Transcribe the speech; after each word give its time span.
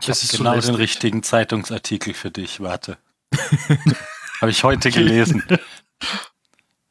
Ich 0.00 0.06
Das 0.06 0.18
habe 0.18 0.24
ist 0.32 0.36
genau 0.38 0.58
den 0.58 0.74
richtigen 0.74 1.22
Zeitungsartikel 1.22 2.14
für 2.14 2.30
dich. 2.30 2.60
Warte. 2.60 2.96
habe 4.40 4.50
ich 4.50 4.64
heute 4.64 4.90
gelesen. 4.90 5.42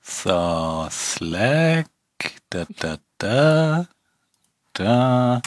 So, 0.02 0.88
Slack. 0.90 1.88
Da, 2.50 2.66
da, 2.80 2.98
da. 3.20 3.88
Da. 4.74 5.42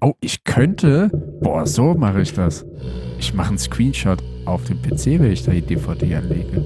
Oh, 0.02 0.14
ich 0.20 0.44
könnte. 0.44 1.10
Boah, 1.42 1.66
so 1.66 1.94
mache 1.94 2.21
ich 2.21 2.34
das. 2.34 2.66
Ich 3.20 3.34
mache 3.34 3.50
einen 3.50 3.57
Screenshot 3.57 4.21
auf 4.46 4.64
dem 4.66 4.82
PC, 4.82 5.20
wenn 5.20 5.32
ich 5.32 5.44
da 5.44 5.52
die 5.52 5.62
DVD 5.62 6.16
anlege. 6.16 6.62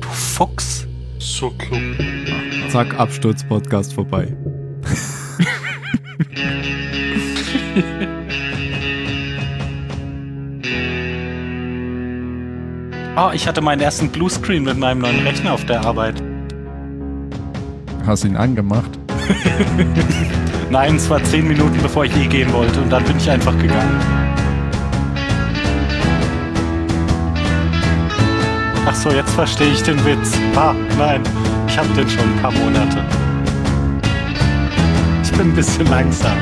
Du 0.00 0.08
Fuchs. 0.08 0.87
So 1.38 1.50
klug. 1.50 1.80
Zack, 2.68 2.98
Absturz-Podcast 2.98 3.94
vorbei. 3.94 4.36
Oh, 13.16 13.30
ich 13.34 13.46
hatte 13.46 13.60
meinen 13.60 13.80
ersten 13.80 14.08
Bluescreen 14.08 14.64
mit 14.64 14.78
meinem 14.78 14.98
neuen 14.98 15.20
Rechner 15.20 15.52
auf 15.52 15.64
der 15.64 15.84
Arbeit. 15.84 16.20
Hast 18.04 18.24
ihn 18.24 18.36
angemacht? 18.36 18.98
Nein, 20.70 20.96
es 20.96 21.08
war 21.08 21.22
zehn 21.22 21.46
Minuten 21.46 21.80
bevor 21.80 22.04
ich 22.04 22.16
eh 22.16 22.26
gehen 22.26 22.52
wollte 22.52 22.80
und 22.80 22.90
dann 22.90 23.04
bin 23.04 23.16
ich 23.16 23.30
einfach 23.30 23.56
gegangen. 23.58 24.27
Ach 28.90 28.94
so, 28.94 29.10
jetzt 29.10 29.32
verstehe 29.34 29.70
ich 29.70 29.82
den 29.82 30.02
Witz. 30.02 30.38
Ah, 30.56 30.74
nein, 30.96 31.22
ich 31.66 31.76
habe 31.76 31.92
den 31.92 32.08
schon 32.08 32.24
ein 32.24 32.40
paar 32.40 32.52
Monate. 32.52 33.04
Ich 35.22 35.30
bin 35.32 35.50
ein 35.50 35.54
bisschen 35.54 35.86
langsam. 35.88 36.38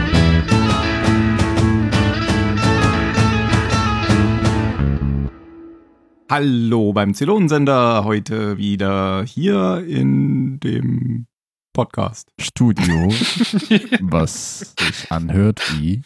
Hallo 6.30 6.92
beim 6.92 7.14
Zylonensender, 7.14 8.04
heute 8.04 8.56
wieder 8.58 9.24
hier 9.24 9.84
in 9.84 10.60
dem 10.60 11.26
Podcast. 11.72 12.30
Studio, 12.40 13.08
was 14.02 14.72
sich 14.78 15.10
anhört 15.10 15.60
wie 15.80 16.02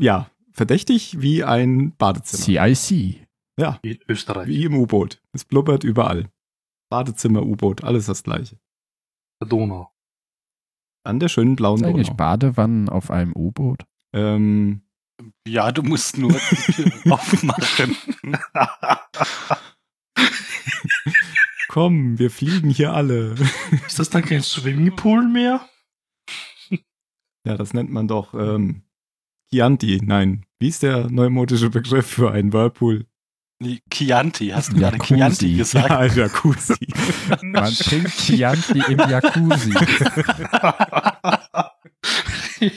Ja, 0.00 0.30
verdächtig 0.50 1.20
wie 1.20 1.44
ein 1.44 1.94
Badezimmer. 1.98 2.74
CIC. 2.74 3.27
Ja, 3.58 3.78
In 3.82 3.98
Österreich. 4.08 4.46
wie 4.48 4.64
im 4.64 4.74
U-Boot. 4.76 5.20
Es 5.32 5.44
blubbert 5.44 5.82
überall. 5.84 6.30
Badezimmer, 6.90 7.42
U-Boot, 7.42 7.82
alles 7.84 8.06
das 8.06 8.22
gleiche. 8.22 8.58
Der 9.42 9.48
Donau. 9.48 9.92
An 11.04 11.18
der 11.20 11.28
schönen 11.28 11.56
blauen 11.56 11.80
Ist 11.80 11.86
eigentlich 11.86 12.06
Donau. 12.08 12.16
Badewannen 12.16 12.88
auf 12.88 13.10
einem 13.10 13.32
U-Boot? 13.34 13.84
Ähm, 14.12 14.82
Ja, 15.46 15.72
du 15.72 15.82
musst 15.82 16.18
nur 16.18 16.32
die 16.32 16.72
Tür 16.72 16.92
aufmachen. 17.12 17.96
komm, 21.68 22.18
wir 22.18 22.30
fliegen 22.30 22.70
hier 22.70 22.92
alle. 22.92 23.34
Ist 23.86 23.98
das 23.98 24.10
dann 24.10 24.24
kein 24.24 24.42
Swimmingpool 24.42 25.26
mehr? 25.28 25.66
Ja, 27.44 27.56
das 27.56 27.72
nennt 27.72 27.90
man 27.90 28.08
doch 28.08 28.34
ähm, 28.34 28.82
Chianti. 29.50 30.00
Nein, 30.02 30.44
wie 30.58 30.68
ist 30.68 30.82
der 30.82 31.08
neumodische 31.10 31.70
Begriff 31.70 32.06
für 32.06 32.30
einen 32.30 32.52
Whirlpool? 32.52 33.06
Nee, 33.60 33.80
Chianti, 33.90 34.48
hast 34.50 34.72
du 34.72 34.76
gerade. 34.76 34.98
Chianti 34.98 35.54
gesagt? 35.56 35.88
Ja, 35.90 36.04
Jacuzzi. 36.04 36.74
Man 37.42 37.72
trinkt 37.72 38.16
Chianti 38.16 38.80
im 38.88 38.98
Jacuzzi. 38.98 39.74
Äh, 42.60 42.70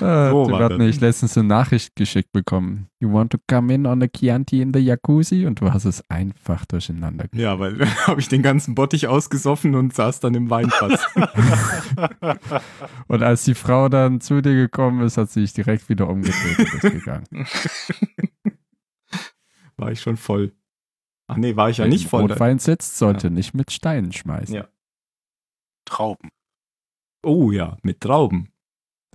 Wo 0.32 0.46
du 0.46 0.52
war 0.52 0.60
hast 0.60 0.70
das? 0.70 0.78
nämlich 0.78 1.00
letztens 1.00 1.36
eine 1.36 1.48
Nachricht 1.48 1.96
geschickt 1.96 2.32
bekommen. 2.32 2.88
You 2.98 3.12
want 3.12 3.30
to 3.32 3.38
come 3.46 3.74
in 3.74 3.84
on 3.86 4.02
a 4.02 4.06
Chianti 4.06 4.62
in 4.62 4.72
the 4.72 4.80
Jacuzzi? 4.80 5.44
Und 5.44 5.60
du 5.60 5.70
hast 5.70 5.84
es 5.84 6.02
einfach 6.08 6.64
durcheinander 6.64 7.24
gebracht. 7.24 7.38
Ja, 7.38 7.58
weil 7.58 7.78
habe 8.06 8.20
ich 8.20 8.28
den 8.28 8.42
ganzen 8.42 8.74
Bottich 8.74 9.06
ausgesoffen 9.06 9.74
und 9.74 9.92
saß 9.94 10.20
dann 10.20 10.34
im 10.34 10.48
Weinfass. 10.48 11.06
Und 13.06 13.22
als 13.22 13.44
die 13.44 13.54
Frau 13.54 13.90
dann 13.90 14.22
zu 14.22 14.40
dir 14.40 14.54
gekommen 14.54 15.02
ist, 15.02 15.18
hat 15.18 15.30
sie 15.30 15.42
sich 15.42 15.52
direkt 15.52 15.90
wieder 15.90 16.08
umgedreht 16.08 16.58
und 16.58 16.74
ist 16.84 16.92
gegangen. 16.92 17.26
War 19.78 19.92
ich 19.92 20.00
schon 20.00 20.16
voll. 20.16 20.52
Ach 21.28 21.36
nee, 21.36 21.56
war 21.56 21.70
ich 21.70 21.78
ja 21.78 21.86
nicht 21.86 22.08
voll. 22.08 22.22
Rotwein 22.22 22.58
sitzt, 22.58 22.96
sollte 22.96 23.30
nicht 23.30 23.54
mit 23.54 23.70
Steinen 23.70 24.12
schmeißen. 24.12 24.54
Ja. 24.54 24.68
Trauben. 25.84 26.30
Oh 27.24 27.50
ja, 27.50 27.76
mit 27.82 28.00
Trauben. 28.00 28.50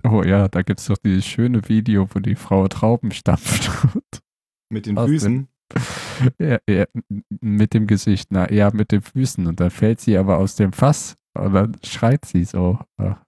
Oh 0.04 0.22
ja, 0.22 0.48
da 0.48 0.62
gibt 0.62 0.80
es 0.80 0.86
doch 0.86 0.98
dieses 0.98 1.24
schöne 1.24 1.68
Video, 1.68 2.06
wo 2.14 2.20
die 2.20 2.36
Frau 2.36 2.68
Trauben 2.68 3.10
stampft. 3.10 3.70
Mit 4.70 4.86
den 4.86 4.96
Was 4.96 5.06
Füßen. 5.06 5.48
ja, 6.38 6.58
ja, 6.68 6.84
mit 7.40 7.74
dem 7.74 7.86
Gesicht, 7.86 8.28
na 8.30 8.48
eher 8.48 8.74
mit 8.74 8.92
den 8.92 9.02
Füßen. 9.02 9.46
Und 9.46 9.60
dann 9.60 9.70
fällt 9.70 10.00
sie 10.00 10.16
aber 10.16 10.38
aus 10.38 10.56
dem 10.56 10.72
Fass 10.72 11.16
und 11.34 11.52
dann 11.52 11.76
schreit 11.82 12.24
sie 12.24 12.44
so. 12.44 12.78
Ach. 12.96 13.22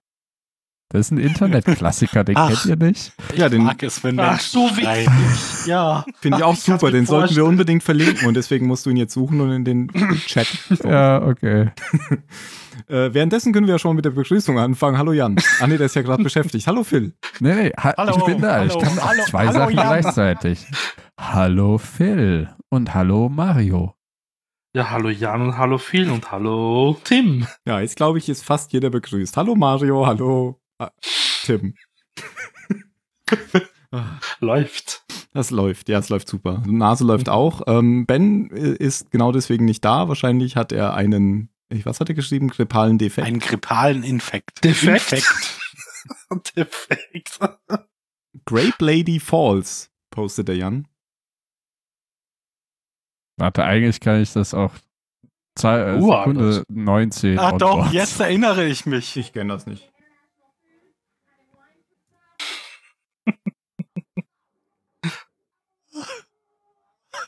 Das 0.89 1.07
ist 1.07 1.11
ein 1.11 1.17
Internetklassiker, 1.17 2.23
den 2.23 2.37
Ach. 2.37 2.47
kennt 2.47 2.65
ihr 2.65 2.75
nicht? 2.77 3.11
Ja, 3.35 3.49
den 3.49 3.63
Mag 3.63 3.83
es, 3.83 4.01
wenn 4.05 4.17
Ach, 4.21 4.39
so 4.39 4.69
wichtig. 4.77 5.67
Ja. 5.67 6.05
finde 6.21 6.37
ich 6.37 6.43
auch 6.45 6.53
ich 6.53 6.61
super. 6.61 6.91
Den 6.91 7.05
sollten 7.05 7.35
wir 7.35 7.43
unbedingt 7.43 7.83
verlinken 7.83 8.25
und 8.25 8.35
deswegen 8.35 8.67
musst 8.67 8.85
du 8.85 8.89
ihn 8.91 8.95
jetzt 8.95 9.13
suchen 9.13 9.41
und 9.41 9.51
in 9.51 9.65
den 9.65 9.89
Chat. 10.27 10.47
So. 10.69 10.87
Ja, 10.87 11.21
okay. 11.21 11.71
Äh, 12.87 13.11
währenddessen 13.11 13.53
können 13.53 13.65
wir 13.65 13.73
ja 13.73 13.79
schon 13.79 13.89
mal 13.89 13.95
mit 13.95 14.05
der 14.05 14.11
Begrüßung 14.11 14.59
anfangen. 14.59 14.99
Hallo 14.99 15.11
Jan. 15.11 15.35
Ah 15.59 15.65
nee, 15.65 15.77
der 15.77 15.87
ist 15.87 15.95
ja 15.95 16.03
gerade 16.03 16.21
beschäftigt. 16.21 16.67
Hallo 16.67 16.83
Phil. 16.83 17.15
Nee, 17.39 17.55
nee, 17.55 17.71
ha 17.75 17.95
Hallo, 17.97 18.15
ich 18.19 18.23
bin 18.25 18.39
da. 18.39 18.63
ich 18.63 18.71
hallo, 18.71 18.81
kann 18.81 18.99
auch 18.99 19.07
hallo, 19.07 19.23
zwei 19.25 19.47
hallo, 19.47 19.51
Sachen 19.53 19.75
Jan. 19.75 19.87
gleichzeitig. 19.87 20.67
Hallo 21.19 21.79
Phil 21.79 22.49
und 22.69 22.93
hallo 22.93 23.29
Mario. 23.29 23.95
Ja, 24.75 24.91
hallo 24.91 25.09
Jan 25.09 25.41
und 25.41 25.57
hallo 25.57 25.79
Phil 25.79 26.11
und 26.11 26.31
hallo 26.31 26.97
Tim. 27.03 27.47
Ja, 27.65 27.79
jetzt 27.79 27.95
glaube 27.95 28.19
ich, 28.19 28.29
ist 28.29 28.45
fast 28.45 28.71
jeder 28.73 28.91
begrüßt. 28.91 29.35
Hallo 29.35 29.55
Mario, 29.55 30.05
hallo 30.05 30.59
ah, 30.79 30.91
Tim. 31.43 31.75
Läuft. 34.39 35.03
Das 35.33 35.51
läuft, 35.51 35.87
ja, 35.89 35.99
es 35.99 36.09
läuft 36.09 36.27
super. 36.27 36.63
Nase 36.65 37.03
läuft 37.03 37.29
auch. 37.29 37.61
Ähm, 37.67 38.05
ben 38.05 38.49
ist 38.49 39.11
genau 39.11 39.31
deswegen 39.31 39.65
nicht 39.65 39.85
da. 39.85 40.07
Wahrscheinlich 40.07 40.55
hat 40.55 40.71
er 40.71 40.93
einen, 40.93 41.49
ich, 41.69 41.85
was 41.85 41.99
hat 41.99 42.09
er 42.09 42.15
geschrieben? 42.15 42.49
Grippalen 42.49 42.97
Defekt. 42.97 43.27
Einen 43.27 43.39
grippalen 43.39 44.03
Infekt. 44.03 44.63
Defekt. 44.63 45.13
Infekt. 45.13 45.59
Defekt. 46.55 47.39
Grape 48.45 48.83
Lady 48.83 49.19
Falls, 49.19 49.91
postet 50.09 50.47
der 50.47 50.55
Jan. 50.55 50.87
Warte, 53.37 53.63
eigentlich 53.63 53.99
kann 53.99 54.21
ich 54.21 54.33
das 54.33 54.53
auch 54.53 54.73
zwei, 55.55 55.79
äh, 55.79 55.97
Uh, 55.97 56.11
Sekunde 56.11 56.43
alles. 56.43 56.63
19. 56.69 57.39
Ah 57.39 57.51
doch, 57.51 57.91
jetzt 57.91 58.19
erinnere 58.19 58.65
ich 58.65 58.85
mich. 58.85 59.15
Ich 59.17 59.33
kenne 59.33 59.53
das 59.53 59.67
nicht. 59.67 59.91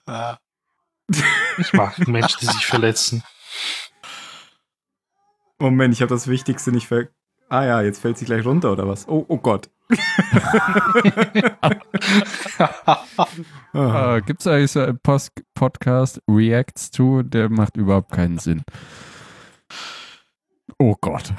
Ah, 0.10 0.38
Ich 1.58 1.74
mag 1.74 2.08
Menschen, 2.08 2.40
die 2.42 2.46
sich 2.48 2.66
verletzen. 2.66 3.24
Moment, 5.60 5.94
ich 5.94 6.02
habe 6.02 6.10
das 6.10 6.28
Wichtigste 6.28 6.72
nicht 6.72 6.88
ver... 6.88 7.10
Ah 7.50 7.66
ja, 7.66 7.82
jetzt 7.82 8.00
fällt 8.02 8.18
sie 8.18 8.26
gleich 8.26 8.46
runter 8.46 8.72
oder 8.72 8.88
was? 8.88 9.08
Oh, 9.08 9.26
oh 9.28 9.38
Gott. 9.38 9.70
Ah. 13.74 14.16
Äh, 14.18 14.22
Gibt 14.22 14.42
es 14.42 14.48
eigentlich 14.48 14.72
so 14.72 14.82
einen 14.82 15.00
Post 15.00 15.32
Podcast 15.54 16.22
Reacts 16.30 16.92
to, 16.92 17.24
der 17.24 17.50
macht 17.50 17.78
überhaupt 17.78 18.12
keinen 18.12 18.38
Sinn. 18.40 18.64
Oh 20.78 20.96
Gott. 21.02 21.34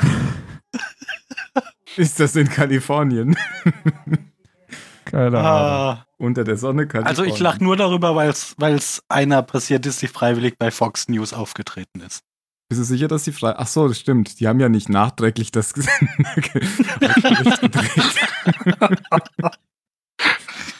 Ist 1.96 2.20
das 2.20 2.36
in 2.36 2.48
Kalifornien? 2.48 3.36
Keine 5.04 5.38
Ahnung. 5.38 5.44
ah. 5.46 6.06
Unter 6.20 6.44
der 6.44 6.58
Sonne 6.58 6.86
Kalifornien. 6.86 7.06
Also 7.06 7.24
ich 7.24 7.40
lache 7.40 7.64
nur 7.64 7.76
darüber, 7.76 8.14
weil 8.14 8.28
es 8.28 9.02
einer 9.08 9.42
passiert 9.42 9.86
ist, 9.86 10.02
die 10.02 10.06
freiwillig 10.06 10.58
bei 10.58 10.70
Fox 10.70 11.08
News 11.08 11.32
aufgetreten 11.32 12.00
ist. 12.00 12.20
Bist 12.68 12.82
du 12.82 12.84
sicher, 12.84 13.08
dass 13.08 13.24
die 13.24 13.32
frei... 13.32 13.54
Ach 13.56 13.66
so, 13.66 13.88
das 13.88 13.98
stimmt. 13.98 14.38
Die 14.38 14.46
haben 14.46 14.60
ja 14.60 14.68
nicht 14.68 14.90
nachträglich 14.90 15.50
das 15.50 15.72
gedreht. 15.72 15.92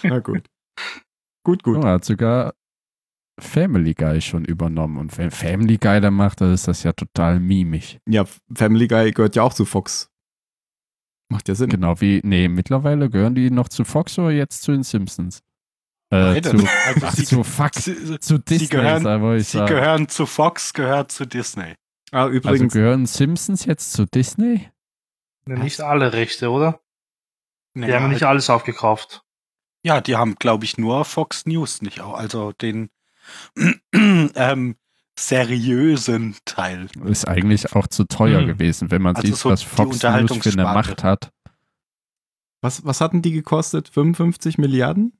Na 0.02 0.18
gut. 0.18 0.42
Gut, 1.42 1.62
gut. 1.62 1.78
Oh, 1.78 1.86
er 1.86 1.92
hat 1.94 2.04
sogar 2.04 2.52
Family 3.40 3.94
Guy 3.94 4.20
schon 4.20 4.44
übernommen. 4.44 4.98
Und 4.98 5.16
wenn 5.16 5.30
Family 5.30 5.78
Guy 5.78 6.02
da 6.02 6.10
macht, 6.10 6.42
dann 6.42 6.52
ist 6.52 6.68
das 6.68 6.82
ja 6.82 6.92
total 6.92 7.40
mimig. 7.40 7.98
Ja, 8.06 8.26
Family 8.54 8.86
Guy 8.86 9.10
gehört 9.12 9.36
ja 9.36 9.42
auch 9.42 9.54
zu 9.54 9.64
Fox. 9.64 10.09
Macht 11.30 11.48
ja 11.48 11.54
Sinn. 11.54 11.70
Genau 11.70 12.00
wie, 12.00 12.20
nee, 12.24 12.48
mittlerweile 12.48 13.08
gehören 13.08 13.34
die 13.34 13.50
noch 13.50 13.68
zu 13.68 13.84
Fox 13.84 14.18
oder 14.18 14.30
jetzt 14.32 14.62
zu 14.62 14.72
den 14.72 14.82
Simpsons? 14.82 15.42
Äh, 16.10 16.42
zu, 16.42 16.56
Also 16.86 17.06
ach, 17.06 17.14
sie- 17.14 17.24
zu 17.24 17.42
Sie, 17.76 18.18
zu 18.20 18.38
Disney, 18.38 18.66
gehören- 18.66 19.04
da 19.04 19.20
wollte 19.20 19.42
ich 19.42 19.48
sie 19.48 19.58
sagen. 19.58 19.74
gehören 19.74 20.08
zu 20.08 20.26
Fox, 20.26 20.72
gehört 20.74 21.12
zu 21.12 21.24
Disney. 21.26 21.74
Ah, 22.12 22.24
Also 22.24 22.34
übrigens, 22.36 22.72
gehören 22.72 23.06
Simpsons 23.06 23.64
jetzt 23.64 23.92
zu 23.92 24.04
Disney? 24.06 24.68
Nicht 25.46 25.80
alle 25.80 26.12
Rechte, 26.12 26.50
oder? 26.50 26.80
Die 27.74 27.80
Naja, 27.80 28.00
haben 28.00 28.10
nicht 28.10 28.24
alles 28.24 28.50
aufgekauft. 28.50 29.22
Ja, 29.84 30.00
die 30.00 30.16
haben, 30.16 30.34
glaube 30.34 30.64
ich, 30.64 30.76
nur 30.76 31.04
Fox 31.04 31.46
News 31.46 31.80
nicht 31.80 32.00
auch. 32.00 32.14
Also 32.14 32.52
den 32.52 32.90
ähm, 33.94 34.76
seriösen 35.20 36.36
Teil. 36.44 36.88
Ist 37.04 37.28
eigentlich 37.28 37.74
auch 37.74 37.86
zu 37.86 38.04
teuer 38.04 38.40
Hm. 38.40 38.46
gewesen, 38.46 38.90
wenn 38.90 39.02
man 39.02 39.16
Also 39.16 39.26
sieht, 39.28 39.36
so 39.36 39.50
was 39.50 39.62
Fox 39.62 40.02
News 40.02 40.36
für 40.42 40.50
eine. 40.52 40.62
Macht 40.64 41.02
hat. 41.04 41.30
was, 42.62 42.84
was 42.84 43.00
hatten 43.00 43.22
die 43.22 43.32
gekostet? 43.32 43.88
55 43.88 44.58
Milliarden? 44.58 45.12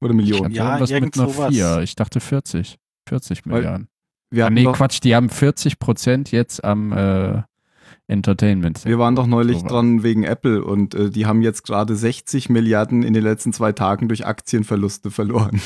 Oder 0.00 0.10
Ich 0.12 0.16
Millionen? 0.16 0.44
hatte 0.46 0.54
Ja, 0.54 0.64
irgendwas 0.78 0.90
mit 1.00 1.18
einer 1.18 1.28
sowas. 1.28 1.54
4. 1.54 1.78
Ich 1.82 1.94
dachte 1.96 2.20
40. 2.20 2.76
40 3.08 3.46
Weil- 3.46 3.52
Milliarden. 3.54 3.88
Wir, 4.30 4.46
Ah, 4.46 4.50
nee, 4.50 4.64
Quatsch, 4.64 4.98
die 5.04 5.14
haben 5.14 5.28
40 5.30 5.78
Prozent 5.78 6.32
jetzt 6.32 6.64
am 6.64 6.92
äh, 6.92 7.42
Entertainment. 8.08 8.84
wir 8.84 8.98
waren 8.98 9.14
doch 9.14 9.26
neulich 9.28 9.58
Sowas. 9.58 9.70
dran 9.72 10.02
wegen 10.02 10.24
Apple 10.24 10.64
und 10.64 10.94
äh, 10.96 11.10
die 11.10 11.26
haben 11.26 11.42
jetzt 11.42 11.62
gerade 11.62 11.94
60 11.94 12.48
Milliarden 12.50 13.02
in 13.04 13.14
den 13.14 13.22
letzten 13.22 13.52
zwei 13.52 13.70
Tagen 13.72 14.08
durch 14.08 14.26
Aktienverluste 14.26 15.10
verloren. 15.12 15.60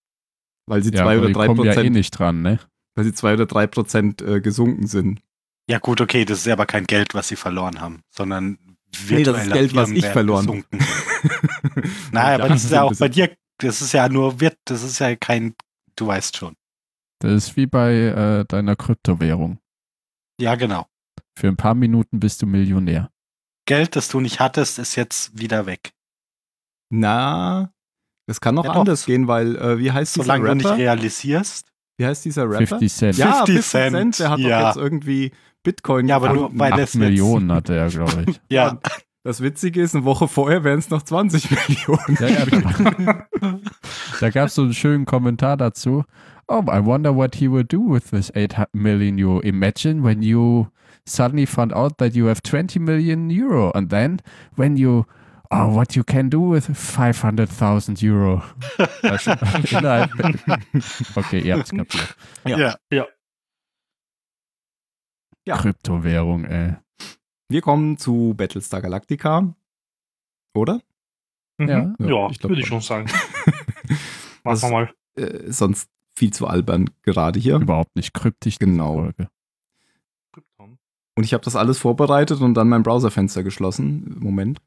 Weil 0.66 0.82
sie 0.82 0.90
Ja, 0.92 1.02
zwei 1.04 1.12
aber 1.12 1.18
oder 1.18 1.26
die 1.28 1.32
drei 1.34 1.46
kommen 1.46 1.64
ja 1.64 1.72
eh 1.72 1.74
Prozent, 1.74 1.92
nicht 1.94 2.10
dran, 2.18 2.42
ne? 2.42 2.58
Weil 2.94 3.04
sie 3.04 3.12
zwei 3.12 3.34
oder 3.34 3.46
drei 3.46 3.66
Prozent 3.66 4.22
äh, 4.22 4.40
gesunken 4.40 4.86
sind. 4.86 5.20
Ja, 5.68 5.78
gut, 5.78 6.00
okay, 6.00 6.24
das 6.24 6.40
ist 6.40 6.48
aber 6.48 6.66
kein 6.66 6.86
Geld, 6.86 7.14
was 7.14 7.28
sie 7.28 7.36
verloren 7.36 7.80
haben, 7.80 8.02
sondern 8.10 8.58
Nee, 9.08 9.22
das 9.22 9.44
ist 9.46 9.52
Geld, 9.52 9.74
was 9.74 9.90
ich 9.90 10.04
verloren 10.06 10.46
gesunken. 10.46 10.78
Nein, 12.12 12.40
aber 12.40 12.48
das 12.48 12.64
ist 12.64 12.72
ja 12.72 12.82
auch 12.82 12.96
bei 12.98 13.08
dir, 13.08 13.30
das 13.58 13.82
ist 13.82 13.92
ja 13.92 14.08
nur 14.08 14.40
wird, 14.40 14.58
das 14.64 14.82
ist 14.82 14.98
ja 14.98 15.14
kein, 15.14 15.54
du 15.96 16.08
weißt 16.08 16.36
schon. 16.36 16.56
Das 17.20 17.32
ist 17.32 17.56
wie 17.56 17.66
bei 17.66 17.92
äh, 17.94 18.44
deiner 18.46 18.76
Kryptowährung. 18.76 19.58
Ja, 20.40 20.54
genau. 20.56 20.86
Für 21.38 21.48
ein 21.48 21.56
paar 21.56 21.74
Minuten 21.74 22.18
bist 22.18 22.42
du 22.42 22.46
Millionär. 22.46 23.10
Geld, 23.66 23.94
das 23.94 24.08
du 24.08 24.20
nicht 24.20 24.40
hattest, 24.40 24.78
ist 24.78 24.96
jetzt 24.96 25.38
wieder 25.38 25.66
weg. 25.66 25.92
Na, 26.88 27.72
das 28.26 28.40
kann 28.40 28.54
noch 28.54 28.64
Ja, 28.64 28.72
doch. 28.72 28.80
anders 28.80 29.06
gehen, 29.06 29.28
weil 29.28 29.56
äh, 29.56 29.78
wie 29.78 29.92
heißt 29.92 30.14
Solange 30.14 30.48
du 30.48 30.54
nicht 30.56 30.66
realisierst. 30.66 31.69
Wie 32.00 32.06
heißt 32.06 32.24
dieser 32.24 32.48
Rapper? 32.50 32.66
50 32.78 32.92
Cent. 32.92 33.16
Ja, 33.18 33.44
50 33.44 33.54
50 33.56 33.70
Cent, 33.70 33.92
Cent, 33.94 34.18
der 34.20 34.30
hat 34.30 34.38
ja. 34.40 34.60
doch 34.60 34.66
jetzt 34.68 34.76
irgendwie 34.82 35.32
Bitcoin 35.62 36.08
Ja, 36.08 36.16
aber 36.16 36.32
nur 36.32 36.50
weil 36.54 36.72
8 36.72 36.80
das 36.80 36.94
jetzt- 36.94 37.00
Millionen 37.00 37.52
hatte 37.52 37.76
er, 37.76 37.88
glaube 37.88 38.24
ich. 38.26 38.40
Ja, 38.48 38.78
Das 39.22 39.42
Witzige 39.42 39.82
ist, 39.82 39.94
eine 39.94 40.06
Woche 40.06 40.28
vorher 40.28 40.64
wären 40.64 40.78
es 40.78 40.88
noch 40.88 41.02
20 41.02 41.50
Millionen. 41.68 42.16
Ja, 42.18 42.26
ja, 42.26 42.46
da 42.46 43.58
da 44.20 44.30
gab 44.30 44.46
es 44.46 44.54
so 44.54 44.62
einen 44.62 44.72
schönen 44.72 45.04
Kommentar 45.04 45.58
dazu. 45.58 46.04
Oh, 46.48 46.62
I 46.66 46.82
wonder 46.84 47.14
what 47.14 47.34
he 47.36 47.50
would 47.50 47.70
do 47.70 47.80
with 47.92 48.04
this 48.10 48.32
8 48.34 48.68
million 48.72 49.18
euro. 49.22 49.40
Imagine 49.42 50.02
when 50.02 50.22
you 50.22 50.68
suddenly 51.06 51.44
found 51.46 51.74
out 51.74 51.98
that 51.98 52.14
you 52.14 52.28
have 52.28 52.40
20 52.42 52.78
million 52.80 53.30
euro. 53.30 53.70
And 53.72 53.90
then 53.90 54.22
when 54.56 54.76
you, 54.78 55.04
oh, 55.50 55.74
what 55.74 55.94
you 55.94 56.02
can 56.04 56.30
do 56.30 56.50
with 56.52 56.68
500.000 56.70 58.02
euro. 58.10 58.42
Okay, 61.16 61.40
ihr 61.40 61.56
habt's 61.56 61.70
kapiert. 61.70 62.16
Ja. 62.46 62.76
ja. 62.90 63.06
Ja. 65.46 65.56
Kryptowährung, 65.56 66.44
ey. 66.44 66.76
Wir 67.48 67.62
kommen 67.62 67.96
zu 67.96 68.34
Battlestar 68.36 68.82
Galactica. 68.82 69.54
Oder? 70.54 70.80
Mhm. 71.58 71.68
Ja. 71.68 71.94
Ja, 71.98 72.06
Ja, 72.06 72.30
ich 72.30 72.38
glaub 72.38 72.50
würde 72.50 72.60
ich 72.60 72.66
schon. 72.68 72.80
sagen. 72.80 73.08
Was- 74.44 74.62
Machen 74.62 74.62
wir 74.62 74.70
mal. 74.70 74.94
Äh, 75.16 75.50
sonst 75.50 75.88
viel 76.14 76.32
zu 76.32 76.46
albern 76.46 76.90
gerade 77.02 77.40
hier. 77.40 77.56
Überhaupt 77.56 77.96
nicht 77.96 78.12
kryptisch. 78.14 78.58
Genau. 78.58 78.94
Folge. 78.96 79.28
Krypton. 80.32 80.78
Und 81.16 81.24
ich 81.24 81.32
habe 81.34 81.44
das 81.44 81.56
alles 81.56 81.78
vorbereitet 81.78 82.40
und 82.40 82.54
dann 82.54 82.68
mein 82.68 82.82
Browserfenster 82.82 83.42
geschlossen. 83.42 84.16
Moment. 84.20 84.60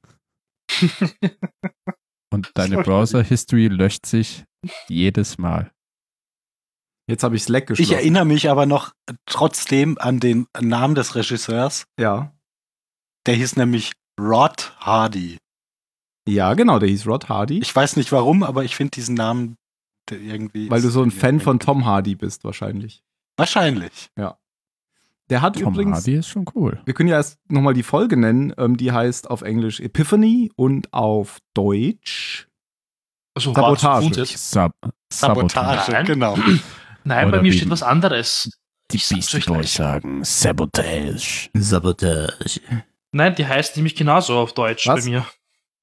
Und 2.31 2.51
deine. 2.55 2.81
Browser-History 2.81 3.67
löscht 3.67 4.05
sich 4.05 4.43
jedes 4.87 5.37
Mal. 5.37 5.71
Jetzt 7.07 7.23
habe 7.23 7.35
ich 7.35 7.43
Slack 7.43 7.67
geschlossen. 7.67 7.91
Ich 7.91 7.95
erinnere 7.97 8.25
mich 8.25 8.49
aber 8.49 8.65
noch 8.65 8.93
trotzdem 9.25 9.97
an 9.99 10.19
den 10.19 10.47
Namen 10.59 10.95
des 10.95 11.15
Regisseurs. 11.15 11.85
Ja. 11.99 12.33
Der 13.25 13.35
hieß 13.35 13.55
nämlich 13.57 13.91
Rod 14.19 14.75
Hardy. 14.79 15.37
Ja, 16.27 16.53
genau, 16.53 16.79
der 16.79 16.89
hieß 16.89 17.05
Rod 17.05 17.29
Hardy. 17.29 17.59
Ich 17.59 17.75
weiß 17.75 17.97
nicht 17.97 18.11
warum, 18.11 18.43
aber 18.43 18.63
ich 18.63 18.75
finde 18.75 18.91
diesen 18.91 19.15
Namen 19.15 19.57
der 20.09 20.19
irgendwie. 20.19 20.69
weil 20.69 20.81
du 20.81 20.89
so 20.89 21.01
ein 21.01 21.11
Fan 21.11 21.39
von 21.39 21.59
Tom 21.59 21.85
Hardy 21.85 22.15
bist, 22.15 22.43
wahrscheinlich. 22.43 23.03
Wahrscheinlich. 23.37 24.09
Der 25.33 25.41
hat 25.41 25.59
Tom 25.59 25.73
übrigens. 25.73 25.97
Hardy 25.97 26.13
ist 26.17 26.27
schon 26.27 26.45
cool. 26.53 26.79
Wir 26.85 26.93
können 26.93 27.09
ja 27.09 27.15
erst 27.15 27.39
nochmal 27.49 27.73
die 27.73 27.81
Folge 27.81 28.17
nennen. 28.17 28.53
Ähm, 28.55 28.77
die 28.77 28.91
heißt 28.91 29.31
auf 29.31 29.41
Englisch 29.41 29.79
Epiphany 29.79 30.51
und 30.55 30.93
auf 30.93 31.39
Deutsch. 31.55 32.47
Also, 33.35 33.51
Sabotage. 33.51 34.25
Sab 34.37 34.73
Sabotage, 35.11 35.55
Sabotage. 35.55 35.91
Nein. 35.91 36.05
genau. 36.05 36.37
Nein, 37.03 37.27
Oder 37.29 37.37
bei 37.37 37.41
mir 37.41 37.51
steht 37.51 37.71
was 37.71 37.81
anderes. 37.81 38.47
Die 38.91 38.97
Ich 38.97 39.09
Beastie 39.09 39.37
Boys 39.39 39.45
gleich. 39.47 39.71
sagen 39.71 40.23
Sabotage. 40.23 41.49
Sabotage. 41.55 42.61
Nein, 43.11 43.33
die 43.33 43.47
heißt 43.47 43.75
nämlich 43.75 43.95
genauso 43.95 44.37
auf 44.37 44.53
Deutsch 44.53 44.85
Was? 44.85 45.03
bei 45.03 45.09
mir. 45.09 45.25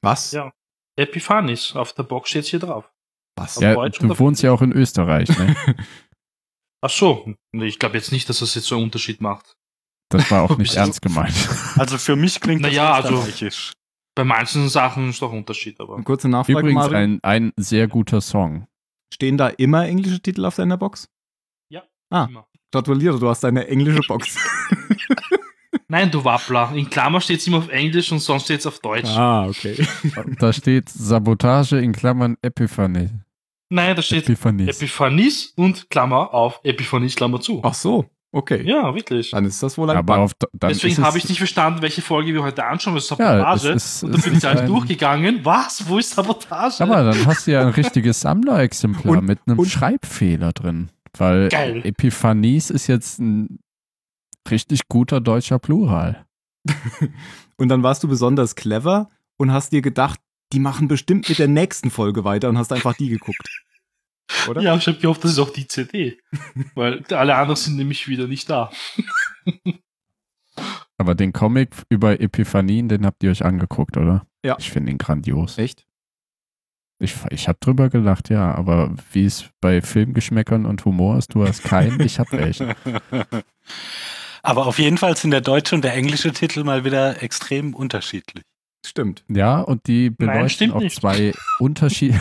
Was? 0.00 0.31
Ja. 0.31 0.53
Epiphanis. 0.96 1.75
Auf 1.75 1.93
der 1.93 2.05
Box 2.05 2.31
steht 2.31 2.44
hier 2.46 2.61
drauf. 2.61 2.88
Was? 3.37 3.56
Auf 3.56 3.62
Ja, 3.64 3.75
Deutsch 3.75 3.99
und 4.00 4.11
du 4.11 4.19
wohnst 4.20 4.43
ja 4.43 4.53
auch 4.53 4.62
in 4.62 4.70
Österreich, 4.70 5.29
ne? 5.37 5.56
Ach 6.82 6.91
so. 6.91 7.35
Nee, 7.53 7.67
ich 7.67 7.79
glaube 7.79 7.97
jetzt 7.97 8.12
nicht, 8.12 8.29
dass 8.29 8.38
das 8.41 8.55
jetzt 8.55 8.67
so 8.67 8.77
einen 8.77 8.85
Unterschied 8.85 9.21
macht. 9.21 9.55
Das 10.11 10.31
war 10.31 10.43
auch 10.43 10.56
nicht 10.59 10.71
Also- 10.71 10.81
ernst 10.81 11.03
gemeint. 11.03 11.35
Also 11.79 11.99
für 11.99 12.17
mich 12.17 12.41
klingt 12.41 12.65
das 12.65 12.71
Naja, 12.71 12.93
also- 12.94 13.15
österreichisch. 13.15 13.73
Bei 14.17 14.25
manchen 14.25 14.69
Sachen 14.69 15.11
ist 15.11 15.23
doch 15.23 15.31
ein 15.32 15.38
Unterschied, 15.38 15.79
aber. 15.81 15.94
Eine 15.94 16.03
kurze 16.05 16.29
Nachfrage, 16.29 16.59
Übrigens 16.59 16.75
Mario. 16.82 16.99
ein, 16.99 17.21
ein 17.23 17.53
sehr 17.56 17.87
guter 17.87 18.21
Song. 18.21 18.67
Stehen 19.15 19.37
da 19.38 19.49
immer 19.49 19.87
englische 19.87 20.21
Titel 20.21 20.44
auf 20.44 20.56
deiner 20.56 20.77
Box? 20.77 21.09
Ah. 22.12 22.25
Immer. 22.29 22.44
Gratuliere, 22.73 23.21
du 23.21 23.29
hast 23.29 23.44
eine 23.44 23.69
englische 23.69 24.00
Box. 24.09 24.37
Nein, 25.87 26.11
du 26.11 26.25
Wappler. 26.25 26.73
In 26.75 26.91
Klammer 26.91 27.21
steht 27.21 27.38
es 27.41 27.47
immer 27.47 27.59
auf 27.59 27.69
Englisch 27.69 28.11
und 28.11 28.19
sonst 28.19 28.44
steht 28.44 28.61
es 28.61 28.67
auf 28.67 28.81
Deutsch. 28.81 29.09
ah, 29.11 29.47
okay. 29.47 29.87
Da 30.41 30.53
steht 30.53 30.88
Sabotage 30.88 31.79
in 31.79 31.93
Klammern 31.93 32.37
Epiphanie. 32.43 33.11
Nein, 33.70 33.94
da 33.96 34.02
steht 34.02 34.25
Epiphanies. 34.25 34.76
Epiphanis 34.76 35.52
und 35.56 35.88
Klammer 35.90 36.34
auf, 36.34 36.61
Epiphanis 36.64 37.14
Klammer 37.14 37.40
zu. 37.40 37.61
Ach 37.62 37.72
so, 37.75 38.05
okay. 38.32 38.62
Ja, 38.69 38.93
wirklich. 38.94 39.31
Dann 39.31 39.44
ist 39.44 39.62
das 39.62 39.78
wohl 39.78 39.88
ein 39.90 39.96
Aber 39.96 40.19
auf, 40.19 40.32
Deswegen 40.55 40.94
es- 40.94 40.98
habe 41.06 41.19
ich 41.19 41.29
nicht 41.29 41.39
verstanden, 41.39 41.81
welche 41.81 42.03
Folge 42.03 42.34
wir 42.34 42.43
heute 42.43 42.65
anschauen. 42.65 42.94
Das 42.96 43.05
ist 43.05 43.10
Ja, 43.10 43.17
Sabotage. 43.39 43.69
es 43.72 43.84
ist- 43.84 44.03
und 44.03 44.10
dann 44.12 44.19
es 44.20 44.24
bin 44.27 44.36
ich 44.39 44.46
ein- 44.46 44.67
durchgegangen. 44.67 45.44
Was? 45.44 45.89
Wo 45.89 45.98
ist 45.98 46.10
Sabotage? 46.10 46.82
Aber 46.82 47.05
dann 47.05 47.27
hast 47.27 47.46
du 47.46 47.53
ja 47.53 47.60
ein 47.62 47.69
richtiges 47.69 48.20
Sammlerexemplar 48.22 49.19
Und- 49.19 49.24
mit 49.27 49.39
einem 49.46 49.58
und- 49.60 49.69
Schreibfehler 49.69 50.53
drin. 50.53 50.91
Weil 51.17 51.48
Geil. 51.48 51.81
Epiphanies 51.84 52.70
ist 52.70 52.86
jetzt 52.89 53.20
ein 53.20 53.60
richtig 54.50 54.89
guter 54.89 55.20
deutscher 55.20 55.58
Plural. 55.60 56.24
Und 57.56 57.69
dann 57.69 57.82
warst 57.82 58.03
du 58.03 58.08
besonders 58.08 58.55
clever 58.55 59.08
und 59.36 59.53
hast 59.53 59.72
dir 59.72 59.82
gedacht, 59.82 60.19
die 60.53 60.59
machen 60.59 60.89
bestimmt 60.89 61.29
mit 61.29 61.39
der 61.39 61.49
nächsten 61.49 61.91
Folge 61.91 62.25
weiter 62.25 62.49
und 62.49 62.59
hast 62.59 62.73
einfach 62.73 62.95
die 62.95 63.09
geguckt. 63.09 63.49
Oder? 64.49 64.63
Ja, 64.63 64.77
ich 64.77 64.87
habe 64.87 64.99
gehofft, 64.99 65.25
das 65.25 65.33
ist 65.33 65.39
auch 65.39 65.51
die 65.51 65.67
CD. 65.67 66.19
Weil 66.75 67.05
alle 67.11 67.35
anderen 67.35 67.57
sind 67.57 67.77
nämlich 67.77 68.09
wieder 68.09 68.27
nicht 68.27 68.49
da. 68.49 68.71
Aber 70.99 71.15
den 71.15 71.33
Comic 71.33 71.71
über 71.89 72.21
Epiphanien, 72.21 72.89
den 72.89 73.07
habt 73.07 73.23
ihr 73.23 73.31
euch 73.31 73.45
angeguckt, 73.45 73.97
oder? 73.97 74.27
Ja. 74.45 74.57
Ich 74.59 74.71
finde 74.71 74.93
ihn 74.93 74.99
grandios. 74.99 75.59
Echt? 75.59 75.87
Ich, 76.99 77.15
ich 77.31 77.49
habe 77.49 77.59
drüber 77.61 77.89
gelacht, 77.89 78.29
ja, 78.29 78.55
aber 78.55 78.95
wie 79.13 79.25
es 79.25 79.49
bei 79.63 79.81
Filmgeschmäckern 79.81 80.67
und 80.67 80.85
Humor 80.85 81.17
ist, 81.17 81.35
du 81.35 81.47
hast 81.47 81.63
keinen, 81.63 81.99
ich 82.01 82.19
habe 82.19 82.33
welchen. 82.33 82.75
Aber 84.43 84.67
auf 84.67 84.79
jeden 84.79 84.97
Fall 84.97 85.17
sind 85.17 85.33
der 85.33 85.43
deutsche 85.43 85.75
und 85.75 85.83
der 85.85 85.95
englische 85.95 86.33
Titel 86.33 86.65
mal 86.65 86.85
wieder 86.85 87.23
extrem 87.23 87.75
unterschiedlich. 87.75 88.45
Stimmt. 88.84 89.25
Ja, 89.29 89.60
und 89.60 89.87
die 89.87 90.10
beleuchten 90.10 90.49
stimmt 90.51 90.75
auch 90.75 90.81
nicht. 90.81 90.96
zwei 90.96 91.32
Unterschied 91.58 92.15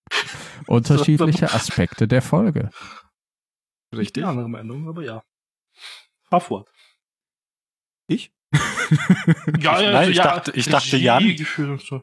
unterschiedliche 0.66 1.52
Aspekte 1.52 2.08
der 2.08 2.22
Folge. 2.22 2.70
Richtig. 3.94 4.22
Eine 4.24 4.30
andere 4.32 4.48
Meinung, 4.48 4.88
aber 4.88 5.02
ja. 5.04 5.22
Fahr 6.24 6.40
fort. 6.40 6.68
Ich? 8.08 8.32
Ja, 9.58 9.80
ja, 9.80 9.90
Nein, 9.92 10.10
ich 10.12 10.16
ja, 10.16 10.22
dachte- 10.24 10.52
ich 10.54 10.68
dachte, 10.68 10.96
Jan. 10.96 11.36
So. 11.78 12.02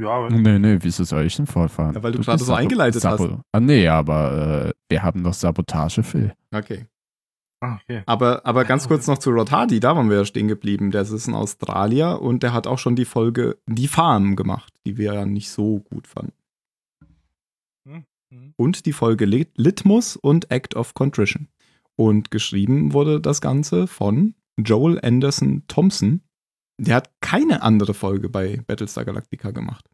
Ja, 0.00 0.28
Nee, 0.28 0.58
nee, 0.58 0.78
wieso 0.80 1.04
soll 1.04 1.24
ich 1.26 1.36
denn 1.36 1.46
fortfahren? 1.46 1.94
Ja, 1.94 2.02
weil 2.02 2.10
du 2.10 2.18
bist 2.18 2.28
gerade 2.28 2.42
so 2.42 2.52
eingeleitet 2.52 3.00
Sabo 3.00 3.40
Ah, 3.52 3.60
nee, 3.60 3.86
aber 3.86 4.66
äh, 4.66 4.72
wir 4.88 5.02
haben 5.04 5.22
noch 5.22 5.34
Sabotage, 5.34 6.02
Phil. 6.02 6.34
Okay. 6.52 6.86
Ah, 7.64 7.80
okay. 7.82 8.02
Aber, 8.04 8.44
aber 8.44 8.64
ganz 8.66 8.88
kurz 8.88 9.06
noch 9.06 9.16
zu 9.16 9.30
Rod 9.30 9.50
Hardy, 9.50 9.80
da 9.80 9.96
waren 9.96 10.10
wir 10.10 10.18
ja 10.18 10.24
stehen 10.26 10.48
geblieben. 10.48 10.90
Der 10.90 11.00
ist 11.00 11.26
ein 11.26 11.34
Australier 11.34 12.20
und 12.20 12.42
der 12.42 12.52
hat 12.52 12.66
auch 12.66 12.78
schon 12.78 12.94
die 12.94 13.06
Folge 13.06 13.56
Die 13.66 13.88
Farm 13.88 14.36
gemacht, 14.36 14.74
die 14.84 14.98
wir 14.98 15.14
ja 15.14 15.24
nicht 15.24 15.48
so 15.48 15.78
gut 15.78 16.06
fanden. 16.06 16.34
Hm, 17.88 18.04
hm. 18.30 18.54
Und 18.56 18.84
die 18.84 18.92
Folge 18.92 19.24
Lit 19.24 19.52
Litmus 19.56 20.16
und 20.16 20.50
Act 20.50 20.76
of 20.76 20.92
Contrition. 20.92 21.48
Und 21.96 22.30
geschrieben 22.30 22.92
wurde 22.92 23.18
das 23.18 23.40
Ganze 23.40 23.86
von 23.86 24.34
Joel 24.58 25.00
Anderson 25.02 25.62
Thompson. 25.66 26.20
Der 26.78 26.96
hat 26.96 27.18
keine 27.20 27.62
andere 27.62 27.94
Folge 27.94 28.28
bei 28.28 28.60
Battlestar 28.66 29.06
Galactica 29.06 29.52
gemacht. 29.52 29.88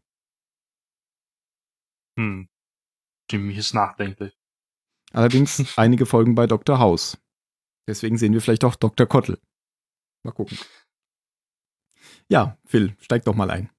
Hm. 2.19 2.49
Jimmy 3.31 3.53
ist 3.53 3.73
nachdenklich. 3.73 4.37
Allerdings 5.13 5.63
einige 5.77 6.05
Folgen 6.05 6.35
bei 6.35 6.47
Dr. 6.47 6.79
House. 6.79 7.17
Deswegen 7.87 8.17
sehen 8.17 8.33
wir 8.33 8.41
vielleicht 8.41 8.63
auch 8.63 8.75
Dr. 8.75 9.07
Kottel. 9.07 9.39
Mal 10.23 10.31
gucken. 10.31 10.57
Ja, 12.29 12.57
Phil, 12.65 12.95
steig 13.01 13.25
doch 13.25 13.35
mal 13.35 13.51
ein. 13.51 13.69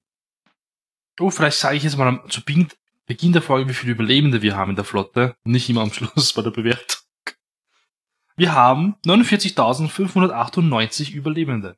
Oh, 1.19 1.29
vielleicht 1.29 1.57
sage 1.57 1.77
ich 1.77 1.83
jetzt 1.83 1.97
mal 1.97 2.07
am, 2.07 2.29
zu 2.29 2.43
Beginn, 2.43 2.67
Beginn 3.05 3.33
der 3.33 3.41
Folge, 3.41 3.69
wie 3.69 3.73
viele 3.73 3.93
Überlebende 3.93 4.41
wir 4.41 4.55
haben 4.55 4.71
in 4.71 4.75
der 4.75 4.85
Flotte. 4.85 5.35
Nicht 5.43 5.69
immer 5.69 5.81
am 5.81 5.93
Schluss 5.93 6.33
bei 6.33 6.41
der 6.41 6.51
Bewertung. 6.51 6.99
Wir 8.35 8.53
haben 8.53 8.95
49.598 9.05 11.11
Überlebende. 11.11 11.77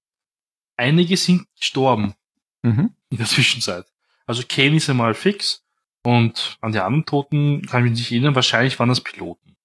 Einige 0.78 1.18
sind 1.18 1.48
gestorben 1.58 2.16
Mhm. 2.64 2.96
in 3.10 3.18
der 3.18 3.28
Zwischenzeit. 3.28 3.86
Also 4.26 4.42
Kane 4.48 4.78
ist 4.78 4.90
einmal 4.90 5.14
fix 5.14 5.64
und 6.04 6.58
an 6.62 6.72
die 6.72 6.80
anderen 6.80 7.06
Toten 7.06 7.62
kann 7.68 7.84
ich 7.86 7.92
mich 7.92 8.00
nicht 8.00 8.12
erinnern. 8.12 8.36
Wahrscheinlich 8.36 8.80
waren 8.80 8.90
das 8.90 9.02
Piloten, 9.02 9.56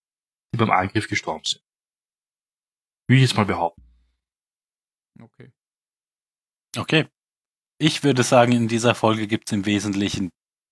die 0.52 0.58
beim 0.58 0.70
Angriff 0.70 1.08
gestorben 1.08 1.44
sind. 1.44 1.62
Will 3.10 3.16
ich 3.16 3.22
jetzt 3.22 3.36
mal 3.36 3.44
behaupten. 3.44 3.82
Okay. 5.20 5.50
Okay. 6.76 7.08
Ich 7.76 8.04
würde 8.04 8.22
sagen, 8.22 8.52
in 8.52 8.68
dieser 8.68 8.94
Folge 8.94 9.26
gibt 9.26 9.48
es 9.48 9.52
im 9.52 9.66
Wesentlichen 9.66 10.30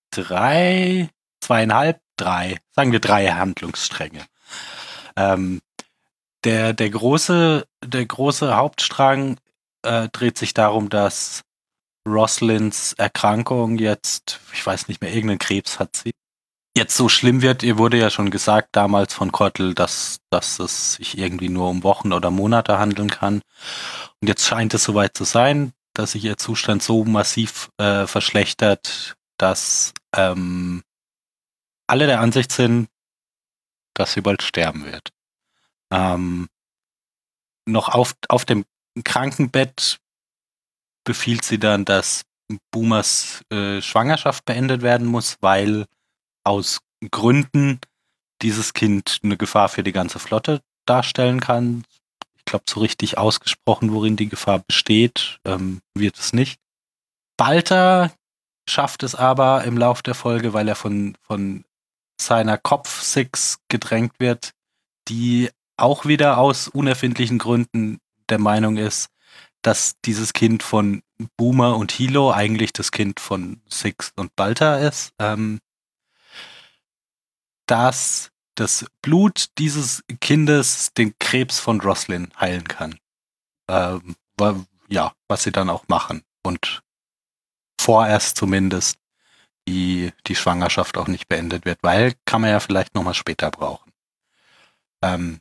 drei, 0.09 1.09
zweieinhalb, 1.41 1.99
drei, 2.15 2.55
sagen 2.71 2.93
wir 2.93 3.01
drei 3.01 3.27
Handlungsstränge. 3.27 4.25
Ähm, 5.17 5.59
der, 6.45 6.71
der 6.71 6.89
große, 6.89 7.67
der 7.83 8.05
große 8.05 8.55
Hauptstrang 8.55 9.37
äh, 9.81 10.07
dreht 10.07 10.37
sich 10.37 10.53
darum, 10.53 10.87
dass 10.87 11.43
Roslins 12.07 12.93
Erkrankung 12.93 13.77
jetzt, 13.79 14.39
ich 14.53 14.65
weiß 14.65 14.87
nicht 14.87 15.01
mehr, 15.01 15.13
irgendeinen 15.13 15.39
Krebs 15.39 15.77
hat 15.77 15.93
sie, 15.93 16.13
jetzt 16.75 16.95
so 16.95 17.09
schlimm 17.09 17.41
wird. 17.41 17.63
Ihr 17.63 17.77
wurde 17.77 17.97
ja 17.97 18.09
schon 18.09 18.31
gesagt 18.31 18.69
damals 18.73 19.13
von 19.13 19.31
Kottel, 19.31 19.73
dass, 19.73 20.19
dass 20.29 20.59
es 20.59 20.93
sich 20.93 21.17
irgendwie 21.17 21.49
nur 21.49 21.69
um 21.69 21.83
Wochen 21.83 22.13
oder 22.13 22.31
Monate 22.31 22.79
handeln 22.79 23.09
kann. 23.09 23.41
Und 24.21 24.27
jetzt 24.27 24.45
scheint 24.45 24.73
es 24.73 24.83
soweit 24.83 25.15
zu 25.15 25.23
sein, 25.23 25.73
dass 25.93 26.13
sich 26.13 26.23
ihr 26.25 26.37
Zustand 26.37 26.83
so 26.83 27.03
massiv 27.03 27.69
äh, 27.77 28.07
verschlechtert, 28.07 29.15
dass 29.37 29.93
ähm, 30.15 30.83
alle 31.87 32.07
der 32.07 32.19
Ansicht 32.19 32.51
sind, 32.51 32.87
dass 33.95 34.13
sie 34.13 34.21
bald 34.21 34.43
sterben 34.43 34.85
wird. 34.85 35.09
Ähm, 35.91 36.47
noch 37.65 37.89
auf, 37.89 38.13
auf 38.29 38.45
dem 38.45 38.65
Krankenbett 39.03 39.99
befiehlt 41.03 41.43
sie 41.43 41.59
dann, 41.59 41.85
dass 41.85 42.23
Boomers 42.71 43.41
äh, 43.51 43.81
Schwangerschaft 43.81 44.45
beendet 44.45 44.81
werden 44.81 45.07
muss, 45.07 45.37
weil 45.41 45.85
aus 46.43 46.79
Gründen 47.11 47.79
dieses 48.41 48.73
Kind 48.73 49.19
eine 49.23 49.37
Gefahr 49.37 49.69
für 49.69 49.83
die 49.83 49.91
ganze 49.91 50.19
Flotte 50.19 50.61
darstellen 50.85 51.39
kann. 51.39 51.83
Ich 52.37 52.45
glaube, 52.45 52.65
so 52.67 52.79
richtig 52.79 53.17
ausgesprochen, 53.17 53.93
worin 53.93 54.15
die 54.15 54.29
Gefahr 54.29 54.59
besteht, 54.59 55.39
ähm, 55.45 55.81
wird 55.93 56.17
es 56.17 56.33
nicht. 56.33 56.59
Balter 57.37 58.11
schafft 58.67 59.03
es 59.03 59.15
aber 59.15 59.63
im 59.63 59.77
Lauf 59.77 60.01
der 60.01 60.15
Folge, 60.15 60.53
weil 60.53 60.67
er 60.67 60.75
von, 60.75 61.15
von 61.21 61.63
seiner 62.19 62.57
Kopf-Six 62.57 63.59
gedrängt 63.69 64.13
wird, 64.19 64.51
die 65.07 65.49
auch 65.77 66.05
wieder 66.05 66.37
aus 66.37 66.67
unerfindlichen 66.67 67.37
Gründen 67.37 67.99
der 68.29 68.39
Meinung 68.39 68.77
ist, 68.77 69.09
dass 69.61 69.95
dieses 70.05 70.33
Kind 70.33 70.63
von 70.63 71.01
Boomer 71.37 71.77
und 71.77 71.91
Hilo 71.91 72.31
eigentlich 72.31 72.73
das 72.73 72.91
Kind 72.91 73.19
von 73.19 73.61
Six 73.69 74.13
und 74.15 74.35
Balta 74.35 74.77
ist. 74.77 75.11
Ähm, 75.19 75.59
dass 77.69 78.31
das 78.55 78.85
Blut 79.01 79.45
dieses 79.57 80.03
Kindes 80.19 80.91
den 80.97 81.13
Krebs 81.19 81.59
von 81.59 81.79
Roslyn 81.79 82.31
heilen 82.39 82.67
kann. 82.67 82.99
Ähm, 83.69 84.15
ja, 84.89 85.13
was 85.27 85.43
sie 85.43 85.51
dann 85.51 85.69
auch 85.69 85.87
machen. 85.87 86.23
Und 86.43 86.81
vorerst 87.79 88.37
zumindest 88.37 88.97
die, 89.67 90.11
die 90.25 90.35
Schwangerschaft 90.35 90.97
auch 90.97 91.07
nicht 91.07 91.27
beendet 91.27 91.65
wird, 91.65 91.79
weil 91.83 92.13
kann 92.25 92.41
man 92.41 92.49
ja 92.49 92.59
vielleicht 92.59 92.95
nochmal 92.95 93.13
später 93.13 93.51
brauchen. 93.51 93.91
Ähm, 95.03 95.39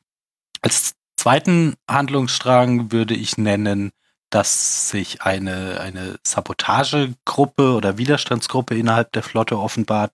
als 0.61 0.95
zweiten 1.17 1.75
Handlungsstrang 1.89 2.93
würde 2.93 3.15
ich 3.15 3.39
nennen, 3.39 3.91
dass 4.31 4.91
sich 4.91 5.23
eine, 5.23 5.81
eine 5.81 6.19
Sabotagegruppe 6.23 7.73
oder 7.73 7.97
Widerstandsgruppe 7.97 8.77
innerhalb 8.77 9.13
der 9.13 9.23
Flotte 9.23 9.59
offenbart, 9.59 10.13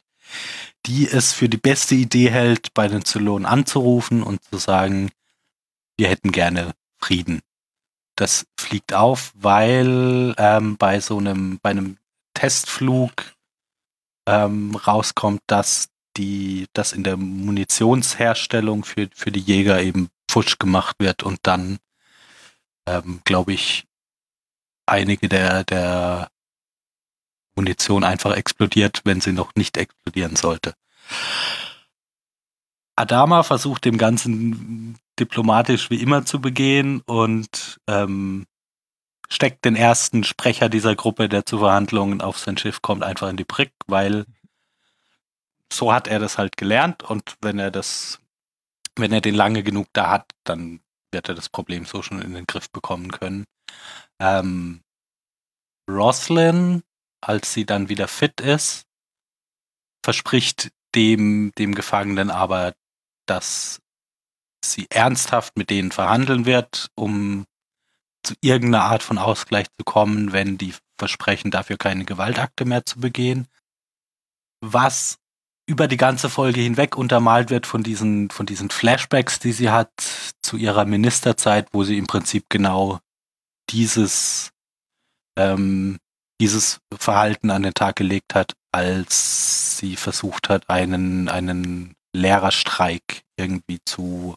die 0.87 1.09
es 1.09 1.33
für 1.33 1.49
die 1.49 1.57
beste 1.57 1.95
Idee 1.95 2.31
hält, 2.31 2.75
bei 2.75 2.89
den 2.89 3.05
Zylonen 3.05 3.47
anzurufen 3.47 4.23
und 4.23 4.43
zu 4.45 4.59
sagen, 4.59 5.11
wir 5.97 6.09
hätten 6.09 6.33
gerne 6.33 6.73
Frieden. 6.99 7.41
Das 8.17 8.47
fliegt 8.59 8.93
auf, 8.93 9.33
weil 9.35 10.35
ähm, 10.39 10.77
bei 10.77 11.01
so 11.01 11.19
einem, 11.19 11.59
bei 11.63 11.71
einem 11.71 11.99
Testflug 12.35 13.13
ähm, 14.27 14.75
rauskommt, 14.77 15.41
dass 15.47 15.89
die, 16.17 16.67
dass 16.73 16.93
in 16.93 17.03
der 17.03 17.17
Munitionsherstellung 17.17 18.85
für, 18.85 19.09
für 19.15 19.33
die 19.33 19.41
Jäger 19.41 19.81
eben 19.81 20.09
futsch 20.31 20.59
gemacht 20.59 20.97
wird 20.99 21.23
und 21.23 21.39
dann, 21.43 21.79
ähm, 22.87 23.21
glaube 23.25 23.53
ich, 23.53 23.85
einige 24.87 25.29
der, 25.29 25.65
der 25.65 26.29
Munition 27.57 28.05
einfach 28.05 28.35
explodiert, 28.35 29.03
wenn 29.05 29.21
sie 29.21 29.33
noch 29.33 29.53
nicht 29.57 29.77
explodieren 29.77 30.37
sollte. 30.37 30.75
Adama 32.97 33.43
versucht 33.43 33.85
dem 33.85 33.99
Ganzen 33.99 34.99
diplomatisch 35.19 35.91
wie 35.91 36.01
immer 36.01 36.25
zu 36.25 36.41
begehen 36.41 37.01
und 37.07 37.81
ähm, 37.89 38.47
steckt 39.29 39.65
den 39.65 39.77
ersten 39.77 40.25
Sprecher 40.25 40.69
dieser 40.69 40.95
Gruppe, 40.95 41.29
der 41.29 41.47
zu 41.47 41.59
Verhandlungen 41.59 42.21
auf 42.21 42.39
sein 42.39 42.57
Schiff 42.57 42.83
kommt, 42.83 43.03
einfach 43.03 43.29
in 43.29 43.37
die 43.37 43.45
Brick, 43.45 43.73
weil 43.87 44.27
so 45.73 45.93
hat 45.93 46.07
er 46.07 46.19
das 46.19 46.39
halt 46.39 46.57
gelernt 46.57 47.03
und 47.03 47.37
wenn 47.41 47.59
er 47.59 47.71
das, 47.71 48.21
wenn 48.97 49.13
er 49.13 49.21
den 49.21 49.35
lange 49.35 49.63
genug 49.63 49.89
da 49.93 50.11
hat, 50.11 50.31
dann 50.45 50.81
wird 51.11 51.29
er 51.29 51.35
das 51.35 51.49
Problem 51.49 51.85
so 51.85 52.03
schon 52.03 52.23
in 52.23 52.35
den 52.35 52.47
Griff 52.47 52.71
bekommen 52.71 53.11
können. 53.11 53.45
Ähm, 54.21 54.83
Roslyn, 55.89 56.83
als 57.29 57.53
sie 57.53 57.67
dann 57.67 57.89
wieder 57.89 58.09
fit 58.09 58.41
ist, 58.41 58.85
verspricht 60.05 60.71
dem, 60.95 61.53
dem 61.59 61.75
Gefangenen 61.75 62.31
aber, 62.31 62.75
dass 63.27 63.81
sie 64.65 64.87
ernsthaft 64.91 65.57
mit 65.57 65.71
denen 65.71 65.93
verhandeln 65.93 66.47
wird, 66.47 66.89
um 66.95 67.47
zu 68.23 68.35
irgendeiner 68.41 68.85
Art 68.85 69.03
von 69.03 69.19
Ausgleich 69.19 69.67
zu 69.77 69.85
kommen, 69.85 70.33
wenn 70.33 70.57
die 70.57 70.75
versprechen, 70.99 71.51
dafür 71.51 71.77
keine 71.77 72.05
Gewaltakte 72.05 72.65
mehr 72.65 72.85
zu 72.85 73.01
begehen. 73.01 73.47
Was 74.61 75.19
über 75.67 75.89
die 75.89 75.97
ganze 75.97 76.29
Folge 76.29 76.61
hinweg 76.61 76.97
untermalt 76.97 77.51
wird 77.51 77.67
von 77.67 77.83
diesen, 77.83 78.31
von 78.31 78.47
diesen 78.47 78.71
Flashbacks, 78.71 79.39
die 79.39 79.53
sie 79.53 79.71
hat 79.71 79.93
zu 80.43 80.57
ihrer 80.57 80.85
Ministerzeit, 80.85 81.69
wo 81.73 81.85
sie 81.85 81.99
im 81.99 82.07
Prinzip 82.07 82.47
genau 82.49 83.01
dieses, 83.71 84.51
ähm, 85.39 85.99
dieses 86.45 86.79
Verhalten 86.95 87.51
an 87.51 87.63
den 87.63 87.73
Tag 87.73 87.97
gelegt 87.97 88.35
hat, 88.35 88.53
als 88.71 89.79
sie 89.79 89.97
versucht 89.97 90.51
hat, 90.51 90.69
einen, 90.69 91.31
einen 91.31 91.95
Lehrerstreik 92.13 93.23
irgendwie 93.39 93.79
zu, 93.87 94.35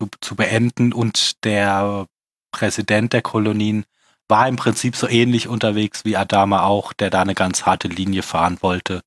zu, 0.00 0.08
zu 0.20 0.34
beenden 0.34 0.92
und 0.92 1.44
der 1.44 2.06
Präsident 2.50 3.12
der 3.12 3.22
Kolonien 3.22 3.84
war 4.26 4.48
im 4.48 4.56
Prinzip 4.56 4.96
so 4.96 5.06
ähnlich 5.06 5.46
unterwegs 5.46 6.04
wie 6.04 6.16
Adama 6.16 6.64
auch, 6.64 6.92
der 6.92 7.08
da 7.08 7.22
eine 7.22 7.36
ganz 7.36 7.64
harte 7.64 7.86
Linie 7.86 8.24
fahren 8.24 8.58
wollte 8.60 9.02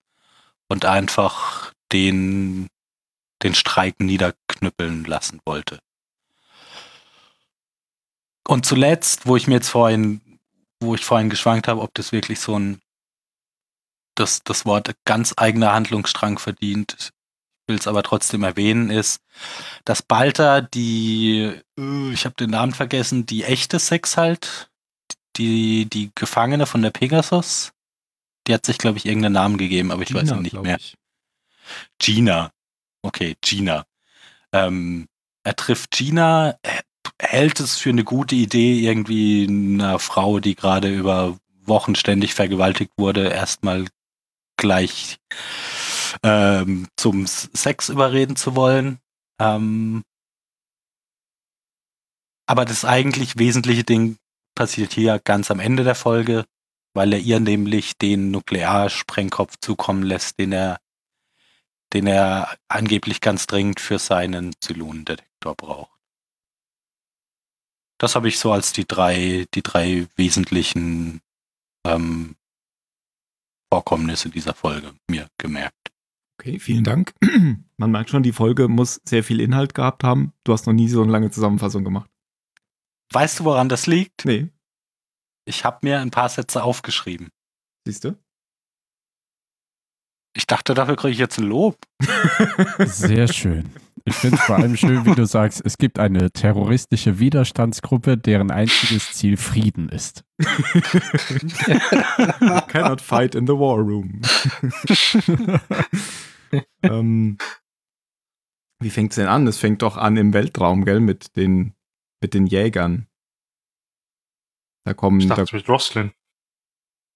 und 0.69 0.85
einfach 0.85 1.73
den, 1.91 2.69
den 3.43 3.53
Streik 3.53 3.99
niederknüppeln 3.99 5.03
lassen 5.03 5.41
wollte. 5.45 5.79
Und 8.47 8.65
zuletzt, 8.65 9.27
wo 9.27 9.35
ich 9.35 9.47
mir 9.47 9.55
jetzt 9.55 9.69
vorhin, 9.69 10.21
wo 10.81 10.95
ich 10.95 11.05
vorhin 11.05 11.29
geschwankt 11.29 11.67
habe, 11.67 11.81
ob 11.81 11.93
das 11.93 12.11
wirklich 12.11 12.39
so 12.39 12.57
ein, 12.57 12.81
das, 14.15 14.43
das 14.43 14.65
Wort 14.65 14.95
ganz 15.05 15.33
eigener 15.37 15.73
Handlungsstrang 15.73 16.39
verdient, 16.39 16.95
ich 16.99 17.11
will 17.67 17.79
es 17.79 17.87
aber 17.87 18.03
trotzdem 18.03 18.43
erwähnen, 18.43 18.89
ist, 18.91 19.21
dass 19.85 20.03
Balta 20.03 20.61
die, 20.61 21.59
äh, 21.79 22.11
ich 22.11 22.25
habe 22.25 22.35
den 22.35 22.51
Namen 22.51 22.73
vergessen, 22.73 23.25
die 23.25 23.43
echte 23.43 23.79
Sex 23.79 24.17
halt, 24.17 24.69
die, 25.37 25.87
die 25.89 26.11
Gefangene 26.15 26.65
von 26.65 26.81
der 26.81 26.91
Pegasus, 26.91 27.73
die 28.47 28.53
hat 28.53 28.65
sich, 28.65 28.77
glaube 28.77 28.97
ich, 28.97 29.05
irgendeinen 29.05 29.33
Namen 29.33 29.57
gegeben, 29.57 29.91
aber 29.91 30.03
ich 30.03 30.13
weiß 30.13 30.23
Gina, 30.23 30.35
ihn 30.35 30.41
nicht 30.43 30.61
mehr. 30.61 30.77
ich. 30.77 30.95
Gina. 31.99 32.51
Okay, 33.01 33.35
Gina. 33.41 33.85
Ähm, 34.51 35.07
er 35.43 35.55
trifft 35.55 35.91
Gina, 35.91 36.57
er 36.61 36.81
hält 37.19 37.59
es 37.59 37.77
für 37.77 37.89
eine 37.89 38.03
gute 38.03 38.35
Idee, 38.35 38.79
irgendwie 38.79 39.47
einer 39.47 39.99
Frau, 39.99 40.39
die 40.39 40.55
gerade 40.55 40.93
über 40.93 41.37
Wochen 41.65 41.95
ständig 41.95 42.33
vergewaltigt 42.33 42.91
wurde, 42.97 43.29
erstmal 43.29 43.85
gleich 44.57 45.17
ähm, 46.23 46.87
zum 46.95 47.25
Sex 47.27 47.89
überreden 47.89 48.35
zu 48.35 48.55
wollen. 48.55 48.99
Ähm, 49.39 50.03
aber 52.47 52.65
das 52.65 52.85
eigentlich 52.85 53.37
wesentliche 53.37 53.83
Ding 53.83 54.17
passiert 54.55 54.93
hier 54.93 55.19
ganz 55.19 55.51
am 55.51 55.59
Ende 55.59 55.83
der 55.83 55.95
Folge, 55.95 56.45
weil 56.93 57.13
er 57.13 57.19
ihr 57.19 57.39
nämlich 57.39 57.97
den 57.97 58.31
Nuklearsprengkopf 58.31 59.57
zukommen 59.59 60.03
lässt, 60.03 60.39
den 60.39 60.51
er, 60.51 60.79
den 61.93 62.07
er 62.07 62.55
angeblich 62.69 63.19
ganz 63.19 63.47
dringend 63.47 63.79
für 63.79 63.99
seinen 63.99 64.53
Zylonendetektor 64.61 65.55
braucht. 65.55 65.94
Das 68.05 68.13
habe 68.13 68.27
ich 68.27 68.37
so 68.37 68.51
als 68.51 68.71
die 68.71 68.85
drei, 68.85 69.47
die 69.55 69.63
drei 69.63 70.05
wesentlichen 70.15 71.21
ähm, 71.87 72.35
Vorkommnisse 73.73 74.29
dieser 74.29 74.53
Folge 74.53 74.93
mir 75.09 75.27
gemerkt. 75.39 75.91
Okay, 76.39 76.59
vielen 76.59 76.83
Dank. 76.83 77.15
Man 77.77 77.89
merkt 77.89 78.11
schon, 78.11 78.21
die 78.21 78.31
Folge 78.31 78.67
muss 78.67 79.01
sehr 79.05 79.23
viel 79.23 79.39
Inhalt 79.39 79.73
gehabt 79.73 80.03
haben. 80.03 80.33
Du 80.43 80.53
hast 80.53 80.67
noch 80.67 80.73
nie 80.73 80.87
so 80.87 81.01
eine 81.01 81.11
lange 81.11 81.31
Zusammenfassung 81.31 81.83
gemacht. 81.83 82.07
Weißt 83.11 83.39
du, 83.39 83.45
woran 83.45 83.69
das 83.69 83.87
liegt? 83.87 84.23
Nee, 84.23 84.49
Ich 85.45 85.65
habe 85.65 85.79
mir 85.81 85.99
ein 85.99 86.11
paar 86.11 86.29
Sätze 86.29 86.61
aufgeschrieben. 86.61 87.29
siehst 87.87 88.03
du? 88.03 88.15
Ich 90.35 90.45
dachte, 90.45 90.75
dafür 90.75 90.95
kriege 90.95 91.13
ich 91.13 91.17
jetzt 91.17 91.39
ein 91.39 91.45
Lob. 91.47 91.79
Sehr 92.85 93.27
schön. 93.33 93.73
Ich 94.07 94.13
finde 94.15 94.35
es 94.37 94.43
vor 94.43 94.57
allem 94.57 94.77
schön, 94.77 95.03
wie 95.05 95.15
du 95.15 95.25
sagst, 95.25 95.61
es 95.65 95.77
gibt 95.79 95.97
eine 95.97 96.29
terroristische 96.31 97.17
Widerstandsgruppe, 97.19 98.17
deren 98.17 98.51
einziges 98.51 99.13
Ziel 99.13 99.35
Frieden 99.35 99.89
ist. 99.89 100.23
Cannot 102.67 103.01
fight 103.01 103.33
in 103.33 103.47
the 103.47 103.53
war 103.53 103.79
room. 103.79 104.21
ähm, 106.83 107.37
wie 108.79 108.89
fängt's 108.91 109.15
denn 109.15 109.27
an? 109.27 109.47
Es 109.47 109.57
fängt 109.57 109.81
doch 109.81 109.97
an 109.97 110.17
im 110.17 110.33
Weltraum, 110.33 110.85
gell, 110.85 110.99
mit 110.99 111.35
den, 111.35 111.73
mit 112.21 112.33
den 112.35 112.45
Jägern. 112.45 113.07
Da 114.85 114.93
kommen 114.93 115.19
Ich 115.19 115.27
da, 115.27 115.35
dachte 115.35 115.55
mit 115.55 115.67
Roslyn. 115.67 116.11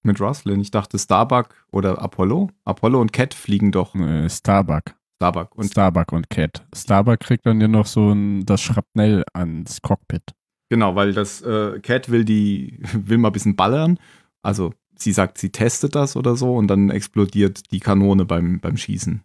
mit 0.02 0.20
Roslyn. 0.20 0.60
Ich 0.60 0.72
dachte 0.72 0.98
Starbuck 0.98 1.66
oder 1.70 2.02
Apollo. 2.02 2.50
Apollo 2.64 3.00
und 3.00 3.12
Cat 3.12 3.32
fliegen 3.34 3.70
doch. 3.70 3.94
Äh, 3.94 4.28
Starbuck. 4.28 4.96
Starbuck. 5.20 5.54
Und 5.54 5.66
Starbuck 5.66 6.12
und 6.12 6.30
Cat. 6.30 6.66
Starbuck 6.74 7.20
kriegt 7.20 7.44
dann 7.44 7.60
ja 7.60 7.68
noch 7.68 7.84
so 7.84 8.10
ein, 8.10 8.46
das 8.46 8.62
Schrapnell 8.62 9.22
ans 9.34 9.82
Cockpit. 9.82 10.22
genau, 10.70 10.94
weil 10.94 11.12
das 11.12 11.42
äh, 11.42 11.78
Cat 11.80 12.10
will 12.10 12.24
die, 12.24 12.78
will 12.94 13.18
mal 13.18 13.28
ein 13.28 13.32
bisschen 13.32 13.54
ballern. 13.54 13.98
Also 14.42 14.72
sie 14.96 15.12
sagt, 15.12 15.36
sie 15.36 15.50
testet 15.50 15.94
das 15.94 16.16
oder 16.16 16.36
so 16.36 16.56
und 16.56 16.68
dann 16.68 16.88
explodiert 16.88 17.70
die 17.70 17.80
Kanone 17.80 18.24
beim, 18.24 18.60
beim 18.60 18.78
Schießen. 18.78 19.22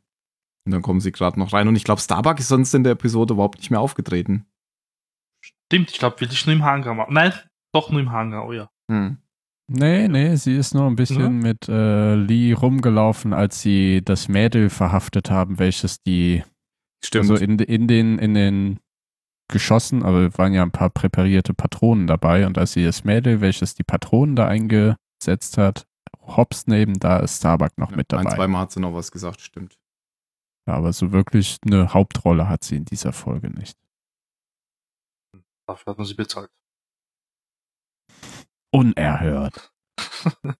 Und 0.65 0.71
dann 0.71 0.81
kommen 0.81 0.99
sie 0.99 1.13
gerade 1.13 1.39
noch 1.39 1.53
rein. 1.53 1.69
Und 1.69 1.77
ich 1.77 1.85
glaube, 1.85 2.01
Starbuck 2.01 2.39
ist 2.39 2.49
sonst 2.49 2.73
in 2.73 2.83
der 2.83 2.93
Episode 2.93 3.35
überhaupt 3.35 3.59
nicht 3.59 3.71
mehr 3.71 3.79
aufgetreten. 3.79 4.45
Stimmt, 5.41 5.91
ich 5.91 5.99
glaube, 5.99 6.19
will 6.19 6.29
ich 6.29 6.45
nur 6.45 6.55
im 6.55 6.65
Hangar 6.65 6.93
machen. 6.93 7.13
Nein, 7.13 7.31
doch 7.73 7.89
nur 7.89 8.01
im 8.01 8.11
Hangar, 8.11 8.45
oh 8.47 8.51
ja. 8.51 8.69
Hm. 8.91 9.17
Nee, 9.67 10.07
nee, 10.07 10.35
sie 10.35 10.55
ist 10.55 10.75
nur 10.75 10.85
ein 10.85 10.95
bisschen 10.95 11.39
mit 11.39 11.67
äh, 11.67 12.13
Lee 12.15 12.53
rumgelaufen, 12.53 13.33
als 13.33 13.61
sie 13.61 14.01
das 14.03 14.27
Mädel 14.27 14.69
verhaftet 14.69 15.31
haben, 15.31 15.57
welches 15.57 16.03
die 16.03 16.43
Stimmt. 17.03 17.31
also 17.31 17.43
in, 17.43 17.57
in 17.59 17.87
den 17.87 18.19
in 18.19 18.33
den 18.35 18.79
Geschossen, 19.47 20.03
aber 20.03 20.35
waren 20.37 20.53
ja 20.53 20.63
ein 20.63 20.71
paar 20.71 20.89
präparierte 20.89 21.53
Patronen 21.53 22.07
dabei 22.07 22.45
und 22.45 22.57
als 22.57 22.73
sie 22.73 22.83
das 22.83 23.03
Mädel, 23.03 23.41
welches 23.41 23.75
die 23.75 23.83
Patronen 23.83 24.35
da 24.35 24.47
eingesetzt 24.47 25.57
hat, 25.57 25.87
hops 26.21 26.67
neben, 26.67 26.93
da 26.99 27.19
ist 27.19 27.37
Starbuck 27.37 27.77
noch 27.77 27.91
mit 27.91 28.11
Ein, 28.13 28.23
dabei. 28.23 28.35
zweimal 28.35 28.61
hat 28.61 28.71
sie 28.71 28.79
noch 28.79 28.93
was 28.93 29.11
gesagt, 29.11 29.41
stimmt. 29.41 29.77
Ja, 30.67 30.75
aber 30.75 30.93
so 30.93 31.11
wirklich 31.11 31.57
eine 31.65 31.93
Hauptrolle 31.93 32.49
hat 32.49 32.63
sie 32.63 32.75
in 32.77 32.85
dieser 32.85 33.13
Folge 33.13 33.49
nicht. 33.51 33.77
Dafür 35.67 35.91
hat 35.91 35.97
man 35.97 36.07
sie 36.07 36.15
bezahlt. 36.15 36.49
Unerhört. 38.75 39.71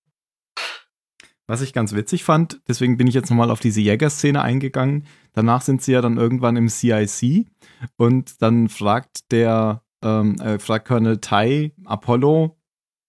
Was 1.48 1.60
ich 1.60 1.74
ganz 1.74 1.94
witzig 1.94 2.24
fand, 2.24 2.62
deswegen 2.66 2.96
bin 2.96 3.08
ich 3.08 3.14
jetzt 3.14 3.30
nochmal 3.30 3.52
auf 3.52 3.60
diese 3.60 3.82
Jägerszene 3.82 4.42
eingegangen. 4.42 5.06
Danach 5.34 5.62
sind 5.62 5.82
sie 5.82 5.92
ja 5.92 6.00
dann 6.00 6.16
irgendwann 6.16 6.56
im 6.56 6.70
CIC 6.70 7.46
und 7.98 8.42
dann 8.42 8.70
fragt 8.70 9.34
der, 9.34 9.84
ähm, 10.02 10.40
äh, 10.40 10.60
fragt 10.60 10.88
Colonel 10.88 11.18
Tai 11.18 11.74
Apollo, 11.84 12.58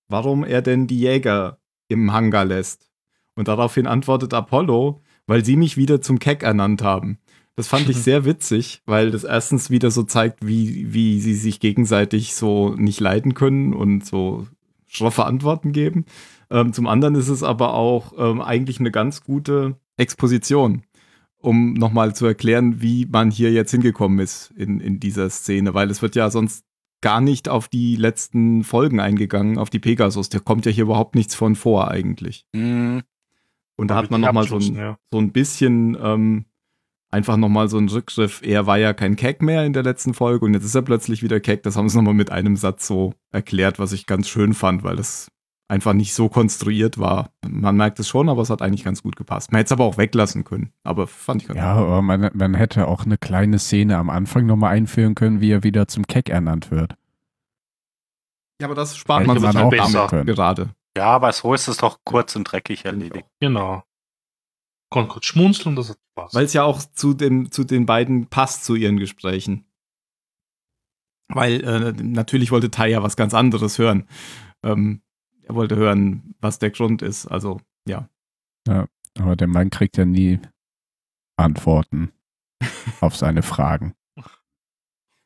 warum 0.08 0.42
er 0.42 0.60
denn 0.60 0.88
die 0.88 0.98
Jäger 0.98 1.60
im 1.86 2.12
Hangar 2.12 2.44
lässt. 2.44 2.90
Und 3.36 3.46
daraufhin 3.46 3.86
antwortet 3.86 4.34
Apollo, 4.34 5.04
weil 5.28 5.44
sie 5.44 5.54
mich 5.54 5.76
wieder 5.76 6.00
zum 6.00 6.18
Keck 6.18 6.42
ernannt 6.42 6.82
haben. 6.82 7.20
Das 7.54 7.68
fand 7.68 7.88
ich 7.88 7.96
sehr 8.02 8.24
witzig, 8.24 8.82
weil 8.86 9.12
das 9.12 9.22
erstens 9.22 9.70
wieder 9.70 9.92
so 9.92 10.02
zeigt, 10.02 10.44
wie, 10.44 10.92
wie 10.92 11.20
sie 11.20 11.34
sich 11.34 11.60
gegenseitig 11.60 12.34
so 12.34 12.74
nicht 12.74 12.98
leiden 12.98 13.34
können 13.34 13.72
und 13.72 14.04
so 14.04 14.48
schroffe 14.86 15.24
Antworten 15.24 15.72
geben. 15.72 16.04
Ähm, 16.50 16.72
zum 16.72 16.86
anderen 16.86 17.14
ist 17.14 17.28
es 17.28 17.42
aber 17.42 17.74
auch 17.74 18.12
ähm, 18.18 18.40
eigentlich 18.40 18.80
eine 18.80 18.90
ganz 18.90 19.22
gute 19.22 19.76
Exposition, 19.96 20.82
um 21.38 21.74
nochmal 21.74 22.14
zu 22.14 22.26
erklären, 22.26 22.80
wie 22.80 23.06
man 23.06 23.30
hier 23.30 23.52
jetzt 23.52 23.70
hingekommen 23.72 24.18
ist 24.20 24.52
in, 24.56 24.80
in 24.80 25.00
dieser 25.00 25.28
Szene, 25.30 25.74
weil 25.74 25.90
es 25.90 26.02
wird 26.02 26.14
ja 26.16 26.30
sonst 26.30 26.64
gar 27.02 27.20
nicht 27.20 27.48
auf 27.48 27.68
die 27.68 27.96
letzten 27.96 28.64
Folgen 28.64 29.00
eingegangen, 29.00 29.58
auf 29.58 29.70
die 29.70 29.78
Pegasus. 29.78 30.28
Da 30.28 30.38
kommt 30.38 30.66
ja 30.66 30.72
hier 30.72 30.84
überhaupt 30.84 31.14
nichts 31.14 31.34
von 31.34 31.54
vor 31.54 31.90
eigentlich. 31.90 32.46
Hm, 32.54 33.02
Und 33.76 33.88
da 33.88 33.96
hat 33.96 34.10
man 34.10 34.22
nochmal 34.22 34.48
so 34.48 34.56
ein, 34.56 34.74
ja. 34.74 34.98
so 35.10 35.18
ein 35.18 35.30
bisschen 35.32 35.96
ähm, 36.00 36.46
einfach 37.16 37.36
nochmal 37.38 37.68
so 37.68 37.78
ein 37.78 37.88
Rückgriff. 37.88 38.42
Er 38.44 38.66
war 38.66 38.76
ja 38.78 38.92
kein 38.92 39.16
Keck 39.16 39.40
mehr 39.40 39.64
in 39.64 39.72
der 39.72 39.82
letzten 39.82 40.12
Folge 40.14 40.44
und 40.44 40.54
jetzt 40.54 40.64
ist 40.64 40.74
er 40.74 40.82
plötzlich 40.82 41.22
wieder 41.22 41.40
Keck. 41.40 41.62
Das 41.62 41.76
haben 41.76 41.88
sie 41.88 41.96
nochmal 41.96 42.14
mit 42.14 42.30
einem 42.30 42.56
Satz 42.56 42.86
so 42.86 43.14
erklärt, 43.32 43.78
was 43.78 43.92
ich 43.92 44.06
ganz 44.06 44.28
schön 44.28 44.52
fand, 44.52 44.84
weil 44.84 44.96
das 44.96 45.28
einfach 45.68 45.94
nicht 45.94 46.14
so 46.14 46.28
konstruiert 46.28 46.98
war. 46.98 47.30
Man 47.48 47.76
merkt 47.76 47.98
es 47.98 48.06
schon, 48.06 48.28
aber 48.28 48.42
es 48.42 48.50
hat 48.50 48.60
eigentlich 48.62 48.84
ganz 48.84 49.02
gut 49.02 49.16
gepasst. 49.16 49.50
Man 49.50 49.58
hätte 49.58 49.68
es 49.68 49.72
aber 49.72 49.84
auch 49.84 49.96
weglassen 49.96 50.44
können, 50.44 50.72
aber 50.84 51.06
fand 51.06 51.42
ich 51.42 51.48
ganz 51.48 51.58
Ja, 51.58 51.72
aber 51.72 52.02
man, 52.02 52.30
man 52.34 52.54
hätte 52.54 52.86
auch 52.86 53.04
eine 53.04 53.16
kleine 53.18 53.58
Szene 53.58 53.96
am 53.96 54.10
Anfang 54.10 54.46
nochmal 54.46 54.74
einführen 54.74 55.14
können, 55.14 55.40
wie 55.40 55.50
er 55.50 55.64
wieder 55.64 55.88
zum 55.88 56.06
Keck 56.06 56.28
ernannt 56.28 56.70
wird. 56.70 56.94
Ja, 58.60 58.66
aber 58.68 58.74
das 58.74 58.96
spart 58.96 59.20
Hätte 59.20 59.28
man 59.28 59.38
sich 59.40 59.52
man 59.54 59.56
auch 59.64 59.70
damit 59.70 60.10
können. 60.10 60.26
gerade. 60.26 60.70
ja, 60.96 61.06
aber 61.06 61.32
so 61.32 61.52
ist 61.54 61.66
es 61.68 61.78
doch 61.78 61.98
kurz 62.04 62.36
und 62.36 62.44
dreckig 62.44 62.84
erledigt. 62.84 63.26
Genau. 63.40 63.82
Konnte 64.90 65.10
kurz 65.10 65.26
schmunzeln, 65.26 65.76
das 65.76 65.90
hat 65.90 65.98
Spaß. 66.12 66.34
Weil 66.34 66.44
es 66.44 66.52
ja 66.52 66.62
auch 66.62 66.80
zu, 66.80 67.14
dem, 67.14 67.50
zu 67.50 67.64
den 67.64 67.86
beiden 67.86 68.26
passt, 68.28 68.64
zu 68.64 68.74
ihren 68.74 68.98
Gesprächen. 68.98 69.64
Weil 71.28 71.64
äh, 71.64 71.92
natürlich 72.02 72.52
wollte 72.52 72.70
Tai 72.70 72.88
ja 72.88 73.02
was 73.02 73.16
ganz 73.16 73.34
anderes 73.34 73.78
hören. 73.78 74.06
Ähm, 74.62 75.02
er 75.42 75.54
wollte 75.54 75.76
hören, 75.76 76.34
was 76.40 76.58
der 76.58 76.70
Grund 76.70 77.02
ist. 77.02 77.26
Also, 77.26 77.60
ja. 77.88 78.08
Aber 79.18 79.36
der 79.36 79.48
Mann 79.48 79.70
kriegt 79.70 79.96
ja 79.96 80.04
nie 80.04 80.40
Antworten 81.36 82.12
auf 83.00 83.16
seine 83.16 83.42
Fragen. 83.42 83.94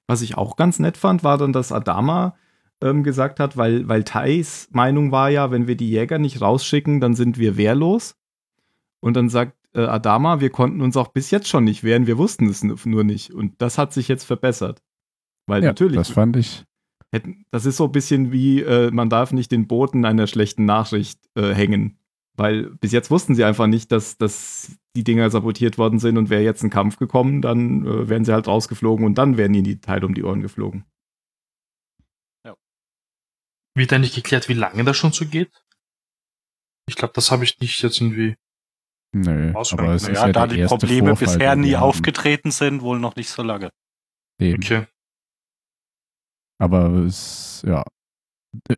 Was 0.09 0.23
ich 0.23 0.37
auch 0.37 0.57
ganz 0.57 0.79
nett 0.79 0.97
fand, 0.97 1.23
war 1.23 1.39
dann, 1.39 1.53
dass 1.53 1.73
Adama 1.73 2.37
ähm, 2.83 3.05
gesagt 3.05 3.41
hat, 3.41 3.57
weil, 3.57 3.89
weil 3.89 4.05
Thais 4.05 4.69
Meinung 4.73 5.13
war 5.13 5.31
ja, 5.31 5.51
wenn 5.51 5.67
wir 5.67 5.77
die 5.77 5.91
Jäger 5.91 6.19
nicht 6.19 6.41
rausschicken, 6.41 7.01
dann 7.01 7.15
sind 7.15 7.39
wir 7.39 7.57
wehrlos. 7.57 8.20
Und 9.01 9.15
dann 9.15 9.29
sagt 9.29 9.57
äh, 9.75 9.81
Adama, 9.81 10.41
wir 10.41 10.51
konnten 10.51 10.81
uns 10.81 10.97
auch 10.97 11.09
bis 11.09 11.31
jetzt 11.31 11.49
schon 11.49 11.65
nicht 11.65 11.85
wehren, 11.85 12.07
wir 12.07 12.19
wussten 12.19 12.49
es 12.49 12.63
nur 12.63 13.05
nicht. 13.05 13.33
Und 13.33 13.61
das 13.61 13.79
hat 13.79 13.93
sich 13.93 14.09
jetzt 14.09 14.25
verbessert. 14.25 14.83
Weil 15.47 15.63
Ja, 15.63 15.71
natürlich, 15.71 15.97
das 15.97 16.11
fand 16.11 16.37
ich. 16.37 16.65
hätten, 17.13 17.45
das 17.51 17.67
ist 17.67 17.77
so 17.77 17.85
ein 17.85 17.93
bisschen 17.93 18.33
wie, 18.33 18.63
äh, 18.63 18.91
man 18.91 19.11
darf 19.11 19.33
nicht 19.33 19.53
den 19.53 19.67
Boten 19.67 20.05
einer 20.05 20.27
schlechten 20.27 20.65
Nachricht 20.65 21.21
äh, 21.35 21.53
hängen. 21.55 21.99
Weil 22.37 22.71
bis 22.77 22.93
jetzt 22.93 23.11
wussten 23.11 23.35
sie 23.35 23.45
einfach 23.45 23.67
nicht, 23.67 23.93
dass, 23.93 24.17
dass 24.17 24.77
die 24.97 25.05
Dinger 25.05 25.31
sabotiert 25.31 25.79
worden 25.79 25.99
sind 25.99 26.17
und 26.17 26.31
wäre 26.31 26.43
jetzt 26.43 26.63
ein 26.63 26.71
Kampf 26.71 26.97
gekommen, 26.97 27.43
dann 27.43 27.87
äh, 27.87 28.09
wären 28.09 28.25
sie 28.25 28.33
halt 28.33 28.49
rausgeflogen 28.49 29.05
und 29.05 29.19
dann 29.19 29.37
wären 29.37 29.55
ihnen 29.55 29.65
die 29.65 29.81
Teile 29.81 30.07
um 30.07 30.15
die 30.15 30.25
Ohren 30.25 30.41
geflogen. 30.41 30.85
Wird 33.75 33.93
eigentlich 33.93 34.15
geklärt, 34.15 34.49
wie 34.49 34.55
lange 34.55 34.85
das 34.85 34.97
schon 34.97 35.13
so 35.13 35.27
geht? 35.27 35.51
Ich 36.89 36.97
glaube, 36.97 37.15
das 37.15 37.31
habe 37.31 37.45
ich 37.45 37.61
nicht 37.61 37.81
jetzt 37.83 38.01
irgendwie. 38.01 38.37
Nö, 39.13 39.53
aber 39.55 39.95
es 39.95 40.03
ist 40.03 40.09
Naja, 40.09 40.27
ja 40.27 40.33
da 40.33 40.47
die 40.47 40.65
Probleme 40.65 41.17
Vorfall, 41.17 41.35
bisher 41.37 41.57
nie 41.57 41.75
haben. 41.75 41.83
aufgetreten 41.83 42.51
sind, 42.51 42.83
wohl 42.83 43.01
noch 43.01 43.17
nicht 43.17 43.31
so 43.31 43.43
lange. 43.43 43.71
Eben. 44.41 44.63
Okay. 44.63 44.87
Aber 46.59 46.91
es, 47.05 47.63
ja, 47.67 47.83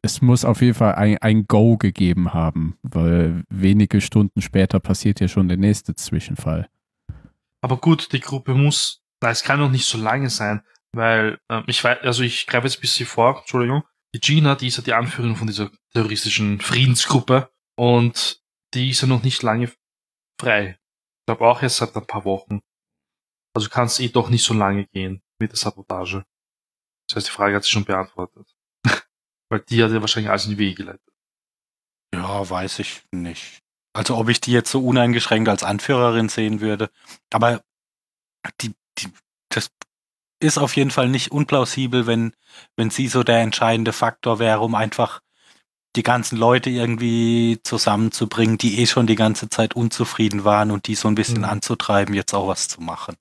es 0.03 0.23
muss 0.23 0.45
auf 0.45 0.61
jeden 0.62 0.75
Fall 0.75 0.95
ein, 0.95 1.18
ein 1.18 1.47
Go 1.47 1.77
gegeben 1.77 2.33
haben, 2.33 2.79
weil 2.83 3.42
wenige 3.51 4.01
Stunden 4.01 4.40
später 4.40 4.81
passiert 4.81 5.21
ja 5.21 5.29
schon 5.29 5.49
der 5.49 5.57
nächste 5.57 5.95
Zwischenfall. 5.95 6.68
Aber 7.61 7.77
gut, 7.77 8.12
die 8.12 8.21
Gruppe 8.21 8.55
muss 8.55 9.03
Na, 9.23 9.31
es 9.31 9.42
kann 9.42 9.61
noch 9.61 9.71
nicht 9.71 9.87
so 9.87 9.99
lange 9.99 10.31
sein, 10.31 10.62
weil 10.92 11.38
ähm, 11.49 11.64
ich 11.66 11.83
weiß, 11.83 11.99
also 12.03 12.23
ich 12.23 12.47
greife 12.47 12.66
jetzt 12.66 12.79
ein 12.79 12.81
bisschen 12.83 13.07
vor, 13.07 13.38
Entschuldigung. 13.40 13.85
Die 14.14 14.21
Gina, 14.21 14.55
die 14.55 14.66
ist 14.68 14.77
ja 14.79 14.83
die 14.83 14.95
Anführerin 14.95 15.37
von 15.37 15.47
dieser 15.47 15.71
terroristischen 15.92 16.61
Friedensgruppe 16.61 17.51
und 17.77 18.42
die 18.75 18.90
ist 18.90 19.01
ja 19.03 19.09
noch 19.09 19.23
nicht 19.23 19.42
lange 19.42 19.71
frei. 20.42 20.78
Ich 21.20 21.26
glaube 21.26 21.46
auch 21.46 21.62
erst 21.62 21.76
seit 21.76 21.96
ein 21.96 22.07
paar 22.07 22.24
Wochen. 22.24 22.61
Also 23.55 23.68
kann 23.68 23.87
es 23.87 24.00
eh 24.00 24.09
doch 24.09 24.28
nicht 24.28 24.44
so 24.44 24.55
lange 24.55 24.87
gehen 24.87 25.22
mit 25.38 25.52
der 25.52 25.59
Sabotage. 25.59 26.24
Das 27.09 27.16
heißt, 27.16 27.28
die 27.28 27.33
Frage 27.33 27.57
hat 27.57 27.64
sich 27.64 27.72
schon 27.72 27.85
beantwortet. 27.85 28.55
Weil 29.50 29.61
die 29.61 29.83
hat 29.83 29.92
ja 29.92 30.00
wahrscheinlich 30.00 30.31
alles 30.31 30.44
in 30.46 30.52
die 30.52 30.59
Wege 30.59 30.85
geleitet. 30.85 31.12
Ja, 32.14 32.48
weiß 32.48 32.78
ich 32.81 33.02
nicht. 33.12 33.61
Also 33.94 34.16
ob 34.16 34.28
ich 34.28 34.40
die 34.40 34.52
jetzt 34.52 34.70
so 34.70 34.85
uneingeschränkt 34.85 35.48
als 35.48 35.64
Anführerin 35.64 36.28
sehen 36.28 36.61
würde. 36.61 36.90
Aber 37.31 37.62
die, 38.61 38.74
die, 38.98 39.12
das 39.50 39.70
ist 40.40 40.59
auf 40.59 40.74
jeden 40.76 40.90
Fall 40.90 41.09
nicht 41.09 41.31
unplausibel, 41.31 42.07
wenn, 42.07 42.35
wenn 42.76 42.90
sie 42.90 43.09
so 43.09 43.22
der 43.22 43.40
entscheidende 43.40 43.92
Faktor 43.92 44.38
wäre, 44.38 44.61
um 44.61 44.74
einfach 44.74 45.20
die 45.96 46.02
ganzen 46.02 46.38
Leute 46.38 46.70
irgendwie 46.70 47.59
zusammenzubringen, 47.62 48.57
die 48.59 48.81
eh 48.81 48.87
schon 48.87 49.07
die 49.07 49.14
ganze 49.14 49.48
Zeit 49.50 49.74
unzufrieden 49.76 50.44
waren 50.44 50.70
und 50.70 50.87
die 50.87 50.94
so 50.94 51.09
ein 51.09 51.14
bisschen 51.14 51.38
Mhm. 51.38 51.44
anzutreiben, 51.44 52.14
jetzt 52.14 52.33
auch 52.35 52.48
was 52.48 52.68
zu 52.68 52.81
machen. 52.81 53.16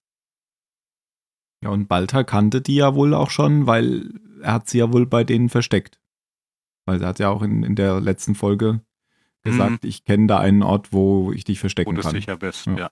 Ja, 1.64 1.70
und 1.70 1.88
Balta 1.88 2.24
kannte 2.24 2.62
die 2.62 2.76
ja 2.76 2.96
wohl 2.96 3.14
auch 3.14 3.30
schon, 3.30 3.68
weil 3.68 4.10
er 4.42 4.54
hat 4.54 4.70
sie 4.70 4.80
ja 4.80 4.92
wohl 4.92 5.06
bei 5.06 5.24
denen 5.24 5.50
versteckt. 5.50 6.00
Weil 6.86 7.02
er 7.02 7.10
hat 7.10 7.20
ja 7.20 7.30
auch 7.30 7.44
in, 7.44 7.64
in 7.64 7.76
der 7.76 8.00
letzten 8.02 8.34
Folge 8.36 8.82
gesagt, 9.44 9.86
ich 9.86 10.04
kenne 10.04 10.28
da 10.28 10.40
einen 10.40 10.64
Ort, 10.64 10.92
wo 10.94 11.32
ich 11.32 11.44
dich 11.44 11.60
Wo 11.60 11.62
verstecken 11.62 11.96
du 11.96 12.02
kann. 12.02 12.12
sicher 12.12 12.38
bist. 12.38 12.66
Ja. 12.68 12.76
Ja. 12.78 12.92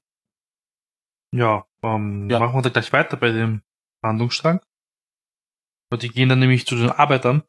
Ja, 1.32 1.66
ähm, 1.84 2.30
Ja. 2.30 2.40
machen 2.40 2.56
wir 2.56 2.62
da 2.64 2.70
gleich 2.70 2.92
weiter 2.94 3.18
bei 3.18 3.32
dem 3.32 3.62
Handlungsstrang. 4.04 4.62
Und 5.92 6.04
die 6.04 6.10
gehen 6.10 6.30
dann 6.30 6.40
nämlich 6.40 6.66
zu 6.68 6.76
den 6.76 6.90
Arbeitern. 6.92 7.44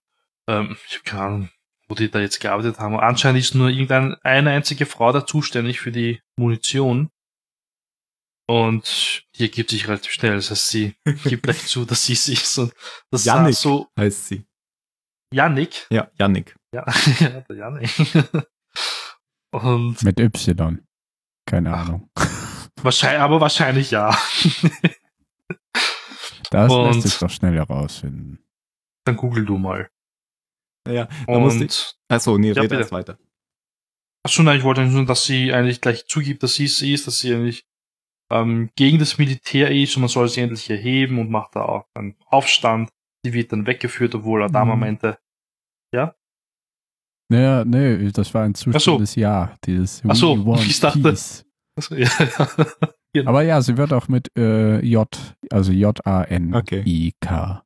Ähm, 0.49 0.77
ich 0.87 0.95
habe 0.95 1.05
keine 1.05 1.23
Ahnung, 1.23 1.49
wo 1.91 1.95
die 1.97 2.09
da 2.11 2.21
jetzt 2.21 2.39
gearbeitet 2.41 2.79
haben. 2.79 2.99
Anscheinend 2.99 3.41
ist 3.41 3.55
nur 3.55 3.69
irgendeine 3.69 4.17
eine 4.23 4.51
einzige 4.51 4.87
Frau 4.87 5.11
da 5.13 5.27
zuständig 5.27 5.81
für 5.81 5.91
die 5.93 6.23
Munition. 6.39 7.11
Und 8.49 9.25
die 9.37 9.43
ergibt 9.43 9.71
sich 9.71 9.87
relativ 9.89 10.13
schnell. 10.13 10.37
Das 10.37 10.51
heißt, 10.51 10.69
sie 10.69 10.95
gibt 11.25 11.43
gleich 11.43 11.67
zu, 11.67 11.85
dass 11.85 12.05
sie 12.05 12.15
sich 12.15 12.47
so, 12.47 12.71
das 13.11 13.25
sah 13.25 13.37
Jannik. 13.37 13.55
so, 13.57 13.89
Heißt 13.99 14.27
sie. 14.29 14.45
Yannick. 15.33 15.87
Ja, 15.91 16.11
Yannick. 16.19 16.57
Ja, 16.75 16.85
ja 17.21 17.41
der 17.43 17.57
Yannick. 17.57 17.91
Und 19.53 20.03
Mit 20.03 20.19
Y. 20.21 20.85
Keine. 21.47 21.75
Ahnung. 21.75 22.09
wahrscheinlich, 22.83 23.21
aber 23.21 23.41
wahrscheinlich 23.41 23.91
ja. 23.91 24.17
Das 26.51 26.73
Und- 26.73 26.95
lässt 26.95 27.03
sich 27.09 27.19
doch 27.19 27.31
schnell 27.31 27.55
herausfinden. 27.55 28.45
Dann 29.05 29.17
google 29.17 29.45
du 29.45 29.59
mal. 29.59 29.89
Ja, 30.93 31.09
da 31.27 31.39
musste 31.39 31.65
ich. 31.65 31.71
Und 32.09 32.17
Achso, 32.17 32.39
nee, 32.39 32.53
Ja, 32.53 32.63
red 32.63 32.73
erst 32.73 32.93
weiter. 32.93 33.19
Ach 34.23 34.31
so, 34.31 34.43
nein, 34.43 34.59
ich 34.59 34.65
wollte 34.65 34.85
nur, 34.87 35.07
dass 35.07 35.25
sie 35.25 35.53
eigentlich 35.53 35.81
gleich 35.81 36.07
zugibt, 36.07 36.43
dass 36.43 36.55
sie 36.55 36.65
es 36.67 36.83
ist, 36.83 37.07
dass 37.07 37.19
sie 37.21 37.35
eigentlich 37.35 37.65
ähm, 38.31 38.71
gegen 38.77 38.99
das 38.99 39.17
Militär 39.19 39.71
ist 39.71 39.97
und 39.97 40.03
man 40.03 40.09
soll 40.09 40.29
sie 40.29 40.41
endlich 40.43 40.69
erheben 40.71 41.19
und 41.19 41.31
macht 41.31 41.57
da 41.57 41.63
auch 41.63 41.87
einen 41.95 42.17
Aufstand. 42.27 42.91
Die 43.25 43.33
wird 43.33 43.53
dann 43.53 43.67
weggeführt, 43.67 44.15
obwohl 44.15 44.43
Adama 44.43 44.75
Mhm. 44.75 44.81
meinte, 44.81 45.19
Naja, 47.33 47.65
nee, 47.65 48.11
das 48.11 48.35
war 48.35 48.43
ein 48.43 48.55
Ja. 49.15 49.55
Dieses 49.65 50.03
Ach 50.09 50.17
so, 50.17 50.37
We 50.37 50.45
want 50.47 50.67
ich 50.67 50.81
dachte- 50.81 51.01
peace. 51.01 51.45
also, 51.77 51.95
ja, 51.97 52.09
ja. 53.15 53.27
Aber 53.27 53.43
ja, 53.43 53.61
sie 53.63 53.77
wird 53.77 53.93
auch 53.93 54.09
mit 54.09 54.27
äh, 54.37 54.81
J, 54.85 55.07
also 55.51 55.71
J-A-N-I-K. 55.71 57.63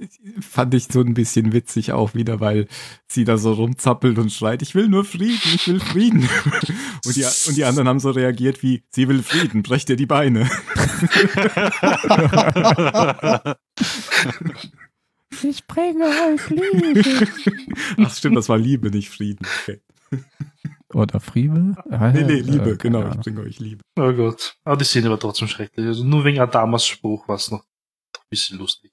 Ah. 0.00 0.06
Fand 0.40 0.74
ich 0.74 0.88
so 0.90 1.00
ein 1.00 1.14
bisschen 1.14 1.52
witzig 1.52 1.92
auch 1.92 2.14
wieder, 2.14 2.40
weil 2.40 2.66
sie 3.06 3.24
da 3.24 3.38
so 3.38 3.52
rumzappelt 3.52 4.18
und 4.18 4.32
schreit, 4.32 4.62
ich 4.62 4.74
will 4.74 4.88
nur 4.88 5.04
Frieden, 5.04 5.38
ich 5.54 5.68
will 5.68 5.80
Frieden. 5.80 6.28
Und 7.06 7.16
die, 7.16 7.24
und 7.48 7.56
die 7.56 7.64
anderen 7.64 7.86
haben 7.86 8.00
so 8.00 8.10
reagiert 8.10 8.62
wie, 8.62 8.82
sie 8.88 9.08
will 9.08 9.22
Frieden, 9.22 9.62
brech 9.62 9.84
dir 9.84 9.96
die 9.96 10.06
Beine. 10.06 10.48
Ich 15.42 15.66
bringe 15.66 16.04
euch 16.04 16.48
Liebe. 16.48 17.26
Ach 17.98 18.14
stimmt, 18.14 18.36
das 18.36 18.48
war 18.48 18.56
Liebe, 18.56 18.90
nicht 18.90 19.10
Frieden. 19.10 19.46
Okay. 19.62 19.80
Oder 20.92 21.18
Friede? 21.20 21.74
Ah, 21.90 22.12
Nee, 22.12 22.22
nee, 22.22 22.32
äh, 22.34 22.40
Liebe, 22.40 22.76
keine 22.76 22.98
genau, 22.98 23.10
ich 23.10 23.16
bringe 23.16 23.40
euch 23.40 23.58
Liebe. 23.58 23.82
Oh 23.98 24.12
Gott. 24.12 24.56
Aber 24.64 24.76
die 24.76 24.84
Szene 24.84 25.10
war 25.10 25.18
trotzdem 25.18 25.48
schrecklich. 25.48 25.86
Also 25.86 26.04
nur 26.04 26.24
wegen 26.24 26.38
Adamas 26.38 26.86
Spruch 26.86 27.26
war 27.26 27.36
es 27.36 27.50
noch 27.50 27.60
ein 27.62 28.26
bisschen 28.30 28.58
lustig. 28.58 28.92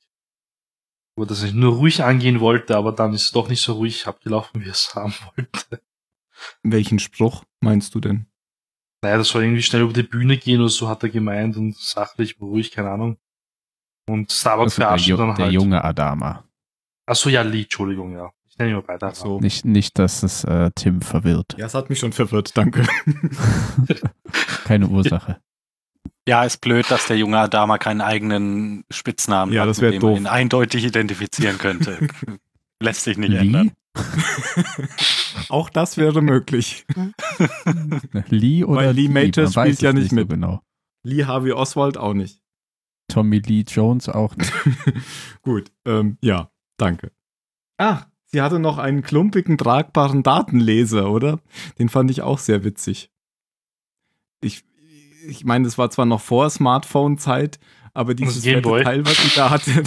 Wo 1.21 1.25
das 1.25 1.43
ich 1.43 1.53
nur 1.53 1.75
ruhig 1.75 2.03
angehen 2.03 2.39
wollte, 2.39 2.75
aber 2.75 2.93
dann 2.93 3.13
ist 3.13 3.25
es 3.25 3.31
doch 3.31 3.47
nicht 3.47 3.62
so 3.62 3.73
ruhig 3.73 4.07
abgelaufen, 4.07 4.60
wie 4.60 4.65
er 4.65 4.71
es 4.71 4.95
haben 4.95 5.13
wollte. 5.36 5.79
Welchen 6.63 6.97
Spruch 6.97 7.43
meinst 7.60 7.93
du 7.93 7.99
denn? 7.99 8.25
Naja, 9.03 9.17
das 9.17 9.27
soll 9.27 9.43
irgendwie 9.43 9.62
schnell 9.62 9.84
über 9.84 9.93
die 9.93 10.01
Bühne 10.01 10.38
gehen 10.38 10.62
oder 10.62 10.69
so, 10.69 10.89
hat 10.89 11.03
er 11.03 11.10
gemeint 11.10 11.57
und 11.57 11.77
sachlich, 11.77 12.41
ruhig, 12.41 12.71
keine 12.71 12.89
Ahnung. 12.89 13.17
Und 14.10 14.31
Starbucks 14.31 14.71
Also 14.71 14.79
der, 14.79 14.88
verarscht 14.88 15.05
ihn 15.05 15.10
Ju 15.12 15.17
dann 15.17 15.36
der 15.36 15.45
halt. 15.45 15.53
junge 15.53 15.84
Adama. 15.84 16.43
Achso, 17.05 17.29
ja, 17.29 17.43
Lee, 17.43 17.62
Entschuldigung, 17.62 18.13
ja. 18.13 18.31
Ich 18.49 18.57
nenne 18.57 18.71
ihn 18.71 18.77
mal 18.77 18.88
weiter. 18.88 19.10
Ach 19.10 19.15
so. 19.15 19.39
Nicht, 19.39 19.63
nicht, 19.63 19.99
dass 19.99 20.23
es 20.23 20.43
äh, 20.43 20.71
Tim 20.73 21.01
verwirrt. 21.01 21.55
Ja, 21.55 21.67
es 21.67 21.75
hat 21.75 21.91
mich 21.91 21.99
schon 21.99 22.13
verwirrt, 22.13 22.57
danke. 22.57 22.84
Keine 24.65 24.88
Ursache. 24.88 25.39
Ja, 26.27 26.43
ist 26.43 26.62
blöd, 26.62 26.89
dass 26.91 27.07
der 27.07 27.17
junge 27.17 27.39
Adama 27.39 27.77
keinen 27.77 28.01
eigenen 28.01 28.84
Spitznamen 28.91 29.53
Ja, 29.53 29.62
hat, 29.62 29.69
das 29.69 29.81
mit 29.81 29.93
dem 29.93 30.01
man 30.01 30.12
doof. 30.12 30.19
ihn 30.19 30.27
eindeutig 30.27 30.86
identifizieren 30.86 31.57
könnte. 31.57 32.07
Lässt 32.79 33.03
sich 33.03 33.17
nicht 33.17 33.34
ändern. 33.34 33.71
Lee? 33.95 34.03
Auch 35.49 35.69
das 35.69 35.97
wäre 35.97 36.21
möglich. 36.21 36.86
Lee 38.29 38.63
oder 38.63 38.81
Weil 38.81 38.91
Lee 38.93 39.07
Majors 39.10 39.55
weiß 39.55 39.67
spielt 39.77 39.81
ja 39.81 39.89
es 39.89 39.95
nicht 39.95 40.10
so 40.12 40.15
mit. 40.15 40.29
genau. 40.29 40.62
Lee 41.03 41.25
Harvey 41.25 41.51
Oswald 41.51 41.97
auch 41.97 42.13
nicht. 42.13 42.41
Tommy 43.07 43.39
Lee 43.39 43.65
Jones 43.67 44.07
auch 44.07 44.36
nicht. 44.38 44.53
Gut, 45.41 45.71
ähm, 45.86 46.17
ja, 46.21 46.49
danke. 46.77 47.12
Ach, 47.77 48.07
sie 48.27 48.41
hatte 48.41 48.60
noch 48.60 48.77
einen 48.77 49.01
klumpigen, 49.01 49.57
tragbaren 49.57 50.23
Datenleser, 50.23 51.10
oder? 51.12 51.39
Den 51.79 51.89
fand 51.89 52.10
ich 52.12 52.21
auch 52.21 52.38
sehr 52.39 52.63
witzig. 52.63 53.12
Ich, 54.41 54.63
ich 55.27 55.45
meine, 55.45 55.65
das 55.65 55.77
war 55.77 55.89
zwar 55.89 56.05
noch 56.05 56.21
vor 56.21 56.49
Smartphone-Zeit, 56.49 57.60
aber 57.93 58.13
dieses 58.13 58.43
fette. 58.43 58.84
Teil, 58.84 59.05
was 59.05 59.17
sie 59.17 59.36
da 59.36 59.49
hatte, 59.49 59.84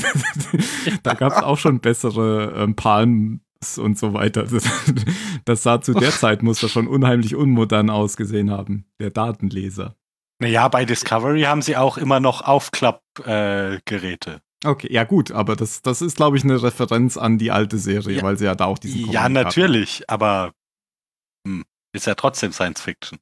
da 1.02 1.14
gab 1.14 1.32
es 1.32 1.42
auch 1.42 1.58
schon 1.58 1.80
bessere 1.80 2.54
ähm, 2.56 2.76
Palms 2.76 3.40
und 3.78 3.98
so 3.98 4.12
weiter. 4.12 4.44
Das, 4.44 4.64
das 5.44 5.62
sah 5.62 5.80
zu 5.80 5.94
der 5.94 6.10
Zeit, 6.10 6.42
muss 6.42 6.60
das 6.60 6.70
schon 6.70 6.86
unheimlich 6.86 7.34
unmodern 7.34 7.90
ausgesehen 7.90 8.50
haben, 8.50 8.86
der 9.00 9.10
Datenleser. 9.10 9.96
Naja, 10.40 10.68
bei 10.68 10.84
Discovery 10.84 11.42
haben 11.42 11.62
sie 11.62 11.76
auch 11.76 11.96
immer 11.96 12.20
noch 12.20 12.42
Aufklappgeräte. 12.42 14.30
Äh. 14.30 14.40
Okay, 14.68 14.88
ja 14.90 15.04
gut, 15.04 15.30
aber 15.30 15.56
das, 15.56 15.82
das 15.82 16.00
ist, 16.00 16.16
glaube 16.16 16.36
ich, 16.36 16.44
eine 16.44 16.62
Referenz 16.62 17.16
an 17.16 17.38
die 17.38 17.50
alte 17.50 17.78
Serie, 17.78 18.16
Ja. 18.16 18.22
weil 18.22 18.38
sie 18.38 18.46
ja 18.46 18.54
da 18.54 18.64
auch 18.64 18.78
diesen 18.78 19.10
ja, 19.10 19.28
natürlich, 19.28 20.08
aber 20.08 20.52
hm, 21.46 21.64
ist 21.92 22.06
ja 22.06 22.14
trotzdem 22.14 22.52
Science 22.52 22.80
Fiction. 22.80 23.18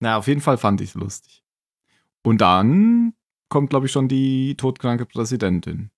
Na, 0.00 0.16
auf 0.16 0.26
jeden 0.26 0.40
Fall 0.40 0.58
fand 0.58 0.80
ich 0.80 0.90
es 0.90 0.94
lustig. 0.94 1.42
Und 2.22 2.40
dann 2.40 3.14
kommt, 3.48 3.70
glaube 3.70 3.86
ich, 3.86 3.92
schon 3.92 4.08
die 4.08 4.56
todkranke 4.56 5.06
Präsidentin. 5.06 5.90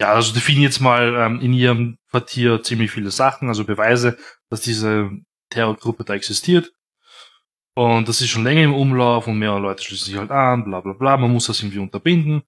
Ja, 0.00 0.12
also 0.12 0.32
die 0.32 0.40
finden 0.40 0.62
jetzt 0.62 0.80
mal 0.80 1.14
ähm, 1.14 1.40
in 1.40 1.52
ihrem 1.52 1.98
Quartier 2.10 2.62
ziemlich 2.62 2.90
viele 2.90 3.10
Sachen, 3.10 3.48
also 3.48 3.64
Beweise, 3.64 4.18
dass 4.50 4.60
diese 4.60 5.10
Terrorgruppe 5.50 6.04
da 6.04 6.14
existiert. 6.14 6.72
Und 7.74 8.08
das 8.08 8.20
ist 8.20 8.28
schon 8.28 8.44
länger 8.44 8.62
im 8.62 8.74
Umlauf 8.74 9.26
und 9.26 9.38
mehrere 9.38 9.60
Leute 9.60 9.82
schließen 9.82 10.06
sich 10.06 10.16
halt 10.16 10.30
an, 10.30 10.64
bla 10.64 10.80
bla 10.80 10.92
bla, 10.92 11.16
man 11.16 11.32
muss 11.32 11.46
das 11.46 11.60
irgendwie 11.60 11.78
unterbinden. 11.78 12.42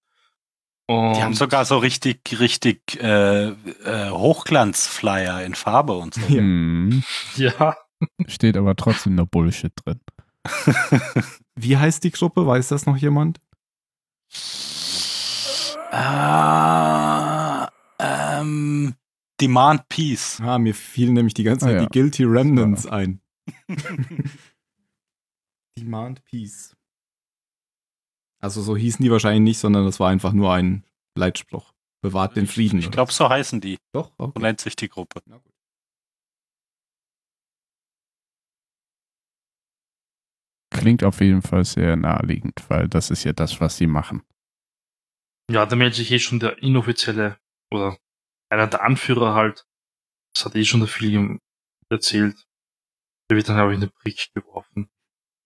Und 0.86 1.16
Die 1.16 1.22
haben 1.22 1.34
sogar 1.34 1.66
so 1.66 1.76
richtig, 1.78 2.40
richtig 2.40 2.98
äh, 3.02 3.48
äh, 3.48 4.10
Hochglanzflyer 4.10 5.44
in 5.44 5.54
Farbe 5.54 5.92
und 5.94 6.14
so. 6.14 6.20
Ja. 6.28 7.02
Ja, 7.36 7.76
steht 8.26 8.56
aber 8.56 8.74
trotzdem 8.76 9.14
noch 9.14 9.26
Bullshit 9.26 9.72
drin. 9.84 10.00
Wie 11.56 11.76
heißt 11.76 12.04
die 12.04 12.10
Gruppe? 12.10 12.46
Weiß 12.46 12.68
das 12.68 12.86
noch 12.86 12.96
jemand? 12.96 13.40
Ah, 15.90 17.70
ähm, 17.98 18.94
Demand 19.40 19.88
Peace. 19.88 20.40
Ah, 20.42 20.58
mir 20.58 20.74
fielen 20.74 21.14
nämlich 21.14 21.34
die 21.34 21.42
ganze 21.44 21.66
Ah, 21.66 21.68
Zeit 21.68 21.80
ja. 21.80 21.86
die 21.86 21.98
Guilty 21.98 22.24
Remnants 22.24 22.86
ein. 22.86 23.20
Demand 25.78 26.24
Peace. 26.24 26.74
Also 28.40 28.62
so 28.62 28.76
hießen 28.76 29.02
die 29.02 29.10
wahrscheinlich 29.10 29.42
nicht, 29.42 29.58
sondern 29.58 29.84
das 29.84 29.98
war 29.98 30.10
einfach 30.10 30.32
nur 30.32 30.52
ein 30.52 30.84
Leitspruch. 31.16 31.72
Bewahrt 32.02 32.36
den 32.36 32.46
Frieden. 32.46 32.78
Ich 32.78 32.90
glaube, 32.92 33.12
so 33.12 33.28
heißen 33.28 33.60
die. 33.60 33.78
doch. 33.92 34.12
So 34.18 34.24
Okay. 34.26 34.40
nennt 34.40 34.60
sich 34.60 34.76
die 34.76 34.88
Gruppe. 34.88 35.20
Na 35.26 35.38
gut. 35.38 35.47
Klingt 40.80 41.04
auf 41.04 41.20
jeden 41.20 41.42
Fall 41.42 41.64
sehr 41.64 41.96
naheliegend, 41.96 42.64
weil 42.68 42.88
das 42.88 43.10
ist 43.10 43.24
ja 43.24 43.32
das, 43.32 43.60
was 43.60 43.76
sie 43.76 43.86
machen. 43.86 44.22
Ja, 45.50 45.64
da 45.66 45.76
meldet 45.76 45.96
sich 45.96 46.10
eh 46.12 46.18
schon 46.18 46.40
der 46.40 46.62
inoffizielle 46.62 47.38
oder 47.72 47.96
einer 48.50 48.66
der 48.66 48.82
Anführer 48.82 49.34
halt. 49.34 49.64
Das 50.34 50.44
hat 50.44 50.54
eh 50.56 50.64
schon 50.64 50.80
der 50.80 50.88
Film 50.88 51.40
erzählt. 51.90 52.36
Der 53.30 53.36
wird 53.36 53.48
dann, 53.48 53.56
glaube 53.56 53.72
ich, 53.72 53.76
in 53.80 53.86
den 53.88 53.92
Brick 54.02 54.28
geworfen. 54.34 54.88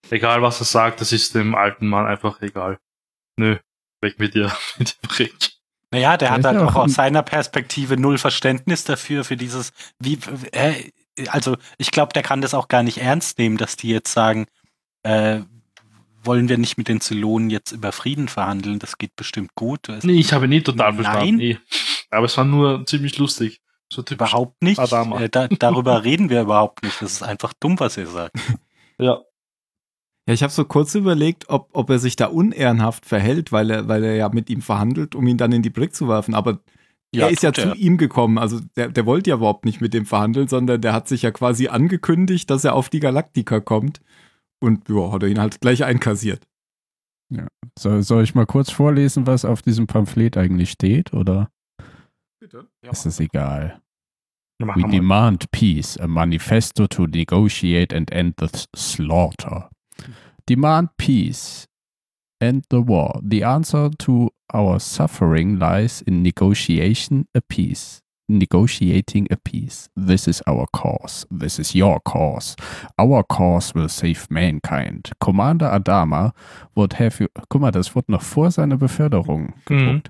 Egal, 0.09 0.41
was 0.41 0.59
er 0.61 0.65
sagt, 0.65 0.99
das 1.01 1.11
ist 1.13 1.33
dem 1.35 1.55
alten 1.55 1.87
Mann 1.87 2.05
einfach 2.05 2.41
egal. 2.41 2.79
Nö, 3.37 3.57
weg 4.01 4.19
mit 4.19 4.35
dir, 4.35 4.51
mit 4.77 4.93
dem 5.01 5.09
Brick. 5.09 5.33
Naja, 5.91 6.17
der 6.17 6.29
Der 6.29 6.31
hat 6.37 6.43
halt 6.45 6.57
auch 6.57 6.71
auch 6.75 6.83
aus 6.83 6.91
ein- 6.91 6.95
seiner 6.95 7.23
Perspektive 7.23 7.97
null 7.97 8.17
Verständnis 8.17 8.83
dafür, 8.83 9.23
für 9.23 9.37
dieses, 9.37 9.71
wie, 9.99 10.17
äh, 10.51 10.91
also 11.27 11.55
ich 11.77 11.91
glaube, 11.91 12.13
der 12.13 12.23
kann 12.23 12.41
das 12.41 12.53
auch 12.53 12.67
gar 12.67 12.83
nicht 12.83 12.97
ernst 12.97 13.37
nehmen, 13.37 13.57
dass 13.57 13.75
die 13.77 13.89
jetzt 13.89 14.11
sagen, 14.11 14.47
äh, 15.03 15.41
wollen 16.23 16.47
wir 16.49 16.57
nicht 16.57 16.77
mit 16.77 16.87
den 16.87 17.01
Zylonen 17.01 17.49
jetzt 17.49 17.71
über 17.73 17.91
Frieden 17.91 18.27
verhandeln, 18.29 18.79
das 18.79 18.97
geht 18.97 19.15
bestimmt 19.15 19.53
gut. 19.55 19.89
Es- 19.89 20.03
Nee, 20.03 20.13
ich 20.19 20.31
habe 20.33 20.45
ihn 20.45 20.49
nie 20.49 20.61
total 20.61 20.93
Nein. 20.93 21.03
verstanden. 21.03 21.35
Nee. 21.37 21.57
Aber 22.11 22.25
es 22.25 22.37
war 22.37 22.45
nur 22.45 22.85
ziemlich 22.85 23.17
lustig. 23.17 23.61
So. 23.91 24.03
Überhaupt 24.09 24.61
nicht. 24.63 24.79
Äh, 24.79 25.29
da, 25.29 25.47
darüber 25.47 26.03
reden 26.03 26.29
wir 26.29 26.41
überhaupt 26.41 26.83
nicht. 26.83 27.01
Das 27.01 27.11
ist 27.13 27.23
einfach 27.23 27.53
dumm, 27.59 27.79
was 27.79 27.97
ihr 27.97 28.07
sagt. 28.07 28.35
Ja. 28.97 29.19
Ja, 30.25 30.33
ich 30.33 30.41
habe 30.41 30.53
so 30.53 30.63
kurz 30.63 30.95
überlegt, 30.95 31.49
ob, 31.49 31.69
ob 31.73 31.89
er 31.89 31.99
sich 31.99 32.15
da 32.15 32.27
unehrenhaft 32.27 33.05
verhält, 33.05 33.51
weil 33.51 33.69
er, 33.69 33.87
weil 33.89 34.03
er 34.05 34.15
ja 34.15 34.29
mit 34.29 34.49
ihm 34.49 34.61
verhandelt, 34.61 35.15
um 35.15 35.27
ihn 35.27 35.37
dann 35.37 35.51
in 35.51 35.61
die 35.63 35.69
Brick 35.69 35.93
zu 35.93 36.07
werfen. 36.07 36.33
Aber 36.33 36.59
er 37.11 37.29
ist 37.29 37.43
ja 37.43 37.51
tut 37.51 37.63
zu 37.63 37.69
er. 37.71 37.75
ihm 37.75 37.97
gekommen. 37.97 38.37
Also 38.37 38.61
der, 38.77 38.87
der 38.87 39.05
wollte 39.05 39.31
ja 39.31 39.35
überhaupt 39.35 39.65
nicht 39.65 39.81
mit 39.81 39.93
dem 39.93 40.05
verhandeln, 40.05 40.47
sondern 40.47 40.79
der 40.79 40.93
hat 40.93 41.09
sich 41.09 41.23
ja 41.23 41.31
quasi 41.31 41.67
angekündigt, 41.67 42.49
dass 42.49 42.63
er 42.63 42.73
auf 42.73 42.89
die 42.89 43.01
Galaktika 43.01 43.59
kommt. 43.59 43.99
Und 44.63 44.87
ja, 44.87 45.11
hat 45.11 45.23
er 45.23 45.29
ihn 45.29 45.39
halt 45.39 45.59
gleich 45.59 45.83
einkassiert. 45.83 46.47
So, 47.77 48.01
soll 48.01 48.23
ich 48.23 48.33
mal 48.33 48.45
kurz 48.45 48.71
vorlesen, 48.71 49.27
was 49.27 49.43
auf 49.43 49.61
diesem 49.61 49.87
Pamphlet 49.87 50.37
eigentlich 50.37 50.71
steht, 50.71 51.13
oder 51.13 51.49
Bitte. 52.39 52.69
ist 52.81 53.05
es 53.05 53.19
egal? 53.19 53.81
Ja, 54.61 54.75
We 54.75 54.87
demand 54.87 55.51
peace, 55.51 55.97
a 55.97 56.07
manifesto 56.07 56.87
to 56.87 57.07
negotiate 57.07 57.93
and 57.93 58.09
end 58.11 58.35
the 58.39 58.47
slaughter. 58.73 59.69
Demand 60.47 60.95
peace, 60.95 61.67
end 62.39 62.65
the 62.69 62.87
war. 62.87 63.19
The 63.27 63.43
answer 63.43 63.91
to 63.97 64.31
our 64.53 64.79
suffering 64.79 65.57
lies 65.57 66.01
in 66.01 66.21
negotiation 66.21 67.25
a 67.35 67.41
peace. 67.41 68.02
Negotiating 68.29 69.27
a 69.31 69.35
peace. 69.37 69.89
This 69.95 70.27
is 70.27 70.41
our 70.47 70.65
cause. 70.73 71.25
This 71.29 71.59
is 71.59 71.75
your 71.75 71.99
cause. 72.05 72.55
Our 72.97 73.23
cause 73.23 73.75
will 73.75 73.89
save 73.89 74.27
mankind. 74.31 75.11
Commander 75.19 75.65
Adama 75.69 76.31
would 76.75 76.93
have 76.93 77.19
you. 77.19 77.27
Guck 77.49 77.61
mal, 77.61 77.71
das 77.71 77.93
wurde 77.95 78.11
noch 78.11 78.21
vor 78.23 78.49
seiner 78.49 78.77
Beförderung 78.77 79.53
Mhm. 79.69 80.01
gedruckt. 80.03 80.09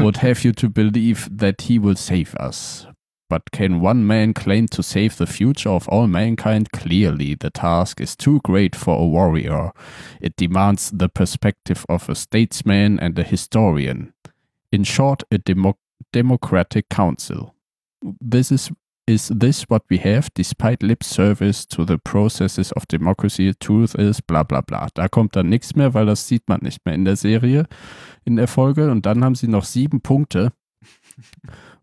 Would 0.00 0.22
have 0.22 0.42
you 0.44 0.52
to 0.52 0.68
believe 0.68 1.28
that 1.30 1.62
he 1.62 1.78
will 1.78 1.96
save 1.96 2.34
us. 2.40 2.86
But 3.28 3.52
can 3.52 3.80
one 3.80 4.04
man 4.04 4.34
claim 4.34 4.66
to 4.70 4.82
save 4.82 5.16
the 5.16 5.26
future 5.26 5.70
of 5.70 5.86
all 5.88 6.08
mankind? 6.08 6.72
Clearly, 6.72 7.36
the 7.38 7.50
task 7.50 8.00
is 8.00 8.16
too 8.16 8.40
great 8.42 8.74
for 8.74 8.98
a 8.98 9.06
warrior. 9.06 9.72
It 10.20 10.34
demands 10.36 10.90
the 10.90 11.08
perspective 11.08 11.84
of 11.88 12.08
a 12.08 12.14
statesman 12.14 12.98
and 12.98 13.16
a 13.18 13.22
historian. 13.22 14.12
In 14.72 14.82
short, 14.84 15.22
a 15.30 15.38
demo- 15.38 15.76
democratic 16.12 16.88
council. 16.88 17.54
This 18.20 18.50
is 18.50 18.70
is 19.10 19.28
this 19.28 19.64
what 19.68 19.82
we 19.90 19.98
have, 19.98 20.28
despite 20.34 20.82
lip 20.82 21.02
service 21.02 21.66
to 21.66 21.84
the 21.84 21.98
processes 21.98 22.72
of 22.72 22.86
democracy? 22.86 23.52
Truth 23.54 23.96
is 23.96 24.20
bla 24.20 24.44
bla 24.44 24.60
bla. 24.60 24.88
Da 24.94 25.08
kommt 25.08 25.34
dann 25.34 25.48
nichts 25.48 25.74
mehr, 25.74 25.94
weil 25.94 26.06
das 26.06 26.28
sieht 26.28 26.48
man 26.48 26.60
nicht 26.62 26.86
mehr 26.86 26.94
in 26.94 27.04
der 27.04 27.16
Serie, 27.16 27.66
in 28.24 28.36
der 28.36 28.46
Folge. 28.46 28.90
Und 28.90 29.06
dann 29.06 29.24
haben 29.24 29.34
sie 29.34 29.48
noch 29.48 29.64
sieben 29.64 30.00
Punkte. 30.00 30.52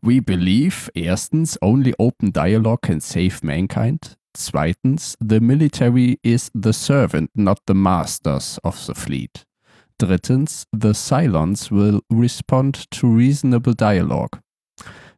We 0.02 0.22
believe, 0.22 0.90
erstens, 0.94 1.62
only 1.62 1.94
open 1.98 2.32
dialogue 2.32 2.82
can 2.82 3.02
save 3.02 3.40
mankind. 3.42 4.18
Zweitens, 4.34 5.18
the 5.20 5.40
military 5.40 6.20
is 6.22 6.52
the 6.54 6.72
servant, 6.72 7.32
not 7.36 7.60
the 7.68 7.74
masters 7.74 8.60
of 8.63 8.78
the 8.78 8.94
fleet. 8.94 9.46
Drittens, 9.99 10.65
the 10.71 10.93
Cylons 10.93 11.71
will 11.71 12.01
respond 12.10 12.86
to 12.91 13.07
reasonable 13.07 13.73
dialogue. 13.73 14.39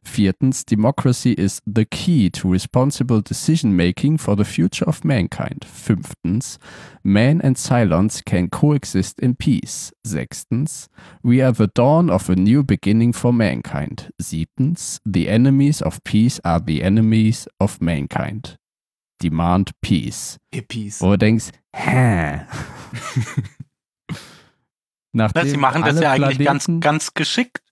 Viertens, 0.02 0.64
democracy 0.64 1.32
is 1.32 1.60
the 1.66 1.84
key 1.84 2.30
to 2.30 2.48
responsible 2.48 3.20
decision 3.20 3.76
making 3.76 4.16
for 4.16 4.34
the 4.34 4.44
future 4.44 4.86
of 4.86 5.04
mankind. 5.04 5.66
Fünftens, 5.66 6.56
man 7.04 7.40
and 7.42 7.56
Cylons 7.56 8.24
can 8.24 8.48
coexist 8.48 9.20
in 9.20 9.34
peace. 9.34 9.92
Sechstens, 10.06 10.88
we 11.22 11.42
are 11.42 11.52
the 11.52 11.66
dawn 11.66 12.08
of 12.08 12.30
a 12.30 12.36
new 12.36 12.62
beginning 12.62 13.12
for 13.12 13.32
mankind. 13.32 14.10
Siebtens, 14.20 15.00
the 15.04 15.28
enemies 15.28 15.82
of 15.82 16.02
peace 16.04 16.40
are 16.44 16.60
the 16.60 16.82
enemies 16.82 17.46
of 17.60 17.82
mankind. 17.82 18.56
Demand 19.18 19.72
peace. 19.82 20.38
Hippies. 20.50 21.02
Wo 21.02 21.10
du 21.10 21.18
denkst, 21.18 21.52
hä? 21.76 22.46
Nachdem 25.12 25.48
Sie 25.48 25.56
machen 25.56 25.82
das 25.82 26.00
ja 26.00 26.12
eigentlich 26.12 26.38
ganz, 26.38 26.64
Planeten- 26.64 26.80
ganz 26.80 27.14
geschickt, 27.14 27.62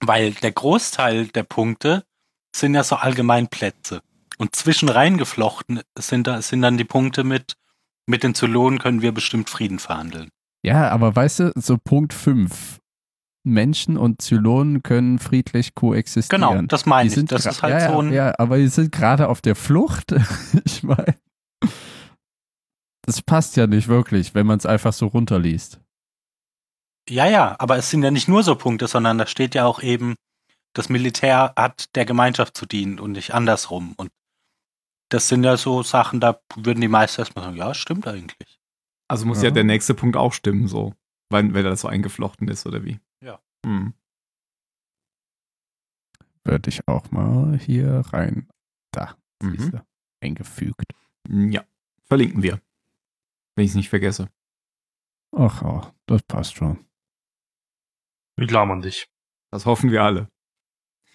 weil 0.00 0.32
der 0.32 0.52
Großteil 0.52 1.28
der 1.28 1.44
Punkte 1.44 2.04
sind 2.54 2.74
ja 2.74 2.82
so 2.82 2.96
Allgemeinplätze. 2.96 4.02
Und 4.38 4.56
zwischen 4.56 4.88
reingeflochten 4.88 5.82
sind, 5.96 6.26
da, 6.26 6.42
sind 6.42 6.62
dann 6.62 6.76
die 6.76 6.84
Punkte 6.84 7.22
mit, 7.22 7.54
mit 8.06 8.22
den 8.22 8.34
Zylonen 8.34 8.78
können 8.78 9.02
wir 9.02 9.12
bestimmt 9.12 9.50
Frieden 9.50 9.78
verhandeln. 9.78 10.30
Ja, 10.64 10.88
aber 10.90 11.14
weißt 11.14 11.40
du, 11.40 11.52
so 11.56 11.78
Punkt 11.78 12.12
5. 12.12 12.80
Menschen 13.44 13.96
und 13.96 14.22
Zylonen 14.22 14.82
können 14.82 15.18
friedlich 15.18 15.74
koexistieren. 15.74 16.42
Genau, 16.42 16.62
das 16.62 16.86
meine 16.86 17.08
ich. 17.08 17.24
Das 17.24 17.46
ist 17.46 17.62
halt 17.62 17.80
ja, 17.80 17.92
so 17.92 18.00
ein. 18.00 18.12
Ja, 18.12 18.28
ja, 18.28 18.34
aber 18.38 18.58
die 18.58 18.68
sind 18.68 18.92
gerade 18.92 19.28
auf 19.28 19.40
der 19.40 19.56
Flucht. 19.56 20.12
ich 20.64 20.84
meine, 20.84 21.16
das 23.02 23.22
passt 23.22 23.56
ja 23.56 23.66
nicht 23.66 23.88
wirklich, 23.88 24.34
wenn 24.34 24.46
man 24.46 24.58
es 24.58 24.66
einfach 24.66 24.92
so 24.92 25.06
runterliest. 25.06 25.80
Ja, 27.08 27.26
ja, 27.26 27.56
aber 27.58 27.76
es 27.76 27.90
sind 27.90 28.02
ja 28.02 28.10
nicht 28.10 28.28
nur 28.28 28.42
so 28.42 28.54
Punkte, 28.56 28.86
sondern 28.86 29.18
da 29.18 29.26
steht 29.26 29.54
ja 29.54 29.64
auch 29.66 29.82
eben, 29.82 30.14
das 30.72 30.88
Militär 30.88 31.52
hat 31.56 31.94
der 31.96 32.04
Gemeinschaft 32.04 32.56
zu 32.56 32.64
dienen 32.66 32.98
und 33.00 33.12
nicht 33.12 33.34
andersrum. 33.34 33.94
Und 33.96 34.10
das 35.10 35.28
sind 35.28 35.44
ja 35.44 35.56
so 35.56 35.82
Sachen, 35.82 36.20
da 36.20 36.40
würden 36.56 36.80
die 36.80 36.88
meisten 36.88 37.20
erstmal 37.20 37.44
sagen, 37.44 37.56
ja, 37.56 37.74
stimmt 37.74 38.06
eigentlich. 38.06 38.60
Also 39.08 39.26
muss 39.26 39.38
Ja. 39.38 39.44
ja 39.48 39.50
der 39.50 39.64
nächste 39.64 39.94
Punkt 39.94 40.16
auch 40.16 40.32
stimmen, 40.32 40.68
so. 40.68 40.94
Weil, 41.28 41.52
weil 41.54 41.62
das 41.64 41.80
so 41.82 41.88
eingeflochten 41.88 42.48
ist, 42.48 42.66
oder 42.66 42.84
wie? 42.84 43.00
Ja. 43.20 43.40
Hm. 43.66 43.94
Würde 46.44 46.68
ich 46.70 46.86
auch 46.88 47.10
mal 47.10 47.58
hier 47.58 48.02
rein. 48.12 48.48
Da, 48.92 49.16
Mhm. 49.42 49.58
siehste, 49.58 49.86
eingefügt. 50.20 50.92
Ja. 51.28 51.64
Verlinken 52.04 52.42
wir. 52.42 52.60
Wenn 53.54 53.64
ich 53.64 53.70
es 53.72 53.76
nicht 53.76 53.88
vergesse. 53.90 54.28
Ach, 55.36 55.62
oh, 55.62 55.82
das 56.06 56.22
passt 56.22 56.54
schon. 56.56 56.84
Wir 58.36 58.46
glauben 58.46 58.70
an 58.70 58.82
dich. 58.82 59.08
Das 59.50 59.66
hoffen 59.66 59.90
wir 59.90 60.02
alle. 60.02 60.28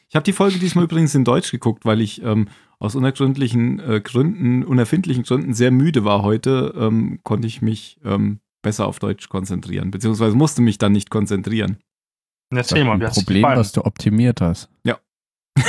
Ich 0.09 0.15
habe 0.15 0.23
die 0.23 0.33
Folge 0.33 0.59
diesmal 0.59 0.85
übrigens 0.85 1.15
in 1.15 1.25
Deutsch 1.25 1.51
geguckt, 1.51 1.83
weil 1.83 1.99
ich 1.99 2.21
ähm, 2.21 2.47
aus 2.79 2.95
unergründlichen 2.95 3.79
äh, 3.79 3.99
Gründen, 4.01 4.63
unerfindlichen 4.63 5.23
Gründen 5.23 5.53
sehr 5.53 5.71
müde 5.71 6.05
war 6.05 6.21
heute, 6.21 6.73
ähm, 6.77 7.19
konnte 7.23 7.47
ich 7.47 7.61
mich 7.61 7.99
ähm, 8.05 8.39
besser 8.61 8.87
auf 8.87 8.99
Deutsch 8.99 9.27
konzentrieren, 9.29 9.91
beziehungsweise 9.91 10.35
musste 10.35 10.61
mich 10.61 10.77
dann 10.77 10.93
nicht 10.93 11.09
konzentrieren. 11.09 11.77
Erzähl 12.49 12.85
mal, 12.85 13.01
ein 13.01 13.11
Problem, 13.11 13.43
was 13.43 13.73
du 13.73 13.83
optimiert 13.83 14.39
hast. 14.39 14.69
Ja. 14.85 14.97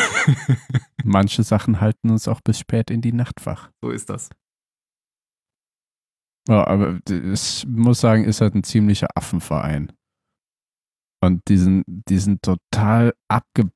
Manche 1.04 1.42
Sachen 1.42 1.80
halten 1.80 2.10
uns 2.10 2.28
auch 2.28 2.40
bis 2.40 2.58
spät 2.60 2.90
in 2.90 3.00
die 3.00 3.12
Nacht 3.12 3.44
wach. 3.46 3.70
so 3.82 3.90
ist 3.90 4.10
das. 4.10 4.30
Ja, 6.48 6.66
aber 6.66 6.98
ich 7.10 7.66
muss 7.68 8.00
sagen, 8.00 8.24
ist 8.24 8.40
halt 8.40 8.54
ein 8.54 8.62
ziemlicher 8.62 9.08
Affenverein. 9.14 9.92
Und 11.20 11.42
die 11.48 11.56
sind, 11.56 11.84
die 11.86 12.18
sind 12.18 12.42
total 12.42 13.14
abge... 13.28 13.70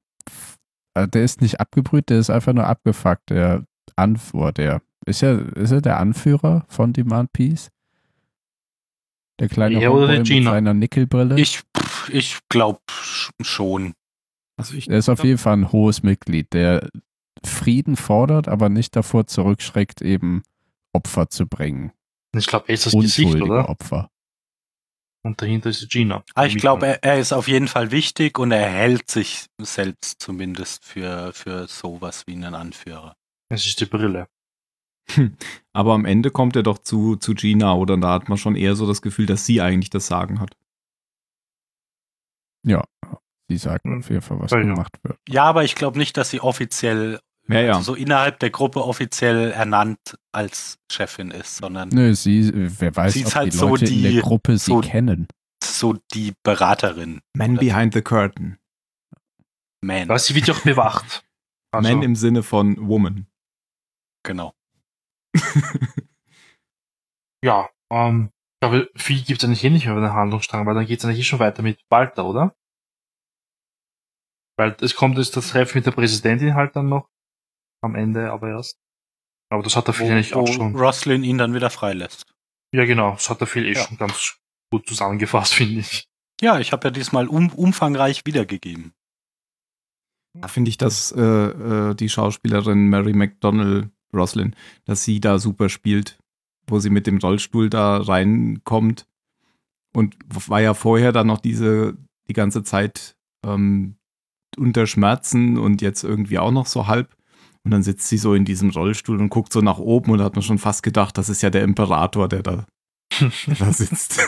äh, 0.95 1.09
Der 1.09 1.25
ist 1.25 1.41
nicht 1.41 1.61
abgebrüht, 1.61 2.09
der 2.09 2.19
ist 2.19 2.31
einfach 2.31 2.53
nur 2.53 2.67
abgefuckt. 2.67 3.31
Der 3.31 3.65
Anführer, 3.97 4.53
der 4.53 4.83
ist 5.07 5.21
ja, 5.23 5.33
ist 5.37 5.73
er 5.73 5.81
der 5.81 5.99
Anführer 5.99 6.65
von 6.69 6.93
Demand 6.93 7.33
Peace? 7.33 7.71
Der 9.41 9.49
kleine 9.49 9.77
oder 9.79 9.81
der 9.83 9.91
Homeboy 9.91 10.19
mit 10.19 10.27
Gina? 10.29 10.51
seiner 10.53 10.75
Nickelbrille? 10.75 11.41
Ich, 11.41 11.63
ich 12.11 12.39
glaube 12.49 12.81
schon. 13.41 13.95
Also 14.57 14.77
ich, 14.77 14.89
Er 14.89 14.99
ist 14.99 15.09
auf 15.09 15.25
jeden 15.25 15.39
Fall 15.39 15.55
ein 15.55 15.73
hohes 15.73 16.03
Mitglied, 16.03 16.53
der 16.53 16.89
Frieden 17.45 17.97
fordert, 17.97 18.47
aber 18.47 18.69
nicht 18.69 18.95
davor 18.95 19.27
zurückschreckt, 19.27 20.01
eben 20.03 20.43
Opfer 20.93 21.29
zu 21.29 21.47
bringen. 21.47 21.91
Ich 22.37 22.47
glaube, 22.47 22.67
er 22.69 22.75
ist 22.75 22.87
das 22.87 22.93
Gesicht, 22.93 23.41
oder? 23.43 23.69
Opfer. 23.69 24.11
Und 25.25 25.41
dahinter 25.41 25.71
ist 25.71 25.89
Gina. 25.89 26.25
Ah, 26.35 26.47
ich 26.47 26.57
glaube, 26.57 26.87
er, 26.87 27.05
er 27.05 27.19
ist 27.19 27.33
auf 27.33 27.47
jeden 27.47 27.69
Fall 27.69 27.93
wichtig 27.93 28.39
und 28.39 28.51
er 28.51 28.69
hält 28.69 29.09
sich 29.09 29.47
selbst 29.61 30.21
zumindest 30.21 30.85
für, 30.85 31.33
für 31.33 31.69
sowas 31.69 32.25
wie 32.27 32.33
einen 32.33 32.55
Anführer. 32.55 33.17
Es 33.49 33.65
ist 33.67 33.81
die 33.81 33.87
Brille. 33.87 34.27
Aber 35.73 35.95
am 35.95 36.05
Ende 36.05 36.31
kommt 36.31 36.57
er 36.57 36.63
doch 36.63 36.79
zu, 36.79 37.17
zu 37.17 37.35
Gina, 37.35 37.75
oder 37.75 37.97
da 37.97 38.13
hat 38.13 38.29
man 38.29 38.39
schon 38.39 38.57
eher 38.57 38.75
so 38.77 38.87
das 38.87 39.03
Gefühl, 39.03 39.27
dass 39.27 39.47
sie 39.47 39.61
eigentlich 39.61 39.91
das 39.91 40.07
Sagen 40.07 40.41
hat. 40.41 40.57
Ja, 42.65 42.85
sie 43.49 43.59
sagen 43.59 43.91
Hm. 43.91 43.99
auf 44.01 44.09
jeden 44.11 44.23
Fall, 44.23 44.41
was 44.41 44.51
ja. 44.53 44.61
gemacht 44.61 44.99
wird. 45.03 45.19
Ja, 45.29 45.45
aber 45.45 45.65
ich 45.65 45.75
glaube 45.75 45.99
nicht, 45.99 46.17
dass 46.17 46.31
sie 46.31 46.41
offiziell, 46.41 47.21
Ja, 47.49 47.61
ja. 47.61 47.73
also 47.75 47.93
so 47.93 47.95
innerhalb 47.99 48.39
der 48.39 48.51
Gruppe 48.51 48.85
offiziell 48.85 49.51
ernannt 49.51 50.17
als 50.33 50.79
Chefin 50.91 51.31
ist, 51.31 51.57
sondern 51.57 51.89
Nö, 51.91 52.15
sie, 52.15 52.51
wer 52.55 52.95
weiß, 52.95 53.13
Sie 53.15 53.21
ist 53.23 53.29
ob 53.29 53.35
halt 53.35 53.53
die 53.53 53.57
so 53.57 53.69
Leute 53.69 53.85
in 53.87 53.91
die- 53.91 54.13
der 54.15 54.23
Gruppe 54.23 54.57
sie 54.59 54.71
so- 54.71 54.81
kennen. 54.81 55.27
so 55.63 55.97
die 56.15 56.33
Beraterin. 56.45 57.21
Man 57.35 57.57
behind 57.57 57.95
the 57.95 58.03
curtain. 58.03 58.59
Man. 59.85 60.09
Weil 60.09 60.19
sie 60.21 60.35
wird 60.35 60.47
ja 60.47 60.55
auch 60.55 60.63
bewacht. 60.63 61.25
Also, 61.75 61.89
Man 61.89 62.03
im 62.03 62.17
Sinne 62.17 62.43
von 62.43 62.77
Woman. 62.87 63.27
Genau. 64.27 64.53
ja, 67.43 67.69
ähm, 67.91 68.31
ich 68.31 68.61
glaube, 68.61 68.91
viel 68.95 69.23
gibt 69.23 69.43
es 69.43 69.49
eigentlich 69.49 69.65
eh 69.65 69.71
nicht 69.71 69.87
mehr 69.87 69.95
über 69.97 70.07
den 70.07 70.13
Handlungsstrang, 70.13 70.67
weil 70.67 70.75
dann 70.75 70.85
geht 70.87 70.99
es 70.99 71.05
eigentlich 71.07 71.21
eh 71.21 71.25
schon 71.25 71.39
weiter 71.39 71.63
mit 71.63 71.81
Walter, 71.91 72.27
oder? 72.27 72.55
Weil 74.59 74.77
es 74.83 74.95
kommt 74.95 75.17
jetzt 75.19 75.35
das 75.37 75.49
Treffen 75.49 75.79
mit 75.79 75.87
der 75.87 75.93
Präsidentin 75.93 76.55
halt 76.55 76.77
dann 76.77 76.89
noch 76.91 77.09
am 77.83 77.95
Ende, 77.95 78.31
aber 78.33 78.51
erst. 78.51 78.79
Aber 79.51 79.63
das 79.63 79.77
hat 79.77 79.89
eigentlich 79.89 80.35
wo 80.35 80.41
auch 80.41 80.49
schon. 80.53 80.75
Roslin 80.77 81.25
ihn 81.25 81.37
dann 81.39 81.55
wieder 81.55 81.69
freilässt. 81.71 82.25
Ja, 82.75 82.87
genau, 82.87 83.13
das 83.13 83.29
hat 83.29 83.41
der 83.41 83.47
Phil 83.47 83.67
eh 83.67 83.73
Ja. 83.75 83.85
schon 83.85 83.99
ganz 83.99 84.39
gut 84.71 84.87
zusammengefasst, 84.89 85.53
finde 85.55 85.81
ich. 85.81 86.09
Ja, 86.41 86.59
ich 86.59 86.73
habe 86.73 86.89
ja 86.89 86.91
diesmal 86.91 87.29
um, 87.29 87.51
umfangreich 87.51 88.23
wiedergegeben. 88.25 88.93
Da 90.41 90.49
finde 90.49 90.71
ich, 90.71 90.79
dass 90.79 91.13
äh, 91.13 91.21
äh, 91.21 91.95
die 91.95 92.09
Schauspielerin 92.09 92.89
Mary 92.89 93.13
McDonnell 93.13 93.91
Roslin, 94.15 94.57
dass 94.87 95.05
sie 95.05 95.21
da 95.21 95.39
super 95.39 95.69
spielt, 95.69 96.19
wo 96.67 96.79
sie 96.79 96.91
mit 96.91 97.07
dem 97.07 97.19
Rollstuhl 97.19 97.69
da 97.69 97.99
reinkommt. 97.99 99.07
Und 99.95 100.17
war 100.49 100.63
ja 100.63 100.73
vorher 100.73 101.13
dann 101.13 101.27
noch 101.27 101.41
diese, 101.41 101.99
die 102.29 102.33
ganze 102.33 102.63
Zeit 102.63 103.15
ähm, 103.45 103.97
unter 104.57 104.87
Schmerzen 104.87 105.59
und 105.59 105.83
jetzt 105.83 106.03
irgendwie 106.03 106.39
auch 106.39 106.51
noch 106.51 106.67
so 106.67 106.87
halb. 106.87 107.15
Und 107.65 107.71
dann 107.71 107.83
sitzt 107.83 108.09
sie 108.09 108.19
so 108.19 108.35
in 108.35 108.45
diesem 108.45 108.71
Rollstuhl 108.71 109.21
und 109.21 109.29
guckt 109.29 109.53
so 109.53 109.61
nach 109.61 109.79
oben 109.79 110.11
und 110.11 110.21
hat 110.21 110.35
man 110.35 110.43
schon 110.43 110.59
fast 110.59 110.83
gedacht, 110.83 111.17
das 111.17 111.29
ist 111.29 111.43
ja 111.43 111.51
der 111.51 111.63
Imperator, 111.63 112.29
der 112.29 112.43
da, 112.43 112.67
der 113.21 113.55
da 113.57 113.73
sitzt. 113.73 114.21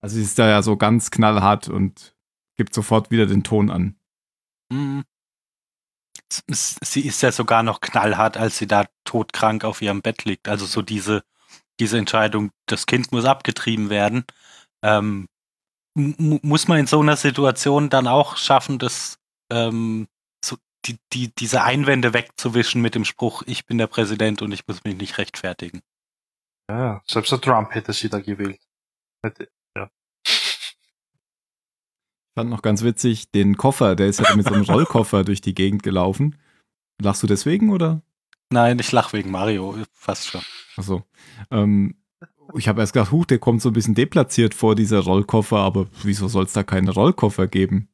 also 0.00 0.16
sie 0.16 0.22
ist 0.22 0.38
da 0.38 0.48
ja 0.48 0.62
so 0.62 0.76
ganz 0.76 1.10
knallhart 1.10 1.68
und 1.68 2.16
gibt 2.56 2.74
sofort 2.74 3.10
wieder 3.10 3.26
den 3.26 3.44
Ton 3.44 3.70
an. 3.70 3.96
Mhm. 4.72 5.04
Sie 6.48 7.06
ist 7.06 7.22
ja 7.22 7.30
sogar 7.30 7.62
noch 7.62 7.80
knallhart, 7.80 8.36
als 8.36 8.58
sie 8.58 8.66
da 8.66 8.86
todkrank 9.04 9.64
auf 9.64 9.82
ihrem 9.82 10.02
Bett 10.02 10.24
liegt. 10.24 10.48
Also 10.48 10.66
so 10.66 10.82
diese, 10.82 11.22
diese 11.78 11.98
Entscheidung, 11.98 12.50
das 12.66 12.86
Kind 12.86 13.12
muss 13.12 13.24
abgetrieben 13.24 13.88
werden. 13.88 14.24
Ähm, 14.82 15.26
mu- 15.96 16.40
muss 16.42 16.66
man 16.66 16.78
in 16.80 16.86
so 16.86 17.00
einer 17.00 17.16
Situation 17.16 17.88
dann 17.88 18.08
auch 18.08 18.36
schaffen, 18.36 18.78
das, 18.78 19.18
ähm, 19.52 20.08
die, 20.86 20.98
die, 21.12 21.34
diese 21.34 21.62
Einwände 21.62 22.12
wegzuwischen 22.12 22.82
mit 22.82 22.94
dem 22.94 23.04
Spruch, 23.04 23.42
ich 23.46 23.66
bin 23.66 23.78
der 23.78 23.86
Präsident 23.86 24.42
und 24.42 24.52
ich 24.52 24.66
muss 24.66 24.84
mich 24.84 24.96
nicht 24.96 25.18
rechtfertigen. 25.18 25.80
Ja, 26.68 26.78
ja, 26.78 27.02
selbst 27.06 27.32
der 27.32 27.40
Trump 27.40 27.74
hätte 27.74 27.92
sie 27.92 28.08
da 28.08 28.20
gewählt. 28.20 28.60
Hätte, 29.22 29.48
ja. 29.76 29.90
Ich 30.26 30.80
fand 32.36 32.50
noch 32.50 32.62
ganz 32.62 32.82
witzig, 32.82 33.30
den 33.30 33.56
Koffer, 33.56 33.96
der 33.96 34.06
ist 34.08 34.20
ja 34.20 34.34
mit 34.34 34.46
so 34.46 34.54
einem 34.54 34.64
Rollkoffer 34.68 35.24
durch 35.24 35.40
die 35.40 35.54
Gegend 35.54 35.82
gelaufen. 35.82 36.38
Lachst 37.00 37.22
du 37.22 37.26
deswegen 37.26 37.70
oder? 37.70 38.02
Nein, 38.50 38.78
ich 38.78 38.92
lach 38.92 39.12
wegen 39.12 39.30
Mario, 39.30 39.76
fast 39.92 40.28
schon. 40.28 40.42
Achso. 40.76 41.02
Ähm, 41.50 41.96
ich 42.54 42.68
habe 42.68 42.80
erst 42.80 42.92
gedacht, 42.92 43.10
huch, 43.10 43.26
der 43.26 43.38
kommt 43.38 43.62
so 43.62 43.70
ein 43.70 43.72
bisschen 43.72 43.94
deplatziert 43.94 44.54
vor, 44.54 44.74
dieser 44.74 45.00
Rollkoffer, 45.00 45.58
aber 45.58 45.86
wieso 46.02 46.28
soll 46.28 46.44
es 46.44 46.52
da 46.52 46.62
keine 46.62 46.90
Rollkoffer 46.90 47.46
geben? 47.46 47.88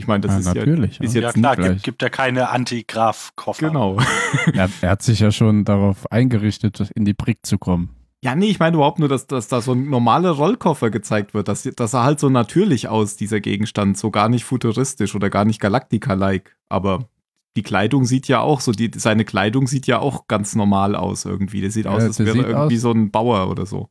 Ich 0.00 0.06
meine, 0.06 0.22
das 0.22 0.32
ja, 0.32 0.38
ist 0.38 0.46
ja. 0.46 0.54
natürlich. 0.54 1.00
ist 1.00 1.14
ja. 1.14 1.20
Ja 1.20 1.26
jetzt 1.28 1.36
klar, 1.36 1.56
nicht 1.56 1.68
gibt, 1.68 1.82
gibt 1.84 2.02
ja 2.02 2.08
keine 2.08 2.48
Antigraf-Koffer. 2.50 3.68
Genau. 3.68 3.98
Er, 4.54 4.68
er 4.80 4.90
hat 4.90 5.02
sich 5.02 5.20
ja 5.20 5.30
schon 5.30 5.64
darauf 5.64 6.10
eingerichtet, 6.10 6.90
in 6.94 7.04
die 7.04 7.14
Brick 7.14 7.44
zu 7.44 7.58
kommen. 7.58 7.90
Ja, 8.22 8.34
nee, 8.34 8.46
ich 8.46 8.58
meine 8.58 8.76
überhaupt 8.76 8.98
nur, 8.98 9.08
dass, 9.08 9.26
dass 9.26 9.48
da 9.48 9.60
so 9.60 9.72
ein 9.72 9.88
normaler 9.88 10.30
Rollkoffer 10.30 10.90
gezeigt 10.90 11.34
wird. 11.34 11.48
Das, 11.48 11.62
das 11.76 11.90
sah 11.90 12.04
halt 12.04 12.20
so 12.20 12.28
natürlich 12.28 12.88
aus, 12.88 13.16
dieser 13.16 13.40
Gegenstand. 13.40 13.96
So 13.98 14.10
gar 14.10 14.28
nicht 14.28 14.44
futuristisch 14.44 15.14
oder 15.14 15.30
gar 15.30 15.44
nicht 15.44 15.60
Galactica-like. 15.60 16.56
Aber 16.68 17.08
die 17.56 17.62
Kleidung 17.62 18.04
sieht 18.04 18.28
ja 18.28 18.40
auch 18.40 18.60
so, 18.60 18.72
die, 18.72 18.90
seine 18.94 19.24
Kleidung 19.24 19.66
sieht 19.66 19.86
ja 19.86 19.98
auch 19.98 20.26
ganz 20.28 20.54
normal 20.54 20.94
aus 20.96 21.24
irgendwie. 21.24 21.60
Der 21.60 21.70
sieht 21.70 21.86
Ja, 21.86 21.92
aus, 21.92 22.02
als 22.02 22.18
wäre 22.18 22.38
er 22.38 22.48
irgendwie 22.48 22.76
aus- 22.76 22.82
so 22.82 22.92
ein 22.92 23.10
Bauer 23.10 23.50
oder 23.50 23.66
so. 23.66 23.88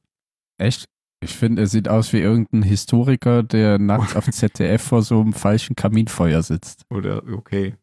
Echt? 0.58 0.86
Ich 1.22 1.36
finde, 1.36 1.64
er 1.64 1.68
sieht 1.68 1.90
aus 1.90 2.14
wie 2.14 2.20
irgendein 2.20 2.64
Historiker, 2.64 3.44
der 3.44 3.78
nachts 3.78 4.16
auf 4.16 4.30
ZDF 4.30 4.82
vor 4.82 5.02
so 5.02 5.20
einem 5.20 5.34
falschen 5.34 5.76
Kaminfeuer 5.76 6.42
sitzt. 6.44 6.86
Oder, 6.90 7.24
okay. 7.34 7.76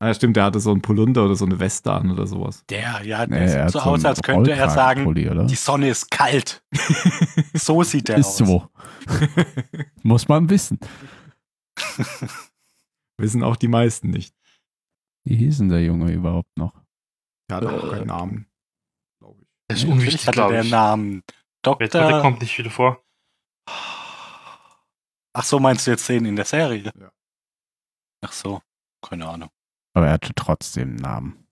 Ah, 0.00 0.12
stimmt, 0.14 0.36
der 0.36 0.44
hatte 0.44 0.58
so 0.58 0.72
einen 0.72 0.82
Polunder 0.82 1.24
oder 1.26 1.36
so 1.36 1.44
eine 1.44 1.60
Weste 1.60 1.92
an 1.92 2.10
oder 2.10 2.26
sowas. 2.26 2.64
Der, 2.70 3.02
ja, 3.04 3.24
der 3.24 3.28
Nee, 3.28 3.44
er 3.52 3.64
sieht 3.68 3.72
so 3.72 3.78
so 3.78 3.84
aus, 3.90 4.04
als 4.04 4.20
könnte 4.22 4.50
er 4.50 4.68
sagen, 4.70 5.06
oder? 5.06 5.44
die 5.44 5.54
Sonne 5.54 5.90
ist 5.90 6.10
kalt. 6.10 6.64
so 7.54 7.82
sieht 7.84 8.08
der 8.08 8.16
Ist 8.16 8.26
aus. 8.26 8.38
so. 8.38 8.68
Muss 10.02 10.26
man 10.26 10.48
wissen. 10.50 10.80
Wissen 13.18 13.42
auch 13.44 13.56
die 13.56 13.68
meisten 13.68 14.10
nicht. 14.10 14.34
Wie 15.24 15.36
hieß 15.36 15.58
denn 15.58 15.68
der 15.68 15.84
Junge 15.84 16.10
überhaupt 16.12 16.56
noch? 16.56 16.74
Der 17.48 17.58
hat 17.58 17.66
auch 17.66 17.84
Äh. 17.92 17.96
keinen 17.98 18.06
Namen. 18.06 18.46
Glaube 19.20 19.38
ich. 19.42 19.48
Das 19.68 19.78
ist 19.78 19.84
unwichtig, 19.88 20.26
hatte 20.26 20.34
glaube 20.34 20.54
der 20.54 20.62
ich. 20.64 20.70
Namen 20.70 21.22
Jetzt, 21.64 21.94
der 21.94 22.20
kommt 22.20 22.40
nicht 22.40 22.58
wieder 22.58 22.70
vor. 22.70 23.04
Ach 25.34 25.44
so, 25.44 25.58
meinst 25.58 25.86
du 25.86 25.92
jetzt 25.92 26.08
den 26.08 26.24
in 26.24 26.36
der 26.36 26.44
Serie? 26.44 26.92
Ja. 26.98 27.12
Ach 28.24 28.32
so, 28.32 28.60
keine 29.00 29.28
Ahnung. 29.28 29.50
Aber 29.94 30.06
er 30.06 30.12
hatte 30.12 30.34
trotzdem 30.34 30.88
einen 30.88 30.96
Namen. 30.96 31.48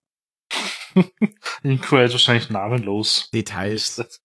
In 1.63 1.79
Kuwait 1.79 2.11
wahrscheinlich 2.11 2.49
namenlos. 2.49 3.29
Details. 3.31 4.21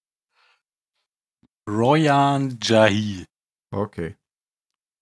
Royan 1.68 2.58
Jahi. 2.62 3.26
Okay. 3.72 4.16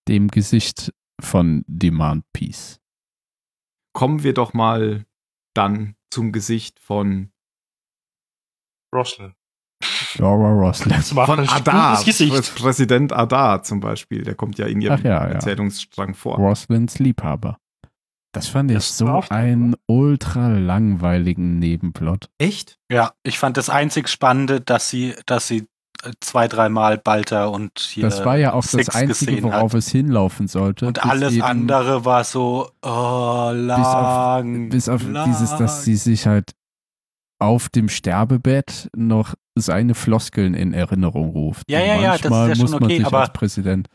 Dem 0.08 0.28
Gesicht 0.28 0.92
von 1.20 1.64
Demand 1.66 2.24
Peace. 2.32 2.80
Kommen 3.94 4.22
wir 4.22 4.34
doch 4.34 4.52
mal 4.52 5.06
dann 5.54 5.96
zum 6.10 6.32
Gesicht 6.32 6.80
von, 6.80 7.32
Roslin. 8.94 9.34
Laura 10.18 10.50
Roslin. 10.52 10.94
Das 10.96 11.12
macht 11.12 11.26
von 11.34 11.48
Adar. 11.48 12.02
Präsident 12.56 13.12
Adar 13.12 13.62
zum 13.62 13.80
Beispiel. 13.80 14.22
Der 14.22 14.34
kommt 14.34 14.58
ja 14.58 14.66
in 14.66 14.80
ihrem 14.80 15.02
ja, 15.02 15.10
ja. 15.10 15.24
Erzählungsstrang 15.26 16.14
vor. 16.14 16.36
Roslins 16.36 16.98
Liebhaber. 16.98 17.58
Das 18.32 18.48
fand 18.48 18.70
ich 18.70 18.76
Das 18.78 18.98
so 18.98 19.06
war 19.06 19.30
einen 19.30 19.76
ultra 19.86 20.48
langweiligen 20.48 21.58
Nebenplot. 21.60 22.28
Echt? 22.38 22.78
Ja, 22.90 23.12
ich 23.22 23.38
fand 23.38 23.56
das 23.56 23.70
einzig 23.70 24.08
Spannende, 24.08 24.60
dass 24.60 24.90
sie, 24.90 25.14
dass 25.26 25.46
sie 25.46 25.68
äh, 26.02 26.10
zwei, 26.20 26.48
dreimal 26.48 26.98
Balter 26.98 27.52
und 27.52 27.78
hier 27.78 28.02
Das 28.02 28.24
war 28.24 28.36
ja 28.36 28.52
auch 28.52 28.62
das 28.62 28.72
Sex 28.72 28.88
Einzige, 28.94 29.40
worauf 29.44 29.72
hat. 29.72 29.78
es 29.78 29.88
hinlaufen 29.88 30.48
sollte. 30.48 30.88
Und 30.88 31.00
bis 31.00 31.10
alles 31.10 31.32
eben- 31.34 31.42
andere 31.42 32.04
war 32.04 32.24
so, 32.24 32.70
oh, 32.82 33.50
lang. 33.54 34.68
Bis 34.68 34.88
auf 34.88 35.02
lang. 35.06 35.26
dieses, 35.26 35.54
dass 35.56 35.84
sie 35.84 35.94
sich 35.96 36.26
halt 36.26 36.50
auf 37.38 37.68
dem 37.68 37.88
Sterbebett 37.88 38.88
noch 38.96 39.34
seine 39.56 39.94
Floskeln 39.94 40.54
in 40.54 40.72
Erinnerung 40.72 41.30
ruft. 41.30 41.62
Ja, 41.70 41.80
ja, 41.80 42.00
ja, 42.00 42.12
das 42.18 42.20
ist 42.24 42.30
ja 42.60 42.66
schon 42.68 42.74
okay, 42.82 42.96
sich 42.98 43.06
aber- 43.06 43.20
als 43.20 43.32
Präsident. 43.32 43.88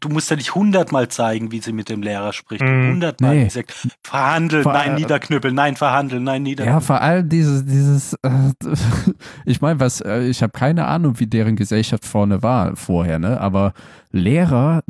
Du 0.00 0.10
musst 0.10 0.28
ja 0.28 0.36
nicht 0.36 0.54
hundertmal 0.54 1.08
zeigen, 1.08 1.50
wie 1.50 1.60
sie 1.60 1.72
mit 1.72 1.88
dem 1.88 2.02
Lehrer 2.02 2.34
spricht. 2.34 2.60
Mhm. 2.62 2.90
Hundertmal. 2.90 3.34
Nee. 3.34 3.44
wie 3.46 3.48
sie 3.48 3.54
sagt, 3.60 3.88
Verhandeln, 4.02 4.62
Vor- 4.62 4.74
nein, 4.74 4.96
niederknüppeln, 4.96 5.54
nein, 5.54 5.76
verhandeln, 5.76 6.24
nein, 6.24 6.42
Ja, 6.44 6.50
niederknüppeln. 6.50 6.82
vor 6.84 7.00
allem 7.00 7.28
dieses, 7.30 7.64
dieses, 7.64 8.12
äh, 8.22 8.52
ich 9.46 9.62
meine, 9.62 9.80
was, 9.80 10.02
äh, 10.02 10.24
ich 10.24 10.42
habe 10.42 10.52
keine 10.52 10.86
Ahnung, 10.86 11.18
wie 11.20 11.26
deren 11.26 11.56
Gesellschaft 11.56 12.04
vorne 12.04 12.42
war 12.42 12.76
vorher, 12.76 13.18
ne? 13.18 13.40
Aber 13.40 13.72
Lehrer 14.10 14.82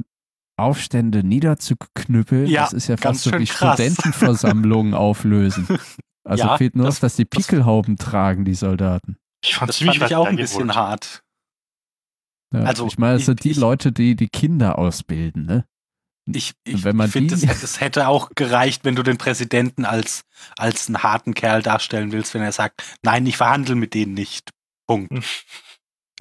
Aufstände 0.56 1.22
niederzuknüppeln, 1.22 2.46
Ja, 2.48 2.62
das 2.64 2.72
ist 2.72 2.88
ja 2.88 2.96
fast 2.96 3.22
so 3.22 3.30
wie 3.38 3.44
krass. 3.44 3.74
Studentenversammlungen 3.74 4.94
auflösen. 4.94 5.68
Also 6.28 6.44
Ja, 6.44 6.56
fehlt 6.58 6.76
nur 6.76 6.86
das- 6.86 6.96
noch, 6.96 7.00
dass 7.00 7.16
die 7.16 7.24
das- 7.28 7.46
Pickelhauben 7.46 7.96
tragen, 7.96 8.44
die 8.44 8.54
Soldaten. 8.54 9.16
Ich 9.42 9.54
fand 9.54 9.68
das 9.70 9.76
ziemlich 9.78 9.98
fand 9.98 10.10
ich 10.10 10.16
auch 10.16 10.26
ein 10.26 10.36
bisschen 10.36 10.74
hart. 10.74 11.22
Ja, 12.52 12.60
Also, 12.62 12.86
ich 12.86 12.98
meine, 12.98 13.14
das 13.14 13.20
ich- 13.22 13.26
sind 13.26 13.44
die 13.44 13.50
ich- 13.52 13.56
Leute, 13.56 13.92
die 13.92 14.14
die 14.16 14.28
Kinder 14.28 14.78
ausbilden, 14.78 15.44
ne? 15.46 15.64
Ich, 16.30 16.52
ich, 16.64 16.84
Wenn 16.84 16.96
man 16.96 17.06
ich 17.06 17.12
finde, 17.12 17.34
es, 17.34 17.42
es 17.62 17.80
hätte 17.80 18.08
auch 18.08 18.30
gereicht, 18.34 18.84
wenn 18.84 18.94
du 18.94 19.02
den 19.02 19.16
Präsidenten 19.16 19.86
als, 19.86 20.22
als 20.58 20.86
einen 20.88 21.02
harten 21.02 21.32
Kerl 21.32 21.62
darstellen 21.62 22.12
willst, 22.12 22.34
wenn 22.34 22.42
er 22.42 22.52
sagt, 22.52 22.82
nein, 23.02 23.24
ich 23.26 23.38
verhandle 23.38 23.74
mit 23.76 23.94
denen 23.94 24.12
nicht. 24.12 24.50
Punkt. 24.86 25.10
Hm. 25.10 25.22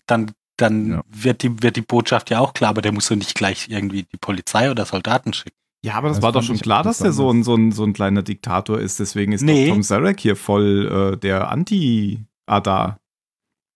Dann, 0.05 0.32
dann 0.55 0.91
Ja. 0.91 1.01
wird, 1.08 1.43
die, 1.43 1.62
wird 1.62 1.76
die 1.76 1.82
Botschaft 1.82 2.30
ja 2.30 2.39
auch 2.39 2.53
klar, 2.53 2.70
aber 2.70 2.82
der 2.82 2.93
muss 2.93 3.08
so 3.08 3.16
nicht 3.16 3.36
gleich 3.36 3.68
irgendwie 3.68 4.03
die 4.03 4.18
Polizei 4.18 4.72
oder 4.72 4.86
Soldaten 4.86 5.34
schicken. 5.34 5.58
Ja, 5.84 5.94
aber 5.96 6.08
das, 6.10 6.18
Das 6.18 6.24
war 6.24 6.32
doch 6.32 6.44
schon 6.44 6.58
klar, 6.58 6.84
dass 6.84 6.98
der 7.00 7.12
so 7.12 7.32
ein, 7.32 7.44
so, 7.44 7.56
ein, 7.56 7.72
so 7.72 7.84
ein 7.84 7.94
kleiner 7.94 8.24
Diktator 8.24 8.80
ist. 8.80 9.00
Deswegen 9.00 9.32
ist 9.32 9.42
Nee. 9.44 9.68
doch 9.68 9.74
Tom 9.74 9.84
Zarek 9.84 10.20
hier 10.20 10.36
voll 10.36 11.14
äh, 11.14 11.18
der 11.18 11.50
Anti-Adar. 11.52 13.00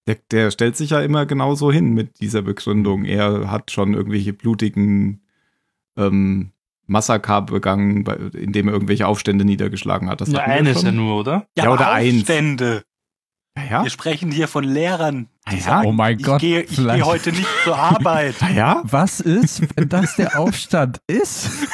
Der, 0.07 0.17
der 0.31 0.51
stellt 0.51 0.75
sich 0.77 0.89
ja 0.89 1.01
immer 1.01 1.25
genauso 1.27 1.71
hin 1.71 1.93
mit 1.93 2.19
dieser 2.21 2.41
Begründung. 2.41 3.05
Er 3.05 3.51
hat 3.51 3.69
schon 3.71 3.93
irgendwelche 3.93 4.33
blutigen 4.33 5.21
ähm, 5.95 6.51
Massaker 6.87 7.43
begangen, 7.43 8.03
bei, 8.03 8.15
indem 8.15 8.67
er 8.67 8.73
irgendwelche 8.73 9.07
Aufstände 9.07 9.45
niedergeschlagen 9.45 10.09
hat. 10.09 10.19
Das 10.21 10.29
Nur 10.29 10.41
eines 10.41 10.81
ja 10.81 10.91
nur, 10.91 11.19
oder? 11.19 11.47
Ja, 11.55 11.65
Ja, 11.65 11.71
oder 11.73 11.91
eins. 11.91 12.21
Aufstände. 12.21 12.83
Ja, 13.57 13.63
ja. 13.63 13.83
Wir 13.83 13.89
sprechen 13.89 14.31
hier 14.31 14.47
von 14.47 14.63
Lehrern. 14.63 15.27
die 15.49 15.57
ja? 15.57 15.61
sagen, 15.61 15.87
Oh 15.87 15.91
mein 15.91 16.17
ich 16.17 16.23
Gott, 16.23 16.39
Gehe, 16.39 16.61
ich 16.61 16.77
gehe 16.77 17.05
heute 17.05 17.31
nicht 17.31 17.47
zur 17.63 17.77
Arbeit. 17.77 18.35
Ja? 18.55 18.81
Was 18.83 19.19
ist, 19.19 19.61
wenn 19.75 19.89
das 19.89 20.15
der 20.15 20.39
Aufstand 20.39 20.99
ist? 21.07 21.49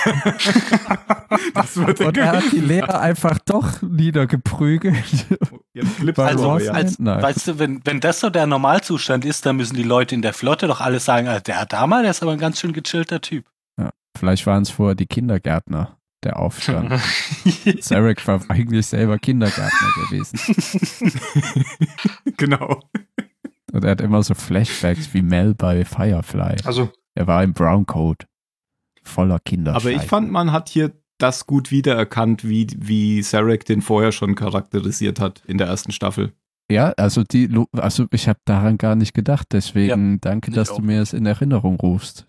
Das 1.54 1.76
wird 1.76 2.00
Und 2.00 2.18
er 2.18 2.32
hat 2.32 2.52
die 2.52 2.60
Lehrer 2.60 3.02
einfach 3.02 3.38
doch 3.40 3.82
niedergeprügelt. 3.82 5.28
Jetzt 5.74 6.20
Also, 6.20 6.52
aber, 6.52 6.64
ja. 6.64 6.72
als, 6.72 6.98
weißt 7.00 7.48
du, 7.48 7.60
wenn, 7.60 7.82
wenn 7.84 8.00
das 8.00 8.22
so 8.22 8.30
der 8.30 8.48
Normalzustand 8.48 9.26
ist, 9.26 9.46
dann 9.46 9.58
müssen 9.58 9.76
die 9.76 9.84
Leute 9.84 10.16
in 10.16 10.22
der 10.22 10.34
Flotte 10.34 10.68
doch 10.68 10.80
alle 10.80 11.00
sagen, 11.00 11.28
ah, 11.28 11.40
der 11.42 11.60
Adama, 11.60 12.02
der 12.02 12.12
ist 12.12 12.24
aber 12.24 12.32
ein 12.32 12.40
ganz 12.40 12.60
schön 12.60 12.72
gechillter 12.72 13.20
Typ. 13.20 13.46
Vielleicht 14.18 14.48
waren 14.48 14.64
es 14.64 14.70
vorher 14.70 14.96
die 14.96 15.06
Kindergärtner, 15.06 15.97
der 16.24 16.40
Aufstand. 16.40 16.92
Zarek 17.82 18.26
war 18.28 18.42
eigentlich 18.50 18.88
selber 18.88 19.18
Kindergärtner 19.18 19.90
gewesen. 20.06 20.40
genau. 22.38 22.80
Und 23.72 23.84
er 23.84 23.92
hat 23.92 24.02
immer 24.02 24.24
so 24.24 24.34
Flashbacks 24.34 25.14
wie 25.14 25.22
Mel 25.22 25.54
bei 25.54 25.86
Firefly. 25.86 26.58
Also, 26.64 26.90
Er 27.16 27.28
war 27.28 27.44
im 27.44 27.54
Brown 27.54 27.86
Coat. 27.86 28.26
Voller 29.04 29.40
Kinder. 29.40 29.76
Aber 29.76 29.92
ich 29.92 30.02
fand, 30.04 30.32
man 30.32 30.52
hat 30.52 30.70
hier 30.70 30.92
das 31.18 31.48
gut 31.48 31.72
wiedererkannt, 31.72 32.48
wie, 32.48 32.68
wie 32.78 33.22
Sarek 33.22 33.66
den 33.66 33.82
vorher 33.82 34.12
schon 34.12 34.36
charakterisiert 34.36 35.20
hat 35.20 35.42
in 35.48 35.58
der 35.58 35.68
ersten 35.68 35.92
Staffel. 35.92 36.34
Ja, 36.70 36.94
also 36.98 37.24
die, 37.24 37.50
also 37.72 38.08
ich 38.12 38.28
habe 38.28 38.40
daran 38.46 38.78
gar 38.78 38.96
nicht 38.96 39.14
gedacht. 39.14 39.48
Deswegen 39.52 40.20
danke, 40.20 40.50
ich 40.50 40.56
dass 40.56 40.72
auch 40.72 40.78
du 40.78 40.84
mir 40.84 41.02
es 41.02 41.14
in 41.14 41.26
Erinnerung 41.26 41.78
rufst. 41.78 42.27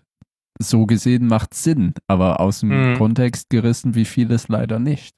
So 0.59 0.87
gesehen 0.87 1.27
macht 1.27 1.55
Sinn, 1.55 1.95
aber 2.07 2.41
aus 2.41 2.61
dem 2.61 2.93
Mhm. 2.93 2.99
Kontext 2.99 3.51
gerissen, 3.51 3.95
wie 3.95 4.05
vieles 4.05 4.49
leider 4.49 4.79
nicht. 4.79 5.15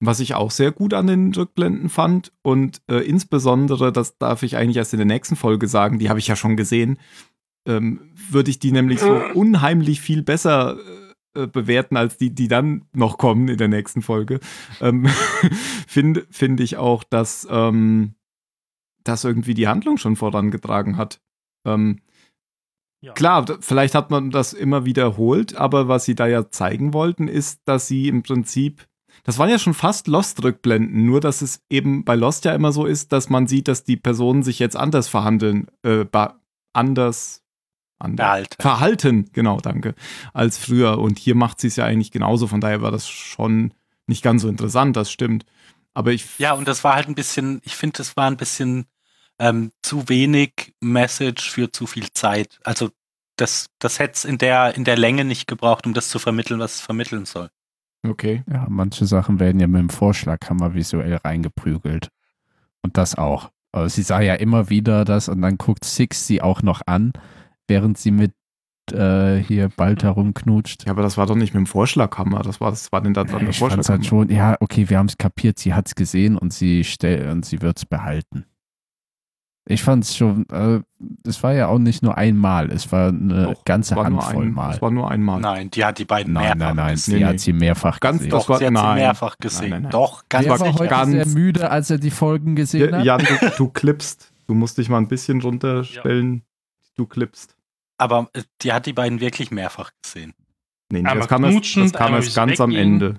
Was 0.00 0.20
ich 0.20 0.34
auch 0.34 0.50
sehr 0.50 0.72
gut 0.72 0.92
an 0.92 1.06
den 1.06 1.32
Rückblenden 1.32 1.88
fand 1.88 2.32
und 2.42 2.82
äh, 2.90 2.98
insbesondere, 2.98 3.92
das 3.92 4.18
darf 4.18 4.42
ich 4.42 4.56
eigentlich 4.56 4.76
erst 4.76 4.92
in 4.92 4.98
der 4.98 5.06
nächsten 5.06 5.36
Folge 5.36 5.68
sagen, 5.68 5.98
die 5.98 6.10
habe 6.10 6.18
ich 6.18 6.26
ja 6.26 6.36
schon 6.36 6.56
gesehen, 6.56 6.98
ähm, 7.66 8.12
würde 8.30 8.50
ich 8.50 8.58
die 8.58 8.72
nämlich 8.72 9.00
so 9.00 9.20
unheimlich 9.34 10.00
viel 10.00 10.22
besser 10.22 10.76
äh, 11.34 11.46
bewerten 11.46 11.96
als 11.96 12.18
die, 12.18 12.34
die 12.34 12.48
dann 12.48 12.84
noch 12.92 13.16
kommen 13.18 13.48
in 13.48 13.56
der 13.56 13.68
nächsten 13.68 14.02
Folge. 14.02 14.40
Ähm, 14.80 15.06
Finde 15.86 16.26
find 16.30 16.60
ich 16.60 16.76
auch, 16.76 17.02
dass 17.04 17.46
ähm, 17.50 18.14
das 19.04 19.24
irgendwie 19.24 19.54
die 19.54 19.68
Handlung 19.68 19.96
schon 19.96 20.16
vorangetragen 20.16 20.96
hat. 20.96 21.20
Ähm. 21.64 22.00
Klar, 23.12 23.44
vielleicht 23.60 23.94
hat 23.94 24.10
man 24.10 24.30
das 24.30 24.52
immer 24.52 24.84
wiederholt, 24.84 25.56
aber 25.56 25.86
was 25.86 26.04
sie 26.04 26.14
da 26.14 26.26
ja 26.26 26.50
zeigen 26.50 26.92
wollten, 26.92 27.28
ist, 27.28 27.60
dass 27.64 27.86
sie 27.86 28.08
im 28.08 28.22
Prinzip 28.22 28.86
das 29.26 29.38
waren 29.38 29.50
ja 29.50 29.58
schon 29.58 29.74
fast 29.74 30.06
Lost-Rückblenden, 30.06 31.04
nur 31.04 31.20
dass 31.20 31.42
es 31.42 31.60
eben 31.68 32.04
bei 32.04 32.14
Lost 32.14 32.44
ja 32.44 32.54
immer 32.54 32.70
so 32.70 32.86
ist, 32.86 33.12
dass 33.12 33.28
man 33.28 33.48
sieht, 33.48 33.66
dass 33.66 33.82
die 33.82 33.96
Personen 33.96 34.44
sich 34.44 34.60
jetzt 34.60 34.76
anders 34.76 35.08
verhandeln, 35.08 35.66
äh, 35.82 36.04
anders, 36.72 37.42
anders 37.98 38.46
verhalten, 38.60 39.28
genau, 39.32 39.58
danke, 39.58 39.96
als 40.32 40.58
früher. 40.58 40.98
Und 40.98 41.18
hier 41.18 41.34
macht 41.34 41.60
sie 41.60 41.66
es 41.66 41.74
ja 41.74 41.84
eigentlich 41.84 42.12
genauso, 42.12 42.46
von 42.46 42.60
daher 42.60 42.82
war 42.82 42.92
das 42.92 43.08
schon 43.08 43.74
nicht 44.06 44.22
ganz 44.22 44.42
so 44.42 44.48
interessant, 44.48 44.96
das 44.96 45.10
stimmt. 45.10 45.44
Aber 45.92 46.12
ich, 46.12 46.38
Ja, 46.38 46.52
und 46.52 46.68
das 46.68 46.84
war 46.84 46.94
halt 46.94 47.08
ein 47.08 47.16
bisschen, 47.16 47.60
ich 47.64 47.74
finde, 47.74 47.96
das 47.96 48.16
war 48.16 48.30
ein 48.30 48.36
bisschen 48.36 48.86
ähm, 49.38 49.72
zu 49.82 50.08
wenig 50.08 50.74
Message 50.80 51.50
für 51.50 51.70
zu 51.72 51.86
viel 51.86 52.10
Zeit. 52.12 52.58
Also 52.64 52.90
das, 53.36 53.66
das 53.78 53.98
hätte 53.98 54.14
es 54.14 54.24
in 54.24 54.38
der, 54.38 54.74
in 54.74 54.84
der 54.84 54.96
Länge 54.96 55.24
nicht 55.24 55.46
gebraucht, 55.46 55.86
um 55.86 55.94
das 55.94 56.08
zu 56.08 56.18
vermitteln, 56.18 56.58
was 56.58 56.76
es 56.76 56.80
vermitteln 56.80 57.26
soll. 57.26 57.50
okay. 58.06 58.42
Ja, 58.50 58.66
manche 58.68 59.06
Sachen 59.06 59.40
werden 59.40 59.60
ja 59.60 59.66
mit 59.66 59.80
dem 59.80 59.90
Vorschlaghammer 59.90 60.74
visuell 60.74 61.16
reingeprügelt. 61.16 62.08
Und 62.82 62.96
das 62.96 63.16
auch. 63.16 63.50
Aber 63.72 63.88
sie 63.90 64.02
sah 64.02 64.20
ja 64.20 64.34
immer 64.34 64.70
wieder 64.70 65.04
das 65.04 65.28
und 65.28 65.42
dann 65.42 65.58
guckt 65.58 65.84
Six 65.84 66.26
sie 66.26 66.40
auch 66.40 66.62
noch 66.62 66.82
an, 66.86 67.12
während 67.68 67.98
sie 67.98 68.10
mit 68.10 68.32
äh, 68.92 69.36
hier 69.36 69.68
bald 69.68 70.02
herumknutscht. 70.02 70.86
Ja, 70.86 70.92
aber 70.92 71.02
das 71.02 71.18
war 71.18 71.26
doch 71.26 71.34
nicht 71.34 71.52
mit 71.52 71.60
dem 71.60 71.66
Vorschlaghammer, 71.66 72.42
das 72.42 72.60
war, 72.60 72.70
das 72.70 72.92
war 72.92 73.00
denn 73.00 73.14
da 73.14 73.24
dran 73.24 73.40
der 73.40 73.50
ich 73.50 73.58
fand's 73.58 73.74
Vorschlaghammer. 73.74 73.98
halt 73.98 74.06
schon, 74.06 74.30
ja, 74.30 74.56
okay, 74.60 74.88
wir 74.88 74.98
haben 74.98 75.06
es 75.06 75.18
kapiert, 75.18 75.58
sie 75.58 75.74
hat 75.74 75.88
es 75.88 75.94
gesehen 75.94 76.38
und 76.38 76.52
sie 76.52 76.84
stell, 76.84 77.28
und 77.28 77.44
sie 77.44 77.60
wird 77.60 77.78
es 77.78 77.84
behalten. 77.84 78.46
Ich 79.68 79.82
fand 79.82 80.04
es 80.04 80.16
schon, 80.16 80.48
äh, 80.50 80.80
es 81.26 81.42
war 81.42 81.52
ja 81.52 81.66
auch 81.66 81.78
nicht 81.80 82.00
nur 82.02 82.16
einmal, 82.16 82.70
es 82.70 82.92
war 82.92 83.08
eine 83.08 83.46
Doch, 83.46 83.64
ganze 83.64 83.96
war 83.96 84.08
nur 84.08 84.22
Handvoll 84.24 84.44
ein, 84.46 84.52
Mal. 84.52 84.74
Es 84.74 84.80
war 84.82 84.90
nur 84.92 85.10
einmal. 85.10 85.40
Nein, 85.40 85.70
die 85.72 85.84
hat 85.84 85.98
die 85.98 86.04
beiden 86.04 86.32
Nein, 86.34 86.56
mehrfach 86.56 86.58
nein, 86.74 86.76
nein, 86.76 86.94
gesehen. 86.94 87.14
sie 87.14 87.18
Nee, 87.20 87.24
hat 87.26 87.40
sie 87.40 87.52
mehrfach 87.52 87.98
Ganz- 88.00 88.18
gesehen. 88.18 88.30
das 88.30 88.42
Doch, 88.44 88.48
war- 88.48 88.58
sie 88.58 88.66
hat 88.66 88.72
nein. 88.72 88.96
sie 88.96 89.02
mehrfach 89.02 89.38
gesehen. 89.38 89.60
Nein, 89.62 89.70
nein, 89.70 89.82
nein. 89.82 89.90
Doch, 89.90 90.24
ganz 90.28 90.44
Der 90.46 90.60
war 90.60 90.72
heute 90.72 90.86
ganz- 90.88 91.10
sehr 91.10 91.26
müde, 91.26 91.68
als 91.70 91.90
er 91.90 91.98
die 91.98 92.12
Folgen 92.12 92.54
gesehen 92.54 92.90
Ja, 92.90 92.98
hat. 92.98 93.04
Jan, 93.04 93.40
du, 93.40 93.50
du 93.56 93.68
klippst. 93.68 94.32
Du 94.46 94.54
musst 94.54 94.78
dich 94.78 94.88
mal 94.88 94.98
ein 94.98 95.08
bisschen 95.08 95.42
runterstellen. 95.42 96.42
Du 96.96 97.06
klippst. 97.06 97.56
Aber 97.98 98.28
äh, 98.34 98.42
die 98.62 98.72
hat 98.72 98.86
die 98.86 98.92
beiden 98.92 99.18
wirklich 99.20 99.50
mehrfach 99.50 99.90
gesehen. 100.00 100.32
Nee, 100.92 100.98
Einmal 100.98 101.18
das 101.18 101.28
kam 101.28 101.42
erst, 101.42 101.76
das 101.76 101.92
kam 101.92 102.14
erst 102.14 102.36
ganz 102.36 102.60
am. 102.60 102.70
Ende. 102.70 103.18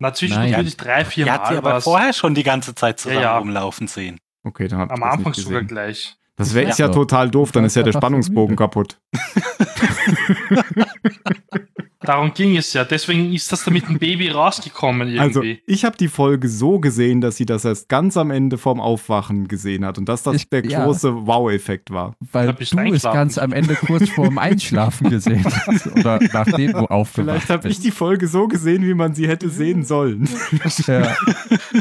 na, 0.00 0.12
zwischen 0.12 0.34
Nein. 0.34 0.50
natürlich 0.50 0.76
drei, 0.76 1.04
vier 1.04 1.26
Die 1.26 1.30
hat 1.30 1.46
sie 1.46 1.52
Mal 1.54 1.58
aber 1.58 1.80
vorher 1.80 2.12
schon 2.12 2.34
die 2.34 2.42
ganze 2.42 2.74
Zeit 2.74 2.98
zusammen 2.98 3.20
Ja, 3.22 3.22
ja. 3.34 3.38
rumlaufen 3.38 3.86
sehen. 3.86 4.18
Okay, 4.44 4.68
dann 4.68 4.78
hab 4.78 4.90
ich 4.90 4.94
Am 4.94 5.00
das 5.00 5.12
Anfang 5.14 5.32
nicht 5.32 5.44
sogar 5.44 5.64
gleich. 5.64 6.16
Das 6.36 6.54
wäre 6.54 6.68
Ja. 6.68 6.74
ja 6.76 6.88
total 6.88 7.30
doof, 7.30 7.52
dann 7.52 7.64
ist 7.64 7.76
ja 7.76 7.82
der 7.82 7.92
Spannungsbogen 7.92 8.56
kaputt. 8.56 9.00
Darum 12.04 12.34
ging 12.34 12.56
es 12.56 12.72
ja. 12.74 12.84
Deswegen 12.84 13.32
ist 13.32 13.50
das 13.50 13.64
da 13.64 13.70
mit 13.70 13.88
dem 13.88 13.98
Baby 13.98 14.28
rausgekommen 14.28 15.18
Also, 15.18 15.42
irgendwie. 15.42 15.62
ich 15.66 15.84
habe 15.84 15.96
die 15.96 16.08
Folge 16.08 16.48
so 16.48 16.78
gesehen, 16.78 17.20
dass 17.20 17.36
sie 17.36 17.46
das 17.46 17.64
erst 17.64 17.88
ganz 17.88 18.16
am 18.16 18.30
Ende 18.30 18.58
vorm 18.58 18.80
Aufwachen 18.80 19.48
gesehen 19.48 19.84
hat 19.84 19.96
und 19.98 20.08
dass 20.08 20.22
das 20.22 20.36
Ich- 20.36 20.48
der 20.50 20.64
ja. 20.66 20.84
große 20.84 21.26
Wow-Effekt 21.26 21.90
war. 21.90 22.14
weil 22.32 22.52
du 22.52 22.62
es 22.94 23.02
ganz 23.02 23.38
am 23.38 23.52
Ende 23.52 23.74
kurz 23.74 24.08
vorm 24.10 24.38
Einschlafen 24.38 25.08
gesehen 25.10 25.44
hast. 25.44 25.86
Oder 25.96 26.18
nachdem 26.32 26.72
du 26.72 26.78
aufgewacht 26.80 27.24
Vielleicht 27.36 27.50
habe 27.50 27.68
ich 27.68 27.80
die 27.80 27.90
Folge 27.90 28.28
so 28.28 28.48
gesehen, 28.48 28.84
wie 28.86 28.94
man 28.94 29.14
sie 29.14 29.26
hätte 29.28 29.48
sehen 29.48 29.84
sollen. 29.84 30.28
Ja, 30.86 31.14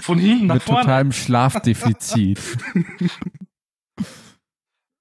Von 0.02 0.20
hinten 0.20 0.48
nach 0.48 0.56
mit 0.56 0.64
vorne. 0.64 0.82
totalem 0.82 1.12
Schlafdefizit. 1.12 2.40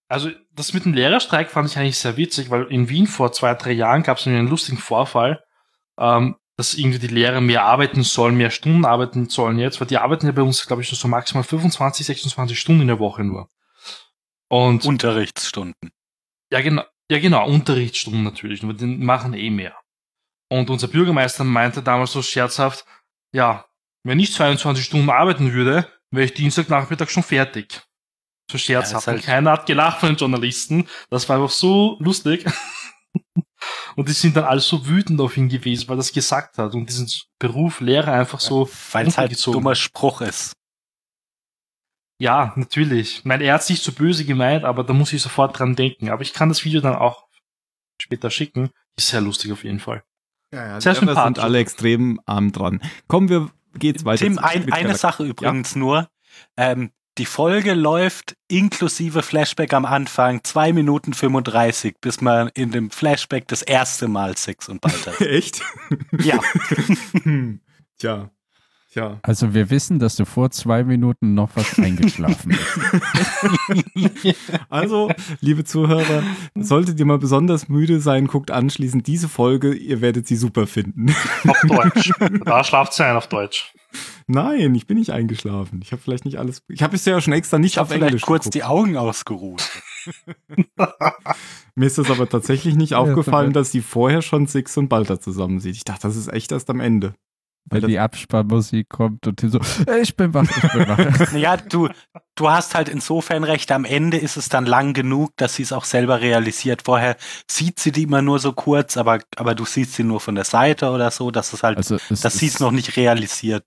Also 0.09 0.31
das 0.55 0.74
mit 0.74 0.84
dem 0.84 0.94
Lehrerstreik 0.94 1.50
fand 1.50 1.68
ich 1.68 1.78
eigentlich 1.78 1.98
sehr 1.98 2.16
witzig, 2.16 2.50
weil 2.50 2.64
in 2.64 2.88
Wien 2.88 3.07
vor 3.07 3.32
zwei, 3.32 3.55
drei 3.55 3.72
Jahren 3.72 4.03
gab 4.03 4.18
es 4.18 4.26
einen 4.26 4.48
lustigen 4.48 4.78
Vorfall, 4.78 5.42
ähm, 5.98 6.36
dass 6.57 6.74
irgendwie 6.74 6.98
die 6.98 7.09
Lehrer 7.09 7.40
mehr 7.40 7.64
arbeiten 7.64 8.03
sollen, 8.03 8.36
mehr 8.36 8.50
Stunden 8.50 8.84
arbeiten 8.84 9.28
sollen 9.28 9.59
jetzt, 9.59 9.80
weil 9.80 9.88
die 9.88 9.98
arbeiten 9.98 10.26
ja 10.26 10.32
bei 10.32 10.42
uns, 10.42 10.66
glaube 10.66 10.82
ich, 10.82 10.88
so 10.88 11.09
maximal 11.09 11.42
25, 11.42 12.07
26 12.07 12.59
Stunden 12.59 12.82
in 12.82 12.88
der 12.88 12.98
Woche 12.98 13.24
nur. 13.24 13.48
Und 14.48 14.84
Unterrichtsstunden. 14.84 15.90
ja, 16.50 16.61
genau, 16.61 16.84
ja 17.11 17.18
genau, 17.18 17.46
Unterrichtsstunden 17.46 18.22
natürlich, 18.22 18.62
nur 18.62 18.74
die 18.74 18.84
machen 18.84 19.32
eh 19.32 19.50
mehr. 19.50 19.74
Und 20.50 20.68
unser 20.68 20.88
Bürgermeister 20.88 21.44
meinte 21.44 21.82
damals 21.82 22.12
so 22.12 22.20
scherzhaft, 22.20 22.84
ja, 23.32 23.64
wenn 24.05 24.20
ich 24.20 24.34
22 24.34 24.84
Stunden 24.84 25.09
arbeiten 25.09 25.55
würde, 25.55 25.88
wäre 26.11 26.26
ich 26.26 26.34
Dienstagnachmittag 26.34 27.09
schon 27.09 27.22
fertig. 27.22 27.82
So 28.53 28.59
scherzhaft. 28.59 28.92
Ja, 28.92 28.98
ist 28.98 29.07
halt- 29.07 29.22
keiner 29.24 29.53
hat 29.53 29.66
gelacht 29.66 30.00
von 30.00 30.11
den 30.11 30.16
Journalisten. 30.16 30.86
Das 31.11 31.28
war 31.28 31.36
einfach 31.36 31.50
so 31.55 31.96
lustig. 32.00 32.44
Und 33.96 34.09
die 34.09 34.12
sind 34.12 34.36
dann 34.36 34.44
alle 34.44 34.61
so 34.61 34.86
wütend 34.86 35.20
auf 35.20 35.36
ihn 35.36 35.48
gewesen, 35.48 35.86
weil 35.88 35.94
er 35.94 35.98
das 35.98 36.12
gesagt 36.12 36.57
hat 36.59 36.74
und 36.74 36.88
diesen 36.88 37.09
Beruf 37.38 37.80
Lehrer 37.80 38.12
einfach 38.14 38.40
so, 38.40 38.68
Weil 38.92 39.07
es 39.07 39.18
halt 39.18 39.30
ein 39.30 39.53
dummer 39.53 39.74
Spruch 39.74 40.20
ist. 40.22 40.55
ja, 42.18 42.53
natürlich. 42.57 43.18
Ich 43.18 43.24
meine, 43.24 43.44
er 43.44 43.55
hat 43.55 43.61
es 43.62 43.68
nicht 43.68 43.82
so 43.82 43.92
böse 43.92 44.24
gemeint, 44.24 44.64
aber 44.64 44.82
da 44.82 44.92
muss 44.94 45.12
ich 45.12 45.22
sofort 45.22 45.59
dran 45.59 45.76
denken. 45.76 46.09
Aber 46.11 46.22
ich 46.22 46.32
kann 46.32 46.48
das 46.48 46.64
Video 46.64 46.80
dann 46.80 46.94
auch 46.96 47.26
später 48.00 48.30
schicken. 48.30 48.70
Ist 48.96 49.09
sehr 49.09 49.20
lustig 49.20 49.53
auf 49.53 49.62
jeden 49.62 49.80
Fall. 49.80 50.03
Ja, 50.53 50.66
ja, 50.66 50.80
Sehr 50.80 50.94
die 50.94 51.00
sind 51.07 51.38
alle 51.38 51.59
extrem 51.59 52.20
arm 52.26 52.53
dran. 52.53 52.80
Kommen 53.09 53.28
wir, 53.28 53.50
geht's 53.74 54.05
weiter. 54.05 54.24
Tim, 54.24 54.38
ein, 54.38 54.72
eine 54.72 54.94
Sache 54.96 55.24
übrigens 55.24 55.76
nur. 55.76 56.09
Ähm, 56.57 56.92
die 57.19 57.27
Folge 57.27 57.75
läuft 57.75 58.37
inklusive 58.49 59.23
Flashback 59.23 59.75
am 59.75 59.85
Anfang 59.85 60.43
2 60.43 60.73
Minuten 60.73 61.13
35, 61.13 61.97
bis 62.01 62.21
man 62.21 62.49
in 62.55 62.71
dem 62.71 62.91
Flashback 62.91 63.47
das 63.49 63.63
erste 63.63 64.09
Mal 64.09 64.37
Sex 64.37 64.69
und 64.69 64.81
Bald 64.81 65.07
hat. 65.07 65.21
Echt? 65.21 65.63
ja, 66.23 66.39
Hm, 67.23 67.61
Tja. 67.99 68.31
Tja. 68.93 69.19
Also 69.23 69.55
wir 69.55 69.71
wissen, 69.71 69.99
dass 69.99 70.17
du 70.17 70.27
vor 70.27 70.51
zwei 70.51 70.85
Minuten 70.85 71.33
noch 71.33 71.49
was 71.55 71.79
eingeschlafen 71.79 72.51
bist. 73.95 74.37
Also, 74.69 75.11
liebe 75.41 75.65
Zuhörer, 75.65 76.23
solltet 76.55 76.99
ihr 76.99 77.07
mal 77.07 77.19
besonders 77.19 77.69
müde 77.69 78.01
sein, 78.01 78.27
guckt 78.27 78.51
anschließend 78.51 79.07
diese 79.07 79.29
Folge, 79.29 79.73
ihr 79.75 80.01
werdet 80.01 80.27
sie 80.27 80.37
super 80.37 80.67
finden. 80.67 81.15
Auf 81.47 81.61
Deutsch. 81.63 82.13
Da 82.45 82.65
schlaft 82.65 82.93
sie 82.95 83.05
ein 83.05 83.17
auf 83.17 83.29
Deutsch. 83.29 83.73
Nein, 84.27 84.75
ich 84.75 84.87
bin 84.87 84.99
nicht 84.99 85.11
eingeschlafen. 85.11 85.81
Ich 85.83 85.93
habe 85.93 86.01
vielleicht 86.03 86.25
nicht 86.25 86.39
alles. 86.39 86.62
Ich 86.68 86.83
habe 86.83 86.93
bisher 86.93 87.20
schon 87.20 87.33
extra 87.33 87.59
nicht 87.59 87.73
Ich 87.73 87.79
habe 87.79 87.87
auf 87.87 87.93
vielleicht 87.93 88.09
Englisch 88.11 88.23
kurz 88.23 88.45
geguckt. 88.45 88.55
die 88.55 88.64
Augen 88.64 88.97
ausgeruht. 88.97 89.62
Mir 91.75 91.87
ist 91.87 91.99
das 91.99 92.11
aber 92.11 92.29
tatsächlich 92.29 92.75
nicht 92.75 92.95
aufgefallen, 92.95 93.53
dass 93.53 93.70
sie 93.73 93.81
vorher 93.81 94.23
schon 94.23 94.47
Six 94.47 94.77
und 94.77 94.89
Balta 94.89 95.20
zusammen 95.20 95.61
sieht. 95.61 95.77
Ich 95.77 95.85
dachte, 95.85 96.03
das 96.03 96.16
ist 96.16 96.29
echt 96.33 96.53
erst 96.53 96.68
am 96.70 96.81
Ende. 96.81 97.14
Weil 97.66 97.83
Wenn 97.83 97.91
die 97.91 97.99
Abspannmusik 98.01 98.89
kommt 98.89 99.25
und 99.29 99.41
die 99.41 99.47
so, 99.49 99.61
"Äh, 99.87 100.01
ich 100.01 100.16
bin 100.16 100.35
wach, 100.35 100.43
ich 100.43 100.73
bin 100.73 100.89
wach. 100.89 100.99
Naja, 101.33 101.57
du, 101.57 101.89
du 102.35 102.51
hast 102.51 102.75
halt 102.75 102.89
insofern 102.89 103.45
recht, 103.45 103.70
am 103.70 103.85
Ende 103.85 104.16
ist 104.16 104.37
es 104.37 104.49
dann 104.49 104.66
lang 104.66 104.95
genug, 104.95 105.31
dass 105.37 105.55
sie 105.55 105.62
es 105.62 105.73
auch 105.73 105.85
selber 105.85 106.20
realisiert. 106.20 106.83
Vorher 106.85 107.16
sieht 107.49 107.79
sie 107.79 107.93
die 107.93 108.03
immer 108.03 108.20
nur 108.20 108.41
so 108.41 108.53
kurz, 108.53 108.97
aber, 108.97 109.20
aber 109.37 109.55
du 109.55 109.64
siehst 109.64 109.95
sie 109.95 110.03
nur 110.03 110.18
von 110.18 110.35
der 110.35 110.45
Seite 110.45 110.91
oder 110.91 111.12
so, 111.12 111.31
dass 111.31 111.53
es 111.53 111.62
halt, 111.62 111.77
Also 111.77 111.99
es 112.11 112.20
dass 112.23 112.35
sie 112.37 112.47
es 112.49 112.59
noch 112.59 112.73
nicht 112.73 112.97
realisiert. 112.97 113.64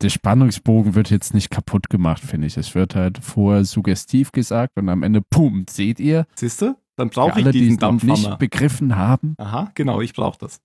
Der 0.00 0.08
Spannungsbogen 0.10 0.94
wird 0.94 1.10
jetzt 1.10 1.34
nicht 1.34 1.50
kaputt 1.50 1.88
gemacht, 1.90 2.22
finde 2.22 2.46
ich. 2.46 2.56
Es 2.56 2.74
wird 2.74 2.94
halt 2.94 3.18
vorher 3.18 3.64
suggestiv 3.64 4.32
gesagt 4.32 4.76
und 4.76 4.88
am 4.88 5.02
Ende, 5.02 5.20
pum, 5.22 5.66
seht 5.68 6.00
ihr? 6.00 6.26
Siehst 6.34 6.62
du? 6.62 6.76
Dann 6.96 7.10
brauche 7.10 7.30
ich 7.40 7.44
alle, 7.44 7.52
die 7.52 7.60
diesen 7.60 7.74
es 7.74 7.80
noch 7.80 8.02
nicht 8.02 8.38
begriffen 8.38 8.94
haben, 8.96 9.34
Aha, 9.38 9.72
genau, 9.74 10.00
ich 10.00 10.12
brauche 10.12 10.38
das. 10.38 10.60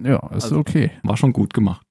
ja, 0.00 0.16
ist 0.28 0.44
Also- 0.44 0.58
okay. 0.58 0.90
War 1.02 1.16
schon 1.16 1.32
gut 1.32 1.54
gemacht. 1.54 1.86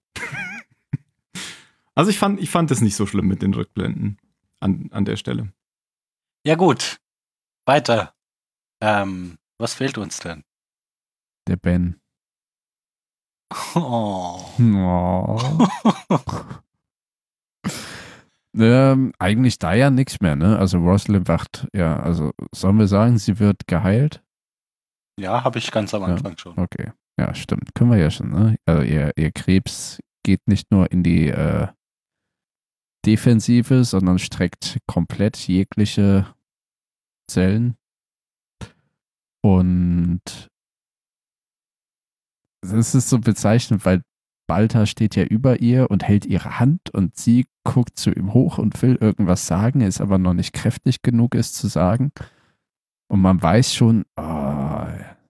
also 1.95 2.09
ich 2.11 2.19
fand, 2.19 2.39
ich 2.39 2.49
fand 2.49 2.69
es 2.71 2.81
nicht 2.81 2.95
so 2.95 3.05
schlimm 3.05 3.27
mit 3.27 3.41
den 3.41 3.53
Rückblenden 3.53 4.17
an, 4.59 4.89
an 4.91 5.05
der 5.05 5.15
Stelle. 5.17 5.51
Ja 6.45 6.55
gut, 6.55 6.97
weiter. 7.65 8.13
Ähm, 8.81 9.37
was 9.57 9.73
fehlt 9.73 9.97
uns 9.97 10.19
denn? 10.19 10.43
Der 11.47 11.55
Ben. 11.55 11.99
Oh. 13.75 14.39
Oh. 14.59 15.39
ähm, 18.57 19.13
eigentlich 19.19 19.59
da 19.59 19.73
ja 19.73 19.89
nichts 19.89 20.19
mehr, 20.21 20.35
ne? 20.35 20.57
Also 20.57 20.77
Rosalind 20.79 21.27
wacht, 21.27 21.67
ja, 21.73 21.99
also 21.99 22.31
sollen 22.53 22.79
wir 22.79 22.87
sagen, 22.87 23.17
sie 23.17 23.39
wird 23.39 23.67
geheilt? 23.67 24.21
Ja, 25.19 25.43
habe 25.43 25.59
ich 25.59 25.71
ganz 25.71 25.93
am 25.93 26.01
Ja. 26.01 26.07
Anfang 26.09 26.37
schon. 26.37 26.57
Okay. 26.57 26.91
Ja, 27.17 27.33
stimmt. 27.33 27.73
Können 27.75 27.91
wir 27.91 27.97
ja 27.97 28.11
schon, 28.11 28.29
ne? 28.29 28.57
Also 28.65 28.81
ihr, 28.83 29.11
ihr 29.15 29.31
Krebs 29.31 29.99
geht 30.23 30.41
nicht 30.47 30.71
nur 30.71 30.91
in 30.91 31.03
die 31.03 31.29
äh, 31.29 31.67
Defensive, 33.05 33.83
sondern 33.85 34.19
streckt 34.19 34.79
komplett 34.87 35.37
jegliche 35.37 36.33
Zellen. 37.29 37.77
Und 39.41 40.49
das 42.71 42.95
ist 42.95 43.09
so 43.09 43.19
bezeichnend, 43.19 43.85
weil 43.85 44.01
Balta 44.47 44.85
steht 44.85 45.15
ja 45.15 45.23
über 45.23 45.61
ihr 45.61 45.89
und 45.89 46.03
hält 46.03 46.25
ihre 46.25 46.59
Hand 46.59 46.91
und 46.93 47.17
sie 47.17 47.47
guckt 47.63 47.97
zu 47.97 48.11
ihm 48.11 48.33
hoch 48.33 48.57
und 48.57 48.79
will 48.81 48.95
irgendwas 48.95 49.47
sagen, 49.47 49.81
ist 49.81 50.01
aber 50.01 50.17
noch 50.17 50.33
nicht 50.33 50.53
kräftig 50.53 51.01
genug, 51.01 51.33
es 51.35 51.53
zu 51.53 51.67
sagen. 51.67 52.11
Und 53.07 53.21
man 53.21 53.41
weiß 53.41 53.73
schon, 53.73 54.05
oh, 54.17 54.65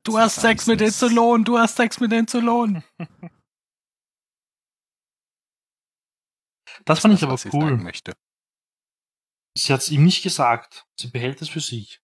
Du 0.05 0.19
hast 0.19 0.36
Sex 0.36 0.67
mit 0.67 0.79
den. 0.79 0.91
Zylonen, 0.91 1.43
du 1.43 1.57
hast 1.57 1.75
Sex 1.75 1.99
mit 1.99 2.11
den 2.11 2.27
Zylonen. 2.27 2.83
Das 6.86 6.99
fand 6.99 7.15
ich 7.15 7.23
aber 7.23 7.39
cool. 7.53 7.77
möchte. 7.77 8.13
Sie 9.57 9.73
hat 9.73 9.81
es 9.81 9.89
ihm 9.89 10.03
nicht 10.03 10.21
gesagt. 10.21 10.86
Sie 10.99 11.07
behält 11.07 11.41
es 11.41 11.49
für 11.49 11.59
sich. 11.59 12.01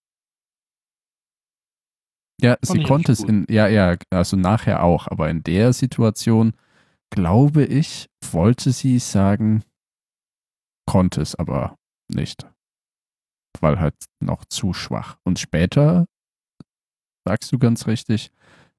Ja, 2.41 2.57
Fand 2.63 2.79
sie 2.79 2.83
konnte 2.83 3.11
es 3.11 3.21
in, 3.21 3.45
ja, 3.49 3.67
ja, 3.67 3.95
also 4.09 4.35
nachher 4.35 4.83
auch, 4.83 5.07
aber 5.07 5.29
in 5.29 5.43
der 5.43 5.73
Situation, 5.73 6.53
glaube 7.11 7.63
ich, 7.65 8.09
wollte 8.31 8.71
sie 8.71 8.99
sagen, 8.99 9.63
konnte 10.85 11.21
es 11.21 11.35
aber 11.35 11.75
nicht. 12.09 12.47
Weil 13.59 13.79
halt 13.79 13.95
noch 14.19 14.45
zu 14.45 14.73
schwach. 14.73 15.17
Und 15.23 15.39
später, 15.39 16.05
sagst 17.25 17.51
du 17.51 17.59
ganz 17.59 17.85
richtig, 17.85 18.31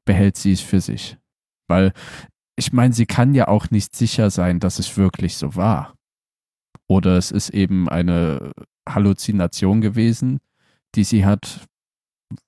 behält 0.05 0.37
sie 0.37 0.53
es 0.53 0.61
für 0.61 0.81
sich. 0.81 1.19
Weil, 1.69 1.93
ich 2.57 2.73
meine, 2.73 2.93
sie 2.93 3.07
kann 3.07 3.35
ja 3.35 3.49
auch 3.49 3.71
nicht 3.71 3.95
sicher 3.95 4.31
sein, 4.31 4.61
dass 4.61 4.79
es 4.79 4.97
wirklich 4.97 5.37
so 5.37 5.55
war. 5.55 5.95
Oder 6.89 7.17
es 7.17 7.31
ist 7.31 7.51
eben 7.51 7.89
eine 7.89 8.53
Halluzination 8.89 9.81
gewesen, 9.81 10.41
die 10.95 11.05
sie 11.05 11.25
hat, 11.25 11.67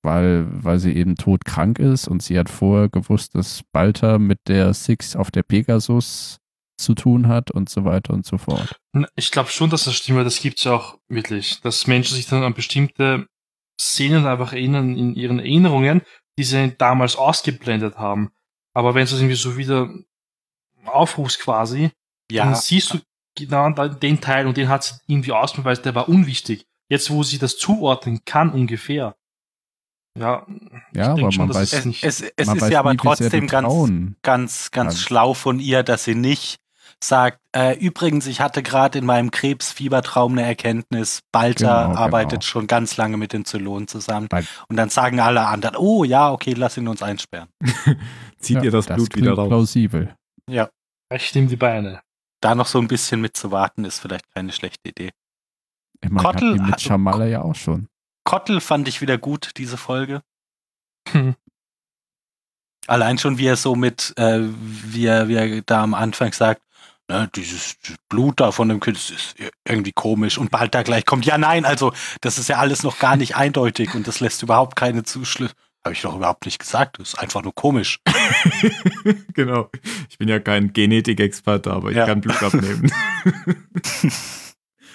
weil, 0.03 0.47
weil 0.51 0.79
sie 0.79 0.93
eben 0.93 1.17
todkrank 1.17 1.79
ist 1.79 2.09
und 2.09 2.23
sie 2.23 2.39
hat 2.39 2.49
vorher 2.49 2.89
gewusst, 2.89 3.35
dass 3.35 3.63
Balta 3.73 4.19
mit 4.19 4.39
der 4.49 4.75
Six 4.75 5.17
auf 5.17 5.31
der 5.31 5.43
Pegasus 5.43 6.39
zu 6.77 6.95
tun 6.95 7.29
hat 7.29 7.51
und 7.51 7.69
so 7.69 7.85
weiter 7.85 8.13
und 8.13 8.27
so 8.27 8.39
fort. 8.39 8.81
Ich 9.17 9.31
glaube 9.31 9.51
schon, 9.51 9.71
dass 9.71 9.85
das 9.85 9.95
stimmt, 9.95 10.19
weil 10.19 10.25
das 10.25 10.41
gibt's 10.41 10.65
ja 10.65 10.73
auch 10.73 10.99
wirklich, 11.09 11.61
dass 11.61 11.87
Menschen 11.87 12.17
sich 12.17 12.27
dann 12.27 12.43
an 12.43 12.55
bestimmte 12.55 13.27
Szenen 13.81 14.27
einfach 14.27 14.53
erinnern 14.53 14.97
in 14.97 15.15
ihren 15.15 15.39
Erinnerungen, 15.39 16.03
die 16.39 16.45
sie 16.45 16.75
damals 16.77 17.17
ausgeblendet 17.17 17.97
haben. 17.97 18.31
Aber 18.73 18.95
wenn 18.95 19.07
du 19.07 19.15
es 19.15 19.21
irgendwie 19.21 19.37
so 19.37 19.57
wieder 19.57 19.89
aufrufst 20.85 21.41
quasi, 21.41 21.91
Ja, 22.31 22.45
dann 22.45 22.55
siehst 22.55 22.93
du 22.93 22.99
genau 23.37 23.71
dann 23.71 24.01
den 24.01 24.21
Teil 24.21 24.47
und 24.47 24.57
den 24.57 24.69
hat 24.69 24.85
sie 24.85 24.95
irgendwie 25.07 25.33
ausgewiesen, 25.33 25.83
der 25.85 25.95
war 25.95 26.09
unwichtig. 26.09 26.67
Jetzt, 26.89 27.11
wo 27.11 27.23
sie 27.23 27.39
das 27.39 27.57
zuordnen 27.57 28.25
kann 28.25 28.51
ungefähr. 28.51 29.17
Ja, 30.17 30.47
ich 30.49 30.97
Ja, 30.97 31.13
aber 31.13 31.33
schon, 31.33 31.49
man 31.49 31.57
weiß- 31.57 31.77
es, 31.79 31.85
nicht. 31.85 32.05
es, 32.05 32.21
es 32.37 32.47
Man 32.47 32.57
ist 32.59 32.71
ja 32.71 32.79
aber 32.81 32.97
trotzdem 32.97 33.47
ganz, 33.49 33.67
ganz, 34.23 34.71
ganz 34.71 34.71
kannst. 34.71 35.01
schlau 35.01 35.35
von 35.35 35.59
ihr, 35.59 35.83
dass 35.83 36.05
sie 36.05 36.15
nicht 36.15 36.59
sagt, 37.03 37.41
äh, 37.55 37.77
übrigens, 37.79 38.27
ich 38.27 38.41
hatte 38.41 38.63
gerade 38.63 38.99
in 38.99 39.05
meinem 39.07 39.31
Krebsfiebertraum 39.31 40.33
eine 40.33 40.43
Erkenntnis, 40.47 41.21
Balta 41.33 41.89
Genau, 41.89 41.99
arbeitet 41.99 42.31
genau. 42.41 42.43
schon 42.43 42.67
ganz 42.67 42.97
lange 42.97 43.17
mit 43.17 43.33
den 43.33 43.45
Zylonen 43.45 43.89
zusammen. 43.89 44.29
Weil- 44.31 44.47
Und 44.69 44.77
dann 44.77 44.89
sagen 44.89 45.19
alle 45.21 45.47
anderen, 45.47 45.77
oh 45.77 46.05
ja, 46.05 46.31
okay, 46.31 46.53
lass 46.57 46.77
ihn 46.77 46.87
uns 46.89 47.03
einsperren. 47.03 47.49
Zieht 48.39 48.57
Ja, 48.59 48.63
ihr 48.65 48.71
das, 48.71 48.87
Blut 48.87 49.15
wieder 49.17 49.33
klingt 49.33 49.39
raus. 49.39 49.49
plausibel. 49.49 50.15
Recht 51.13 51.37
ihm 51.37 51.49
die 51.49 51.57
Beine. 51.57 52.01
Da 52.41 52.55
noch 52.55 52.67
so 52.67 52.79
ein 52.79 52.89
bisschen 52.89 53.21
mit 53.21 53.37
zu 53.37 53.51
warten, 53.51 53.85
ist 53.85 53.99
vielleicht 54.01 54.31
keine 54.33 54.53
schlechte 54.53 54.89
Idee. 54.89 55.11
Ich 56.03 56.11
meine, 56.11 56.27
Kottel 56.27 56.55
die 56.55 56.61
hat- 56.61 56.71
mit 56.71 56.81
Shamala 56.81 57.27
ja 57.27 57.43
auch 57.43 57.55
schon. 57.55 57.89
Kottel 58.25 58.61
fand 58.61 58.89
ich 58.89 59.01
wieder 59.01 59.19
gut, 59.19 59.51
diese 59.57 59.77
Folge. 59.77 60.23
Hm. 61.11 61.35
Allein 62.87 63.19
schon, 63.19 63.39
wie 63.39 63.47
er 63.47 63.57
so 63.57 63.75
mit, 63.75 64.13
äh, 64.17 64.41
wie, 64.41 65.07
er, 65.07 65.29
wie 65.29 65.35
er 65.35 65.63
da 65.63 65.83
am 65.83 65.95
Anfang 65.95 66.33
sagt, 66.33 66.63
ne, 67.09 67.31
dieses 67.35 67.77
Blut 68.09 68.41
da 68.41 68.53
von 68.53 68.69
dem 68.69 68.81
Kind 68.81 68.97
das 68.97 69.11
ist 69.11 69.37
irgendwie 69.67 69.93
komisch 69.93 70.37
und 70.39 70.51
bald 70.51 70.75
da 70.75 70.83
gleich 70.83 71.07
kommt, 71.07 71.25
ja 71.25 71.39
nein, 71.39 71.65
also 71.65 71.93
das 72.21 72.39
ist 72.39 72.49
ja 72.49 72.59
alles 72.59 72.83
noch 72.83 72.99
gar 72.99 73.17
nicht 73.17 73.37
eindeutig 73.37 73.95
und 73.95 74.07
das 74.07 74.21
lässt 74.21 74.43
überhaupt 74.43 74.77
keine 74.77 75.03
Zuschlüsse. 75.03 75.55
Habe 75.85 75.95
ich 75.95 76.01
doch 76.01 76.17
überhaupt 76.17 76.47
nicht 76.47 76.59
gesagt, 76.59 76.99
das 76.99 77.09
ist 77.09 77.19
einfach 77.19 77.43
nur 77.43 77.55
komisch. 77.55 78.01
genau. 79.35 79.71
Ich 80.09 80.17
bin 80.17 80.29
ja 80.29 80.41
kein 80.41 80.73
Genetikexperte, 80.73 81.71
aber 81.71 81.91
ich 81.91 81.97
Ja. 81.99 82.07
kann 82.07 82.23
Blut 82.23 82.43
abnehmen. 82.43 82.91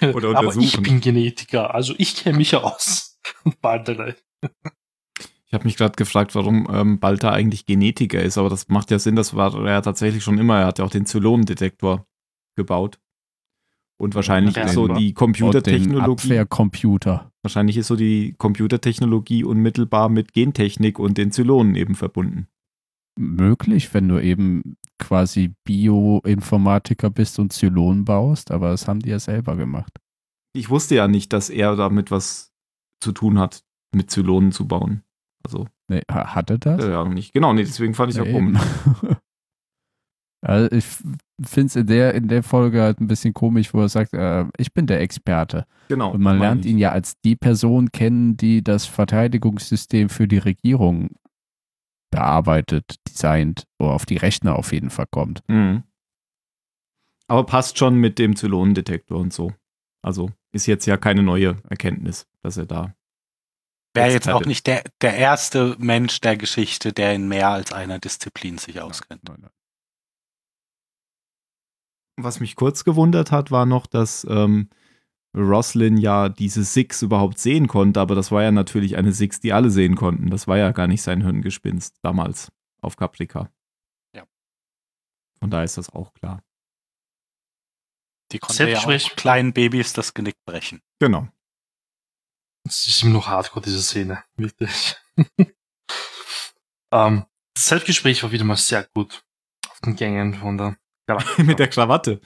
Oder 0.00 0.30
Aber 0.36 0.48
ich 0.48 0.56
untersuchen. 0.56 0.82
bin 0.82 1.00
Genetiker, 1.00 1.74
also 1.74 1.94
ich 1.98 2.16
kenne 2.16 2.38
mich 2.38 2.56
aus. 2.56 3.09
Und 3.44 3.60
bald 3.62 3.86
gleich. 3.86 4.16
Ich 5.46 5.54
habe 5.54 5.64
mich 5.64 5.76
gerade 5.76 5.96
gefragt, 5.96 6.34
warum 6.34 6.68
ähm, 6.72 7.00
Balta 7.00 7.30
eigentlich 7.32 7.66
Genetiker 7.66 8.22
ist, 8.22 8.38
aber 8.38 8.48
das 8.48 8.68
macht 8.68 8.90
ja 8.90 8.98
Sinn, 8.98 9.16
das 9.16 9.34
war 9.34 9.54
er 9.54 9.72
ja 9.72 9.80
tatsächlich 9.80 10.22
schon 10.22 10.38
immer. 10.38 10.60
Er 10.60 10.66
hat 10.66 10.78
ja 10.78 10.84
auch 10.84 10.90
den 10.90 11.06
Zylonendetektor 11.06 12.06
gebaut. 12.56 13.00
Und 14.00 14.14
wahrscheinlich 14.14 14.56
Ja, 14.56 14.62
ist 14.62 14.74
so 14.74 14.88
die 14.88 15.12
Computertechnologie, 15.12 16.24
Abwehrcomputer. 16.24 17.32
wahrscheinlich 17.42 17.76
ist 17.76 17.88
so 17.88 17.96
die 17.96 18.34
Computertechnologie 18.38 19.44
unmittelbar 19.44 20.08
mit 20.08 20.32
Gentechnik 20.32 20.98
und 20.98 21.18
den 21.18 21.32
Zylonen 21.32 21.74
eben 21.74 21.94
verbunden. 21.94 22.46
Möglich, 23.18 23.92
wenn 23.92 24.08
du 24.08 24.18
eben 24.18 24.78
quasi 24.98 25.52
Bioinformatiker 25.64 27.10
bist 27.10 27.38
und 27.38 27.52
Zylonen 27.52 28.04
baust, 28.06 28.50
aber 28.52 28.70
das 28.70 28.88
haben 28.88 29.00
die 29.00 29.10
ja 29.10 29.18
selber 29.18 29.56
gemacht. 29.56 29.98
Ich 30.54 30.70
wusste 30.70 30.94
ja 30.94 31.06
nicht, 31.06 31.32
dass 31.32 31.50
er 31.50 31.76
damit 31.76 32.10
was 32.10 32.49
zu 33.00 33.12
tun 33.12 33.38
hat, 33.38 33.62
mit 33.94 34.10
Zylonen 34.10 34.52
zu 34.52 34.66
bauen. 34.68 35.02
Also, 35.44 35.66
Nee, 35.88 36.02
ha- 36.10 36.34
hatte 36.34 36.58
das? 36.58 36.84
ja, 36.84 37.04
nicht. 37.04 37.32
Genau, 37.32 37.52
nee, 37.52 37.64
deswegen 37.64 37.94
fand 37.94 38.12
ich 38.12 38.18
es 38.18 38.24
ja 38.24 38.30
Ja, 38.30 38.36
eben. 38.38 38.54
komisch. 38.54 39.16
Also 40.42 40.74
ich 40.74 40.84
finde 41.46 41.66
es 41.66 41.76
in 41.76 41.86
der, 41.86 42.14
in 42.14 42.28
der 42.28 42.42
Folge 42.42 42.80
halt 42.80 42.98
ein 42.98 43.08
bisschen 43.08 43.34
komisch, 43.34 43.74
wo 43.74 43.80
er 43.82 43.90
sagt, 43.90 44.14
äh, 44.14 44.46
ich 44.56 44.72
bin 44.72 44.86
der 44.86 45.00
Experte. 45.02 45.66
Genau. 45.88 46.12
Und 46.12 46.22
man 46.22 46.38
lernt 46.38 46.64
ich. 46.64 46.70
ihn 46.72 46.78
ja 46.78 46.92
als 46.92 47.20
die 47.20 47.36
Person 47.36 47.92
kennen, 47.92 48.38
die 48.38 48.64
das 48.64 48.86
Verteidigungssystem 48.86 50.08
für 50.08 50.26
die 50.26 50.38
Regierung 50.38 51.10
bearbeitet, 52.10 52.96
designt, 53.06 53.64
wo 53.78 53.88
auf 53.88 54.06
die 54.06 54.16
Rechner 54.16 54.56
auf 54.56 54.72
jeden 54.72 54.88
Fall 54.88 55.06
kommt. 55.10 55.42
Mhm. 55.48 55.82
Aber 57.28 57.44
passt 57.44 57.76
schon 57.78 57.96
mit 57.96 58.18
dem 58.18 58.34
Zylonendetektor 58.34 59.18
und 59.20 59.34
so. 59.34 59.52
Also 60.02 60.30
ist 60.52 60.64
jetzt 60.66 60.86
ja 60.86 60.96
keine 60.96 61.22
neue 61.22 61.56
Erkenntnis, 61.68 62.26
dass 62.42 62.56
er 62.56 62.66
da. 62.66 62.94
Wäre 63.94 64.12
jetzt 64.12 64.28
auch 64.28 64.44
nicht 64.44 64.66
der, 64.66 64.84
der 65.00 65.16
erste 65.16 65.76
Mensch 65.78 66.20
der 66.20 66.36
Geschichte, 66.36 66.92
der 66.92 67.14
in 67.14 67.26
mehr 67.26 67.48
als 67.48 67.72
einer 67.72 67.98
Disziplin 67.98 68.56
sich 68.56 68.80
auskennt. 68.80 69.24
Nein, 69.24 69.38
nein. 69.40 69.50
Was 72.16 72.38
mich 72.38 72.54
kurz 72.54 72.84
gewundert 72.84 73.32
hat, 73.32 73.50
war 73.50 73.66
noch, 73.66 73.86
dass 73.86 74.24
ähm, 74.28 74.68
Roslin 75.36 75.96
ja 75.96 76.28
diese 76.28 76.64
Six 76.64 77.02
überhaupt 77.02 77.38
sehen 77.38 77.66
konnte, 77.66 78.00
aber 78.00 78.14
das 78.14 78.30
war 78.30 78.42
ja 78.42 78.52
natürlich 78.52 78.96
eine 78.96 79.12
Six, 79.12 79.40
die 79.40 79.52
alle 79.52 79.70
sehen 79.70 79.96
konnten. 79.96 80.30
Das 80.30 80.46
war 80.46 80.58
ja 80.58 80.70
gar 80.70 80.86
nicht 80.86 81.02
sein 81.02 81.22
Hirngespinst 81.22 81.96
damals 82.02 82.52
auf 82.82 82.96
Caprica. 82.96 83.50
Ja. 84.14 84.24
Von 85.40 85.50
daher 85.50 85.64
ist 85.64 85.78
das 85.78 85.90
auch 85.90 86.12
klar. 86.14 86.42
Die 88.32 88.38
konnte 88.38 88.68
ja 88.68 88.78
Selbstgespräch- 88.78 89.12
auch 89.12 89.16
kleinen 89.16 89.52
Babys 89.52 89.92
das 89.92 90.14
Genick 90.14 90.36
brechen. 90.44 90.80
Genau. 91.00 91.28
Es 92.64 92.86
ist 92.86 93.02
immer 93.02 93.14
noch 93.14 93.26
hardcore, 93.28 93.64
diese 93.64 93.82
Szene. 93.82 94.22
Wirklich. 94.36 94.96
ähm, 96.92 97.24
das 97.54 97.66
Selbstgespräch 97.66 98.22
war 98.22 98.32
wieder 98.32 98.44
mal 98.44 98.56
sehr 98.56 98.84
gut. 98.94 99.22
Auf 99.68 99.80
den 99.80 99.96
Gängen 99.96 100.34
von 100.34 100.56
der 100.56 100.76
Mit 101.38 101.58
der 101.58 101.68
Krawatte. 101.68 102.20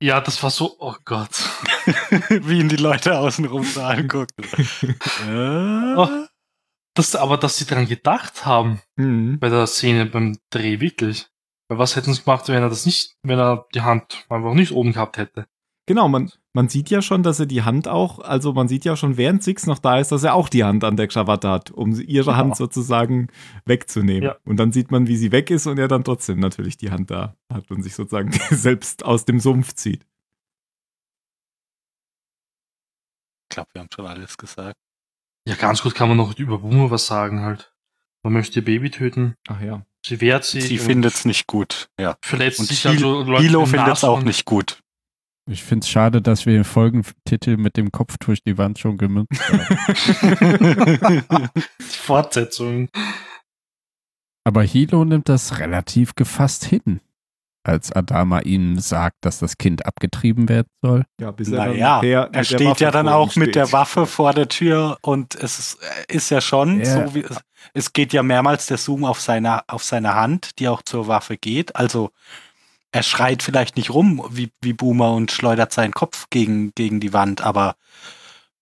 Ja, 0.00 0.20
das 0.20 0.42
war 0.42 0.50
so, 0.50 0.76
oh 0.78 0.94
Gott. 1.04 1.30
Wie 2.30 2.58
ihn 2.60 2.68
die 2.68 2.76
Leute 2.76 3.18
außenrum 3.18 3.64
so 3.64 3.82
angucken. 3.82 4.44
Oh. 5.28 6.08
Das, 6.94 7.14
aber 7.16 7.36
dass 7.36 7.58
sie 7.58 7.66
daran 7.66 7.86
gedacht 7.86 8.46
haben, 8.46 8.80
Mhm. 8.96 9.38
bei 9.40 9.48
der 9.48 9.66
Szene 9.66 10.06
beim 10.06 10.38
Dreh, 10.50 10.80
wirklich. 10.80 11.26
Weil 11.68 11.78
was 11.78 11.96
hätten 11.96 12.14
sie 12.14 12.22
gemacht, 12.22 12.48
wenn 12.48 12.62
er 12.62 12.68
das 12.68 12.86
nicht, 12.86 13.14
wenn 13.22 13.38
er 13.38 13.66
die 13.74 13.82
Hand 13.82 14.24
einfach 14.28 14.54
nicht 14.54 14.72
oben 14.72 14.92
gehabt 14.92 15.16
hätte? 15.18 15.46
Genau, 15.86 16.08
man, 16.08 16.32
man 16.56 16.68
sieht 16.68 16.88
ja 16.88 17.02
schon, 17.02 17.22
dass 17.24 17.40
er 17.40 17.46
die 17.46 17.62
Hand 17.62 17.88
auch, 17.88 18.20
also 18.20 18.52
man 18.52 18.68
sieht 18.68 18.84
ja 18.84 18.96
schon, 18.96 19.16
während 19.16 19.42
Six 19.42 19.66
noch 19.66 19.80
da 19.80 19.98
ist, 19.98 20.12
dass 20.12 20.22
er 20.22 20.34
auch 20.34 20.48
die 20.48 20.62
Hand 20.64 20.84
an 20.84 20.96
der 20.96 21.08
Krawatte 21.08 21.50
hat, 21.50 21.70
um 21.72 21.92
sie- 21.92 22.04
ihre 22.04 22.26
Genau. 22.26 22.36
Hand 22.36 22.56
sozusagen 22.56 23.26
wegzunehmen. 23.66 24.22
Ja. 24.22 24.36
Und 24.44 24.56
dann 24.58 24.70
sieht 24.72 24.90
man, 24.92 25.08
wie 25.08 25.16
sie 25.16 25.32
weg 25.32 25.50
ist 25.50 25.66
und 25.66 25.78
er 25.78 25.88
dann 25.88 26.04
trotzdem 26.04 26.38
natürlich 26.38 26.76
die 26.76 26.90
Hand 26.92 27.10
da 27.10 27.36
hat 27.52 27.70
und 27.70 27.82
sich 27.82 27.94
sozusagen 27.94 28.30
selbst 28.50 29.04
aus 29.04 29.24
dem 29.24 29.40
Sumpf 29.40 29.74
zieht. 29.74 30.06
Ich 33.50 33.54
glaube, 33.56 33.68
wir 33.72 33.80
haben 33.80 33.88
schon 33.94 34.06
alles 34.06 34.36
gesagt. 34.36 34.76
Ja, 35.46 35.54
ganz 35.56 35.82
gut 35.82 35.94
kann 35.94 36.08
man 36.08 36.16
noch 36.16 36.38
über 36.38 36.58
Boomer 36.58 36.90
was 36.90 37.06
sagen 37.06 37.40
halt. 37.40 37.72
Man 38.22 38.32
möchte 38.32 38.60
ihr 38.60 38.64
Baby 38.64 38.90
töten, 38.90 39.34
Ach 39.48 39.60
ja. 39.60 39.84
sie 40.06 40.20
wehrt 40.20 40.44
sich. 40.44 40.64
Sie 40.68 40.78
und 40.78 40.84
findet's 40.86 41.24
nicht 41.26 41.46
gut. 41.46 41.90
Ja. 42.00 42.16
Verletzt 42.22 42.60
Und 42.60 42.66
sich 42.66 42.80
Hil 42.82 42.92
also 42.92 43.22
Leute 43.22 43.42
Hilo 43.42 43.60
mit 43.66 43.70
findet's 43.70 44.02
auch 44.04 44.22
nicht 44.22 44.44
gut. 44.46 44.80
Ich 45.46 45.62
finde 45.62 45.84
es 45.84 45.90
schade, 45.90 46.22
dass 46.22 46.46
wir 46.46 46.54
den 46.54 46.64
Folgentitel 46.64 47.56
mit 47.58 47.76
dem 47.76 47.92
Kopf 47.92 48.16
durch 48.18 48.42
die 48.42 48.56
Wand 48.56 48.78
schon 48.78 48.96
gemünzt 48.96 49.40
haben. 49.48 49.60
Die 51.80 51.84
Fortsetzung. 51.84 52.88
Aber 54.44 54.62
Hilo 54.62 55.04
nimmt 55.04 55.28
das 55.28 55.58
relativ 55.58 56.14
gefasst 56.14 56.64
hin, 56.64 57.00
als 57.62 57.92
Adama 57.92 58.40
ihnen 58.40 58.78
sagt, 58.78 59.16
dass 59.22 59.38
das 59.38 59.58
Kind 59.58 59.86
abgetrieben 59.86 60.48
werden 60.48 60.68
soll. 60.82 61.04
Ja, 61.20 61.30
bis 61.30 61.50
er 61.50 61.66
Naja, 61.66 62.00
mit 62.00 62.36
er 62.36 62.44
steht 62.44 62.66
Waffe 62.66 62.84
ja 62.84 62.90
dann 62.90 63.08
auch 63.08 63.36
mit 63.36 63.54
der 63.54 63.66
steht. 63.66 63.72
Waffe 63.74 64.06
vor 64.06 64.32
der 64.34 64.48
Tür 64.48 64.98
und 65.02 65.34
es 65.34 65.58
ist, 65.58 65.78
ist 66.08 66.30
ja 66.30 66.40
schon 66.40 66.80
Ja. 66.80 67.06
so 67.06 67.14
wie 67.14 67.20
es, 67.20 67.40
es 67.72 67.92
geht 67.92 68.12
ja 68.12 68.22
mehrmals 68.22 68.66
der 68.66 68.76
Zoom 68.76 69.04
auf 69.04 69.20
seine, 69.20 69.66
auf 69.68 69.82
seine 69.82 70.14
Hand, 70.14 70.58
die 70.58 70.68
auch 70.68 70.82
zur 70.82 71.06
Waffe 71.06 71.38
geht. 71.38 71.74
Also 71.76 72.10
er 72.94 73.02
schreit 73.02 73.42
vielleicht 73.42 73.76
nicht 73.76 73.90
rum 73.90 74.24
wie, 74.30 74.52
wie 74.62 74.72
Boomer 74.72 75.14
und 75.14 75.32
schleudert 75.32 75.72
seinen 75.72 75.92
Kopf 75.92 76.28
gegen, 76.30 76.72
gegen 76.76 77.00
die 77.00 77.12
Wand, 77.12 77.40
aber 77.40 77.74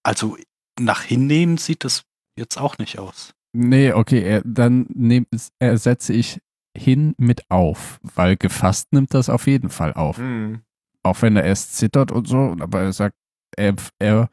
also 0.02 0.38
nach 0.80 1.02
hinnehmen 1.02 1.58
sieht 1.58 1.84
es 1.84 2.04
jetzt 2.34 2.56
auch 2.56 2.78
nicht 2.78 2.98
aus. 2.98 3.34
Nee, 3.52 3.92
okay, 3.92 4.22
er, 4.22 4.40
dann 4.46 4.86
nehm, 4.88 5.26
ersetze 5.58 6.14
ich 6.14 6.40
hin 6.74 7.14
mit 7.18 7.42
auf, 7.50 8.00
weil 8.14 8.38
gefasst 8.38 8.94
nimmt 8.94 9.12
das 9.12 9.28
auf 9.28 9.46
jeden 9.46 9.68
Fall 9.68 9.92
auf. 9.92 10.16
Mhm. 10.16 10.62
Auch 11.02 11.20
wenn 11.20 11.36
er 11.36 11.44
erst 11.44 11.76
zittert 11.76 12.10
und 12.10 12.26
so, 12.26 12.56
aber 12.58 12.80
er 12.80 12.92
sagt, 12.94 13.16
er, 13.54 13.74
er 13.98 14.30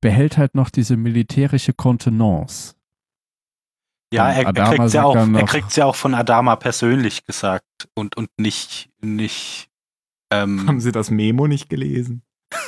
behält 0.00 0.38
halt 0.38 0.54
noch 0.54 0.70
diese 0.70 0.96
militärische 0.96 1.72
Kontenance. 1.72 2.76
Ja, 4.12 4.30
er, 4.30 4.46
er 4.46 4.52
kriegt 4.52 4.78
ja 4.78 4.88
sagt 4.88 5.04
auch, 5.04 5.16
er 5.16 5.44
kriegt's 5.44 5.76
ja 5.76 5.86
auch 5.86 5.94
von 5.94 6.14
Adama 6.14 6.56
persönlich 6.56 7.24
gesagt 7.26 7.64
und, 7.94 8.16
und 8.16 8.28
nicht, 8.38 8.90
nicht, 9.00 9.70
ähm, 10.30 10.66
Haben 10.66 10.80
Sie 10.80 10.92
das 10.92 11.10
Memo 11.10 11.46
nicht 11.46 11.68
gelesen? 11.68 12.22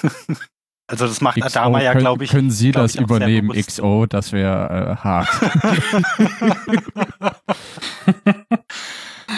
also 0.88 1.06
das 1.06 1.20
macht 1.20 1.40
XO, 1.40 1.46
Adama 1.46 1.80
ja, 1.80 1.92
können, 1.92 2.04
glaube 2.04 2.24
ich. 2.24 2.30
Können 2.30 2.50
Sie 2.50 2.72
das 2.72 2.96
übernehmen. 2.96 3.52
XO? 3.52 4.06
Das 4.06 4.32
wäre 4.32 4.92
äh, 4.92 4.96
hart. 4.96 5.28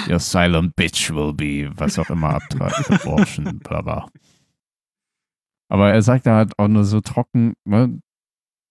Your 0.08 0.18
silent 0.18 0.74
bitch 0.76 1.10
will 1.10 1.32
be, 1.32 1.70
was 1.76 1.98
auch 1.98 2.10
immer, 2.10 2.38
abortion, 2.58 3.58
bla 3.60 3.80
bla. 3.80 4.08
Aber 5.68 5.92
er 5.92 6.02
sagt 6.02 6.26
da 6.26 6.36
halt 6.36 6.58
auch 6.58 6.68
nur 6.68 6.84
so 6.84 7.00
trocken, 7.00 7.54
ne, 7.64 8.00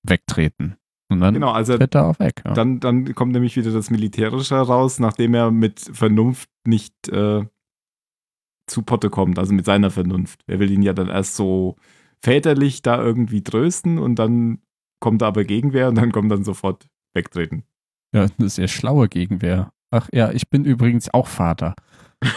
wegtreten. 0.03 0.77
Und 1.13 1.21
dann 1.21 1.33
Genau, 1.33 1.51
also 1.51 1.77
tritt 1.77 1.95
er 1.95 2.05
auch 2.05 2.19
weg. 2.19 2.41
Ja. 2.45 2.53
dann, 2.53 2.79
dann 2.79 3.13
kommt 3.15 3.31
nämlich 3.33 3.55
wieder 3.55 3.71
das 3.71 3.89
Militärische 3.89 4.55
raus, 4.55 4.99
nachdem 4.99 5.33
er 5.33 5.51
mit 5.51 5.79
Vernunft 5.79 6.49
nicht 6.65 6.93
äh, 7.09 7.45
zu 8.67 8.81
Potte 8.81 9.09
kommt, 9.09 9.39
also 9.39 9.53
mit 9.53 9.65
seiner 9.65 9.91
Vernunft. 9.91 10.41
Er 10.47 10.59
will 10.59 10.71
ihn 10.71 10.81
ja 10.81 10.93
dann 10.93 11.07
erst 11.09 11.35
so 11.35 11.75
väterlich 12.21 12.81
da 12.81 13.01
irgendwie 13.01 13.43
trösten 13.43 13.99
und 13.99 14.15
dann 14.15 14.59
kommt 14.99 15.21
da 15.21 15.27
aber 15.27 15.43
Gegenwehr 15.43 15.89
und 15.89 15.95
dann 15.95 16.11
kommt 16.11 16.31
dann 16.31 16.43
sofort 16.43 16.87
wegtreten. 17.13 17.63
ja, 18.13 18.27
eine 18.37 18.49
sehr 18.49 18.67
schlaue 18.67 19.09
Gegenwehr. 19.09 19.71
Ach 19.91 20.07
ja, 20.11 20.31
ich 20.31 20.49
bin 20.49 20.65
übrigens 20.65 21.13
auch 21.13 21.27
Vater. 21.27 21.75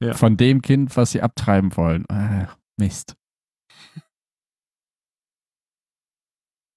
Ja. 0.00 0.14
Von 0.14 0.36
dem 0.36 0.62
Kind, 0.62 0.96
was 0.96 1.10
sie 1.10 1.22
abtreiben 1.22 1.76
wollen. 1.76 2.04
Äh, 2.08 2.46
Mist. 2.76 3.16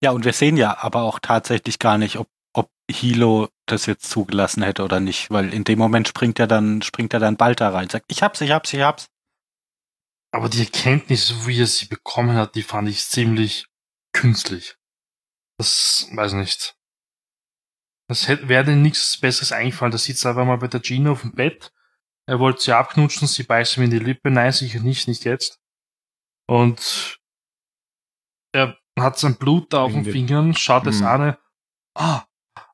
Ja, 0.04 0.12
und 0.12 0.26
wir 0.26 0.34
sehen 0.34 0.58
ja 0.58 0.78
aber 0.80 1.04
auch 1.04 1.20
tatsächlich 1.20 1.78
gar 1.78 1.98
nicht, 1.98 2.18
ob, 2.18 2.28
ob 2.54 2.72
Hilo 2.90 3.50
das 3.68 3.86
jetzt 3.86 4.10
zugelassen 4.10 4.64
hätte 4.64 4.84
oder 4.84 5.00
nicht, 5.00 5.30
weil 5.30 5.54
in 5.54 5.64
dem 5.64 5.78
Moment 5.78 6.08
springt 6.08 6.40
er 6.40 6.48
dann, 6.48 6.82
springt 6.82 7.14
er 7.14 7.20
dann 7.20 7.38
bald 7.38 7.62
da 7.62 7.70
rein, 7.70 7.90
sagt, 7.90 8.06
ich 8.10 8.24
hab's, 8.24 8.42
ich 8.42 8.52
hab's, 8.52 8.74
ich 8.74 8.82
hab's. 8.82 9.08
Aber 10.34 10.50
die 10.50 10.62
Erkenntnis, 10.62 11.46
wie 11.46 11.62
er 11.62 11.68
sie 11.68 11.86
bekommen 11.86 12.36
hat, 12.36 12.56
die 12.56 12.64
fand 12.64 12.90
ich 12.90 13.06
ziemlich 13.06 13.68
künstlich. 14.14 14.78
Das 15.58 16.08
weiß 16.14 16.34
nicht. 16.34 16.76
Das 18.08 18.28
hätte, 18.28 18.50
wäre 18.50 18.66
denn 18.66 18.82
nichts 18.82 19.20
Besseres 19.20 19.52
eingefallen. 19.52 19.92
Da 19.92 19.98
sitzt 19.98 20.26
er 20.26 20.32
einfach 20.32 20.46
mal 20.46 20.58
bei 20.58 20.68
der 20.68 20.80
Gina 20.80 21.12
auf 21.12 21.22
dem 21.22 21.34
Bett. 21.34 21.72
Er 22.28 22.40
wollte 22.40 22.62
sie 22.62 22.76
abknutschen, 22.76 23.28
sie 23.28 23.44
beißt 23.44 23.78
ihm 23.78 23.84
in 23.84 23.92
die 23.92 24.00
Lippe. 24.00 24.32
Nein, 24.32 24.52
sicher 24.52 24.80
nicht, 24.80 25.08
nicht 25.08 25.26
jetzt. 25.26 25.60
Und 26.48 27.20
er 28.54 28.81
hat 29.02 29.18
sein 29.20 29.36
Blut 29.36 29.74
da 29.74 29.82
auf 29.84 29.92
den 29.94 30.06
Fingern, 30.06 30.54
schaut 30.54 30.88
es 30.88 31.00
Mhm. 31.02 31.06
an. 31.08 31.36
Ah, 31.96 32.24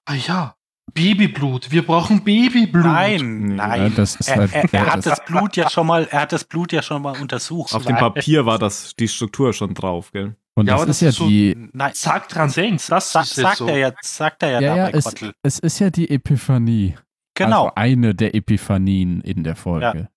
ah 0.05 0.13
ja, 0.13 0.55
Babyblut. 0.93 1.71
Wir 1.71 1.85
brauchen 1.85 2.23
Babyblut. 2.23 2.85
Nein, 2.85 3.49
Ja, 3.57 3.67
nein. 3.67 3.93
das 3.95 4.15
ist 4.15 4.29
Er, 4.29 4.37
halt, 4.37 4.53
er, 4.53 4.73
er 4.73 4.85
ja, 4.85 4.93
hat 4.93 5.05
das 5.05 5.23
Blut 5.25 5.55
ja 5.57 5.69
schon 5.69 5.85
mal, 5.87 6.05
er 6.09 6.21
hat 6.21 6.31
das 6.31 6.43
Blut 6.45 6.71
ja 6.71 6.81
schon 6.81 7.01
mal 7.01 7.19
untersucht. 7.19 7.73
Auf 7.73 7.85
dem. 7.85 7.97
Papier 7.97 8.45
war 8.45 8.57
das 8.57 8.95
die 8.95 9.07
Struktur 9.07 9.53
schon 9.53 9.73
drauf, 9.73 10.11
gell? 10.11 10.35
und 10.55 10.67
Ja, 10.67 10.73
das 10.73 10.81
aber 10.81 10.91
ist 10.91 10.97
das 10.97 11.01
ja 11.01 11.09
ist 11.09 11.15
so- 11.17 11.27
die, 11.27 11.69
Nein, 11.73 11.91
Sag 11.93 12.29
dran, 12.29 12.51
denkst, 12.51 12.87
das 12.87 13.11
sa 13.11 13.23
sagt 13.23 13.57
so. 13.57 13.67
er 13.67 13.77
ja, 13.77 13.91
sagt 14.01 14.41
er 14.43 14.49
ja, 14.51 14.59
ja, 14.61 14.75
ja, 14.75 14.85
dabei, 14.85 14.97
es, 14.97 15.03
Kottel. 15.05 15.33
es 15.43 15.59
ist 15.59 15.79
ja 15.79 15.89
die 15.89 16.09
Epiphanie. 16.09 16.95
Genau. 17.35 17.63
Also 17.65 17.75
eine 17.75 18.15
der 18.15 18.33
Epiphanien 18.33 19.21
in 19.21 19.43
der 19.43 19.55
Folge. 19.55 20.09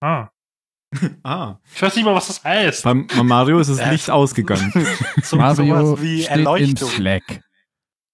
Ah. 0.00 0.28
Ah. 1.22 1.58
Ich 1.74 1.80
weiß 1.82 1.94
nicht 1.96 2.04
mal, 2.04 2.14
was 2.14 2.26
das 2.26 2.42
heißt. 2.42 2.84
Beim 2.84 3.06
bei 3.06 3.22
Mario 3.22 3.58
ist 3.58 3.70
das 3.70 3.78
Äh, 3.78 3.90
Licht 3.92 4.10
ausgegangen. 4.10 4.72
so, 5.22 5.36
Mario 5.36 6.00
wie 6.00 6.22
steht 6.22 6.32
im 6.32 6.38
Erleuchtung. 6.38 6.88
Slack. 6.88 7.40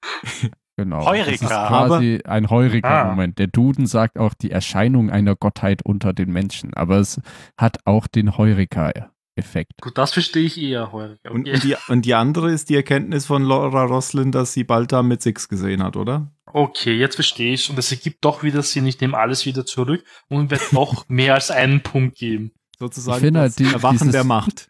Genau. 0.79 1.07
Heureka. 1.07 1.31
Das 1.31 1.43
ist 1.43 1.49
quasi 1.49 2.21
ein 2.27 2.51
Heureka-Moment. 2.51 3.39
Der 3.39 3.47
Duden 3.47 3.87
sagt 3.87 4.19
auch 4.19 4.35
die 4.35 4.51
Erscheinung 4.51 5.09
einer 5.09 5.35
Gottheit 5.35 5.81
unter 5.83 6.13
den 6.13 6.31
Menschen, 6.31 6.75
aber 6.75 6.99
es 6.99 7.19
hat 7.57 7.79
auch 7.87 8.07
den 8.07 8.37
Heureka-Effekt. 8.37 9.73
Gut, 9.81 9.97
das 9.97 10.13
verstehe 10.13 10.45
ich 10.45 10.61
eher 10.61 10.93
heute. 10.93 11.19
Okay. 11.25 11.35
Und, 11.35 11.49
und, 11.49 11.63
die, 11.65 11.77
und 11.89 12.05
die 12.05 12.13
andere 12.13 12.53
ist 12.53 12.69
die 12.69 12.77
Erkenntnis 12.77 13.25
von 13.25 13.43
Laura 13.43 13.85
Roslin, 13.85 14.33
dass 14.33 14.53
sie 14.53 14.65
bald 14.65 14.93
da 14.93 15.03
mit 15.03 15.23
Six 15.23 15.49
gesehen 15.49 15.83
hat, 15.83 15.97
oder? 15.97 16.31
okay, 16.57 16.95
jetzt 16.95 17.17
verstehe 17.17 17.53
ich. 17.53 17.69
Und 17.69 17.79
es 17.79 17.91
ergibt 17.91 18.25
doch 18.25 18.43
wieder 18.43 18.63
Sinn. 18.63 18.87
Ich 18.87 19.01
nehme 19.01 19.17
alles 19.19 19.45
wieder 19.47 19.67
zurück 19.67 20.05
und 20.29 20.51
werde 20.51 20.65
noch 20.73 21.09
mehr 21.09 21.35
als 21.35 21.51
einen 21.51 21.83
Punkt 21.83 22.17
geben. 22.17 22.53
Sozusagen 22.79 23.17
Ich 23.19 23.23
finde 23.25 23.41
halt 23.41 23.51
das 23.51 23.57
die- 23.57 23.65
Erwachen 23.73 23.99
dieses- 23.99 24.13
der 24.13 24.25
Macht. 24.25 24.69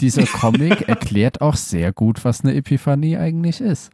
Dieser 0.00 0.24
Comic 0.26 0.88
erklärt 0.88 1.40
auch 1.42 1.56
sehr 1.56 1.92
gut, 1.92 2.24
was 2.24 2.40
eine 2.40 2.54
Epiphanie 2.54 3.16
eigentlich 3.18 3.60
ist. 3.60 3.90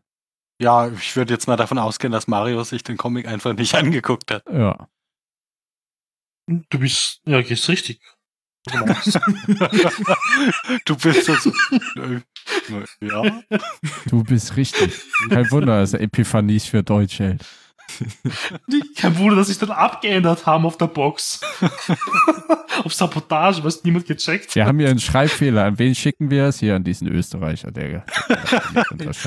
Ja, 0.63 0.89
ich 0.89 1.17
würde 1.17 1.33
jetzt 1.35 1.49
mal 1.49 1.57
davon 1.57 1.79
ausgehen, 1.79 2.13
dass 2.13 2.29
Mario 2.29 2.63
sich 2.65 2.83
den 2.85 2.97
Comic 2.97 3.27
einfach 3.27 3.55
nicht 3.55 3.75
angeguckt 3.77 4.31
hat. 4.31 4.45
Ja. 4.53 4.89
Du 6.47 6.79
bist, 6.79 7.21
ja, 7.25 7.41
gehst 7.43 7.69
richtig. 7.69 8.01
du 10.85 10.97
bist 10.97 11.25
so. 11.25 11.35
so 11.35 11.53
ja. 13.01 13.43
Du 14.07 14.23
bist 14.23 14.57
richtig. 14.57 15.01
Kein 15.31 15.51
Wunder, 15.51 15.81
dass 15.81 15.95
er 15.95 16.01
Epiphanies 16.03 16.67
für 16.67 16.83
Deutsch 16.83 17.21
hält. 17.21 17.45
Kein 18.97 19.19
Wunder, 19.19 19.37
dass 19.37 19.49
es 19.49 19.59
dann 19.59 19.71
abgeändert 19.71 20.47
haben 20.47 20.67
auf 20.67 20.77
der 20.77 20.87
Box. 20.87 21.41
auf 22.85 22.95
Sabotage, 22.95 23.63
was 23.65 23.83
niemand 23.85 24.07
gecheckt 24.07 24.55
Wir 24.55 24.67
haben 24.67 24.79
hier 24.79 24.89
einen 24.89 24.99
Schreibfehler. 24.99 25.65
An 25.65 25.79
wen 25.79 25.95
schicken 25.95 26.31
wir 26.31 26.45
es? 26.47 26.61
Hier 26.61 26.77
an 26.77 26.85
diesen 26.85 27.09
Österreicher, 27.09 27.71
der. 27.71 28.05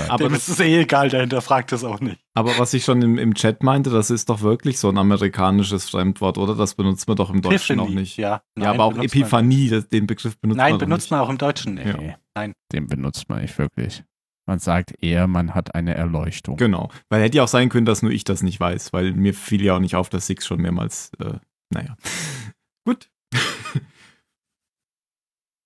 Aber 0.09 0.23
Dem 0.23 0.33
das- 0.33 0.47
ist 0.47 0.49
es 0.49 0.59
eh 0.59 0.81
egal, 0.81 1.09
der 1.09 1.21
hinterfragt 1.21 1.71
das 1.71 1.83
auch 1.83 1.99
nicht. 1.99 2.19
Aber 2.33 2.57
was 2.57 2.73
ich 2.73 2.83
schon 2.83 3.01
im, 3.01 3.17
im 3.17 3.33
Chat 3.35 3.63
meinte, 3.63 3.89
das 3.89 4.09
ist 4.09 4.29
doch 4.29 4.41
wirklich 4.41 4.79
so 4.79 4.89
ein 4.89 4.97
amerikanisches 4.97 5.89
Fremdwort, 5.89 6.37
oder? 6.37 6.55
Das 6.55 6.75
benutzt 6.75 7.07
man 7.07 7.17
doch 7.17 7.29
im 7.29 7.41
Deutschen 7.41 7.79
auch 7.79 7.83
Epiphany, 7.83 8.01
nicht. 8.01 8.17
Ja, 8.17 8.41
ja, 8.57 8.71
aber 8.71 8.85
auch 8.85 8.97
Epiphanie, 8.97 9.69
das, 9.69 9.87
den 9.89 10.07
Begriff 10.07 10.37
benutzt 10.39 10.57
Nein, 10.57 10.71
man 10.71 10.79
doch 10.79 10.85
benutzt 10.87 11.11
man 11.11 11.19
auch 11.19 11.29
im 11.29 11.37
Deutschen 11.37 11.75
nicht. 11.75 11.85
Ja. 11.85 12.15
Nein. 12.35 12.53
Den 12.71 12.87
benutzt 12.87 13.29
man 13.29 13.41
nicht 13.41 13.57
wirklich. 13.57 14.03
Man 14.45 14.59
sagt 14.59 15.01
eher, 15.01 15.27
man 15.27 15.55
hat 15.55 15.73
eine 15.73 15.95
Erleuchtung. 15.95 16.57
Genau. 16.57 16.89
Weil 17.09 17.21
hätte 17.21 17.37
ja 17.37 17.43
auch 17.43 17.47
sein 17.47 17.69
können, 17.69 17.85
dass 17.85 18.01
nur 18.01 18.11
ich 18.11 18.25
das 18.25 18.43
nicht 18.43 18.59
weiß, 18.59 18.91
weil 18.91 19.13
mir 19.13 19.33
fiel 19.33 19.63
ja 19.63 19.75
auch 19.75 19.79
nicht 19.79 19.95
auf, 19.95 20.09
dass 20.09 20.27
Six 20.27 20.45
schon 20.45 20.61
mehrmals, 20.61 21.11
äh, 21.19 21.39
naja. 21.69 21.95
Gut. 22.85 23.09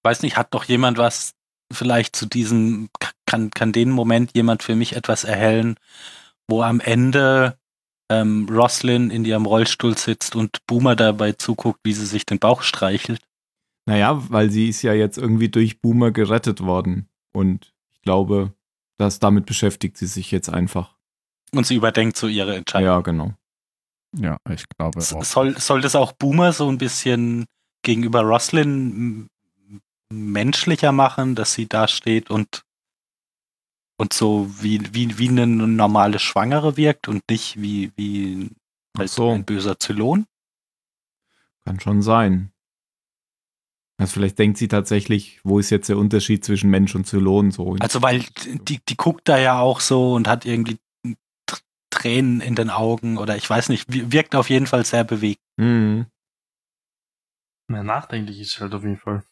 Weiß 0.03 0.21
nicht, 0.21 0.38
hat 0.38 0.53
doch 0.53 0.65
jemand 0.65 0.99
was 0.99 1.34
vielleicht 1.73 2.15
zu 2.15 2.28
diesem, 2.28 2.89
kann, 3.25 3.49
kann 3.49 3.73
den 3.73 3.89
Moment 3.89 4.36
jemand 4.36 4.63
für 4.63 4.75
mich 4.75 4.95
etwas 4.95 5.23
erhellen, 5.23 5.75
wo 6.47 6.61
am 6.61 6.80
Ende 6.80 7.57
ähm, 8.09 8.47
Roslyn 8.49 9.09
in 9.09 9.25
ihrem 9.25 9.45
Rollstuhl 9.45 9.97
sitzt 9.97 10.36
und 10.36 10.65
Boomer 10.65 10.95
dabei 10.95 11.34
zuguckt, 11.34 11.80
wie 11.84 11.93
sie 11.93 12.05
sich 12.05 12.25
den 12.25 12.39
Bauch 12.39 12.61
streichelt. 12.61 13.21
Naja, 13.86 14.21
weil 14.30 14.49
sie 14.49 14.69
ist 14.69 14.82
ja 14.82 14.93
jetzt 14.93 15.17
irgendwie 15.17 15.49
durch 15.49 15.82
Boomer 15.82 16.11
gerettet 16.11 16.61
worden. 16.61 17.09
Und 17.34 17.73
ich 17.93 18.01
glaube, 18.01 18.53
dass 18.97 19.19
damit 19.19 19.45
beschäftigt 19.45 19.97
sie 19.97 20.07
sich 20.07 20.31
jetzt 20.31 20.49
einfach. 20.49 20.95
Und 21.53 21.65
sie 21.65 21.75
überdenkt 21.75 22.17
so 22.17 22.27
ihre 22.27 22.55
Entscheidung. 22.55 22.87
Ja, 22.87 22.99
genau. 23.01 23.33
Ja, 24.17 24.37
ich 24.49 24.67
glaube 24.69 24.99
S- 24.99 25.13
auch. 25.13 25.23
Soll, 25.23 25.57
soll 25.59 25.81
das 25.81 25.95
auch 25.95 26.11
Boomer 26.13 26.53
so 26.53 26.69
ein 26.69 26.77
bisschen 26.77 27.45
gegenüber 27.83 28.21
Roslyn 28.21 29.27
menschlicher 30.11 30.91
machen, 30.91 31.35
dass 31.35 31.53
sie 31.53 31.67
da 31.67 31.87
steht 31.87 32.29
und, 32.29 32.63
und 33.99 34.13
so 34.13 34.49
wie, 34.61 34.93
wie, 34.93 35.17
wie 35.17 35.29
eine 35.29 35.45
normale 35.45 36.19
Schwangere 36.19 36.77
wirkt 36.77 37.07
und 37.07 37.21
nicht 37.29 37.61
wie, 37.61 37.91
wie 37.95 38.51
halt 38.97 39.09
so. 39.09 39.31
ein 39.31 39.45
böser 39.45 39.79
Zylon? 39.79 40.25
Kann 41.65 41.79
schon 41.79 42.01
sein. 42.01 42.51
Also 43.99 44.13
vielleicht 44.13 44.37
denkt 44.37 44.57
sie 44.59 44.67
tatsächlich, 44.67 45.39
wo 45.43 45.57
ist 45.57 45.71
jetzt 45.71 45.89
der 45.89 45.97
Unterschied 45.97 46.45
zwischen 46.45 46.69
Mensch 46.69 46.93
und 46.93 47.05
Zylon 47.07 47.49
so. 47.51 47.75
Also 47.79 48.01
weil 48.03 48.23
die, 48.45 48.79
die 48.87 48.95
guckt 48.97 49.27
da 49.27 49.39
ja 49.39 49.59
auch 49.59 49.79
so 49.79 50.13
und 50.13 50.27
hat 50.27 50.45
irgendwie 50.45 50.77
Tr- 51.49 51.61
Tränen 51.89 52.39
in 52.41 52.53
den 52.53 52.69
Augen 52.69 53.17
oder 53.17 53.35
ich 53.37 53.49
weiß 53.49 53.69
nicht, 53.69 53.91
wir- 53.91 54.11
wirkt 54.11 54.35
auf 54.35 54.51
jeden 54.51 54.67
Fall 54.67 54.85
sehr 54.85 55.03
bewegt. 55.03 55.41
Mhm. 55.57 56.05
Ja, 57.71 57.83
nachdenklich 57.83 58.39
ist 58.39 58.59
halt 58.61 58.73
auf 58.75 58.83
jeden 58.83 58.97
Fall. 58.97 59.23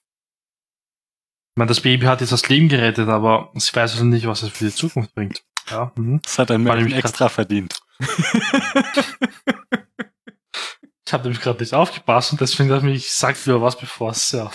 Ich 1.54 1.60
meine, 1.60 1.70
das 1.70 1.80
Baby 1.82 2.06
hat 2.08 2.22
jetzt 2.22 2.32
das 2.34 2.50
Leben 2.50 2.68
gerettet, 2.68 3.08
aber 3.08 3.52
sie 3.54 3.74
weiß 3.74 3.94
also 3.94 4.04
nicht, 4.04 4.26
was 4.28 4.42
es 4.42 4.50
für 4.50 4.66
die 4.66 4.72
Zukunft 4.74 5.14
bringt. 5.14 5.44
Ja, 5.70 5.92
mhm. 5.96 6.22
Das 6.24 6.40
hat 6.40 6.50
ich 6.50 6.66
grad- 6.66 6.92
extra 6.92 7.30
verdient. 7.30 7.80
Ich 11.08 11.14
habe 11.14 11.24
nämlich 11.24 11.42
gerade 11.42 11.60
nicht 11.60 11.74
aufgepasst 11.74 12.32
und 12.32 12.42
deswegen 12.42 12.70
dachte 12.70 12.90
ich, 12.90 12.96
ich 12.96 13.12
sag 13.12 13.36
lieber 13.46 13.62
was, 13.62 13.78
bevor 13.78 14.12
es 14.12 14.32
ja. 14.32 14.50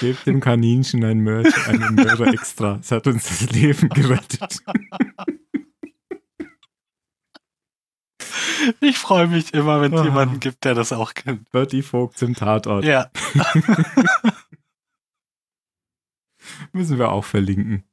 Gebt 0.00 0.26
dem 0.26 0.40
Kaninchen 0.40 1.04
ein 1.04 1.20
Mörder, 1.20 1.50
einen 1.66 1.94
Mörder 1.94 2.28
extra. 2.32 2.78
Es 2.80 2.90
hat 2.90 3.06
uns 3.06 3.26
das 3.28 3.50
Leben 3.50 3.88
gerettet. 3.90 4.58
Ich 8.80 8.98
freue 8.98 9.28
mich 9.28 9.54
immer, 9.54 9.80
wenn 9.80 9.92
es 9.94 10.00
Ah. 10.00 10.04
jemanden 10.04 10.40
gibt, 10.40 10.64
der 10.64 10.74
das 10.74 10.92
auch 10.92 11.14
kennt. 11.14 11.48
Bertie 11.50 11.82
Vogt 11.82 12.20
im 12.22 12.34
Tatort. 12.34 12.84
Ja. 12.84 13.10
Müssen 16.72 16.98
wir 16.98 17.10
auch 17.10 17.24
verlinken. 17.24 17.84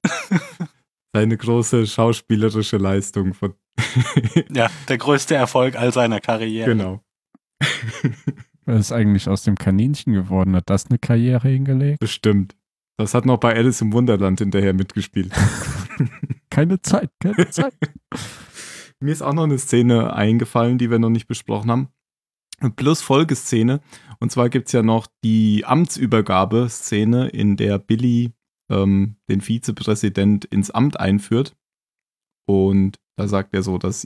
Seine 1.14 1.38
große 1.38 1.86
schauspielerische 1.88 2.78
Leistung 2.78 3.34
von. 3.34 3.54
Ja, 4.50 4.70
der 4.90 4.98
größte 4.98 5.36
Erfolg 5.36 5.76
all 5.76 5.94
seiner 5.94 6.20
Karriere. 6.20 6.68
genau. 6.70 7.02
Was 8.66 8.80
ist 8.80 8.92
eigentlich 8.92 9.30
aus 9.30 9.44
dem 9.44 9.56
Kaninchen 9.56 10.14
geworden? 10.14 10.56
Hat 10.56 10.70
das 10.70 10.88
eine 10.90 10.98
Karriere 10.98 11.48
hingelegt? 11.48 12.00
Bestimmt. 12.00 12.56
Das 12.98 13.14
hat 13.14 13.26
noch 13.26 13.38
bei 13.38 13.56
Alice 13.56 13.82
im 13.82 13.94
Wunderland 13.94 14.40
hinterher 14.40 14.74
mitgespielt. 14.74 15.32
Keine 16.50 16.82
Zeit, 16.82 17.12
keine 17.22 17.50
Zeit. 17.50 17.76
Mir 19.00 19.12
ist 19.12 19.22
auch 19.22 19.34
noch 19.34 19.44
eine 19.44 19.58
Szene 19.58 20.14
eingefallen, 20.14 20.78
die 20.78 20.90
wir 20.90 21.00
noch 21.00 21.10
nicht 21.10 21.28
besprochen 21.28 21.72
haben. 21.72 21.90
Plus 22.76 23.02
Folgeszene. 23.02 23.82
Und 24.20 24.32
zwar 24.32 24.50
gibt 24.50 24.68
es 24.68 24.72
ja 24.72 24.82
noch 24.82 25.08
die 25.24 25.66
Amtsübergabe-Szene, 25.66 27.28
in 27.28 27.58
der 27.58 27.78
Billy 27.78 28.32
ähm, 28.72 29.18
den 29.30 29.42
Vizepräsident 29.42 30.46
ins 30.46 30.72
Amt 30.72 31.00
einführt. 31.00 31.56
Und 32.48 32.98
da 33.18 33.28
sagt 33.28 33.54
er 33.54 33.64
so, 33.64 33.78
dass 33.78 34.06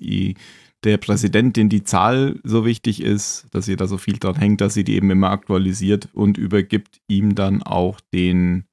der 0.84 0.98
Präsidentin 0.98 1.70
die 1.70 1.84
Zahl 1.84 2.40
so 2.44 2.66
wichtig 2.66 3.02
ist, 3.02 3.48
dass 3.52 3.68
ihr 3.68 3.78
da 3.78 3.88
so 3.88 3.98
viel 3.98 4.18
dran 4.18 4.36
hängt, 4.36 4.62
dass 4.62 4.74
sie 4.74 4.84
die 4.84 4.96
eben 4.96 5.12
immer 5.12 5.30
aktualisiert 5.30 6.10
und 6.14 6.38
übergibt 6.38 7.02
ihm 7.08 7.36
dann 7.36 7.64
auch 7.64 8.00
den 8.14 8.66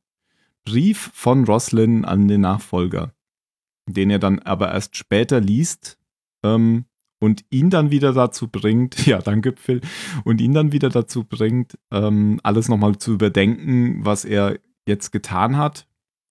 Brief 0.65 1.11
von 1.15 1.45
Roslyn 1.45 2.05
an 2.05 2.29
den 2.29 2.43
Nachfolger, 2.43 3.13
den 3.89 4.11
er 4.11 4.19
dann 4.19 4.41
aber 4.41 4.73
erst 4.73 4.97
später 4.97 5.41
liest 5.41 5.99
ähm, 6.45 6.85
und 7.21 7.45
ihn 7.51 7.71
dann 7.71 7.91
wieder 7.91 8.13
dazu 8.13 8.49
bringt, 8.49 9.07
ja, 9.07 9.21
danke 9.21 9.55
Phil, 9.57 9.81
und 10.25 10.41
ihn 10.41 10.55
dann 10.55 10.73
wieder 10.73 10.91
dazu 10.91 11.25
bringt, 11.25 11.79
ähm, 11.91 12.41
alles 12.43 12.69
nochmal 12.69 12.99
zu 12.99 13.15
überdenken, 13.15 14.05
was 14.05 14.25
er 14.25 14.59
jetzt 14.87 15.11
getan 15.11 15.57
hat 15.57 15.87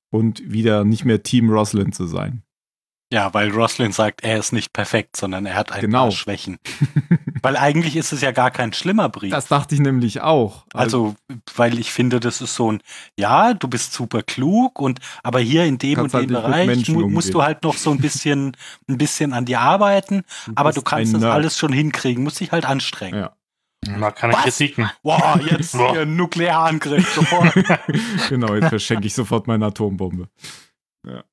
und 0.10 0.52
wieder 0.52 0.86
nicht 0.86 1.04
mehr 1.04 1.24
Team 1.24 1.50
Roslyn 1.50 1.92
zu 1.92 2.08
sein. 2.08 2.44
Ja, 3.14 3.34
weil 3.36 3.52
Roslyn 3.52 3.92
sagt, 3.92 4.24
er 4.24 4.38
ist 4.40 4.52
nicht 4.52 4.74
perfekt, 4.74 5.16
sondern 5.16 5.46
er 5.46 5.56
hat 5.56 5.72
ein 5.72 5.82
Genau. 5.82 6.04
paar 6.06 6.12
Schwächen. 6.12 6.58
Weil 7.44 7.56
eigentlich 7.58 7.96
ist 7.96 8.12
es 8.12 8.22
ja 8.22 8.32
gar 8.32 8.50
kein 8.50 8.74
schlimmer 8.74 9.10
Brief. 9.10 9.30
Das 9.30 9.46
dachte 9.48 9.76
ich 9.76 9.82
nämlich 9.82 10.22
auch. 10.22 10.66
also, 10.74 11.14
weil 11.56 11.78
ich 11.78 11.92
finde, 11.92 12.20
das 12.20 12.42
ist 12.42 12.56
so 12.56 12.72
ein, 12.72 12.82
ja, 13.20 13.54
du 13.54 13.68
bist 13.68 13.94
super 13.94 14.24
klug 14.24 14.80
und 14.80 15.00
aber 15.22 15.40
hier 15.40 15.64
in 15.66 15.78
dem 15.78 16.00
und 16.00 16.14
halt 16.16 16.28
dem 16.30 16.34
mit 16.34 16.42
Bereich 16.42 16.90
mu 16.90 17.08
musst 17.08 17.32
du 17.36 17.44
halt 17.44 17.62
noch 17.64 17.76
so 17.78 17.92
ein 17.92 18.00
bisschen, 18.00 18.58
ein 18.90 18.98
bisschen 18.98 19.32
an 19.34 19.46
dir 19.46 19.60
arbeiten, 19.62 20.24
aber 20.56 20.72
du 20.72 20.82
kannst 20.82 21.14
das 21.14 21.22
Nerd. 21.22 21.34
alles 21.34 21.60
schon 21.60 21.72
hinkriegen, 21.72 22.24
musst 22.24 22.40
dich 22.40 22.52
halt 22.52 22.66
anstrengen. 22.66 23.20
Ja. 23.20 23.36
Na, 23.88 24.10
keine 24.10 24.34
Was? 24.34 24.42
Kritiken. 24.44 24.90
Wow, 25.04 25.40
jetzt 25.48 25.76
hier 25.76 26.02
ein 26.02 26.16
Nuklearangriff 26.16 27.14
sofort. 27.14 27.54
genau, 28.30 28.56
jetzt 28.56 28.70
verschenke 28.70 29.06
ich 29.06 29.14
sofort 29.14 29.46
meine 29.46 29.68
Atombombe. 29.68 30.28
Ja. 31.06 31.24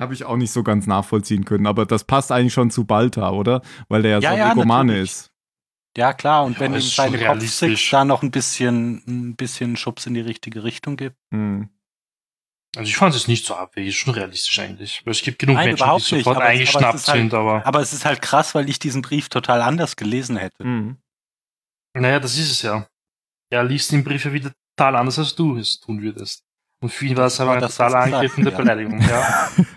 Habe 0.00 0.12
ich 0.14 0.24
auch 0.24 0.36
nicht 0.36 0.52
so 0.52 0.62
ganz 0.62 0.86
nachvollziehen 0.86 1.44
können, 1.44 1.66
aber 1.66 1.86
das 1.86 2.04
passt 2.04 2.30
eigentlich 2.30 2.52
schon 2.52 2.70
zu 2.70 2.84
Balta, 2.84 3.30
oder? 3.30 3.62
Weil 3.88 4.02
der 4.02 4.18
ja, 4.18 4.20
Ja, 4.20 4.28
so 4.30 4.34
ein 4.34 4.38
ja, 4.40 4.52
Egomane 4.52 4.92
natürlich. 4.92 5.10
ist. 5.10 5.30
Ja, 5.96 6.12
klar, 6.12 6.44
und 6.44 6.60
wenn 6.60 6.72
Ja, 6.72 6.78
ihm 6.78 6.82
schon 6.82 6.90
seine 7.06 7.18
realistisch. 7.18 7.68
Kopfsix 7.70 7.90
da 7.90 8.04
noch 8.04 8.22
ein 8.22 8.30
bisschen, 8.30 9.02
ein 9.06 9.36
bisschen 9.36 9.76
Schubs 9.76 10.04
in 10.04 10.12
die 10.12 10.20
richtige 10.20 10.62
Richtung 10.64 10.96
gibt. 10.98 11.16
Hm. 11.32 11.70
Also 12.76 12.90
ich 12.90 12.96
fand 12.98 13.14
es 13.14 13.26
nicht 13.26 13.46
so 13.46 13.54
abwegig, 13.54 13.88
ist 13.88 13.94
schon 13.96 14.12
realistisch 14.12 14.58
eigentlich. 14.58 15.00
Weil 15.06 15.12
es 15.12 15.22
gibt 15.22 15.38
genug 15.38 15.56
Nein, 15.56 15.68
Menschen, 15.68 15.76
die 15.78 15.82
überhaupt 15.84 16.12
nicht, 16.12 16.24
sofort 16.24 16.36
aber 16.36 16.44
es- 16.44 16.50
aber 16.50 16.52
es 16.52 16.58
eingeschnappt 16.58 17.08
halt- 17.08 17.16
sind, 17.18 17.32
aber 17.34 17.66
Aber 17.66 17.80
es 17.80 17.92
ist 17.94 18.04
halt 18.04 18.20
krass, 18.20 18.54
weil 18.54 18.68
ich 18.68 18.78
diesen 18.78 19.00
Brief 19.00 19.30
total 19.30 19.62
anders 19.62 19.96
gelesen 19.96 20.36
hätte. 20.36 20.62
Hm. 20.62 20.98
naja, 21.94 22.20
das 22.20 22.36
ist 22.36 22.50
es 22.50 22.60
ja. 22.60 22.86
Er 23.50 23.64
liest 23.64 23.92
den 23.92 24.04
Brief 24.04 24.26
ja 24.26 24.32
wieder 24.34 24.52
total 24.76 24.96
anders, 24.96 25.18
als 25.18 25.34
du 25.34 25.56
es 25.56 25.80
tun 25.80 26.02
würdest. 26.02 26.42
Und 26.82 26.90
für 26.92 27.06
ihn 27.06 27.16
war 27.16 27.26
es 27.28 27.40
aber 27.40 27.52
ein 27.52 27.60
totaler 27.60 28.00
Angriff 28.00 28.36
und 28.36 28.42
eine 28.46 28.50
ja. 28.50 28.56
Beleidigung, 28.58 29.00
ja. 29.00 29.48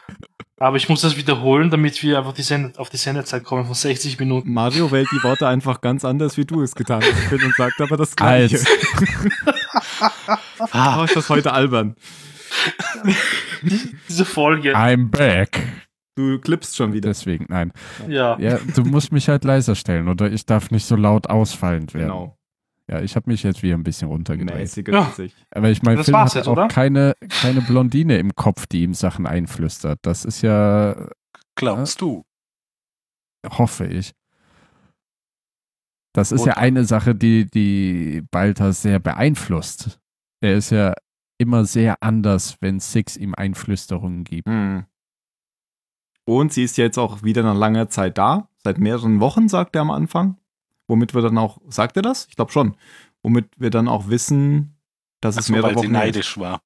Aber 0.60 0.76
ich 0.76 0.90
muss 0.90 1.02
das 1.02 1.16
wiederholen, 1.16 1.70
damit 1.70 2.04
wir 2.04 2.18
einfach 2.18 2.34
die 2.34 2.42
Send 2.42 2.78
auf 2.78 2.90
die 2.90 2.98
Sendezeit 2.98 3.44
kommen 3.44 3.66
von 3.66 3.74
60 3.74 4.20
Minuten. 4.20 4.54
Mario 4.54 4.92
wählt 4.92 5.08
die 5.12 5.24
Worte 5.24 5.48
einfach 5.48 5.80
ganz 5.80 6.04
anders, 6.04 6.36
wie 6.38 6.46
du 6.46 6.62
es 6.62 6.76
getan 6.76 7.02
hast 7.02 7.32
und 7.32 7.56
sagt 7.56 7.80
aber 7.80 7.98
das 7.98 8.16
Gleiche. 8.16 8.60
Ah, 10.72 11.04
ist 11.04 11.16
das 11.16 11.30
heute 11.30 11.52
albern. 11.54 11.96
Diese 14.08 14.26
Folge. 14.26 14.76
I'm 14.76 15.10
back. 15.10 15.60
Du 16.16 16.40
klippst 16.40 16.76
schon 16.76 16.94
wieder. 16.94 17.10
Deswegen, 17.10 17.46
nein. 17.50 17.72
Ja. 18.08 18.38
Ja, 18.40 18.60
du 18.76 18.84
musst 18.84 19.12
mich 19.12 19.30
halt 19.30 19.44
leiser 19.46 19.76
stellen 19.76 20.08
oder 20.08 20.32
ich 20.32 20.46
darf 20.46 20.72
nicht 20.72 20.86
so 20.86 20.96
laut 20.96 21.28
ausfallend 21.28 21.94
werden. 21.94 22.08
Genau. 22.08 22.39
Ja, 22.90 23.02
ich 23.02 23.16
habe 23.16 23.30
mich 23.30 23.44
jetzt 23.44 23.62
wieder 23.62 23.76
ein 23.76 23.84
bisschen 23.84 24.08
runtergedreht. 24.08 24.88
Ja. 24.88 25.12
Aber 25.52 25.70
ich 25.70 25.84
meine, 25.84 26.00
war's 26.08 26.32
hat 26.32 26.36
jetzt, 26.36 26.48
auch 26.48 26.54
oder? 26.54 26.68
keine, 26.70 27.14
keine 27.42 27.62
Blondine 27.62 28.18
im 28.18 28.34
Kopf, 28.34 28.66
die 28.66 28.82
ihm 28.82 28.96
Sachen 28.96 29.28
einflüstert. 29.28 30.00
Das 30.02 30.26
ist 30.26 30.42
ja, 30.42 31.08
Glaubst 31.56 32.02
du? 32.02 32.26
hoffe 33.48 33.86
ich. 33.86 34.14
Das 36.14 36.32
ist 36.32 36.42
Und- 36.42 36.48
ja 36.48 36.54
eine 36.58 36.84
Sache, 36.86 37.14
die, 37.14 37.46
die 37.46 38.24
Balta 38.32 38.72
sehr 38.74 38.98
beeinflusst. 39.00 40.00
Er 40.42 40.56
ist 40.56 40.72
ja 40.72 40.96
immer 41.38 41.66
sehr 41.66 42.02
anders, 42.02 42.58
wenn 42.60 42.80
Six 42.80 43.18
ihm 43.18 43.36
Einflüsterungen 43.36 44.24
gibt. 44.24 44.48
Hm. 44.50 44.86
Und 46.26 46.54
sie 46.54 46.64
ist 46.64 46.78
jetzt 46.78 46.98
auch 46.98 47.22
wieder 47.22 47.44
nach 47.44 47.56
langer 47.56 47.90
Zeit 47.90 48.18
da. 48.18 48.50
Seit 48.64 48.80
mehreren 48.80 49.20
Wochen, 49.20 49.48
sagt 49.48 49.76
er 49.76 49.84
am 49.84 49.92
Anfang. 49.92 50.38
Womit 50.90 51.14
wir 51.14 51.22
dann 51.22 51.38
auch, 51.38 51.62
sagt 51.70 51.96
er 51.98 52.02
das? 52.02 52.26
Ich 52.30 52.36
glaube 52.36 52.52
schon. 52.52 52.76
Womit 53.22 53.48
wir 53.58 53.70
dann 53.70 53.88
auch 53.88 54.08
wissen, 54.08 54.76
dass 55.22 55.36
es 55.36 55.44
Ach 55.44 55.48
so, 55.48 55.54
mehrere 55.54 55.68
weil 55.68 55.74
sie 55.74 55.78
Wochen 55.78 55.86
ist. 55.86 55.92
neidisch 55.92 56.38
war. 56.40 56.62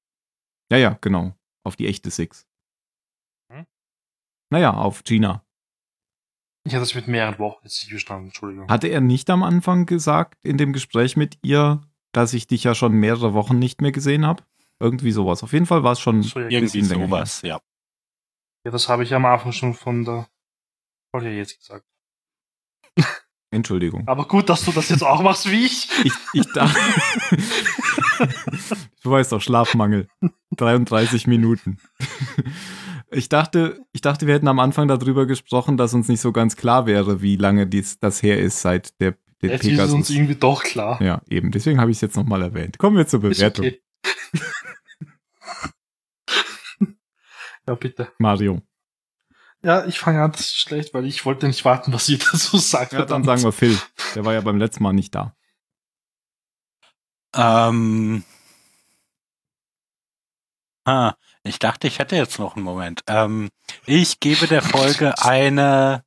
Ja, 0.72 0.78
ja, 0.78 0.98
genau. 1.00 1.36
Auf 1.62 1.76
die 1.76 1.86
echte 1.86 2.10
Six. 2.10 2.46
Hm? 3.52 3.66
Naja, 4.50 4.72
auf 4.72 5.04
Gina. 5.04 5.44
Ich 6.66 6.72
hatte 6.72 6.80
das 6.80 6.94
mit 6.94 7.06
mehreren 7.06 7.38
Wochen 7.38 7.60
jetzt 7.64 7.82
nicht 7.82 7.90
verstanden, 7.90 8.28
Entschuldigung. 8.28 8.68
Hatte 8.68 8.88
er 8.88 9.02
nicht 9.02 9.28
am 9.28 9.42
Anfang 9.42 9.84
gesagt, 9.84 10.42
in 10.42 10.56
dem 10.56 10.72
Gespräch 10.72 11.16
mit 11.16 11.38
ihr, 11.42 11.82
dass 12.12 12.32
ich 12.32 12.46
dich 12.46 12.64
ja 12.64 12.74
schon 12.74 12.92
mehrere 12.92 13.34
Wochen 13.34 13.58
nicht 13.58 13.82
mehr 13.82 13.92
gesehen 13.92 14.24
habe? 14.24 14.42
Irgendwie 14.80 15.12
sowas. 15.12 15.42
Auf 15.42 15.52
jeden 15.52 15.66
Fall 15.66 15.82
war 15.84 15.92
es 15.92 16.00
schon 16.00 16.22
So, 16.22 16.40
ja, 16.40 16.48
Irgendwie 16.48 16.82
sowas, 16.82 17.42
ja. 17.42 17.60
ja, 18.64 18.70
das 18.70 18.88
habe 18.88 19.02
ich 19.02 19.12
am 19.12 19.26
Anfang 19.26 19.52
schon 19.52 19.74
von 19.74 20.06
der 20.06 20.28
Folge 21.14 21.30
jetzt 21.36 21.58
gesagt. 21.58 21.84
Entschuldigung. 23.54 24.06
Aber 24.06 24.26
gut, 24.26 24.48
dass 24.48 24.64
du 24.64 24.72
das 24.72 24.88
jetzt 24.88 25.02
auch 25.02 25.22
machst 25.22 25.50
wie 25.50 25.64
ich. 25.66 25.88
Ich, 26.04 26.12
ich 26.32 26.52
dachte. 26.52 26.78
du 29.02 29.10
weißt 29.10 29.32
doch, 29.32 29.40
Schlafmangel. 29.40 30.08
33 30.56 31.26
Minuten. 31.26 31.78
Ich 33.10 33.28
dachte, 33.28 33.80
ich 33.92 34.00
dachte, 34.00 34.26
wir 34.26 34.34
hätten 34.34 34.48
am 34.48 34.58
Anfang 34.58 34.88
darüber 34.88 35.26
gesprochen, 35.26 35.76
dass 35.76 35.94
uns 35.94 36.08
nicht 36.08 36.20
so 36.20 36.32
ganz 36.32 36.56
klar 36.56 36.86
wäre, 36.86 37.22
wie 37.22 37.36
lange 37.36 37.66
dies, 37.66 37.98
das 37.98 38.22
her 38.22 38.38
ist 38.38 38.60
seit 38.60 39.00
der, 39.00 39.16
der 39.40 39.52
Jetzt 39.52 39.66
ist 39.66 39.78
es 39.78 39.92
uns 39.92 40.10
irgendwie 40.10 40.34
doch 40.34 40.62
klar. 40.62 41.00
Ja, 41.00 41.22
eben. 41.28 41.50
Deswegen 41.50 41.80
habe 41.80 41.90
ich 41.90 41.98
es 41.98 42.00
jetzt 42.00 42.16
nochmal 42.16 42.42
erwähnt. 42.42 42.78
Kommen 42.78 42.96
wir 42.96 43.06
zur 43.06 43.22
Ist 43.24 43.38
Bewertung. 43.38 43.66
okay. 43.66 43.80
ja, 47.68 47.74
bitte. 47.74 48.08
Mario. 48.18 48.60
Ja, 49.64 49.86
ich 49.86 49.98
fange 49.98 50.22
an, 50.22 50.32
das 50.32 50.42
ist 50.42 50.58
schlecht, 50.58 50.92
weil 50.92 51.06
ich 51.06 51.24
wollte 51.24 51.46
nicht 51.46 51.64
warten, 51.64 51.92
was 51.94 52.08
ihr 52.10 52.18
dazu 52.18 52.58
sagt. 52.58 52.92
Ja, 52.92 53.06
dann 53.06 53.24
sagen 53.24 53.42
wir 53.42 53.52
Phil. 53.52 53.78
Der 54.14 54.24
war 54.24 54.34
ja 54.34 54.42
beim 54.42 54.58
letzten 54.58 54.82
Mal 54.82 54.92
nicht 54.92 55.14
da. 55.14 55.34
Ähm. 57.34 58.22
Ah, 60.86 61.14
ich 61.44 61.58
dachte, 61.58 61.86
ich 61.86 61.98
hätte 61.98 62.14
jetzt 62.14 62.38
noch 62.38 62.56
einen 62.56 62.64
Moment. 62.64 63.02
Ähm, 63.06 63.48
ich 63.86 64.20
gebe 64.20 64.46
der 64.46 64.60
Folge 64.60 65.14
eine, 65.22 66.04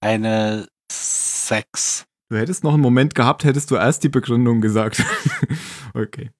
eine 0.00 0.66
6. 0.90 2.06
Du 2.30 2.36
hättest 2.38 2.64
noch 2.64 2.72
einen 2.72 2.82
Moment 2.82 3.14
gehabt, 3.14 3.44
hättest 3.44 3.70
du 3.70 3.76
erst 3.76 4.04
die 4.04 4.08
Begründung 4.08 4.62
gesagt. 4.62 5.04
okay. 5.94 6.30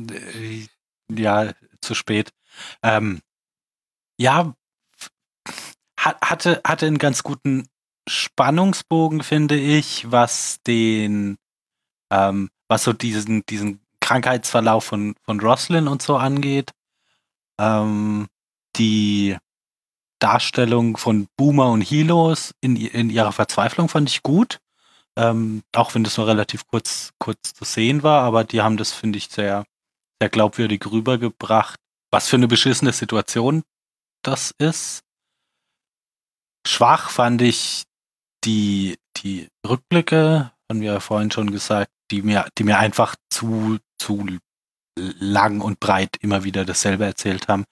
Äh, 0.00 0.66
Ja, 1.10 1.52
zu 1.80 1.94
spät. 1.94 2.30
Ähm, 2.84 3.20
ja, 4.16 4.54
hatte, 5.98 6.60
hatte 6.64 6.86
einen 6.86 6.98
ganz 6.98 7.22
guten 7.22 7.66
Spannungsbogen, 8.08 9.22
finde 9.22 9.56
ich, 9.56 10.10
was 10.10 10.58
den, 10.66 11.36
ähm, 12.12 12.48
was 12.68 12.84
so 12.84 12.92
diesen, 12.92 13.42
diesen 13.48 13.80
Krankheitsverlauf 14.00 14.84
von, 14.84 15.14
von 15.22 15.40
Roslyn 15.40 15.88
und 15.88 16.02
so 16.02 16.16
angeht. 16.16 16.70
Ähm, 17.60 18.28
die 18.76 19.36
Darstellung 20.20 20.96
von 20.96 21.28
Boomer 21.36 21.70
und 21.70 21.82
Hilos 21.82 22.52
in, 22.60 22.76
in 22.76 23.10
ihrer 23.10 23.32
Verzweiflung 23.32 23.88
fand 23.88 24.08
ich 24.08 24.22
gut. 24.22 24.58
Ähm, 25.16 25.62
auch 25.74 25.94
wenn 25.94 26.04
das 26.04 26.16
nur 26.16 26.28
relativ 26.28 26.66
kurz, 26.66 27.10
kurz 27.18 27.52
zu 27.52 27.64
sehen 27.64 28.02
war, 28.02 28.22
aber 28.22 28.44
die 28.44 28.62
haben 28.62 28.76
das, 28.76 28.92
finde 28.92 29.18
ich, 29.18 29.28
sehr, 29.28 29.64
sehr 30.20 30.28
glaubwürdig 30.28 30.86
rübergebracht, 30.86 31.78
was 32.10 32.28
für 32.28 32.36
eine 32.36 32.48
beschissene 32.48 32.92
Situation 32.92 33.62
das 34.22 34.52
ist. 34.58 35.00
Schwach 36.68 37.08
fand 37.08 37.40
ich 37.40 37.84
die, 38.44 38.98
die 39.16 39.48
Rückblicke, 39.66 40.52
haben 40.70 40.80
wir 40.82 40.92
ja 40.92 41.00
vorhin 41.00 41.30
schon 41.30 41.50
gesagt, 41.50 41.90
die 42.10 42.20
mir, 42.20 42.46
die 42.58 42.64
mir 42.64 42.78
einfach 42.78 43.16
zu, 43.30 43.78
zu 43.98 44.26
lang 44.98 45.62
und 45.62 45.80
breit 45.80 46.16
immer 46.20 46.44
wieder 46.44 46.66
dasselbe 46.66 47.06
erzählt 47.06 47.48
haben. 47.48 47.64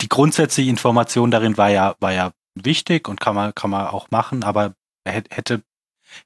Die 0.00 0.08
grundsätzliche 0.08 0.70
Information 0.70 1.30
darin 1.30 1.58
war 1.58 1.68
ja, 1.68 1.94
war 2.00 2.12
ja 2.12 2.32
wichtig 2.54 3.06
und 3.06 3.20
kann 3.20 3.34
man, 3.34 3.54
kann 3.54 3.70
man 3.70 3.88
auch 3.88 4.10
machen, 4.10 4.42
aber 4.42 4.74
hä- 5.06 5.24
hätte, 5.28 5.62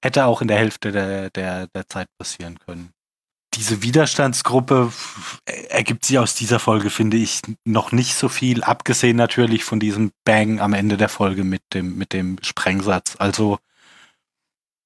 hätte 0.00 0.26
auch 0.26 0.42
in 0.42 0.48
der 0.48 0.58
Hälfte 0.58 0.92
der, 0.92 1.30
der, 1.30 1.66
der 1.66 1.88
Zeit 1.88 2.06
passieren 2.18 2.58
können. 2.60 2.92
Diese 3.54 3.82
Widerstandsgruppe 3.82 4.86
f- 4.88 5.42
ergibt 5.68 6.06
sich 6.06 6.18
aus 6.18 6.34
dieser 6.34 6.58
Folge, 6.58 6.88
finde 6.88 7.18
ich, 7.18 7.42
noch 7.64 7.92
nicht 7.92 8.14
so 8.14 8.28
viel, 8.30 8.64
abgesehen 8.64 9.16
natürlich 9.16 9.64
von 9.64 9.78
diesem 9.78 10.10
Bang 10.24 10.58
am 10.58 10.72
Ende 10.72 10.96
der 10.96 11.10
Folge 11.10 11.44
mit 11.44 11.62
dem, 11.74 11.98
mit 11.98 12.12
dem 12.14 12.38
Sprengsatz. 12.42 13.16
Also, 13.18 13.58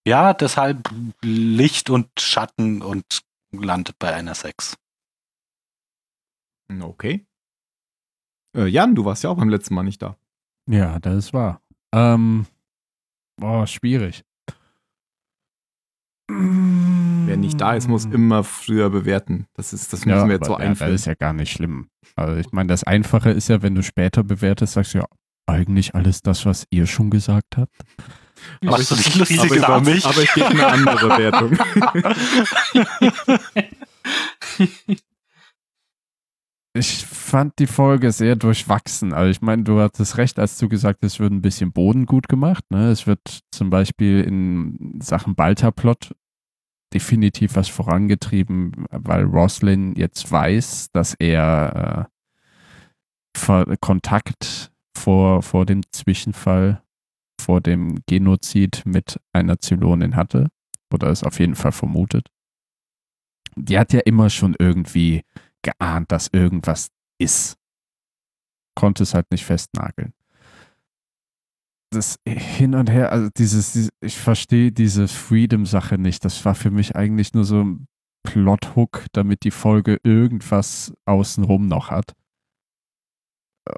ja, 0.06 0.34
deshalb 0.34 0.90
Licht 1.22 1.90
und 1.90 2.08
Schatten 2.18 2.82
und 2.82 3.22
landet 3.52 3.98
bei 3.98 4.12
einer 4.12 4.34
6. 4.34 4.76
Okay. 6.80 7.24
Äh, 8.56 8.66
Jan, 8.66 8.96
du 8.96 9.04
warst 9.04 9.22
ja 9.22 9.30
auch 9.30 9.36
beim 9.36 9.48
letzten 9.48 9.74
Mal 9.74 9.84
nicht 9.84 10.02
da. 10.02 10.16
Ja, 10.68 10.98
das 10.98 11.16
ist 11.16 11.32
wahr. 11.32 11.62
Ähm, 11.94 12.46
boah, 13.36 13.66
schwierig. 13.68 14.24
Wer 16.28 17.36
nicht 17.36 17.60
da 17.60 17.74
ist, 17.74 17.88
muss 17.88 18.04
immer 18.04 18.42
früher 18.42 18.90
bewerten. 18.90 19.46
Das 19.54 19.72
ist, 19.72 19.92
das 19.92 20.04
müssen 20.04 20.28
wir 20.28 20.36
jetzt 20.36 20.46
so 20.46 20.54
aber, 20.54 20.64
ja, 20.64 20.70
einführen. 20.70 20.92
Das 20.92 21.00
ist 21.02 21.06
ja 21.06 21.14
gar 21.14 21.32
nicht 21.32 21.52
schlimm. 21.52 21.88
Also 22.16 22.36
ich 22.36 22.50
meine, 22.52 22.68
das 22.68 22.84
Einfache 22.84 23.30
ist 23.30 23.48
ja, 23.48 23.62
wenn 23.62 23.74
du 23.74 23.82
später 23.82 24.24
bewertest, 24.24 24.72
sagst 24.72 24.94
du 24.94 24.98
ja, 24.98 25.06
eigentlich 25.46 25.94
alles 25.94 26.22
das, 26.22 26.44
was 26.46 26.66
ihr 26.70 26.86
schon 26.86 27.10
gesagt 27.10 27.56
habt. 27.56 27.72
Machst 28.60 28.90
du 28.90 28.94
ist 28.96 29.14
lustig 29.16 29.40
viel 29.40 29.58
über 29.58 29.80
mich? 29.80 30.04
Aber 30.04 30.20
ich 30.20 30.34
gebe 30.34 30.48
eine 30.48 30.66
andere 30.66 31.08
Wertung. 31.18 31.58
Ich 36.76 37.06
fand 37.06 37.58
die 37.58 37.66
Folge 37.66 38.12
sehr 38.12 38.36
durchwachsen. 38.36 39.14
Also 39.14 39.30
ich 39.30 39.40
meine, 39.40 39.62
du 39.62 39.80
hattest 39.80 40.18
recht, 40.18 40.38
als 40.38 40.58
du 40.58 40.68
gesagt 40.68 41.02
hast, 41.02 41.14
es 41.14 41.20
wird 41.20 41.32
ein 41.32 41.40
bisschen 41.40 41.72
Boden 41.72 42.04
gut 42.04 42.28
gemacht. 42.28 42.64
Ne? 42.70 42.90
Es 42.90 43.06
wird 43.06 43.40
zum 43.50 43.70
Beispiel 43.70 44.20
in 44.20 45.00
Sachen 45.00 45.34
Balta-Plot 45.34 46.14
definitiv 46.92 47.56
was 47.56 47.68
vorangetrieben, 47.68 48.86
weil 48.90 49.24
Roslin 49.24 49.94
jetzt 49.96 50.30
weiß, 50.30 50.90
dass 50.92 51.14
er 51.14 52.10
äh, 53.32 53.76
Kontakt 53.80 54.70
vor, 54.94 55.42
vor 55.42 55.64
dem 55.64 55.80
Zwischenfall, 55.92 56.82
vor 57.40 57.62
dem 57.62 58.00
Genozid 58.06 58.82
mit 58.84 59.18
einer 59.32 59.58
Zylonin 59.60 60.14
hatte. 60.14 60.48
Oder 60.92 61.08
es 61.08 61.24
auf 61.24 61.40
jeden 61.40 61.54
Fall 61.54 61.72
vermutet. 61.72 62.28
Die 63.56 63.78
hat 63.78 63.94
ja 63.94 64.00
immer 64.00 64.28
schon 64.28 64.54
irgendwie 64.58 65.22
geahnt, 65.66 66.12
dass 66.12 66.28
irgendwas 66.32 66.88
ist. 67.18 67.56
Konnte 68.74 69.02
es 69.02 69.14
halt 69.14 69.30
nicht 69.30 69.44
festnageln. 69.44 70.12
Das 71.90 72.18
hin 72.26 72.74
und 72.74 72.90
her, 72.90 73.12
also 73.12 73.30
dieses, 73.36 73.72
dieses 73.72 73.90
ich 74.00 74.18
verstehe 74.18 74.72
diese 74.72 75.08
Freedom-Sache 75.08 75.98
nicht. 75.98 76.24
Das 76.24 76.44
war 76.44 76.54
für 76.54 76.70
mich 76.70 76.96
eigentlich 76.96 77.32
nur 77.32 77.44
so 77.44 77.62
ein 77.62 77.86
Plot-Hook, 78.24 79.06
damit 79.12 79.44
die 79.44 79.50
Folge 79.50 79.98
irgendwas 80.02 80.92
außenrum 81.06 81.66
noch 81.66 81.90
hat. 81.90 82.12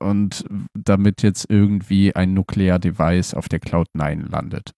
Und 0.01 0.45
damit 0.74 1.22
jetzt 1.22 1.47
irgendwie 1.49 2.14
ein 2.14 2.34
Nuklear-Device 2.34 3.34
auf 3.34 3.49
der 3.49 3.61
Cloud 3.61 3.89
9 3.95 4.26
landet. 4.26 4.72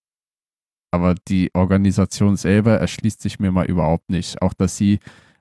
Aber 0.93 1.15
die 1.15 1.51
Organisation 1.55 2.37
selber 2.37 2.79
erschließt 2.79 3.21
sich 3.21 3.39
mir 3.39 3.53
mal 3.53 3.67
überhaupt 3.67 4.11
nicht. 4.11 4.43
Auch, 4.43 4.55
dass 4.55 4.77
sie 4.77 4.99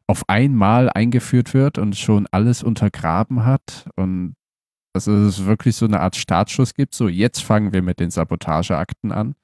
auf 0.10 0.28
einmal 0.28 0.90
eingeführt 0.90 1.54
wird 1.54 1.78
und 1.78 1.96
schon 1.96 2.26
alles 2.32 2.64
untergraben 2.64 3.46
hat 3.46 3.88
und 3.96 4.34
dass 4.92 5.06
es 5.06 5.46
wirklich 5.46 5.76
so 5.76 5.86
eine 5.86 6.00
Art 6.00 6.16
Startschuss 6.16 6.74
gibt, 6.74 6.96
so 6.96 7.08
jetzt 7.08 7.44
fangen 7.44 7.74
wir 7.74 7.84
mit 7.84 8.00
den 8.00 8.10
Sabotageakten 8.10 9.12
an, 9.12 9.36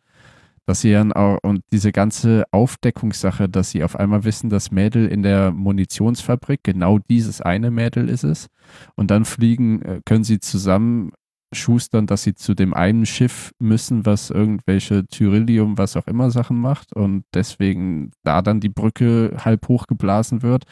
dass 0.65 0.81
sie 0.81 0.91
dann 0.91 1.13
auch, 1.13 1.37
und 1.43 1.61
diese 1.71 1.91
ganze 1.91 2.45
Aufdeckungssache, 2.49 3.47
dass 3.47 3.69
sie 3.69 3.83
auf 3.83 3.95
einmal 3.95 4.23
wissen, 4.23 4.49
das 4.49 4.71
Mädel 4.71 5.07
in 5.07 5.21
der 5.21 5.51
Munitionsfabrik, 5.51 6.61
genau 6.63 6.97
dieses 6.97 7.41
eine 7.41 7.69
Mädel 7.69 8.09
ist 8.09 8.23
es, 8.23 8.47
und 8.95 9.11
dann 9.11 9.25
fliegen, 9.25 9.83
äh, 9.83 10.01
können 10.03 10.23
sie 10.23 10.39
zusammen 10.39 11.11
schustern, 11.53 12.07
dass 12.07 12.23
sie 12.23 12.35
zu 12.35 12.53
dem 12.53 12.73
einen 12.73 13.05
Schiff 13.05 13.51
müssen, 13.59 14.05
was 14.05 14.29
irgendwelche 14.29 15.07
Tyrillium, 15.07 15.77
was 15.77 15.95
auch 15.95 16.07
immer 16.07 16.31
Sachen 16.31 16.57
macht 16.57 16.95
und 16.95 17.23
deswegen 17.33 18.11
da 18.23 18.41
dann 18.41 18.59
die 18.59 18.69
Brücke 18.69 19.37
halb 19.43 19.67
hochgeblasen 19.67 20.41
wird. 20.41 20.65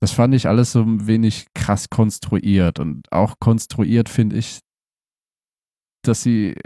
Das 0.00 0.12
fand 0.12 0.34
ich 0.34 0.48
alles 0.48 0.72
so 0.72 0.82
ein 0.82 1.06
wenig 1.06 1.46
krass 1.54 1.88
konstruiert 1.88 2.78
und 2.78 3.10
auch 3.12 3.36
konstruiert 3.38 4.08
finde 4.08 4.36
ich 4.36 4.60
dass 6.04 6.22
sie, 6.22 6.56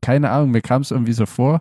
keine 0.00 0.30
Ahnung, 0.30 0.50
mir 0.50 0.60
kam 0.60 0.82
es 0.82 0.90
irgendwie 0.90 1.14
so 1.14 1.26
vor, 1.26 1.60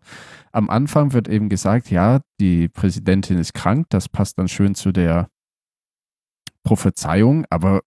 am 0.51 0.69
Anfang 0.69 1.13
wird 1.13 1.27
eben 1.27 1.49
gesagt, 1.49 1.89
ja, 1.89 2.19
die 2.39 2.67
Präsidentin 2.67 3.37
ist 3.37 3.53
krank, 3.53 3.87
das 3.89 4.09
passt 4.09 4.37
dann 4.37 4.47
schön 4.47 4.75
zu 4.75 4.91
der 4.91 5.29
Prophezeiung, 6.63 7.45
aber 7.49 7.81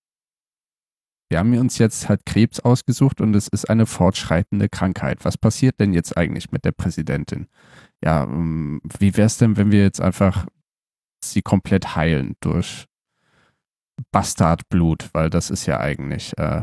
wir 1.34 1.40
haben 1.40 1.58
uns 1.58 1.78
jetzt 1.78 2.08
halt 2.08 2.24
Krebs 2.26 2.60
ausgesucht 2.60 3.20
und 3.20 3.34
es 3.34 3.48
ist 3.48 3.68
eine 3.68 3.86
fortschreitende 3.86 4.68
Krankheit. 4.68 5.24
Was 5.24 5.36
passiert 5.36 5.80
denn 5.80 5.92
jetzt 5.92 6.16
eigentlich 6.16 6.52
mit 6.52 6.64
der 6.64 6.70
Präsidentin? 6.70 7.48
Ja, 8.04 8.22
ähm, 8.22 8.80
wie 9.00 9.16
wäre 9.16 9.26
es 9.26 9.36
denn, 9.36 9.56
wenn 9.56 9.72
wir 9.72 9.82
jetzt 9.82 10.00
einfach 10.00 10.46
sie 11.24 11.42
komplett 11.42 11.96
heilen 11.96 12.36
durch 12.38 12.86
Bastardblut, 14.12 15.10
weil 15.12 15.28
das 15.28 15.50
ist 15.50 15.66
ja 15.66 15.80
eigentlich, 15.80 16.38
äh, 16.38 16.62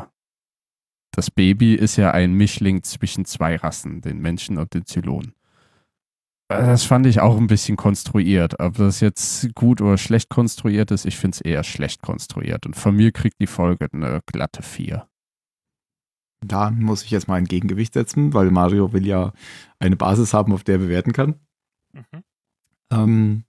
das 1.13 1.31
Baby 1.31 1.75
ist 1.75 1.97
ja 1.97 2.11
ein 2.11 2.31
Mischling 2.31 2.81
zwischen 2.83 3.25
zwei 3.25 3.57
Rassen, 3.57 3.99
den 3.99 4.19
Menschen 4.19 4.57
und 4.57 4.73
den 4.73 4.85
Zylonen. 4.85 5.33
Äh, 6.51 6.65
Das 6.65 6.83
fand 6.83 7.05
ich 7.05 7.19
auch 7.19 7.37
ein 7.37 7.47
bisschen 7.47 7.77
konstruiert. 7.77 8.59
Ob 8.59 8.75
das 8.77 8.99
jetzt 8.99 9.53
gut 9.55 9.81
oder 9.81 9.97
schlecht 9.97 10.29
konstruiert 10.29 10.91
ist, 10.91 11.05
ich 11.05 11.17
finde 11.17 11.35
es 11.35 11.41
eher 11.41 11.63
schlecht 11.63 12.01
konstruiert. 12.01 12.65
Und 12.65 12.75
von 12.75 12.95
mir 12.95 13.11
kriegt 13.11 13.39
die 13.39 13.47
Folge 13.47 13.87
eine 13.91 14.21
glatte 14.25 14.63
4. 14.63 15.07
Da 16.45 16.71
muss 16.71 17.03
ich 17.03 17.11
jetzt 17.11 17.27
mal 17.27 17.35
ein 17.35 17.45
Gegengewicht 17.45 17.93
setzen, 17.93 18.33
weil 18.33 18.49
Mario 18.49 18.93
will 18.93 19.05
ja 19.05 19.31
eine 19.79 19.95
Basis 19.95 20.33
haben, 20.33 20.53
auf 20.53 20.63
der 20.63 20.75
er 20.75 20.79
bewerten 20.79 21.13
kann. 21.13 21.35
Mhm. 21.93 22.23
Ähm, 22.91 23.43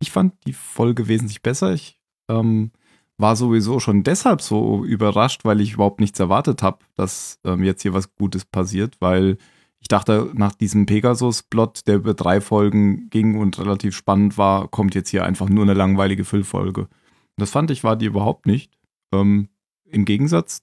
ich 0.00 0.10
fand 0.10 0.34
die 0.46 0.54
Folge 0.54 1.08
wesentlich 1.08 1.42
besser. 1.42 1.72
Ich 1.74 2.00
ähm, 2.30 2.70
war 3.18 3.36
sowieso 3.36 3.80
schon 3.80 4.02
deshalb 4.02 4.40
so 4.40 4.84
überrascht, 4.84 5.44
weil 5.44 5.60
ich 5.60 5.74
überhaupt 5.74 6.00
nichts 6.00 6.20
erwartet 6.20 6.62
habe, 6.62 6.78
dass 6.94 7.38
ähm, 7.44 7.64
jetzt 7.64 7.82
hier 7.82 7.92
was 7.92 8.14
Gutes 8.14 8.44
passiert, 8.44 8.96
weil 9.00 9.36
ich 9.80 9.88
dachte, 9.88 10.30
nach 10.34 10.54
diesem 10.54 10.86
Pegasus-Plot, 10.86 11.86
der 11.86 11.96
über 11.96 12.14
drei 12.14 12.40
Folgen 12.40 13.08
ging 13.10 13.38
und 13.38 13.58
relativ 13.58 13.96
spannend 13.96 14.36
war, 14.36 14.68
kommt 14.68 14.94
jetzt 14.94 15.10
hier 15.10 15.24
einfach 15.24 15.48
nur 15.48 15.64
eine 15.64 15.74
langweilige 15.74 16.24
Füllfolge. 16.24 16.88
Das 17.36 17.50
fand 17.50 17.70
ich, 17.70 17.84
war 17.84 17.96
die 17.96 18.06
überhaupt 18.06 18.46
nicht. 18.46 18.72
Ähm, 19.12 19.48
Im 19.84 20.04
Gegensatz, 20.04 20.62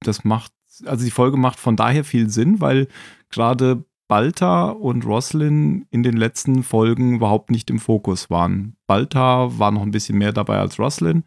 das 0.00 0.24
macht, 0.24 0.52
also 0.84 1.04
die 1.04 1.10
Folge 1.10 1.36
macht 1.36 1.60
von 1.60 1.76
daher 1.76 2.04
viel 2.04 2.30
Sinn, 2.30 2.60
weil 2.60 2.88
gerade 3.30 3.84
Balta 4.08 4.70
und 4.70 5.04
Roslin 5.04 5.86
in 5.90 6.02
den 6.02 6.16
letzten 6.16 6.62
Folgen 6.62 7.16
überhaupt 7.16 7.50
nicht 7.50 7.68
im 7.70 7.78
Fokus 7.78 8.30
waren. 8.30 8.76
Balta 8.86 9.58
war 9.58 9.70
noch 9.70 9.82
ein 9.82 9.90
bisschen 9.90 10.18
mehr 10.18 10.32
dabei 10.32 10.58
als 10.58 10.78
Roslin, 10.78 11.24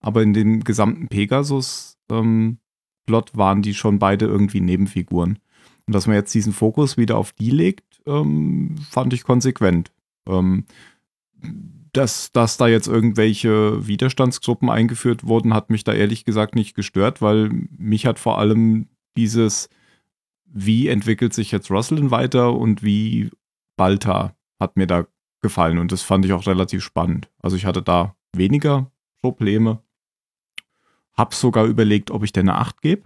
aber 0.00 0.22
in 0.22 0.32
dem 0.32 0.64
gesamten 0.64 1.08
Pegasus-Plot 1.08 3.36
waren 3.36 3.62
die 3.62 3.74
schon 3.74 3.98
beide 3.98 4.26
irgendwie 4.26 4.60
Nebenfiguren. 4.60 5.38
Und 5.90 5.94
dass 5.94 6.06
man 6.06 6.14
jetzt 6.14 6.32
diesen 6.32 6.52
Fokus 6.52 6.96
wieder 6.96 7.18
auf 7.18 7.32
die 7.32 7.50
legt, 7.50 8.00
ähm, 8.06 8.76
fand 8.90 9.12
ich 9.12 9.24
konsequent. 9.24 9.90
Ähm, 10.28 10.64
dass, 11.92 12.30
dass 12.30 12.58
da 12.58 12.68
jetzt 12.68 12.86
irgendwelche 12.86 13.88
Widerstandsgruppen 13.88 14.70
eingeführt 14.70 15.24
wurden, 15.24 15.52
hat 15.52 15.68
mich 15.68 15.82
da 15.82 15.92
ehrlich 15.92 16.24
gesagt 16.24 16.54
nicht 16.54 16.76
gestört, 16.76 17.20
weil 17.20 17.50
mich 17.76 18.06
hat 18.06 18.20
vor 18.20 18.38
allem 18.38 18.86
dieses, 19.16 19.68
wie 20.44 20.86
entwickelt 20.86 21.34
sich 21.34 21.50
jetzt 21.50 21.72
Roslin 21.72 22.12
weiter 22.12 22.54
und 22.54 22.84
wie 22.84 23.32
Balta 23.76 24.36
hat 24.60 24.76
mir 24.76 24.86
da 24.86 25.08
gefallen. 25.42 25.78
Und 25.78 25.90
das 25.90 26.02
fand 26.02 26.24
ich 26.24 26.32
auch 26.32 26.46
relativ 26.46 26.84
spannend. 26.84 27.28
Also 27.42 27.56
ich 27.56 27.66
hatte 27.66 27.82
da 27.82 28.14
weniger 28.32 28.92
Probleme. 29.22 29.82
Hab 31.14 31.34
sogar 31.34 31.66
überlegt, 31.66 32.12
ob 32.12 32.22
ich 32.22 32.30
dir 32.30 32.42
eine 32.42 32.54
8 32.54 32.80
gebe. 32.80 33.02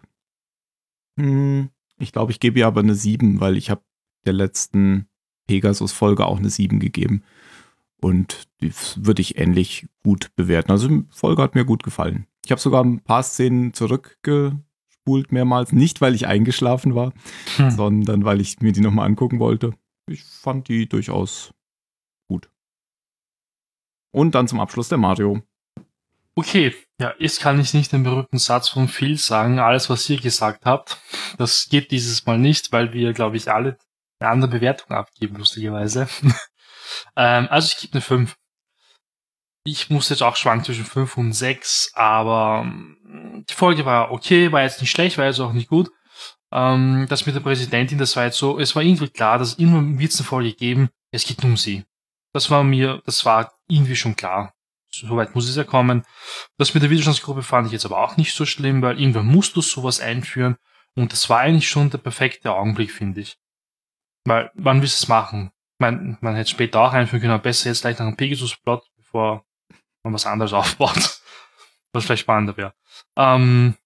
Hm, 1.18 1.70
ich 2.04 2.12
glaube, 2.12 2.30
ich 2.32 2.40
gebe 2.40 2.58
ihr 2.60 2.66
aber 2.66 2.80
eine 2.80 2.94
7, 2.94 3.40
weil 3.40 3.56
ich 3.56 3.70
habe 3.70 3.82
der 4.24 4.32
letzten 4.32 5.06
Pegasus-Folge 5.48 6.24
auch 6.26 6.38
eine 6.38 6.50
7 6.50 6.78
gegeben. 6.78 7.22
Und 8.00 8.44
die 8.60 8.72
würde 8.96 9.22
ich 9.22 9.38
ähnlich 9.38 9.86
gut 10.02 10.30
bewerten. 10.36 10.70
Also 10.70 10.88
die 10.88 11.04
Folge 11.10 11.42
hat 11.42 11.54
mir 11.54 11.64
gut 11.64 11.82
gefallen. 11.82 12.26
Ich 12.44 12.50
habe 12.50 12.60
sogar 12.60 12.84
ein 12.84 13.00
paar 13.00 13.22
Szenen 13.22 13.72
zurückgespult 13.72 15.32
mehrmals. 15.32 15.72
Nicht, 15.72 16.00
weil 16.00 16.14
ich 16.14 16.26
eingeschlafen 16.26 16.94
war, 16.94 17.12
Hm. 17.56 17.70
sondern 17.70 18.24
weil 18.24 18.40
ich 18.40 18.60
mir 18.60 18.72
die 18.72 18.80
nochmal 18.82 19.06
angucken 19.06 19.38
wollte. 19.38 19.72
Ich 20.06 20.22
fand 20.22 20.68
die 20.68 20.86
durchaus 20.86 21.54
gut. 22.28 22.50
Und 24.12 24.34
dann 24.34 24.48
zum 24.48 24.60
Abschluss 24.60 24.88
der 24.90 24.98
Mario. 24.98 25.40
Okay, 26.36 26.74
ja, 26.98 27.14
jetzt 27.18 27.40
kann 27.40 27.60
ich 27.60 27.74
nicht 27.74 27.92
den 27.92 28.02
berühmten 28.02 28.38
Satz 28.38 28.68
von 28.68 28.88
Phil 28.88 29.16
sagen, 29.18 29.60
alles 29.60 29.88
was 29.88 30.08
ihr 30.10 30.20
gesagt 30.20 30.66
habt. 30.66 30.98
Das 31.38 31.68
geht 31.68 31.92
dieses 31.92 32.26
Mal 32.26 32.38
nicht, 32.38 32.72
weil 32.72 32.92
wir, 32.92 33.12
glaube 33.12 33.36
ich, 33.36 33.50
alle 33.50 33.78
eine 34.18 34.30
andere 34.30 34.50
Bewertung 34.50 34.96
abgeben, 34.96 35.36
lustigerweise. 35.36 36.08
ähm, 37.16 37.46
also 37.50 37.68
ich 37.68 37.76
gebe 37.78 37.94
eine 37.94 38.00
5. 38.00 38.36
Ich 39.64 39.90
muss 39.90 40.08
jetzt 40.08 40.22
auch 40.22 40.36
schwanken 40.36 40.64
zwischen 40.64 40.84
5 40.84 41.16
und 41.16 41.32
6, 41.32 41.92
aber 41.94 42.62
ähm, 42.64 43.44
die 43.48 43.54
Folge 43.54 43.84
war 43.86 44.10
okay, 44.10 44.50
war 44.52 44.62
jetzt 44.62 44.80
nicht 44.80 44.90
schlecht, 44.90 45.18
war 45.18 45.26
jetzt 45.26 45.40
auch 45.40 45.52
nicht 45.52 45.68
gut. 45.68 45.90
Ähm, 46.52 47.06
das 47.08 47.26
mit 47.26 47.34
der 47.36 47.40
Präsidentin, 47.40 47.98
das 47.98 48.16
war 48.16 48.24
jetzt 48.24 48.38
so, 48.38 48.58
es 48.58 48.74
war 48.74 48.82
irgendwie 48.82 49.08
klar, 49.08 49.38
dass 49.38 49.58
irgendwann 49.58 49.98
wird 49.98 50.12
es 50.12 50.18
eine 50.20 50.26
Folge 50.26 50.52
geben, 50.52 50.90
es 51.12 51.24
geht 51.24 51.44
um 51.44 51.56
sie. 51.56 51.84
Das 52.32 52.50
war 52.50 52.64
mir, 52.64 53.02
das 53.06 53.24
war 53.24 53.52
irgendwie 53.68 53.96
schon 53.96 54.16
klar. 54.16 54.52
Soweit 55.00 55.34
muss 55.34 55.48
es 55.48 55.56
ja 55.56 55.64
kommen. 55.64 56.04
Das 56.58 56.74
mit 56.74 56.82
der 56.82 56.90
Widerstandsgruppe 56.90 57.42
fand 57.42 57.66
ich 57.66 57.72
jetzt 57.72 57.84
aber 57.84 57.98
auch 57.98 58.16
nicht 58.16 58.34
so 58.34 58.46
schlimm, 58.46 58.82
weil 58.82 59.00
irgendwann 59.00 59.26
musst 59.26 59.56
du 59.56 59.62
sowas 59.62 60.00
einführen. 60.00 60.56
Und 60.96 61.12
das 61.12 61.28
war 61.28 61.40
eigentlich 61.40 61.68
schon 61.68 61.90
der 61.90 61.98
perfekte 61.98 62.52
Augenblick, 62.52 62.92
finde 62.92 63.20
ich. 63.20 63.36
Weil, 64.24 64.50
wann 64.54 64.80
willst 64.80 65.00
du 65.00 65.04
es 65.04 65.08
machen? 65.08 65.50
Man, 65.78 66.18
man 66.20 66.34
hätte 66.34 66.50
später 66.50 66.80
auch 66.80 66.92
einführen 66.92 67.20
können, 67.20 67.32
aber 67.32 67.42
besser 67.42 67.68
jetzt 67.68 67.82
gleich 67.82 67.98
nach 67.98 68.06
einem 68.06 68.16
Pegasus-Plot, 68.16 68.84
bevor 68.96 69.44
man 70.02 70.14
was 70.14 70.26
anderes 70.26 70.52
aufbaut. 70.54 71.20
Was 71.92 72.04
vielleicht 72.04 72.22
spannender 72.22 72.56
wäre. 72.56 72.74
Ähm, 73.16 73.76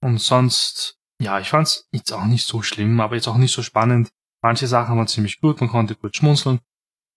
und 0.00 0.18
sonst, 0.18 0.98
ja, 1.20 1.40
ich 1.40 1.48
fand 1.48 1.66
es 1.66 1.88
jetzt 1.90 2.12
auch 2.12 2.24
nicht 2.24 2.46
so 2.46 2.62
schlimm, 2.62 3.00
aber 3.00 3.16
jetzt 3.16 3.28
auch 3.28 3.36
nicht 3.36 3.52
so 3.52 3.62
spannend. 3.62 4.10
Manche 4.42 4.66
Sachen 4.66 4.96
waren 4.96 5.08
ziemlich 5.08 5.40
gut, 5.40 5.60
man 5.60 5.70
konnte 5.70 5.96
gut 5.96 6.16
schmunzeln. 6.16 6.60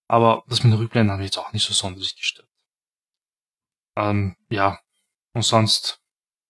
Aber 0.08 0.42
das 0.48 0.64
mit 0.64 0.72
den 0.72 0.80
Rückblenden 0.80 1.12
habe 1.12 1.22
ich 1.22 1.28
jetzt 1.28 1.38
auch 1.38 1.52
nicht 1.52 1.64
so 1.64 1.72
sonderlich 1.72 2.16
gestört. 2.16 2.49
Ähm, 3.96 4.36
ja. 4.50 4.78
Und 5.32 5.42
sonst, 5.42 6.00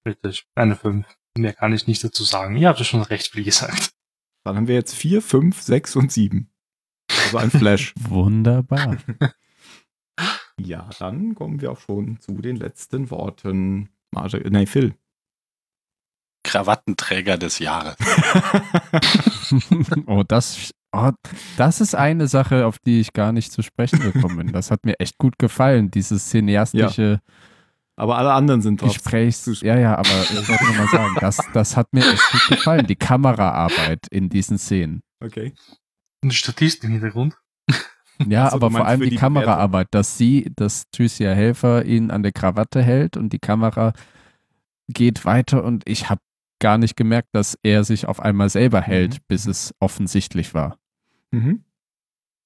wirklich, 0.04 0.46
eine 0.54 0.76
5. 0.76 1.06
Mehr 1.36 1.52
kann 1.52 1.72
ich 1.72 1.86
nicht 1.86 2.02
dazu 2.02 2.24
sagen. 2.24 2.56
Ihr 2.56 2.68
habt 2.68 2.78
ja 2.78 2.84
schon 2.84 3.02
recht 3.02 3.28
viel 3.28 3.44
gesagt. 3.44 3.92
Dann 4.44 4.56
haben 4.56 4.68
wir 4.68 4.74
jetzt 4.74 4.94
4, 4.94 5.22
5, 5.22 5.60
6 5.60 5.96
und 5.96 6.12
7. 6.12 6.50
Also 7.24 7.38
ein 7.38 7.50
Flash. 7.50 7.94
Wunderbar. 7.98 8.96
ja, 10.58 10.88
dann 10.98 11.34
kommen 11.34 11.60
wir 11.60 11.72
auch 11.72 11.80
schon 11.80 12.20
zu 12.20 12.40
den 12.40 12.56
letzten 12.56 13.10
Worten. 13.10 13.90
Mario, 14.12 14.40
nein, 14.50 14.66
Phil. 14.66 14.94
Krawattenträger 16.42 17.36
des 17.36 17.58
Jahres. 17.58 17.96
oh, 20.06 20.24
das, 20.26 20.72
oh, 20.92 21.10
das 21.56 21.80
ist 21.80 21.94
eine 21.94 22.26
Sache, 22.28 22.66
auf 22.66 22.78
die 22.78 23.00
ich 23.00 23.12
gar 23.12 23.32
nicht 23.32 23.52
zu 23.52 23.62
sprechen 23.62 24.00
gekommen 24.00 24.36
bin. 24.38 24.52
Das 24.52 24.70
hat 24.70 24.84
mir 24.84 24.98
echt 24.98 25.18
gut 25.18 25.38
gefallen, 25.38 25.90
dieses 25.90 26.28
cineastische 26.28 27.20
Aber 27.96 28.16
alle 28.18 28.32
anderen 28.32 28.62
sind 28.62 28.80
drauf. 28.80 28.92
Gesprächs. 28.94 29.42
zu 29.44 29.52
Ja, 29.64 29.78
ja, 29.78 29.94
aber 29.96 30.08
ich 30.08 30.48
wollte 30.48 30.64
nur 30.64 30.74
mal 30.74 30.88
sagen, 30.88 31.16
das, 31.20 31.38
das 31.52 31.76
hat 31.76 31.88
mir 31.92 32.00
echt 32.10 32.32
gut 32.32 32.46
gefallen, 32.48 32.86
die 32.86 32.96
Kameraarbeit 32.96 34.06
in 34.10 34.28
diesen 34.28 34.58
Szenen. 34.58 35.02
Okay. 35.22 35.52
Und 36.22 36.32
die 36.32 36.36
Statistik 36.36 36.84
im 36.84 36.92
Hintergrund. 36.92 37.36
Ja, 38.26 38.46
Ach 38.46 38.50
so, 38.50 38.56
aber 38.56 38.70
vor 38.70 38.86
allem 38.86 39.00
die, 39.00 39.10
die 39.10 39.16
Kameraarbeit, 39.16 39.88
dass 39.92 40.18
sie, 40.18 40.52
dass 40.54 40.84
Tricia 40.90 41.32
Helfer 41.32 41.84
ihn 41.86 42.10
an 42.10 42.22
der 42.22 42.32
Krawatte 42.32 42.82
hält 42.82 43.16
und 43.16 43.32
die 43.32 43.38
Kamera 43.38 43.94
geht 44.88 45.24
weiter 45.24 45.64
und 45.64 45.88
ich 45.88 46.10
habe 46.10 46.20
gar 46.60 46.76
nicht 46.76 46.96
gemerkt, 46.96 47.28
dass 47.32 47.56
er 47.62 47.84
sich 47.84 48.06
auf 48.06 48.20
einmal 48.20 48.50
selber 48.50 48.82
hält, 48.82 49.14
Mhm. 49.14 49.18
bis 49.28 49.46
es 49.46 49.74
offensichtlich 49.80 50.52
war. 50.52 50.76
Mhm. 51.30 51.64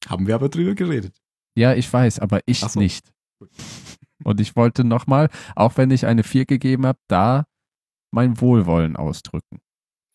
Haben 0.06 0.26
wir 0.26 0.34
aber 0.34 0.48
drüber 0.48 0.74
geredet. 0.74 1.20
Ja, 1.56 1.74
ich 1.74 1.90
weiß, 1.90 2.18
aber 2.18 2.40
ich 2.46 2.60
so. 2.60 2.78
nicht. 2.78 3.12
Und 4.22 4.40
ich 4.40 4.56
wollte 4.56 4.84
nochmal, 4.84 5.28
auch 5.54 5.76
wenn 5.76 5.90
ich 5.90 6.06
eine 6.06 6.24
4 6.24 6.46
gegeben 6.46 6.86
habe, 6.86 6.98
da 7.08 7.46
mein 8.10 8.40
Wohlwollen 8.40 8.96
ausdrücken. 8.96 9.60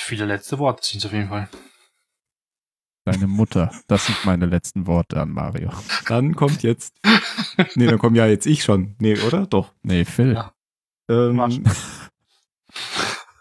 Viele 0.02 0.26
letzte 0.26 0.60
Worte 0.60 0.86
sind 0.86 1.00
es 1.00 1.06
auf 1.06 1.14
jeden 1.14 1.30
Fall. 1.30 1.50
Deine 3.06 3.28
Mutter, 3.28 3.72
das 3.88 4.06
sind 4.06 4.24
meine 4.26 4.46
letzten 4.46 4.86
Worte 4.86 5.20
an 5.20 5.32
Mario. 5.32 5.72
Dann 6.08 6.36
kommt 6.36 6.64
jetzt. 6.64 6.94
nee, 7.76 7.88
dann 7.88 7.98
komme 7.98 8.18
ja 8.18 8.28
jetzt 8.28 8.46
ich 8.46 8.64
schon. 8.64 8.96
Nee, 9.00 9.18
oder? 9.20 9.48
Doch. 9.48 9.74
Nee, 9.82 10.06
Phil. 10.06 10.34
Ja. 10.34 10.54
Ähm, 11.10 11.66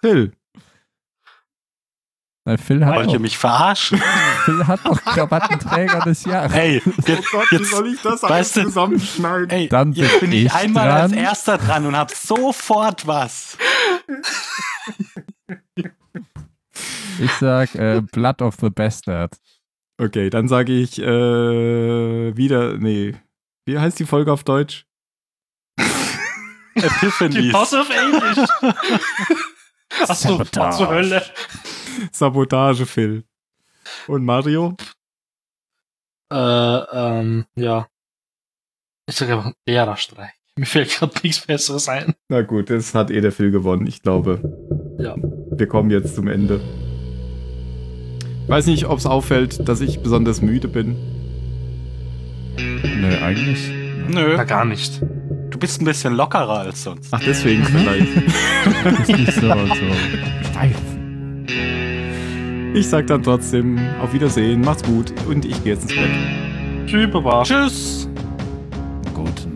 Phil. 0.00 0.32
Nein, 2.48 2.56
Phil 2.56 2.82
hat, 2.86 2.94
Wollt 2.94 3.08
ihr 3.08 3.12
doch, 3.14 3.20
mich 3.20 3.36
verarschen? 3.36 4.00
Phil 4.46 4.66
hat 4.66 4.80
doch 4.82 5.04
Krawattenträger 5.04 6.00
des 6.00 6.24
Jahres. 6.24 6.50
Ey, 6.54 6.82
jetzt, 7.06 7.26
Oh 7.34 7.36
Gott, 7.38 7.50
wie 7.50 7.56
jetzt, 7.56 7.70
soll 7.70 7.88
ich 7.92 8.00
das 8.00 8.22
weißt 8.22 8.56
du- 8.56 8.62
zusammenschneiden? 8.62 9.50
ey, 9.50 9.68
Dann 9.68 9.92
jetzt 9.92 10.20
bin 10.20 10.30
bin 10.30 10.38
ich 10.38 10.44
ich 10.46 10.54
einmal 10.54 10.86
dran. 10.88 11.00
als 11.02 11.12
erster 11.12 11.58
dran 11.58 11.84
und 11.84 11.94
hab 11.94 12.10
sofort 12.10 13.06
was. 13.06 13.58
Ich 17.20 17.30
sag 17.38 17.74
äh, 17.74 18.00
Blood 18.12 18.40
of 18.40 18.56
the 18.62 18.70
Bastard. 18.70 19.36
Okay, 20.00 20.30
dann 20.30 20.48
sage 20.48 20.72
ich 20.72 20.98
äh, 20.98 21.04
wieder, 22.34 22.78
nee. 22.78 23.14
Wie 23.66 23.78
heißt 23.78 23.98
die 23.98 24.06
Folge 24.06 24.32
auf 24.32 24.42
Deutsch? 24.44 24.86
Die 25.78 26.80
Epiphanies. 26.82 27.52
Boss 27.52 27.74
of 27.74 27.90
English. 27.90 28.48
Achso, 30.08 30.42
zur 30.44 30.88
Hölle. 30.88 31.22
Sabotage, 32.12 32.86
Phil. 32.86 33.24
Und 34.06 34.24
Mario? 34.24 34.76
Äh, 36.32 36.36
ähm, 36.36 37.46
ja. 37.56 37.88
Ich 39.08 39.16
sag 39.16 39.30
einfach 39.30 39.52
Lehrerstreik. 39.66 40.32
Mir 40.56 40.66
fällt 40.66 40.90
gerade 40.90 41.14
nichts 41.22 41.46
Besseres 41.46 41.88
ein. 41.88 42.14
Na 42.28 42.42
gut, 42.42 42.68
das 42.68 42.94
hat 42.94 43.10
eh 43.10 43.20
der 43.20 43.32
Phil 43.32 43.50
gewonnen, 43.50 43.86
ich 43.86 44.02
glaube. 44.02 44.40
Ja. 44.98 45.14
Wir 45.16 45.66
kommen 45.66 45.90
jetzt 45.90 46.14
zum 46.16 46.28
Ende. 46.28 46.60
Ich 48.42 48.48
weiß 48.48 48.66
nicht, 48.66 48.86
ob 48.86 48.98
es 48.98 49.06
auffällt, 49.06 49.68
dass 49.68 49.80
ich 49.80 50.00
besonders 50.00 50.42
müde 50.42 50.68
bin. 50.68 50.96
Nö, 52.56 53.16
eigentlich. 53.22 53.68
Nö, 54.08 54.34
Na, 54.36 54.44
gar 54.44 54.64
nicht. 54.64 55.00
du 55.50 55.58
bist 55.58 55.80
ein 55.80 55.84
bisschen 55.84 56.14
lockerer 56.14 56.60
als 56.60 56.82
sonst. 56.82 57.08
Ach, 57.12 57.20
deswegen 57.24 57.64
vielleicht. 57.64 58.08
Ist 59.02 59.08
nicht 59.16 59.32
so, 59.34 59.48
so 59.48 60.48
steif. 60.50 60.76
Ich 62.74 62.88
sag 62.88 63.06
dann 63.06 63.22
trotzdem 63.22 63.78
auf 64.00 64.12
Wiedersehen, 64.12 64.60
macht's 64.60 64.82
gut 64.82 65.12
und 65.28 65.44
ich 65.44 65.62
gehe 65.64 65.74
jetzt 65.74 65.90
ins 65.90 65.94
Bett. 65.94 66.10
Tschüss, 66.86 67.10
Baba. 67.10 67.42
Tschüss. 67.42 68.08
Gute 69.14 69.48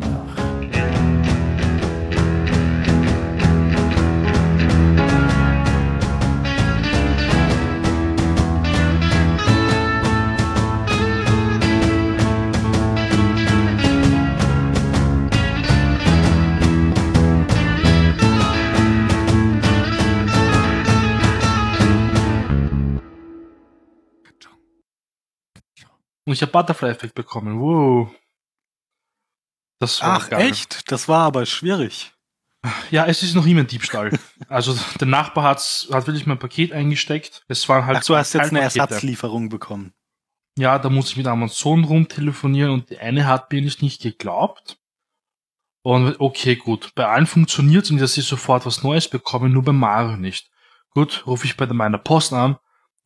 Und 26.32 26.36
ich 26.36 26.40
habe 26.40 26.52
Butterfly-Effekt 26.52 27.14
bekommen. 27.14 27.60
Wow. 27.60 28.08
Das 29.78 30.00
war 30.00 30.16
Ach, 30.16 30.30
geil. 30.30 30.50
echt? 30.50 30.90
Das 30.90 31.06
war 31.06 31.26
aber 31.26 31.44
schwierig. 31.44 32.14
Ja, 32.90 33.04
es 33.04 33.22
ist 33.22 33.34
noch 33.34 33.44
immer 33.44 33.60
ein 33.60 33.66
Diebstahl. 33.66 34.18
also 34.48 34.74
der 34.98 35.08
Nachbar 35.08 35.44
hat's, 35.44 35.88
hat 35.92 36.06
wirklich 36.06 36.24
mein 36.24 36.38
Paket 36.38 36.72
eingesteckt. 36.72 37.44
Es 37.48 37.68
waren 37.68 37.84
halt 37.84 37.98
Ach, 37.98 38.04
du 38.04 38.16
hast 38.16 38.32
jetzt 38.32 38.48
eine. 38.48 38.62
Ersatzlieferung 38.62 39.50
bekommen. 39.50 39.92
Ja, 40.56 40.78
da 40.78 40.88
muss 40.88 41.10
ich 41.10 41.18
mit 41.18 41.26
Amazon 41.26 41.84
rumtelefonieren 41.84 42.70
und 42.70 42.88
die 42.88 42.98
eine 42.98 43.26
hat 43.26 43.52
mir 43.52 43.60
nicht, 43.60 44.00
geglaubt. 44.00 44.78
Und 45.82 46.18
okay, 46.18 46.56
gut. 46.56 46.94
Bei 46.94 47.08
allen 47.08 47.26
funktioniert's 47.26 47.90
und 47.90 47.98
dass 47.98 48.14
sie 48.14 48.22
sofort 48.22 48.64
was 48.64 48.82
Neues 48.82 49.06
bekommen, 49.06 49.52
nur 49.52 49.64
bei 49.64 49.72
Mario 49.72 50.16
nicht. 50.16 50.50
Gut, 50.94 51.26
rufe 51.26 51.44
ich 51.44 51.58
bei 51.58 51.66
meiner 51.66 51.98
Post 51.98 52.32
an 52.32 52.56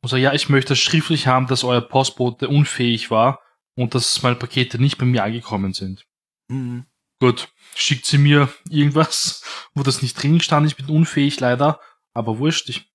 und 0.07 0.11
sage, 0.11 0.23
ja, 0.23 0.33
ich 0.35 0.49
möchte 0.49 0.77
schriftlich 0.77 1.27
haben, 1.27 1.49
dass 1.49 1.65
euer 1.65 1.81
Postbote 1.81 2.49
unfähig 2.49 3.11
war 3.11 3.41
und 3.75 3.97
dass 3.97 4.23
meine 4.23 4.37
Pakete 4.37 4.79
nicht 4.81 4.99
bei 4.99 5.05
mir 5.05 5.25
angekommen 5.25 5.73
sind. 5.73 6.07
Hm. 6.49 6.87
Gut, 7.19 7.49
schickt 7.75 8.07
sie 8.07 8.19
mir 8.19 8.49
irgendwas, 8.71 9.43
wo 9.75 9.83
das 9.83 10.03
nicht 10.03 10.15
drin 10.23 10.41
stand. 10.41 10.65
Ich 10.69 10.77
bin 10.77 10.87
unfähig 10.87 11.41
leider, 11.41 11.81
aber 12.15 12.39
wurscht. 12.39 12.69
Ich. 12.69 12.89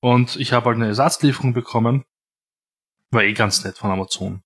Und 0.00 0.36
ich 0.36 0.52
habe 0.52 0.66
halt 0.66 0.76
eine 0.76 0.88
Ersatzlieferung 0.88 1.54
bekommen. 1.54 2.04
War 3.10 3.22
eh 3.22 3.32
ganz 3.32 3.64
nett 3.64 3.78
von 3.78 3.90
Amazon. 3.90 4.42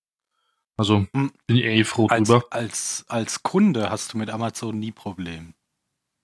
Also 0.76 1.04
Hm. 1.12 1.32
bin 1.48 1.56
ich 1.56 1.64
eh 1.64 1.82
froh 1.82 2.06
Als, 2.06 2.28
drüber. 2.28 2.44
als, 2.50 3.04
als 3.08 3.42
Kunde 3.42 3.90
hast 3.90 4.12
du 4.12 4.18
mit 4.18 4.30
Amazon 4.30 4.78
nie 4.78 4.92
Problem. 4.92 5.54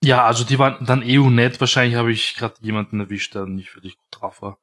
Ja, 0.05 0.25
also 0.25 0.45
die 0.45 0.61
waren 0.61 0.87
dann 0.87 1.03
eh 1.03 1.18
nett. 1.18 1.59
Wahrscheinlich 1.59 1.97
habe 1.97 2.12
ich 2.12 2.37
gerade 2.37 2.55
jemanden 2.61 3.01
erwischt, 3.01 3.35
der 3.35 3.47
nicht 3.47 3.75
wirklich 3.75 3.97
gut 3.99 4.07
drauf 4.12 4.41
war. 4.41 4.61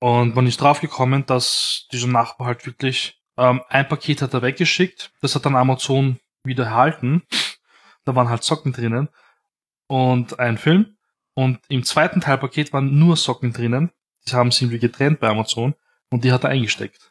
Und 0.00 0.34
man 0.34 0.46
ist 0.46 0.60
drauf 0.60 0.80
gekommen, 0.80 1.26
dass 1.26 1.86
dieser 1.92 2.08
Nachbar 2.08 2.48
halt 2.48 2.66
wirklich 2.66 3.20
ähm, 3.36 3.62
ein 3.68 3.88
Paket 3.88 4.22
hat 4.22 4.34
er 4.34 4.42
weggeschickt. 4.42 5.12
Das 5.20 5.34
hat 5.34 5.46
dann 5.46 5.56
Amazon 5.56 6.18
wieder 6.42 6.64
erhalten. 6.64 7.22
Da 8.04 8.14
waren 8.14 8.30
halt 8.30 8.42
Socken 8.42 8.72
drinnen 8.72 9.08
und 9.88 10.38
ein 10.38 10.58
Film. 10.58 10.96
Und 11.34 11.60
im 11.68 11.84
zweiten 11.84 12.20
Teilpaket 12.20 12.72
waren 12.72 12.98
nur 12.98 13.16
Socken 13.16 13.52
drinnen. 13.52 13.92
Die 14.26 14.32
haben 14.32 14.50
sie 14.50 14.64
irgendwie 14.64 14.78
getrennt 14.78 15.20
bei 15.20 15.28
Amazon 15.28 15.74
und 16.10 16.24
die 16.24 16.32
hat 16.32 16.44
er 16.44 16.50
eingesteckt. 16.50 17.10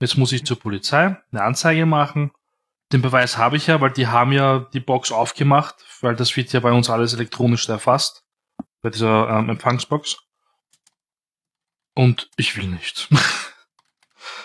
Jetzt 0.00 0.16
muss 0.16 0.32
ich 0.32 0.44
zur 0.44 0.58
Polizei 0.58 1.16
eine 1.30 1.42
Anzeige 1.42 1.86
machen. 1.86 2.32
Den 2.92 3.02
Beweis 3.02 3.36
habe 3.36 3.56
ich 3.56 3.66
ja, 3.66 3.80
weil 3.80 3.92
die 3.92 4.06
haben 4.06 4.32
ja 4.32 4.60
die 4.72 4.80
Box 4.80 5.12
aufgemacht, 5.12 5.76
weil 6.00 6.16
das 6.16 6.36
wird 6.36 6.52
ja 6.52 6.60
bei 6.60 6.72
uns 6.72 6.90
alles 6.90 7.14
elektronisch 7.14 7.68
erfasst. 7.68 8.24
Bei 8.82 8.90
dieser 8.90 9.28
ähm, 9.28 9.50
Empfangsbox. 9.50 10.16
Und 12.00 12.30
ich 12.36 12.56
will 12.56 12.66
nicht. 12.66 13.08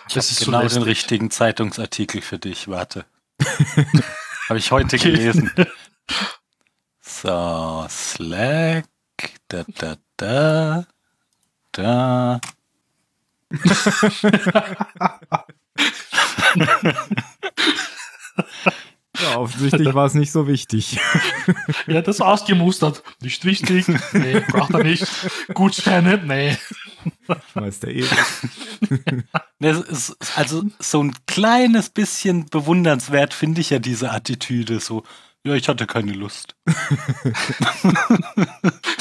Ich 0.10 0.14
Das 0.14 0.30
ist 0.30 0.40
so 0.40 0.48
genau 0.48 0.60
den 0.60 0.66
lästig. 0.66 0.86
richtigen 0.86 1.32
Zeitungsartikel 1.32 2.22
für 2.22 2.38
dich. 2.38 2.68
Warte. 2.68 3.06
habe 4.50 4.60
ich 4.60 4.72
heute 4.72 4.98
Okay. 4.98 5.12
gelesen. 5.12 5.52
So, 7.00 7.86
Slack. 7.90 8.86
Da, 9.48 9.64
da, 9.78 9.96
da. 10.18 10.86
Da. 11.72 12.42
Ja, 19.22 19.38
offensichtlich 19.38 19.94
war 19.94 20.06
es 20.06 20.14
nicht 20.14 20.32
so 20.32 20.46
wichtig. 20.48 21.00
ja, 21.88 22.02
das 22.02 22.20
ausgemustert. 22.20 23.02
Nicht 23.22 23.46
wichtig. 23.46 23.86
Nee, 24.12 24.42
braucht 24.42 24.74
er 24.74 24.84
nicht. 24.84 25.08
Gutscheine? 25.54 26.18
Nee. 26.18 26.58
Der 27.56 27.96
eh. 27.96 28.06
Das 29.60 29.80
ist, 29.90 30.38
also 30.38 30.64
so 30.80 31.04
ein 31.04 31.14
kleines 31.28 31.90
bisschen 31.90 32.46
bewundernswert 32.48 33.34
finde 33.34 33.62
ich 33.62 33.70
ja 33.70 33.80
diese 33.80 34.12
Attitüde. 34.12 34.80
So, 34.80 35.04
ja, 35.46 35.54
ich 35.54 35.68
hatte 35.70 35.86
keine 35.88 36.14
Lust. 36.14 36.56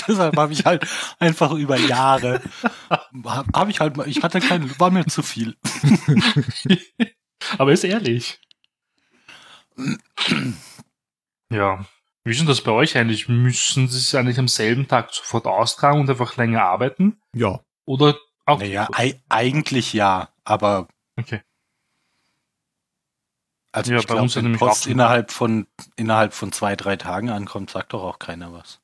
Deshalb 0.07 0.37
habe 0.37 0.53
ich 0.53 0.65
halt 0.65 0.87
einfach 1.19 1.53
über 1.53 1.79
Jahre, 1.79 2.43
habe 3.25 3.49
hab 3.55 3.69
ich 3.69 3.81
halt, 3.81 3.97
mal- 3.97 4.09
ich 4.09 4.23
hatte 4.23 4.41
keine, 4.41 4.79
war 4.79 4.91
mir 4.91 5.07
zu 5.07 5.23
viel. 5.23 5.57
Aber 7.59 7.73
ist 7.73 7.85
ehrlich. 7.85 8.39
Ja. 11.51 11.87
Wie 12.25 12.31
ist 12.31 12.41
denn 12.41 12.47
das 12.47 12.63
bei 12.63 12.71
euch 12.73 12.97
eigentlich? 12.97 13.29
Müssen 13.29 13.89
sie 13.89 13.99
es 13.99 14.15
eigentlich 14.15 14.39
am 14.39 14.49
selben 14.49 14.89
Tag 14.89 15.13
sofort 15.13 15.47
austragen 15.47 16.01
und 16.01 16.09
einfach 16.11 16.37
länger 16.37 16.63
arbeiten? 16.63 17.21
Ja. 17.35 17.61
Oder 17.87 18.17
auch. 18.47 18.59
Naja, 18.61 18.89
ei, 18.93 19.21
eigentlich 19.29 19.93
ja, 19.93 20.31
aber 20.45 20.89
Okay. 21.19 21.41
also 23.73 23.93
Ja, 23.93 23.99
ich 24.01 24.07
bei 24.07 24.15
glaube, 24.15 24.23
uns 24.23 24.35
ja 24.35 24.39
wenn 24.39 24.45
nämlich 24.45 24.61
Post 24.61 24.87
innerhalb 24.87 25.31
von, 25.31 25.67
innerhalb 25.97 26.35
von 26.35 26.53
zwei, 26.53 26.77
drei 26.77 26.97
Tagen 26.97 27.31
ankommt, 27.31 27.71
sagt 27.71 27.93
doch 27.93 28.03
auch 28.03 28.19
keiner 28.19 28.53
was. 28.53 28.81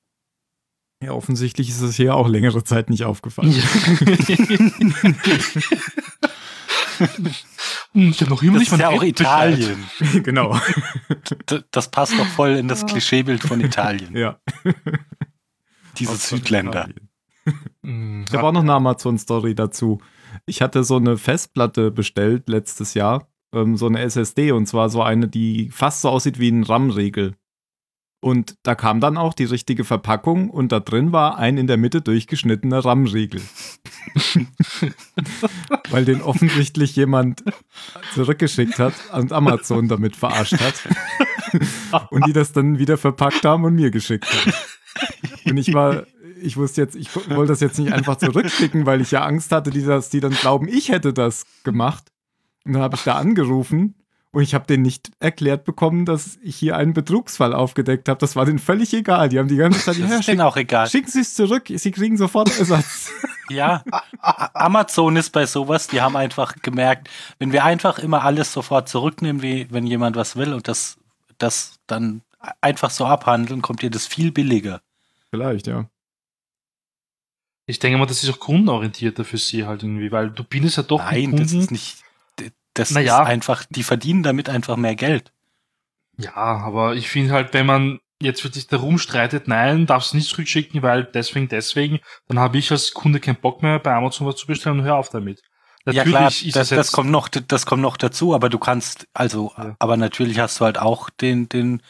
Ja, 1.03 1.13
offensichtlich 1.13 1.71
ist 1.71 1.81
es 1.81 1.97
hier 1.97 2.15
auch 2.15 2.29
längere 2.29 2.63
Zeit 2.63 2.91
nicht 2.91 3.05
aufgefallen. 3.05 3.53
Hm, 7.93 8.11
ich 8.11 8.21
habe 8.21 8.31
noch 8.31 8.43
immer 8.43 8.53
Das 8.53 8.61
nicht 8.61 8.73
ist 8.73 8.79
ja 8.79 8.89
auch 8.91 9.03
Italien. 9.03 9.89
genau. 10.23 10.61
Das 11.71 11.91
passt 11.91 12.19
doch 12.19 12.27
voll 12.27 12.51
in 12.51 12.69
das 12.69 12.87
Klischeebild 12.87 13.43
von 13.43 13.61
Italien. 13.61 14.15
Ja. 14.17 14.39
Diese 15.97 16.15
Südländer. 16.17 16.89
Italien. 16.89 17.10
Ich 17.83 18.35
habe 18.35 18.47
auch 18.47 18.53
noch 18.53 18.61
eine 18.61 18.75
Amazon-Story 18.75 19.55
dazu. 19.55 20.01
Ich 20.47 20.61
hatte 20.61 20.85
so 20.85 20.97
eine 20.97 21.17
Festplatte 21.17 21.91
bestellt 21.91 22.49
letztes 22.49 22.95
Jahr, 22.95 23.29
ähm, 23.55 23.77
so 23.77 23.87
eine 23.87 24.01
SSD, 24.01 24.53
und 24.53 24.67
zwar 24.67 24.91
so 24.91 25.03
eine, 25.03 25.29
die 25.29 25.71
fast 25.71 26.03
so 26.03 26.11
aussieht 26.11 26.39
wie 26.39 26.51
ein 26.51 26.63
RAM-Riegel. 26.63 27.35
Und 28.23 28.57
da 28.65 28.75
kam 28.75 29.01
dann 29.01 29.17
auch 29.17 29.33
die 29.33 29.45
richtige 29.45 29.83
Verpackung 29.83 30.51
und 30.51 30.73
da 30.73 30.81
drin 30.81 31.11
war 31.11 31.39
ein 31.39 31.57
in 31.57 31.67
der 31.67 31.79
Mitte 31.79 32.03
durchgeschnittener 32.03 32.85
RAM-Riegel. 32.85 33.41
Weil 35.91 36.05
den 36.05 36.21
offensichtlich 36.21 36.95
jemand 36.97 37.43
zurückgeschickt 38.13 38.79
hat 38.79 38.93
und 39.15 39.33
Amazon 39.33 39.89
damit 39.89 40.17
verarscht 40.17 40.61
hat. 40.61 42.09
und 42.11 42.27
die 42.27 42.35
das 42.35 42.53
dann 42.53 42.79
wieder 42.79 42.99
verpackt 42.99 43.47
haben 43.47 43.65
und 43.65 43.75
mir 43.75 43.91
geschickt 43.91 44.27
haben. 44.27 44.53
Und 45.47 45.57
ich 45.57 45.73
war, 45.73 46.05
ich 46.43 46.57
wusste 46.57 46.81
jetzt, 46.83 46.97
ich 46.97 47.15
wollte 47.15 47.53
das 47.53 47.61
jetzt 47.61 47.79
nicht 47.79 47.93
einfach 47.93 48.17
zurückschicken, 48.17 48.87
weil 48.87 49.01
ich 49.01 49.11
ja 49.11 49.23
Angst 49.23 49.53
hatte, 49.53 49.71
die, 49.71 49.85
dass 49.85 50.11
die 50.11 50.21
dann 50.21 50.33
glauben, 50.33 50.69
ich 50.69 50.91
hätte 50.91 51.13
das 51.13 51.45
gemacht. 51.65 52.05
Und 52.65 52.75
dann 52.75 52.83
habe 52.83 52.97
ich 52.97 53.03
da 53.05 53.15
angerufen 53.17 53.95
Und 54.33 54.43
ich 54.43 54.55
habe 54.55 54.67
denen 54.67 54.83
nicht 54.83 55.11
erklärt 55.19 55.65
bekommen, 55.65 56.05
dass 56.05 56.39
ich 56.43 56.55
hier 56.57 56.77
einen 56.77 56.93
Betrugsfall 56.93 57.53
aufgedeckt 57.53 58.09
habe. 58.09 58.21
Das 58.21 58.37
war 58.37 58.45
denen 58.45 58.59
völlig 58.61 58.93
egal. 58.95 59.29
Die 59.29 59.39
haben 59.39 59.49
die 59.49 59.57
ganze 59.57 59.81
Zeit, 59.81 60.01
Das 60.01 60.11
ja, 60.11 60.23
schick, 60.23 60.41
auch 60.41 60.57
egal. 60.57 60.89
schicken 60.89 61.11
Sie 61.11 61.21
es 61.21 61.35
zurück, 61.35 61.65
Sie 61.69 61.91
kriegen 61.91 62.17
sofort 62.17 62.57
Ersatz. 62.59 63.11
Ja, 63.51 63.83
Amazon 64.21 65.17
ist 65.17 65.31
bei 65.31 65.45
sowas, 65.45 65.89
die 65.89 66.01
haben 66.01 66.15
einfach 66.15 66.55
gemerkt, 66.63 67.09
wenn 67.41 67.51
wir 67.51 67.65
einfach 67.65 67.99
immer 67.99 68.23
alles 68.23 68.53
sofort 68.53 68.89
zurücknehmen, 68.89 69.43
wie 69.43 69.67
wenn 69.71 69.89
jemand 69.89 70.15
was 70.15 70.37
will 70.37 70.55
und 70.55 70.69
das, 70.69 70.99
das 71.39 71.81
dann 71.89 72.23
einfach 72.61 72.91
so 72.91 73.07
abhandeln, 73.07 73.61
kommt 73.61 73.83
dir 73.83 73.91
das 73.91 74.07
viel 74.07 74.31
billiger. 74.31 74.83
Vielleicht, 75.31 75.67
ja. 75.67 75.87
Ich 77.71 77.79
denke 77.79 77.99
mal, 77.99 78.07
das 78.07 78.23
ist 78.25 78.31
auch 78.31 78.41
kundenorientierter 78.41 79.25
für 79.25 79.39
sie 79.39 79.65
halt 79.65 79.83
irgendwie, 79.83 80.11
weil 80.11 80.31
du 80.31 80.43
bindest 80.45 80.77
ja 80.77 80.83
doch 80.83 80.99
Nein, 80.99 81.37
das 81.37 81.53
ist 81.53 81.71
nicht. 81.71 81.99
Das 82.75 82.91
Naja. 82.91 83.23
ist 83.23 83.29
einfach, 83.29 83.65
die 83.71 83.83
verdienen 83.83 84.23
damit 84.23 84.49
einfach 84.49 84.77
mehr 84.77 84.95
Geld. 84.97 85.33
Ja, 86.19 86.35
aber 86.35 86.95
ich 86.95 87.09
finde 87.09 87.33
halt, 87.33 87.55
wenn 87.55 87.67
man 87.67 88.01
jetzt 88.21 88.45
wirklich 88.45 88.67
darum 88.67 88.99
streitet, 88.99 89.49
nein, 89.49 89.87
darfst 89.87 90.13
du 90.13 90.17
nicht 90.17 90.29
zurückschicken, 90.29 90.83
weil 90.83 91.05
deswegen, 91.05 91.49
deswegen, 91.49 92.01
dann 92.29 92.39
habe 92.39 92.59
ich 92.59 92.71
als 92.71 92.93
Kunde 92.93 93.19
keinen 93.21 93.41
Bock 93.41 93.63
mehr, 93.63 93.79
bei 93.79 93.95
Amazon 93.95 94.27
was 94.27 94.37
zu 94.37 94.47
bestellen 94.47 94.81
und 94.81 94.85
hör 94.85 94.97
auf 94.97 95.09
damit. 95.09 95.41
ja 95.87 96.05
klar, 96.05 96.31
das, 96.53 96.69
das 96.69 96.93
kommt 96.93 97.11
noch, 97.11 97.29
das 97.29 97.65
kommt 97.67 97.83
noch 97.83 97.97
dazu, 97.97 98.35
aber 98.35 98.49
du 98.51 98.59
kannst, 98.59 99.07
also, 99.15 99.53
Ja. 99.57 99.77
aber 99.79 99.97
natürlich 99.97 100.39
hast 100.39 100.61
du 100.61 100.65
halt 100.65 100.79
auch 100.79 101.09
den, 101.09 101.49
den 101.49 101.83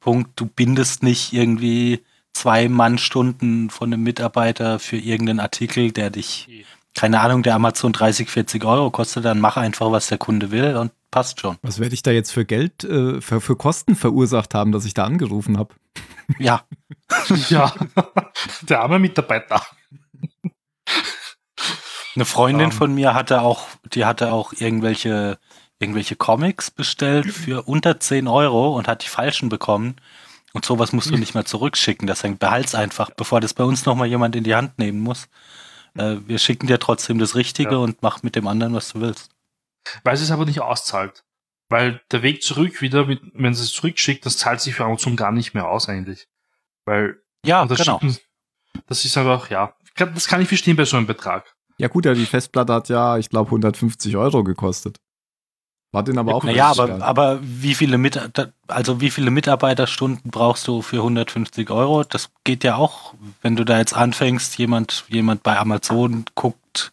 Punkt, 0.00 0.40
du 0.40 0.46
bindest 0.46 1.02
nicht 1.02 1.32
irgendwie 1.32 2.04
zwei 2.36 2.68
Mannstunden 2.68 3.70
von 3.70 3.92
einem 3.92 4.02
Mitarbeiter 4.02 4.78
für 4.78 4.98
irgendeinen 4.98 5.40
Artikel, 5.40 5.90
der 5.90 6.10
dich, 6.10 6.64
keine 6.94 7.20
Ahnung, 7.20 7.42
der 7.42 7.54
Amazon 7.54 7.92
30, 7.92 8.28
40 8.28 8.64
Euro 8.64 8.90
kostet, 8.90 9.24
dann 9.24 9.40
mach 9.40 9.56
einfach, 9.56 9.90
was 9.90 10.08
der 10.08 10.18
Kunde 10.18 10.50
will 10.50 10.76
und 10.76 10.92
passt 11.10 11.40
schon. 11.40 11.56
Was 11.62 11.80
werde 11.80 11.94
ich 11.94 12.02
da 12.02 12.10
jetzt 12.10 12.32
für 12.32 12.44
Geld, 12.44 12.84
äh, 12.84 13.22
für, 13.22 13.40
für 13.40 13.56
Kosten 13.56 13.96
verursacht 13.96 14.54
haben, 14.54 14.70
dass 14.70 14.84
ich 14.84 14.92
da 14.92 15.04
angerufen 15.04 15.56
habe? 15.56 15.74
Ja, 16.38 16.64
ja, 17.48 17.72
der 18.62 18.82
arme 18.82 18.98
Mitarbeiter. 18.98 19.62
Eine 22.14 22.24
Freundin 22.24 22.66
Ähm. 22.66 22.72
von 22.72 22.94
mir 22.94 23.14
hatte 23.14 23.40
auch, 23.40 23.66
die 23.94 24.04
hatte 24.04 24.32
auch 24.32 24.52
irgendwelche, 24.52 25.38
irgendwelche 25.78 26.16
Comics 26.16 26.70
bestellt 26.70 27.32
für 27.32 27.62
unter 27.62 27.98
10 27.98 28.28
Euro 28.28 28.76
und 28.76 28.88
hat 28.88 29.04
die 29.04 29.08
falschen 29.08 29.48
bekommen. 29.48 29.96
Und 30.56 30.64
sowas 30.64 30.94
musst 30.94 31.10
du 31.10 31.18
nicht 31.18 31.34
mehr 31.34 31.44
zurückschicken. 31.44 32.06
Deswegen 32.06 32.38
behalt's 32.38 32.74
einfach, 32.74 33.10
bevor 33.10 33.42
das 33.42 33.52
bei 33.52 33.62
uns 33.62 33.84
nochmal 33.84 34.06
jemand 34.08 34.34
in 34.36 34.42
die 34.42 34.54
Hand 34.54 34.78
nehmen 34.78 35.00
muss. 35.00 35.28
Äh, 35.98 36.16
wir 36.26 36.38
schicken 36.38 36.66
dir 36.66 36.78
trotzdem 36.78 37.18
das 37.18 37.34
Richtige 37.34 37.72
Ja. 37.72 37.76
und 37.76 38.00
mach 38.00 38.22
mit 38.22 38.36
dem 38.36 38.46
anderen, 38.46 38.72
was 38.72 38.88
du 38.94 39.02
willst. 39.02 39.28
Weil 40.02 40.16
sie 40.16 40.24
es 40.24 40.30
aber 40.30 40.46
nicht 40.46 40.62
auszahlt. 40.62 41.24
Weil 41.68 42.00
der 42.10 42.22
Weg 42.22 42.42
zurück 42.42 42.80
wieder, 42.80 43.04
mit, 43.04 43.20
wenn 43.34 43.52
sie 43.52 43.64
es 43.64 43.72
zurückschickt, 43.72 44.24
das 44.24 44.38
zahlt 44.38 44.62
sich 44.62 44.74
für 44.74 44.86
Amazon 44.86 45.14
gar 45.14 45.30
nicht 45.30 45.52
mehr 45.52 45.68
aus 45.68 45.90
eigentlich. 45.90 46.26
Weil 46.86 47.20
Ja, 47.44 47.66
das 47.66 47.80
genau. 47.80 47.98
Schicken, 48.00 48.16
das 48.86 49.04
ist 49.04 49.14
einfach, 49.18 49.50
ja, 49.50 49.74
das 49.96 50.26
kann 50.26 50.40
ich 50.40 50.48
verstehen 50.48 50.76
bei 50.76 50.86
so 50.86 50.96
einem 50.96 51.06
Betrag. 51.06 51.54
Ja 51.76 51.88
gut, 51.88 52.06
ja, 52.06 52.14
die 52.14 52.24
Festplatte 52.24 52.72
hat 52.72 52.88
ja, 52.88 53.18
ich 53.18 53.28
glaube, 53.28 53.48
150 53.48 54.16
Euro 54.16 54.42
gekostet. 54.42 55.00
War 55.96 56.02
den 56.02 56.18
aber 56.18 56.32
Ja, 56.32 56.36
auch 56.36 56.44
Naja, 56.44 56.70
aber, 56.70 57.02
aber 57.02 57.38
wie 57.42 57.74
viele 57.74 57.96
Mit 57.96 58.20
also 58.68 59.00
wie 59.00 59.10
viele 59.10 59.30
Mitarbeiterstunden 59.30 60.30
brauchst 60.30 60.68
du 60.68 60.82
für 60.82 60.98
150 60.98 61.70
Euro? 61.70 62.04
Das 62.04 62.28
geht 62.44 62.64
ja 62.64 62.76
auch, 62.76 63.14
wenn 63.40 63.56
du 63.56 63.64
da 63.64 63.78
jetzt 63.78 63.94
anfängst, 63.94 64.58
jemand, 64.58 65.04
jemand 65.08 65.42
bei 65.42 65.58
Amazon 65.58 66.26
guckt, 66.34 66.92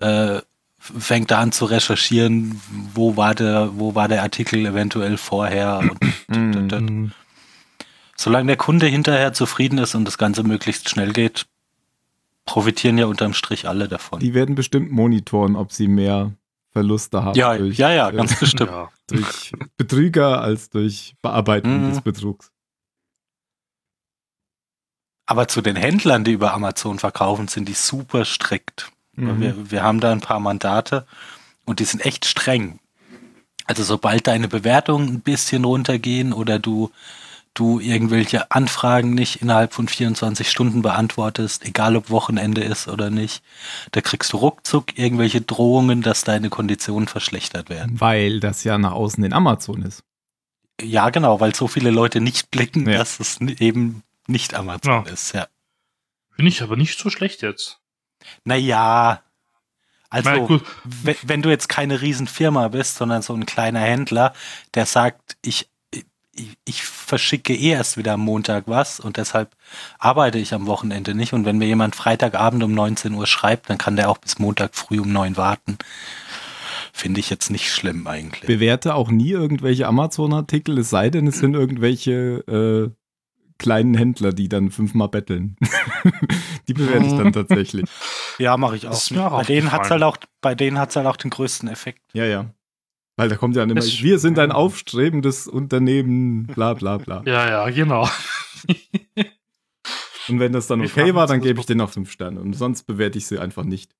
äh, 0.00 0.42
fängt 0.78 1.30
da 1.30 1.38
an 1.40 1.52
zu 1.52 1.64
recherchieren, 1.64 2.60
wo 2.92 3.16
war 3.16 3.34
der, 3.34 3.70
wo 3.78 3.94
war 3.94 4.08
der 4.08 4.20
Artikel 4.22 4.66
eventuell 4.66 5.16
vorher 5.16 5.80
und 6.28 6.52
d- 6.70 7.10
solange 8.14 8.48
der 8.48 8.56
Kunde 8.58 8.88
hinterher 8.88 9.32
zufrieden 9.32 9.78
ist 9.78 9.94
und 9.94 10.04
das 10.04 10.18
Ganze 10.18 10.42
möglichst 10.42 10.90
schnell 10.90 11.14
geht, 11.14 11.46
profitieren 12.44 12.98
ja 12.98 13.06
unterm 13.06 13.32
Strich 13.32 13.66
alle 13.66 13.88
davon. 13.88 14.20
Die 14.20 14.34
werden 14.34 14.54
bestimmt 14.54 14.92
monitoren, 14.92 15.56
ob 15.56 15.72
sie 15.72 15.88
mehr 15.88 16.32
Verluste 16.72 17.22
haben 17.22 17.36
Ja, 17.38 17.56
durch, 17.56 17.76
ja, 17.78 17.90
ja, 17.90 18.08
äh, 18.08 18.12
ganz 18.16 18.38
bestimmt. 18.38 18.70
Ja. 18.70 18.90
durch 19.06 19.52
Betrüger 19.76 20.40
als 20.40 20.70
durch 20.70 21.14
Bearbeitung 21.22 21.84
Mhm. 21.86 21.90
des 21.90 22.00
Betrugs. 22.00 22.50
Aber 25.26 25.48
zu 25.48 25.60
den 25.62 25.76
Händlern, 25.76 26.24
die 26.24 26.32
über 26.32 26.52
Amazon 26.52 26.98
verkaufen, 26.98 27.48
sind 27.48 27.68
die 27.68 27.74
super 27.74 28.24
strikt. 28.24 28.90
Mhm. 29.14 29.40
Wir, 29.40 29.70
wir 29.70 29.82
haben 29.82 30.00
da 30.00 30.10
ein 30.12 30.20
paar 30.20 30.40
Mandate 30.40 31.06
und 31.64 31.78
die 31.80 31.84
sind 31.84 32.04
echt 32.04 32.24
streng. 32.24 32.80
Also 33.66 33.84
sobald 33.84 34.26
deine 34.26 34.48
Bewertungen 34.48 35.08
ein 35.08 35.20
bisschen 35.20 35.64
runtergehen 35.64 36.32
oder 36.32 36.58
du, 36.58 36.90
du 37.54 37.80
irgendwelche 37.80 38.50
Anfragen 38.50 39.14
nicht 39.14 39.42
innerhalb 39.42 39.74
von 39.74 39.86
24 39.88 40.48
Stunden 40.50 40.82
beantwortest, 40.82 41.64
egal 41.64 41.96
ob 41.96 42.08
Wochenende 42.10 42.62
ist 42.62 42.88
oder 42.88 43.10
nicht, 43.10 43.42
da 43.90 44.00
kriegst 44.00 44.32
du 44.32 44.38
ruckzuck 44.38 44.96
irgendwelche 44.98 45.40
Drohungen, 45.42 46.02
dass 46.02 46.24
deine 46.24 46.48
Konditionen 46.50 47.08
verschlechtert 47.08 47.68
werden. 47.68 48.00
Weil 48.00 48.40
das 48.40 48.64
ja 48.64 48.78
nach 48.78 48.92
außen 48.92 49.22
in 49.22 49.32
Amazon 49.32 49.82
ist. 49.82 50.02
Ja, 50.80 51.10
genau, 51.10 51.40
weil 51.40 51.54
so 51.54 51.68
viele 51.68 51.90
Leute 51.90 52.20
nicht 52.20 52.50
blicken, 52.50 52.88
Ja. 52.88 52.98
dass 52.98 53.20
es 53.20 53.40
eben 53.40 54.02
nicht 54.26 54.54
Amazon 54.54 55.04
Ja. 55.06 55.12
ist, 55.12 55.32
ja. 55.34 55.46
Finde 56.34 56.48
ich 56.50 56.62
aber 56.62 56.76
nicht 56.76 56.98
so 56.98 57.10
schlecht 57.10 57.42
jetzt. 57.42 57.78
Naja, 58.44 59.20
also 60.08 60.60
wenn 61.22 61.42
du 61.42 61.50
jetzt 61.50 61.68
keine 61.68 62.00
Riesenfirma 62.00 62.68
bist, 62.68 62.96
sondern 62.96 63.22
so 63.22 63.34
ein 63.34 63.46
kleiner 63.46 63.80
Händler, 63.80 64.32
der 64.74 64.86
sagt, 64.86 65.36
ich, 65.42 65.68
ich, 66.34 66.56
ich 66.64 66.82
verschicke 66.82 67.54
eh 67.54 67.70
erst 67.70 67.96
wieder 67.96 68.14
am 68.14 68.20
Montag 68.20 68.64
was 68.66 69.00
und 69.00 69.16
deshalb 69.16 69.54
arbeite 69.98 70.38
ich 70.38 70.54
am 70.54 70.66
Wochenende 70.66 71.14
nicht. 71.14 71.32
Und 71.32 71.44
wenn 71.44 71.58
mir 71.58 71.66
jemand 71.66 71.94
Freitagabend 71.94 72.62
um 72.62 72.72
19 72.72 73.12
Uhr 73.14 73.26
schreibt, 73.26 73.68
dann 73.68 73.78
kann 73.78 73.96
der 73.96 74.10
auch 74.10 74.18
bis 74.18 74.38
Montag 74.38 74.74
früh 74.74 75.00
um 75.00 75.12
9 75.12 75.36
warten. 75.36 75.78
Finde 76.92 77.20
ich 77.20 77.30
jetzt 77.30 77.50
nicht 77.50 77.70
schlimm 77.70 78.06
eigentlich. 78.06 78.46
Bewerte 78.46 78.94
auch 78.94 79.10
nie 79.10 79.30
irgendwelche 79.30 79.86
Amazon-Artikel, 79.86 80.78
es 80.78 80.90
sei 80.90 81.10
denn, 81.10 81.26
es 81.26 81.38
sind 81.38 81.54
irgendwelche 81.54 82.92
äh, 82.92 82.94
kleinen 83.58 83.94
Händler, 83.94 84.32
die 84.32 84.48
dann 84.48 84.70
fünfmal 84.70 85.08
betteln. 85.08 85.56
die 86.68 86.74
bewerte 86.74 87.06
ich 87.06 87.12
dann 87.12 87.32
tatsächlich. 87.32 87.88
Ja, 88.38 88.56
mache 88.56 88.76
ich 88.76 88.88
auch. 88.88 89.08
Bei 89.10 89.42
denen 89.44 89.72
hat's 89.72 89.90
halt 89.90 90.02
aufgefallen. 90.02 90.02
auch, 90.02 90.40
bei 90.40 90.54
denen 90.54 90.78
hat's 90.78 90.96
halt 90.96 91.06
auch 91.06 91.16
den 91.16 91.30
gröchsten 91.30 91.68
Effekt. 91.68 92.00
Ja, 92.12 92.24
ja. 92.24 92.50
Weil 93.22 93.28
da 93.28 93.36
kommt 93.36 93.54
ja 93.56 93.62
immer, 93.62 93.74
Das- 93.74 94.02
wir 94.02 94.18
sind 94.18 94.38
ein 94.38 94.50
aufstrebendes 94.52 95.46
Unternehmen, 95.46 96.46
bla 96.46 96.74
bla 96.74 96.98
bla. 96.98 97.22
ja, 97.24 97.48
ja, 97.48 97.70
genau. 97.70 98.08
Und 100.28 100.38
wenn 100.40 100.52
das 100.52 100.66
dann 100.68 100.80
okay 100.82 101.14
war, 101.14 101.26
dann 101.26 101.40
gebe 101.40 101.60
ich 101.60 101.66
denen 101.66 101.78
noch 101.78 101.90
fünf 101.90 102.10
Sterne. 102.10 102.40
Und 102.40 102.52
sonst 102.54 102.84
bewerte 102.84 103.18
ich 103.18 103.26
sie 103.26 103.38
einfach 103.38 103.64
nicht. 103.64 103.94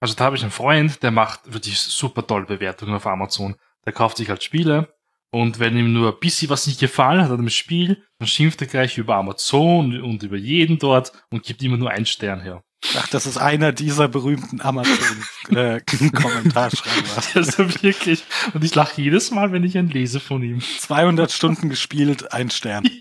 Also 0.00 0.14
da 0.14 0.24
habe 0.24 0.36
ich 0.36 0.42
einen 0.42 0.52
Freund, 0.52 1.02
der 1.02 1.10
macht 1.10 1.52
wirklich 1.52 1.78
super 1.80 2.26
tolle 2.26 2.46
Bewertungen 2.46 2.94
auf 2.94 3.06
Amazon. 3.06 3.56
Der 3.84 3.92
kauft 3.92 4.16
sich 4.18 4.28
halt 4.28 4.42
Spiele 4.42 4.94
und 5.32 5.58
wenn 5.58 5.76
ihm 5.76 5.92
nur 5.92 6.12
ein 6.12 6.20
bisschen 6.20 6.50
was 6.50 6.66
nicht 6.66 6.78
gefallen 6.80 7.22
hat 7.22 7.30
an 7.30 7.38
dem 7.38 7.48
Spiel, 7.50 8.02
dann 8.18 8.28
schimpft 8.28 8.60
er 8.60 8.66
gleich 8.68 8.98
über 8.98 9.16
Amazon 9.16 10.00
und 10.02 10.22
über 10.22 10.36
jeden 10.36 10.78
dort 10.78 11.12
und 11.30 11.42
gibt 11.44 11.62
immer 11.62 11.76
nur 11.76 11.90
einen 11.90 12.06
Stern 12.06 12.40
her. 12.40 12.62
Ach, 12.96 13.08
das 13.08 13.26
ist 13.26 13.36
einer 13.38 13.72
dieser 13.72 14.06
berühmten 14.08 14.60
Amazon-Kommentarschreiber. 14.60 17.06
Also 17.34 17.58
wirklich. 17.82 18.24
Und 18.54 18.62
ich 18.64 18.74
lache 18.74 19.00
jedes 19.00 19.30
Mal, 19.30 19.52
wenn 19.52 19.64
ich 19.64 19.76
einen 19.76 19.90
lese 19.90 20.20
von 20.20 20.42
ihm. 20.42 20.60
200 20.60 21.30
Stunden 21.32 21.68
gespielt, 21.68 22.32
ein 22.32 22.50
Stern. 22.50 22.88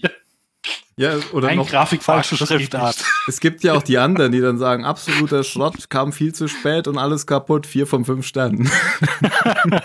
Ja, 0.97 1.17
oder 1.33 1.49
Ein 1.49 1.57
noch, 1.57 1.69
Grafik 1.69 2.01
falsche 2.01 2.37
Schriftart. 2.37 2.95
es 3.27 3.41
gibt 3.41 3.65
ja 3.65 3.73
auch 3.73 3.83
die 3.83 3.97
anderen, 3.97 4.31
die 4.31 4.39
dann 4.39 4.57
sagen, 4.57 4.85
absoluter 4.85 5.43
Schrott, 5.43 5.89
kam 5.89 6.13
viel 6.13 6.33
zu 6.33 6.47
spät 6.47 6.87
und 6.87 6.97
alles 6.97 7.27
kaputt, 7.27 7.67
vier 7.67 7.85
von 7.85 8.05
fünf 8.05 8.25
Sternen. 8.25 8.71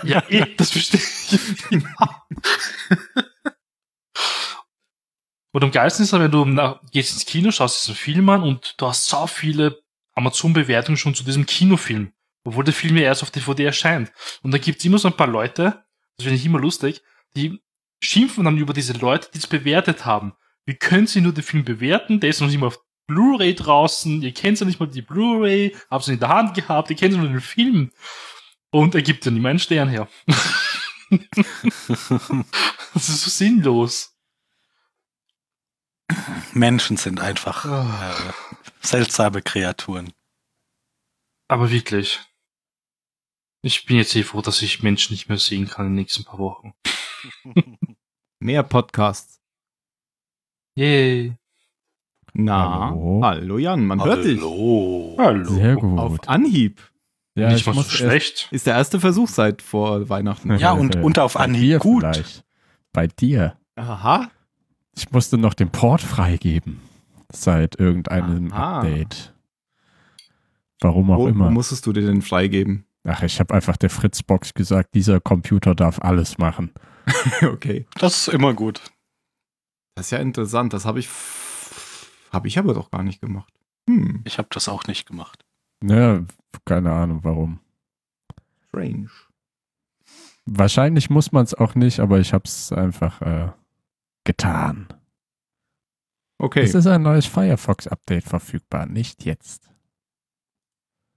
Ja, 0.03 0.23
das 0.55 0.71
verstehe 0.71 1.01
ich. 1.01 1.37
Ja. 1.69 2.23
Und 5.51 5.63
am 5.63 5.71
geilsten 5.71 6.03
ist, 6.03 6.13
wenn 6.13 6.31
du 6.31 6.45
nach, 6.45 6.79
gehst 6.91 7.13
ins 7.13 7.25
Kino, 7.25 7.51
schaust 7.51 7.83
diesen 7.83 7.95
Film 7.95 8.29
an 8.29 8.43
und 8.43 8.75
du 8.77 8.87
hast 8.87 9.05
so 9.05 9.27
viele 9.27 9.81
Amazon-Bewertungen 10.13 10.97
schon 10.97 11.15
zu 11.15 11.23
diesem 11.23 11.45
Kinofilm, 11.45 12.13
obwohl 12.43 12.63
der 12.63 12.73
Film 12.73 12.97
ja 12.97 13.03
erst 13.03 13.23
auf 13.23 13.31
DVD 13.31 13.65
erscheint. 13.65 14.11
Und 14.43 14.51
da 14.51 14.57
gibt's 14.57 14.85
immer 14.85 14.97
so 14.97 15.09
ein 15.09 15.17
paar 15.17 15.27
Leute, 15.27 15.83
das 16.17 16.25
finde 16.25 16.37
ich 16.37 16.45
immer 16.45 16.59
lustig, 16.59 17.01
die 17.35 17.61
schimpfen 18.01 18.45
dann 18.45 18.57
über 18.57 18.73
diese 18.73 18.93
Leute, 18.93 19.29
die 19.33 19.39
es 19.39 19.47
bewertet 19.47 20.05
haben. 20.05 20.33
Wie 20.65 20.75
können 20.75 21.07
sie 21.07 21.21
nur 21.21 21.33
den 21.33 21.43
Film 21.43 21.65
bewerten? 21.65 22.19
Der 22.19 22.29
ist 22.29 22.39
noch 22.41 22.47
nicht 22.47 22.59
mal 22.59 22.67
auf 22.67 22.79
Blu-ray 23.07 23.55
draußen, 23.55 24.21
ihr 24.21 24.33
kennt 24.33 24.59
ja 24.59 24.65
nicht 24.65 24.79
mal 24.79 24.87
die 24.87 25.01
Blu-ray, 25.01 25.75
habt 25.89 26.05
sie 26.05 26.13
in 26.13 26.19
der 26.19 26.29
Hand 26.29 26.53
gehabt, 26.53 26.89
ihr 26.89 26.95
kennt 26.95 27.15
nur 27.17 27.27
den 27.27 27.41
Film. 27.41 27.91
Und 28.69 28.95
er 28.95 29.01
gibt 29.01 29.25
ja 29.25 29.31
mal 29.31 29.49
einen 29.49 29.59
Stern 29.59 29.89
her. 29.89 30.07
das 32.93 33.09
ist 33.09 33.23
so 33.23 33.29
sinnlos. 33.29 34.15
Menschen 36.53 36.97
sind 36.97 37.19
einfach 37.19 37.65
äh, 37.65 38.31
seltsame 38.81 39.41
Kreaturen. 39.41 40.11
Aber 41.47 41.71
wirklich. 41.71 42.19
Ich 43.63 43.85
bin 43.85 43.97
jetzt 43.97 44.15
eh 44.15 44.23
froh, 44.23 44.41
dass 44.41 44.61
ich 44.61 44.81
Menschen 44.81 45.13
nicht 45.13 45.29
mehr 45.29 45.37
sehen 45.37 45.67
kann 45.67 45.85
in 45.85 45.91
den 45.91 45.97
nächsten 45.97 46.23
paar 46.23 46.39
Wochen. 46.39 46.73
Mehr 48.39 48.63
Podcasts. 48.63 49.39
Yay. 50.75 51.37
Na, 52.33 52.89
Hallo. 52.89 53.21
hallo, 53.23 53.57
Jan, 53.57 53.85
man 53.85 54.03
hört 54.03 54.23
dich. 54.23 54.39
Hallo. 54.39 55.15
Hallo. 55.19 55.53
Sehr 55.53 55.75
gut. 55.75 55.99
Auf 55.99 56.17
Anhieb. 56.27 56.81
ja, 57.35 57.49
nicht 57.49 57.59
ich 57.59 57.65
mal 57.67 57.73
so 57.73 57.79
muss 57.79 57.87
erst, 57.87 57.97
schlecht. 57.97 58.47
Ist 58.51 58.67
der 58.67 58.75
erste 58.75 58.99
Versuch 58.99 59.27
seit 59.27 59.61
vor 59.61 60.09
Weihnachten. 60.09 60.57
Ja, 60.57 60.71
und, 60.71 60.95
und 60.95 61.19
auf 61.19 61.33
bei 61.33 61.41
Anhieb 61.41 61.61
dir 61.61 61.79
gut. 61.79 62.01
Vielleicht. 62.01 62.45
Bei 62.93 63.07
dir. 63.07 63.57
Aha. 63.75 64.31
Ich 64.95 65.11
musste 65.11 65.37
noch 65.37 65.53
den 65.53 65.69
Port 65.71 66.01
freigeben. 66.01 66.81
Seit 67.31 67.79
irgendeinem 67.79 68.51
Aha. 68.51 68.79
Update. 68.79 69.33
Warum 70.81 71.11
auch 71.11 71.17
Wo, 71.19 71.23
wo 71.23 71.27
immer. 71.29 71.49
musstest 71.51 71.85
du 71.85 71.93
dir 71.93 72.01
denn 72.05 72.21
freigeben? 72.21 72.85
Ach, 73.03 73.23
ich 73.23 73.39
habe 73.39 73.53
einfach 73.53 73.77
der 73.77 73.89
Fritzbox 73.89 74.53
gesagt, 74.53 74.93
dieser 74.93 75.19
Computer 75.19 75.73
darf 75.75 75.99
alles 76.01 76.37
machen. 76.37 76.71
okay. 77.41 77.85
Das 77.95 78.27
ist 78.27 78.33
immer 78.33 78.53
gut. 78.53 78.81
Das 79.95 80.07
ist 80.07 80.11
ja 80.11 80.19
interessant. 80.19 80.73
Das 80.73 80.85
habe 80.85 80.99
ich. 80.99 81.09
Habe 82.31 82.47
ich 82.47 82.57
aber 82.59 82.73
doch 82.73 82.91
gar 82.91 83.03
nicht 83.03 83.21
gemacht. 83.21 83.51
Hm, 83.89 84.21
Ich 84.25 84.37
habe 84.37 84.47
das 84.51 84.69
auch 84.69 84.85
nicht 84.87 85.05
gemacht. 85.07 85.45
Ja, 85.83 86.21
keine 86.65 86.91
Ahnung 86.91 87.19
warum. 87.23 87.59
strange. 88.67 89.09
Wahrscheinlich 90.45 91.09
muss 91.09 91.31
man 91.31 91.43
es 91.43 91.53
auch 91.53 91.75
nicht, 91.75 91.99
aber 91.99 92.19
ich 92.19 92.33
habe 92.33 92.43
es 92.45 92.71
einfach 92.71 93.21
äh, 93.21 93.49
getan. 94.23 94.87
Okay. 96.37 96.61
Es 96.61 96.73
ist 96.73 96.87
ein 96.87 97.03
neues 97.03 97.27
Firefox-Update 97.27 98.23
verfügbar, 98.23 98.87
nicht 98.87 99.25
jetzt. 99.25 99.69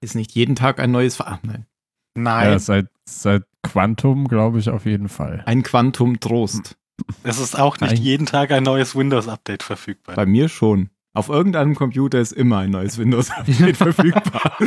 Ist 0.03 0.15
nicht 0.15 0.33
jeden 0.33 0.55
Tag 0.55 0.81
ein 0.81 0.91
neues. 0.91 1.17
Ver 1.17 1.41
nein. 1.43 1.67
Nein, 2.15 2.51
Ja, 2.53 2.59
seit, 2.59 2.89
seit 3.07 3.45
Quantum 3.63 4.29
glaube 4.29 4.59
ich 4.59 4.69
auf 4.69 4.85
jeden 4.85 5.09
Fall. 5.09 5.43
Ein 5.47 5.63
Quantum 5.63 6.21
Trost. 6.21 6.77
es 7.23 7.41
ist 7.41 7.59
auch 7.59 7.81
nicht 7.81 7.95
Nein. 7.95 8.03
jeden 8.03 8.27
Tag 8.27 8.53
ein 8.53 8.63
neues 8.63 8.95
Windows-Update 8.95 9.63
verfügbar. 9.63 10.15
Bei 10.15 10.27
mir 10.27 10.49
schon. 10.49 10.91
Auf 11.15 11.29
irgendeinem 11.29 11.75
Computer 11.75 12.21
ist 12.21 12.33
immer 12.33 12.59
ein 12.59 12.71
neues 12.71 12.99
Windows-Update 12.99 13.77
verfügbar. 13.79 14.59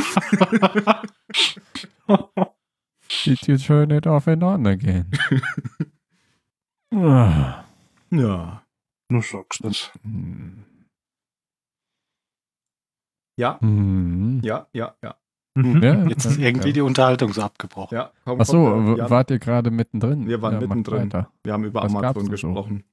Did 3.24 3.46
you 3.46 3.56
turn 3.58 3.90
it 3.90 4.06
off 4.06 4.26
and 4.26 4.42
on 4.42 4.66
again? 4.66 5.10
Ja. 8.10 8.62
Nur 9.10 9.22
sagst 9.22 9.64
du's. 9.64 9.90
hm. 10.02 10.64
Ja, 13.38 13.58
Hm. 13.60 14.40
ja, 14.42 14.66
ja, 14.72 14.94
ja. 15.02 15.14
Mhm. 15.54 15.82
Ja, 15.82 16.06
Jetzt 16.06 16.24
ist 16.24 16.38
irgendwie 16.38 16.68
ja. 16.68 16.72
die 16.74 16.80
Unterhaltung 16.82 17.32
so 17.32 17.42
abgebrochen. 17.42 17.94
ja 17.96 18.12
komm, 18.24 18.40
Achso, 18.40 18.70
komm, 18.70 18.94
w- 18.94 18.98
ja, 18.98 19.10
wart 19.10 19.30
ihr 19.30 19.38
gerade 19.38 19.70
mittendrin? 19.70 20.26
Wir 20.28 20.40
waren 20.42 20.58
mittendrin. 20.58 21.04
weiter. 21.12 21.32
Wir 21.42 21.52
haben 21.52 21.64
über 21.64 21.82
Was 21.82 21.92
Amazon 21.94 22.14
denn 22.14 22.24
so? 22.26 22.30
gesprochen. 22.30 22.84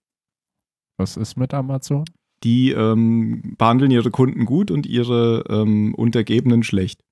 Was 0.98 1.18
ist 1.18 1.36
mit 1.36 1.54
Amazon? 1.54 2.06
Die 2.44 2.72
ähm, 2.72 3.56
behandeln 3.58 3.92
ihre 3.92 4.12
Kunden 4.12 4.46
gut 4.46 4.72
und 4.72 4.86
ihre 4.86 5.44
ähm, 5.50 5.94
Untergebenen 5.96 6.64
schlecht. 6.64 7.04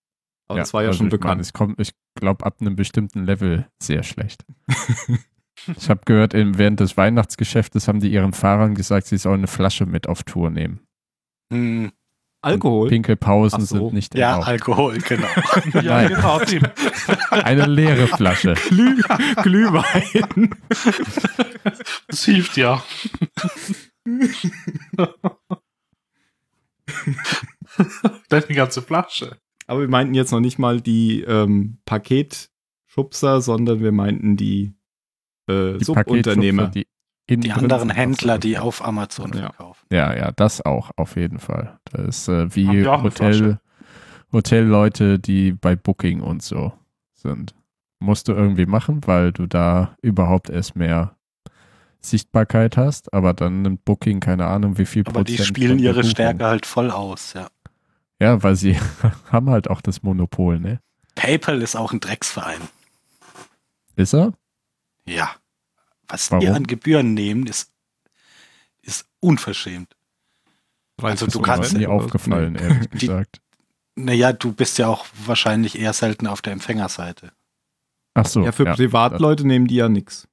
Aber 0.48 0.60
das 0.60 0.74
war 0.74 0.84
ja 0.84 0.90
also 0.90 0.98
schon 1.00 1.08
ich 1.08 1.12
Meine, 1.14 1.20
bekannt. 1.22 1.42
es 1.42 1.54
kommt, 1.54 1.80
ich 1.80 1.94
glaube, 2.16 2.46
ab 2.46 2.58
einem 2.62 2.76
bestimmten 2.76 3.26
Level 3.26 3.68
sehr 3.82 4.04
schlecht. 4.04 4.46
ich 5.78 5.90
habe 5.90 6.02
gehört, 6.06 6.34
während 6.34 6.80
des 6.80 6.98
Weihnachtsgeschäftes 6.98 7.88
haben 7.88 8.00
die 8.00 8.12
ihren 8.12 8.34
Fahrern 8.34 8.76
gesagt, 8.76 9.08
sie 9.08 9.18
sollen 9.18 9.42
eine 9.42 9.48
Flasche 9.48 9.86
mit 9.86 10.08
auf 10.08 10.24
Tour 10.24 10.50
nehmen. 10.50 10.82
Hm, 11.52 11.92
Alkohol? 12.44 12.90
Pinkelpausen 12.90 13.66
so. 13.66 13.78
sind 13.78 13.94
nicht 13.94 14.16
ja, 14.16 14.32
erlaubt. 14.32 14.48
Alkohol, 14.48 14.98
genau. 14.98 15.28
Ja, 15.82 15.82
Nein. 15.82 16.10
genau. 16.10 16.40
Eine 17.30 17.66
leere 17.68 18.08
Flasche. 18.08 18.56
Glüh 18.68 19.02
Glühwein. 19.42 20.56
Das 22.08 22.26
hilft 22.26 22.58
ja. 22.58 22.84
Vielleicht 28.28 28.50
eine 28.50 28.56
ganze 28.56 28.82
Flasche. 28.82 29.38
Aber 29.66 29.80
wir 29.80 29.88
meinten 29.88 30.14
jetzt 30.14 30.32
noch 30.32 30.42
nicht 30.42 30.60
mal 30.60 30.82
die 30.82 31.22
ähm, 31.22 31.78
Paketschubser, 31.86 33.42
sondern 33.42 33.82
wir 33.82 33.94
meinten 33.94 34.36
die, 34.36 34.74
äh, 35.48 35.78
Die 35.78 35.84
Subunternehmer. 35.86 36.68
Die, 36.68 36.88
Die 37.30 37.52
anderen. 37.52 37.90
Händler, 37.90 38.38
die 38.38 38.58
auf 38.58 38.84
Amazon 38.86 39.32
Ja. 39.34 39.42
verkaufen. 39.52 39.86
Ja, 39.92 40.16
ja, 40.16 40.32
das 40.32 40.62
auch, 40.66 40.92
auf 40.98 41.16
jeden 41.16 41.40
Fall. 41.40 41.80
Das 41.92 42.02
ist 42.20 42.28
äh, 42.28 42.54
wie 42.56 42.68
die 42.68 42.86
Hotel? 42.86 43.60
Hotelleute, 44.32 45.20
die 45.20 45.52
bei 45.54 45.76
Booking 45.76 46.22
und 46.22 46.42
so 46.42 46.74
sind. 47.14 47.54
Musst 48.00 48.28
du 48.28 48.34
irgendwie 48.34 48.66
machen, 48.66 49.02
weil 49.06 49.32
du 49.32 49.46
da 49.48 49.96
überhaupt 50.02 50.50
erst 50.50 50.76
mehr 50.76 51.16
Sichtbarkeit 52.02 52.76
hast, 52.76 53.14
aber 53.14 53.34
dann 53.34 53.62
nimmt 53.62 53.86
Booking 53.86 54.20
keine 54.20 54.48
Ahnung, 54.48 54.78
wie 54.78 54.86
viel 54.86 55.04
Aber 55.06 55.24
die 55.24 55.34
Prozent 55.36 55.48
spielen 55.48 55.70
von 55.70 55.78
der 55.78 55.86
ihre 55.86 55.96
Buchung. 56.02 56.10
Stärke 56.12 56.46
halt 56.46 56.66
voll 56.66 56.92
aus, 56.92 57.34
ja. 57.34 57.48
Ja, 58.20 58.44
weil 58.44 58.56
sie 58.56 58.76
haben 59.32 59.50
halt 59.50 59.70
auch 59.70 59.82
das 59.82 60.04
Monopol, 60.04 60.60
ne? 60.60 60.80
PayPal 61.16 61.62
ist 61.62 61.76
auch 61.76 61.94
ein 61.94 62.00
Drecksverein. 62.00 62.60
Ist 63.96 64.14
er? 64.14 64.34
Ja. 65.06 65.36
Was 66.08 66.32
Warum? 66.32 66.42
die 66.42 66.50
an 66.50 66.68
Gebühren 66.68 67.14
nehmen, 67.14 67.48
ist, 67.48 67.72
ist 68.82 69.06
unverschämt. 69.20 69.96
Also 71.02 71.26
du 71.28 71.40
Ist 71.40 71.46
kannst- 71.46 71.74
mir 71.74 71.80
nie 71.80 71.88
aufgefallen, 71.88 72.56
ehrlich 72.56 72.90
Die- 72.94 73.00
gesagt. 73.08 73.42
Naja, 73.96 74.34
du 74.34 74.54
bist 74.54 74.78
ja 74.80 74.88
auch 74.88 75.06
wahrscheinlich 75.26 75.78
eher 75.78 75.94
selten 75.94 76.26
auf 76.28 76.42
der 76.42 76.54
Empfängerseite. 76.54 77.32
Ach 78.16 78.26
so. 78.26 78.44
Ja, 78.44 78.52
für 78.52 78.66
Privatleute 78.66 79.46
nehmen 79.46 79.68
die 79.68 79.76
ja 79.76 79.88
nix. 79.90 80.28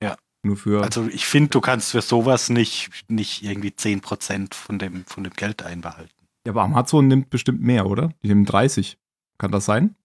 Ja. 0.00 0.16
Nur 0.44 0.56
für. 0.56 0.82
Also 0.84 1.06
ich 1.08 1.26
finde, 1.26 1.50
du 1.50 1.60
kannst 1.60 1.90
für 1.92 2.00
sowas 2.02 2.48
nicht, 2.48 2.90
nicht 3.08 3.42
irgendwie 3.42 3.70
10% 3.70 4.54
von 4.54 4.78
dem, 4.78 5.04
von 5.06 5.24
dem 5.24 5.32
Geld 5.32 5.62
einbehalten. 5.62 6.14
ja, 6.46 6.52
aber 6.52 6.62
Amazon 6.62 7.08
nimmt 7.08 7.30
bestimmt 7.30 7.60
mehr, 7.60 7.86
oder? 7.86 8.12
Die 8.22 8.28
nehmen 8.28 8.44
30. 8.44 8.98
Kann 9.38 9.50
das 9.50 9.64
sein? 9.64 9.96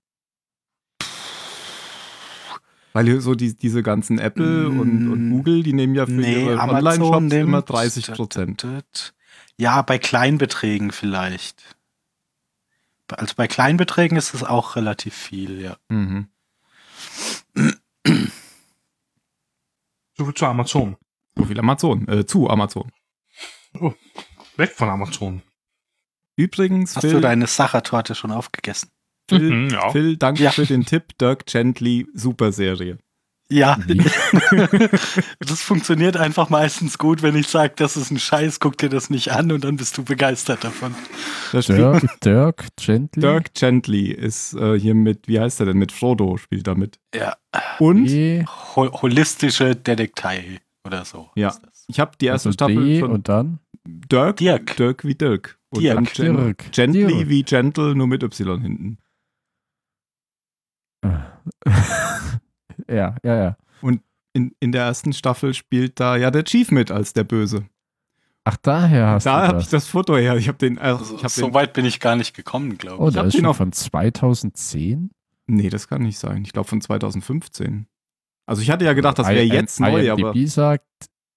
Weil 2.98 3.22
so 3.22 3.36
die, 3.36 3.56
diese 3.56 3.84
ganzen 3.84 4.18
Apple 4.18 4.70
und, 4.70 5.08
und 5.08 5.30
Mm, 5.30 5.32
Google, 5.32 5.62
die 5.62 5.74
nehmen 5.74 5.94
ja 5.94 6.08
für 6.08 6.20
ihre 6.20 6.58
Online-Shops 6.58 7.32
immer 7.32 7.62
30 7.62 8.12
Prozent. 8.14 8.66
Ja, 9.56 9.84
bei 9.84 10.00
Kleinbeträgen 10.00 10.92
vielleicht. 10.92 11.76
Also 13.08 13.36
bei 13.38 13.48
Kleinbeträgen 13.48 14.18
ist 14.18 14.34
es 14.34 14.44
auch 14.44 14.76
relativ 14.76 15.14
viel, 15.14 15.62
ja. 15.62 15.78
Mhm. 15.90 16.30
So 20.18 20.26
viel 20.26 20.34
zu 20.34 20.48
Amazon. 20.48 20.98
So 21.36 21.46
viel 21.46 21.60
Amazon, 21.60 22.08
äh, 22.08 22.26
zu 22.26 22.50
Amazon. 22.50 22.92
Weg 24.56 24.72
von 24.72 24.90
Amazon. 24.90 25.44
Übrigens, 26.36 26.96
Hast 26.96 27.04
Phil, 27.04 27.14
du 27.14 27.22
deine 27.22 27.46
Sachertorte 27.46 28.16
schon 28.16 28.32
aufgegessen? 28.32 28.90
Phil, 29.30 29.52
Mhm, 29.52 29.70
ja. 29.70 29.90
Phil, 29.92 30.18
danke 30.18 30.44
Ja. 30.44 30.52
für 30.52 30.66
den 30.66 30.86
Tipp. 30.86 31.18
Dirk 31.20 31.46
Gently, 31.46 32.08
super 32.14 32.52
Serie. 32.52 32.98
Ja, 33.50 33.78
Wie? 33.88 33.98
das 35.40 35.62
funktioniert 35.62 36.18
einfach 36.18 36.50
meistens 36.50 36.98
gut, 36.98 37.22
wenn 37.22 37.36
ich 37.38 37.48
sage, 37.48 37.74
das 37.78 37.96
ist 37.96 38.12
ein 38.12 38.20
Scheiß, 38.20 38.60
guck 38.60 38.78
dir 38.78 38.90
das 38.90 39.10
nicht 39.10 39.32
an 39.32 39.54
und 39.54 39.64
dann 39.64 39.78
bist 39.78 39.98
du 39.98 40.04
begeistert 40.04 40.66
davon. 40.66 40.94
Dirk, 41.54 42.04
Dirk 42.26 42.66
Gently. 42.76 43.22
Dirk 43.22 43.54
Gently 43.54 44.12
ist 44.12 44.54
äh, 44.54 44.78
hier 44.78 44.96
mit, 44.96 45.30
wie 45.30 45.40
heißt 45.40 45.62
er 45.62 45.68
denn? 45.68 45.78
Mit 45.78 45.94
Frodo 45.94 46.36
spielt 46.36 46.68
er 46.68 46.76
mit. 46.76 47.00
Ja, 47.16 47.36
Und 47.80 48.06
D, 48.08 48.46
ho 48.76 49.02
holistische 49.02 49.76
Detektei 49.78 50.60
oder 50.86 51.06
so. 51.06 51.30
Ja. 51.36 51.56
ich 51.88 52.02
habe 52.02 52.12
die 52.20 52.26
erste 52.26 52.50
also 52.50 52.54
Staffel 52.54 52.84
D 52.84 53.00
von 53.00 53.12
und 53.12 53.30
dann 53.30 53.60
Dirk. 53.86 54.38
Dirk. 54.38 54.76
Dirk 54.76 55.06
wie 55.06 55.16
Dirk. 55.16 55.58
Und 55.70 55.82
Dirk. 55.84 56.14
Dirk. 56.16 56.72
Gently 56.74 57.06
Dirk. 57.08 57.30
wie 57.30 57.44
Gentle, 57.44 57.96
nur 57.96 58.08
mit 58.08 58.24
Y 58.24 58.62
hinten. 58.62 58.98
ja, 62.90 63.16
ja, 63.24 63.36
ja. 63.36 63.58
In, 64.34 64.52
in 64.60 64.72
der 64.72 64.84
ersten 64.84 65.14
Staffel 65.14 65.56
spielt 65.56 66.00
da 66.00 66.16
ja 66.16 66.30
der 66.30 66.44
Chief 66.44 66.70
mit 66.70 66.92
als 66.92 67.14
der 67.14 67.24
Böse. 67.24 67.66
Ach, 68.44 68.56
daher 68.62 69.08
hast 69.08 69.26
da 69.26 69.42
du 69.42 69.48
habe 69.48 69.54
das. 69.56 69.64
ich 69.66 69.70
das 69.72 69.88
Foto 69.88 70.16
her. 70.16 70.36
Ich 70.38 70.48
habe 70.48 70.60
den, 70.60 70.78
äh, 70.78 70.82
Also, 70.82 71.16
ich 71.16 71.24
hab 71.24 71.32
so 71.32 71.48
den. 71.48 71.54
weit 71.56 71.74
bin 71.74 71.86
ich 71.86 72.00
gar 72.00 72.16
nicht 72.16 72.36
gekommen, 72.36 72.78
glaube 72.78 73.02
Oh, 73.04 73.08
ich. 73.08 73.16
da 73.16 73.22
hab 73.22 73.28
ist 73.28 73.34
den 73.34 73.40
schon 73.40 73.46
auf- 73.48 73.58
von 73.58 73.72
2010. 73.72 75.10
Nee, 75.48 75.70
das 75.70 75.88
kann 75.88 76.04
nicht 76.04 76.20
sein. 76.20 76.44
Ich 76.44 76.54
glaube 76.54 76.68
von 76.70 76.80
2015. 76.82 77.88
Also 78.46 78.62
ich 78.62 78.70
hatte 78.70 78.86
ja 78.86 78.94
gedacht, 78.94 79.18
das 79.18 79.28
wäre 79.28 79.42
jetzt 79.44 79.80
neu, 79.80 80.12
aber. 80.12 80.34
IMDb 80.36 80.48
sagt 80.48 80.86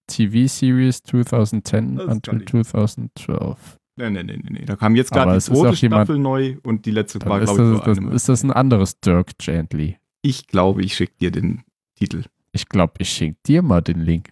TV-Series 0.09 1.03
2010 1.05 1.97
Das 1.97 2.05
kann 2.07 2.16
until 2.16 2.35
nicht. 2.35 2.49
2012. 2.51 3.78
Nee, 4.01 4.11
nee, 4.11 4.23
nee, 4.23 4.37
nee, 4.43 4.59
nee. 4.61 4.65
Da 4.65 4.77
kam 4.77 4.97
jetzt 4.97 5.13
gerade 5.13 5.35
die 5.35 5.41
zweite 5.41 5.69
auch 5.69 5.75
jemand- 5.75 6.07
Staffel 6.07 6.19
neu 6.19 6.57
und 6.63 6.87
die 6.87 6.91
letzte 6.91 7.21
war, 7.27 7.41
glaube 7.41 7.75
ich, 7.75 7.81
das, 7.81 7.99
das, 7.99 8.15
ist 8.15 8.29
das 8.29 8.43
ein 8.43 8.51
anderes 8.51 8.99
Dirk 9.01 9.37
Gently. 9.39 9.99
Ich 10.23 10.47
glaube, 10.47 10.83
ich 10.83 10.95
schicke 10.95 11.15
dir 11.21 11.31
den 11.31 11.63
Titel. 11.97 12.25
Ich 12.53 12.69
glaube, 12.69 12.95
ich 12.99 13.11
schicke 13.11 13.37
dir 13.47 13.63
mal 13.63 13.81
den 13.83 14.01
Link. 14.01 14.31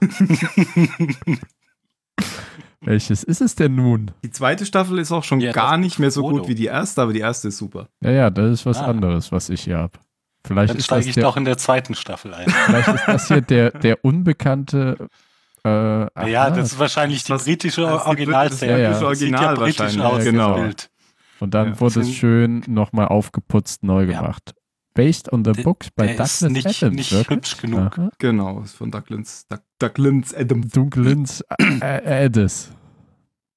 Welches 2.80 3.22
ist 3.22 3.40
es 3.40 3.54
denn 3.54 3.76
nun? 3.76 4.10
Die 4.24 4.30
zweite 4.30 4.66
Staffel 4.66 4.98
ist 4.98 5.12
auch 5.12 5.22
schon 5.22 5.40
Ja, 5.40 5.52
gar 5.52 5.76
nicht 5.76 5.98
mehr 6.00 6.10
so 6.10 6.22
Frodo. 6.22 6.38
gut 6.38 6.48
wie 6.48 6.54
die 6.56 6.64
erste, 6.66 7.02
aber 7.02 7.12
die 7.12 7.20
erste 7.20 7.48
ist 7.48 7.58
super. 7.58 7.88
Ja, 8.02 8.10
ja, 8.10 8.30
das 8.30 8.50
ist 8.52 8.66
was 8.66 8.78
Ah. 8.78 8.86
anderes, 8.86 9.30
was 9.30 9.48
ich 9.50 9.62
hier 9.62 9.78
habe. 9.78 9.98
Vielleicht 10.44 10.74
Dann 10.74 10.80
steige 10.80 11.08
ich 11.08 11.14
der, 11.14 11.22
doch 11.22 11.36
in 11.36 11.44
der 11.44 11.56
zweiten 11.58 11.94
Staffel 11.94 12.34
ein. 12.34 12.48
vielleicht 12.50 12.88
ist 12.88 13.06
das 13.06 13.28
hier 13.28 13.40
der, 13.40 13.70
der 13.70 14.04
unbekannte. 14.04 15.08
Äh, 15.64 16.30
Ja, 16.30 16.50
das 16.50 16.72
ist 16.72 16.78
wahrscheinlich 16.78 17.24
die 17.24 17.32
Das- 17.32 17.44
britische 17.44 17.82
das 17.82 18.06
Originalserie. 18.06 18.88
britische 18.88 18.88
Das 18.90 18.98
sieht 18.98 19.06
Original 19.06 19.42
ja 19.44 19.54
britisch 19.54 19.80
aus, 19.80 19.94
ja, 19.96 20.10
das 20.16 20.24
genau. 20.24 20.54
Bild. 20.54 20.90
Und 21.40 21.54
dann 21.54 21.68
Ja. 21.70 21.80
wurde 21.80 22.00
es 22.00 22.12
schön 22.12 22.62
nochmal 22.66 23.08
aufgeputzt 23.08 23.82
neu 23.82 24.04
Ja. 24.04 24.20
gemacht. 24.20 24.54
Based 24.94 25.32
on 25.32 25.44
the 25.44 25.52
Der- 25.52 25.62
books 25.62 25.88
ist 26.34 26.42
Douglas 26.42 26.42
nicht- 26.66 26.82
Adams. 26.82 26.96
nicht 26.96 27.12
wirklich? 27.12 27.36
hübsch 27.36 27.56
genug. 27.58 27.98
Aha. 27.98 28.10
Genau, 28.18 28.60
ist 28.60 28.76
von 28.76 28.90
Douglas, 28.90 29.46
Doug, 29.48 29.60
Douglas 29.78 30.34
Adams. 30.34 30.70
Äh, 31.80 32.24
Addis. 32.26 32.70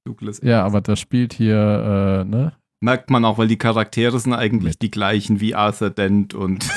Douglas 0.06 0.40
Ja, 0.42 0.60
Adams. 0.62 0.74
aber 0.74 0.82
das 0.82 1.00
spielt 1.00 1.34
hier, 1.34 2.24
äh, 2.24 2.30
ne? 2.30 2.54
Merkt 2.82 3.10
man 3.10 3.26
auch, 3.26 3.38
weil 3.38 3.48
die 3.48 3.58
Charaktere 3.58 4.20
sind 4.20 4.34
eigentlich 4.34 4.78
die 4.78 4.92
gleichen 4.92 5.40
wie 5.40 5.56
Arthur 5.56 5.90
Dent 5.90 6.34
und 6.34 6.68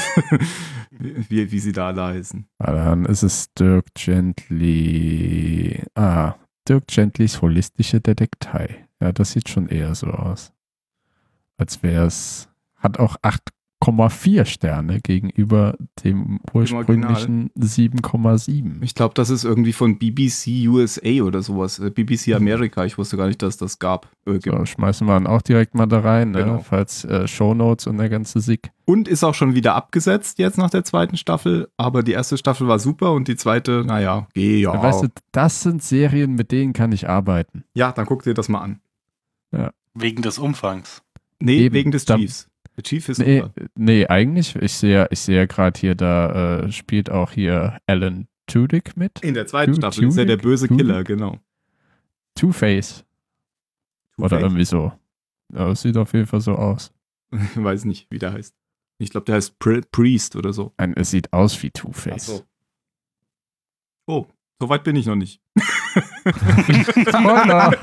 wie, 0.90 1.50
wie 1.50 1.58
sie 1.58 1.72
da 1.72 1.88
alle 1.88 2.04
heißen. 2.04 2.46
Ah, 2.58 2.72
Dann 2.72 3.04
ist 3.04 3.22
es 3.22 3.52
Dirk 3.54 3.86
Gently. 3.94 5.82
Ah, 5.94 6.34
Dirk 6.68 6.86
Gentlys 6.86 7.42
holistische 7.42 8.00
Detektei. 8.00 8.86
Ja, 9.00 9.12
das 9.12 9.32
sieht 9.32 9.48
schon 9.48 9.68
eher 9.68 9.94
so 9.94 10.08
aus. 10.08 10.52
Als 11.56 11.82
wäre 11.82 12.06
es. 12.06 12.48
Hat 12.76 12.98
auch 12.98 13.16
8,4 13.89 14.44
Sterne 14.44 15.01
gegenüber 15.01 15.77
dem 16.05 16.40
ursprünglichen 16.52 17.51
7,7. 17.59 18.82
Ich 18.82 18.94
glaube, 18.94 19.15
das 19.15 19.31
ist 19.31 19.44
irgendwie 19.44 19.73
von 19.73 19.98
BBC 19.98 20.69
USA 20.69 21.23
oder 21.23 21.43
sowas. 21.43 21.78
äh, 21.78 21.90
BBC 21.90 22.35
America. 22.35 22.85
Ich 22.85 22.98
wusste 22.98 23.16
gar 23.16 23.27
nicht, 23.27 23.43
dass 23.43 23.56
das 23.56 23.78
gab. 23.78 24.09
Äh. 24.27 24.39
So, 24.44 24.65
schmeißen 24.65 25.06
wir 25.06 25.15
dann 25.15 25.27
auch 25.27 25.43
direkt 25.43 25.74
mal 25.74 25.86
da 25.86 26.01
rein, 26.01 26.31
ne? 26.32 26.44
Genau. 26.44 26.59
falls 26.59 27.05
äh, 27.05 27.27
Shownotes 27.27 27.86
und 27.86 27.98
der 27.98 28.09
ganze 28.09 28.40
Sick. 28.40 28.70
Und 28.85 29.09
ist 29.09 29.24
auch 29.24 29.35
schon 29.35 29.55
wieder 29.55 29.74
abgesetzt 29.74 30.39
jetzt 30.39 30.56
nach 30.59 30.70
der 30.70 30.85
zweiten 30.85 31.16
Staffel. 31.16 31.69
Aber 31.77 32.02
die 32.02 32.12
erste 32.12 32.39
Staffel 32.39 32.69
war 32.69 32.78
super 32.78 33.12
und 33.12 33.28
die 33.28 33.36
zweite, 33.36 33.85
naja, 33.86 34.28
geh 34.35 34.60
ja. 34.60 34.82
Weißt 34.82 35.02
du, 35.02 35.09
das 35.32 35.62
sind 35.62 35.82
Serien, 35.82 36.35
mit 36.35 36.52
denen 36.52 36.73
kann 36.73 36.93
ich 36.93 37.09
arbeiten. 37.09 37.65
ja, 37.74 37.93
dann 37.93 38.06
guck 38.06 38.23
dir 38.23 38.35
das 38.35 38.48
mal 38.48 38.60
an. 38.60 38.81
Wegen 39.94 40.23
des 40.23 40.39
Umfangs. 40.39 41.02
Nee, 41.40 41.59
Eben, 41.59 41.74
wegen 41.74 41.90
des 41.90 42.05
Chiefs. 42.05 42.47
Der 42.78 42.84
Chief 42.84 43.09
ist 43.09 43.18
Nee, 43.18 43.40
super. 43.40 43.52
nee, 43.74 44.06
eigentlich, 44.06 44.55
ich 44.55 44.72
sehe 44.72 45.09
ich 45.10 45.18
sehe 45.18 45.46
gerade 45.48 45.78
hier, 45.78 45.94
da 45.96 46.60
äh, 46.62 46.72
spielt 46.72 47.10
auch 47.10 47.32
hier 47.32 47.78
Alan 47.86 48.28
Tudyk 48.46 48.96
mit. 48.96 49.20
In 49.22 49.34
der 49.34 49.46
zweiten 49.48 49.72
Tu- 49.72 49.78
Staffel 49.78 50.05
ist 50.05 50.16
er 50.16 50.24
der 50.26 50.36
Tudyk? 50.36 50.42
böse 50.48 50.68
Tudyk? 50.68 50.86
Killer, 50.86 51.02
genau. 51.05 51.38
Two-Face. 52.36 53.05
Oder 54.16 54.28
Two-Face? 54.28 54.42
irgendwie 54.42 54.64
so. 54.64 54.92
Ja, 55.52 55.68
das 55.68 55.82
sieht 55.82 55.96
auf 55.96 56.12
jeden 56.12 56.26
Fall 56.26 56.40
so 56.40 56.55
aus. 56.55 56.92
Weiß 57.56 57.84
nicht, 57.84 58.06
wie 58.10 58.18
der 58.20 58.32
heißt. 58.32 58.55
Ich 58.98 59.10
glaube, 59.10 59.24
der 59.26 59.34
heißt 59.34 59.59
Pri 59.59 59.80
Priest 59.90 60.36
oder 60.36 60.52
so. 60.52 60.72
Es 60.96 61.10
sieht 61.10 61.32
aus 61.32 61.60
wie 61.62 61.70
Two-Face. 61.70 62.26
so. 62.26 62.44
Oh, 64.06 64.26
so 64.60 64.68
weit 64.68 64.84
bin 64.84 64.94
ich 64.96 65.06
noch 65.06 65.16
nicht. 65.16 65.40
Spoiler! 67.09 67.74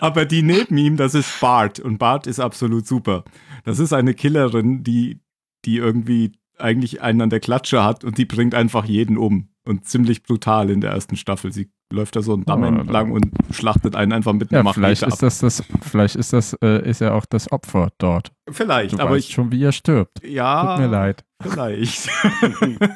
Aber 0.00 0.24
die 0.24 0.42
neben 0.42 0.76
ihm, 0.76 0.96
das 0.96 1.14
ist 1.14 1.40
Bart. 1.40 1.80
Und 1.80 1.98
Bart 1.98 2.26
ist 2.26 2.40
absolut 2.40 2.86
super. 2.86 3.24
Das 3.64 3.78
ist 3.78 3.92
eine 3.92 4.14
Killerin, 4.14 4.82
die, 4.82 5.20
die 5.64 5.76
irgendwie 5.76 6.32
eigentlich 6.58 7.02
einen 7.02 7.22
an 7.22 7.30
der 7.30 7.40
Klatsche 7.40 7.82
hat 7.82 8.04
und 8.04 8.18
die 8.18 8.24
bringt 8.24 8.54
einfach 8.54 8.84
jeden 8.84 9.16
um. 9.16 9.48
Und 9.66 9.86
ziemlich 9.86 10.22
brutal 10.22 10.68
in 10.70 10.82
der 10.82 10.90
ersten 10.90 11.16
Staffel. 11.16 11.50
Sie 11.52 11.70
läuft 11.94 12.16
da 12.16 12.22
so 12.22 12.34
einen 12.34 12.44
Damm 12.44 12.62
Oh, 12.62 12.66
entlang 12.66 13.10
und 13.12 13.30
schlachtet 13.50 13.94
einen 13.96 14.12
einfach 14.12 14.32
mit 14.34 14.50
ja, 14.50 14.60
einer 14.60 14.74
vielleicht 14.74 15.02
Machete 15.02 15.26
ist 15.26 15.42
das 15.42 15.58
das, 15.58 15.66
vielleicht 15.90 16.16
ist 16.16 16.32
das, 16.32 16.52
äh, 16.62 16.88
ist 16.88 17.00
er 17.00 17.14
auch 17.14 17.24
das 17.26 17.50
Opfer 17.52 17.88
dort. 17.98 18.32
Vielleicht, 18.50 18.92
Du 18.94 18.98
aber 18.98 19.12
weißt 19.12 19.28
ich. 19.28 19.34
schon, 19.34 19.50
wie 19.52 19.62
er 19.64 19.72
stirbt. 19.72 20.22
Ja, 20.24 20.74
Tut 20.76 20.84
mir 20.84 20.90
leid. 20.90 21.24
vielleicht. 21.40 22.08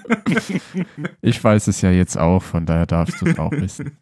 Ich 1.22 1.42
weiß 1.42 1.68
es 1.68 1.80
ja 1.80 1.90
jetzt 1.90 2.18
auch, 2.18 2.42
von 2.42 2.66
daher 2.66 2.86
darfst 2.86 3.20
du 3.20 3.26
es 3.26 3.38
auch 3.38 3.52
wissen. 3.52 3.98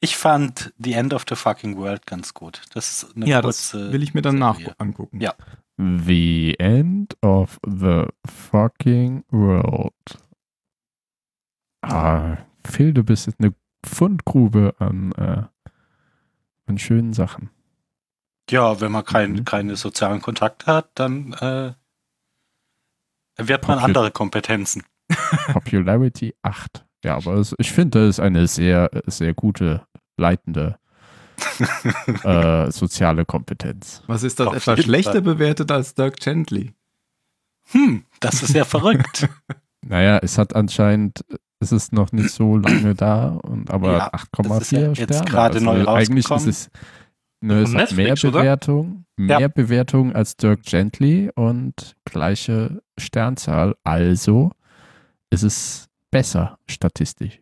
Ich 0.00 0.16
fand 0.16 0.72
The 0.78 0.92
End 0.92 1.14
of 1.14 1.24
the 1.28 1.34
Fucking 1.36 1.76
World 1.78 2.06
ganz 2.06 2.34
gut. 2.34 2.62
Das 2.74 2.90
ist 2.90 3.16
eine 3.16 3.26
ja, 3.26 3.40
das 3.40 3.70
kurze. 3.72 3.92
will 3.92 4.02
ich 4.02 4.12
mir 4.14 4.22
dann 4.22 4.38
nach 4.38 4.58
angucken. 4.78 5.20
Ja. 5.20 5.34
The 5.78 6.54
End 6.58 7.16
of 7.22 7.58
the 7.66 8.04
Fucking 8.50 9.24
World. 9.30 9.92
Ah, 11.82 12.36
Phil, 12.66 12.92
du 12.92 13.04
bist 13.04 13.26
jetzt 13.26 13.40
eine 13.40 13.54
Fundgrube 13.86 14.74
an, 14.78 15.12
äh, 15.12 15.42
an 16.66 16.78
schönen 16.78 17.12
Sachen. 17.12 17.50
Ja, 18.50 18.80
wenn 18.80 18.92
man 18.92 19.04
kein, 19.04 19.32
Mhm. 19.32 19.44
keine 19.44 19.76
sozialen 19.76 20.20
Kontakte 20.22 20.66
hat, 20.66 20.90
dann 20.94 21.32
äh, 21.34 21.72
erwirbt 23.36 23.66
man 23.68 23.78
Popul- 23.78 23.84
andere 23.84 24.10
Kompetenzen. 24.10 24.84
Popularity 25.52 26.34
8. 26.42 26.84
Ja, 27.04 27.16
aber 27.16 27.34
es, 27.34 27.54
ich 27.58 27.70
finde, 27.72 28.06
das 28.06 28.16
ist 28.16 28.20
eine 28.20 28.46
sehr, 28.46 28.90
sehr 29.06 29.34
gute, 29.34 29.86
leitende 30.16 30.78
äh, 32.24 32.70
soziale 32.70 33.24
Kompetenz. 33.24 34.02
Was 34.06 34.22
ist 34.22 34.40
das 34.40 34.48
Auf 34.48 34.56
etwas 34.56 34.80
schlechter 34.82 35.12
Fall. 35.12 35.20
bewertet 35.22 35.70
als 35.70 35.94
Dirk 35.94 36.16
Gently? 36.18 36.72
Hm, 37.70 38.04
das 38.20 38.42
ist 38.42 38.54
ja 38.54 38.64
verrückt. 38.64 39.28
Naja, 39.82 40.18
es 40.22 40.38
hat 40.38 40.54
anscheinend, 40.56 41.24
es 41.60 41.72
ist 41.72 41.92
noch 41.92 42.12
nicht 42.12 42.30
so 42.30 42.56
lange 42.58 42.94
da, 42.94 43.28
und, 43.28 43.70
aber 43.70 43.92
Ja, 43.92 44.10
das 44.10 44.62
ist 44.62 44.72
ja 44.72 44.78
8,4 44.80 44.98
jetzt 44.98 45.06
Sterne. 45.14 45.24
gerade 45.30 45.60
neu 45.60 45.86
eigentlich 45.88 46.30
ist 46.30 46.46
es, 46.46 46.70
ne, 47.40 47.60
es 47.60 47.74
hat 47.74 47.92
mehr 47.92 48.08
Netflix, 48.10 48.24
oder? 48.24 48.40
Bewertung, 48.40 49.04
mehr 49.16 49.40
Ja. 49.40 49.48
Bewertung 49.48 50.14
als 50.14 50.36
Dirk 50.36 50.62
Gently 50.64 51.30
und 51.34 51.96
gleiche 52.04 52.82
Sternzahl. 52.98 53.74
Also 53.84 54.52
ist 55.30 55.42
es 55.42 55.88
besser 56.10 56.58
statistisch. 56.68 57.40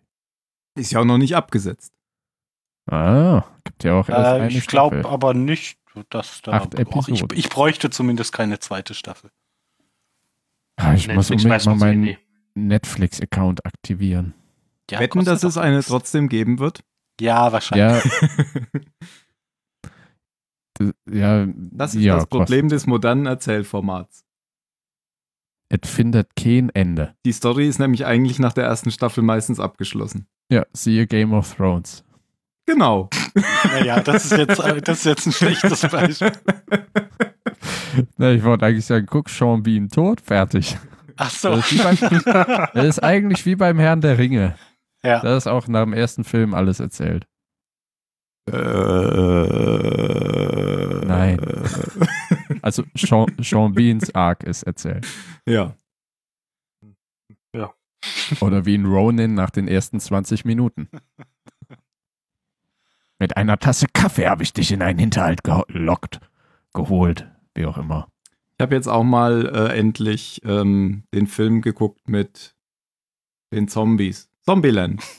Ist 0.77 0.93
ja 0.93 1.01
auch 1.01 1.05
noch 1.05 1.19
nicht 1.19 1.37
abgesetzt. 1.37 1.93
Ah, 2.91 3.45
gibt 3.65 3.85
ja 3.85 3.95
auch 3.95 4.09
erst 4.09 4.21
äh, 4.21 4.41
eine 4.43 4.49
ich 4.49 4.67
glaube 4.67 4.99
Staffel. 5.01 5.13
aber 5.13 5.35
nicht, 5.35 5.79
dass 6.11 6.43
da. 6.43 6.53
Acht 6.53 6.75
ich, 7.09 7.25
ich 7.33 7.49
bräuchte 7.49 7.89
zumindest 7.91 8.33
keine 8.33 8.59
zweite 8.59 8.95
Staffel. 8.95 9.31
Ah, 10.77 10.95
ich 10.95 11.07
muss 11.09 11.31
Netflix 11.31 11.45
unbedingt 11.45 11.51
weiß 11.51 11.67
mal 11.67 11.75
meinen. 11.77 12.17
Netflix-Account 12.55 13.67
aktivieren. 13.67 14.35
Ja, 14.91 15.01
Wetten, 15.01 15.25
dass 15.25 15.43
es 15.45 15.57
eine 15.59 15.77
nichts. 15.77 15.89
trotzdem 15.91 16.29
geben 16.29 16.59
wird? 16.59 16.81
Ja, 17.21 17.53
wahrscheinlich. 17.53 18.05
Ja, 20.81 20.91
ja, 21.11 21.47
Das 21.73 21.95
ist 21.95 22.03
ja, 22.03 22.17
das 22.17 22.27
Problem 22.27 22.63
kostet. 22.67 22.73
des 22.73 22.87
modernen 22.87 23.27
Erzählformats. 23.27 24.25
Es 25.69 25.89
findet 25.91 26.37
kein 26.37 26.71
Ende. 26.71 27.15
Die 27.25 27.33
Story 27.33 27.67
ist 27.69 27.79
nämlich 27.79 28.05
eigentlich 28.07 28.39
nach 28.39 28.53
der 28.53 28.65
ersten 28.65 28.91
Staffel 28.91 29.23
meistens 29.23 29.59
abgeschlossen. 29.61 30.27
Ja, 30.51 30.65
siehe 30.73 31.07
Game 31.07 31.33
of 31.33 31.55
Thrones. 31.55 32.05
Genau. 32.67 33.09
Naja, 33.65 34.01
das 34.01 34.27
ist 34.27 34.39
jetzt, 34.39 34.59
äh, 34.61 34.81
das 34.81 34.99
ist 34.99 35.05
jetzt 35.05 35.27
ein 35.27 35.33
schlechtes 35.33 35.83
Beispiel. 35.83 36.33
Na, 38.17 38.31
ich 38.33 38.43
wollte 38.43 38.67
eigentlich 38.67 38.87
sagen, 38.87 39.07
guck, 39.07 39.29
Sean 39.29 39.63
Bean 39.63 39.89
tot, 39.89 40.21
fertig. 40.21 40.77
Ach 41.17 41.31
so. 41.31 41.51
Das 41.51 41.71
ist, 41.71 41.83
beim, 41.83 41.97
das 42.75 42.85
ist 42.85 43.03
eigentlich 43.03 43.47
wie 43.47 43.57
beim 43.57 43.79
Herrn 43.79 44.01
der 44.01 44.19
Ringe. 44.19 44.57
Ja. 45.03 45.21
Da 45.21 45.37
ist 45.37 45.47
auch 45.47 45.69
nach 45.69 45.85
dem 45.85 45.93
ersten 45.93 46.25
Film 46.25 46.55
alles 46.55 46.81
erzählt. 46.81 47.27
Äh, 48.51 48.57
Nein. 51.07 51.41
Also 52.63 52.85
Sean, 52.97 53.35
Sean 53.41 53.73
Beans 53.75 54.15
Arc 54.15 54.43
ist 54.43 54.63
erzählt. 54.65 55.07
Ja. 55.47 55.75
Oder 58.41 58.67
wie 58.67 58.75
in 58.75 58.87
Ronin 58.87 59.35
nach 59.35 59.51
den 59.51 59.69
ersten 59.69 60.01
20 60.01 60.45
Minuten. 60.45 60.89
Mit 63.19 63.37
einer 63.37 63.59
Tasse 63.59 63.87
Kaffee 63.93 64.29
habe 64.29 64.43
ich 64.43 64.53
dich 64.53 64.73
in 64.73 64.83
einen 64.83 64.99
Hinterhalt 64.99 65.43
gelockt, 65.45 66.21
geholt, 66.73 67.31
wie 67.55 67.67
auch 67.67 67.79
immer. 67.79 68.09
Ich 68.57 68.63
habe 68.63 68.75
jetzt 68.75 68.87
auch 68.89 69.03
mal 69.03 69.47
äh, 69.55 69.77
endlich 69.79 70.41
ähm, 70.45 71.05
den 71.13 71.27
Film 71.27 71.61
geguckt 71.61 72.09
mit 72.09 72.55
den 73.53 73.69
Zombies. 73.69 74.31
Zombieland. 74.43 75.03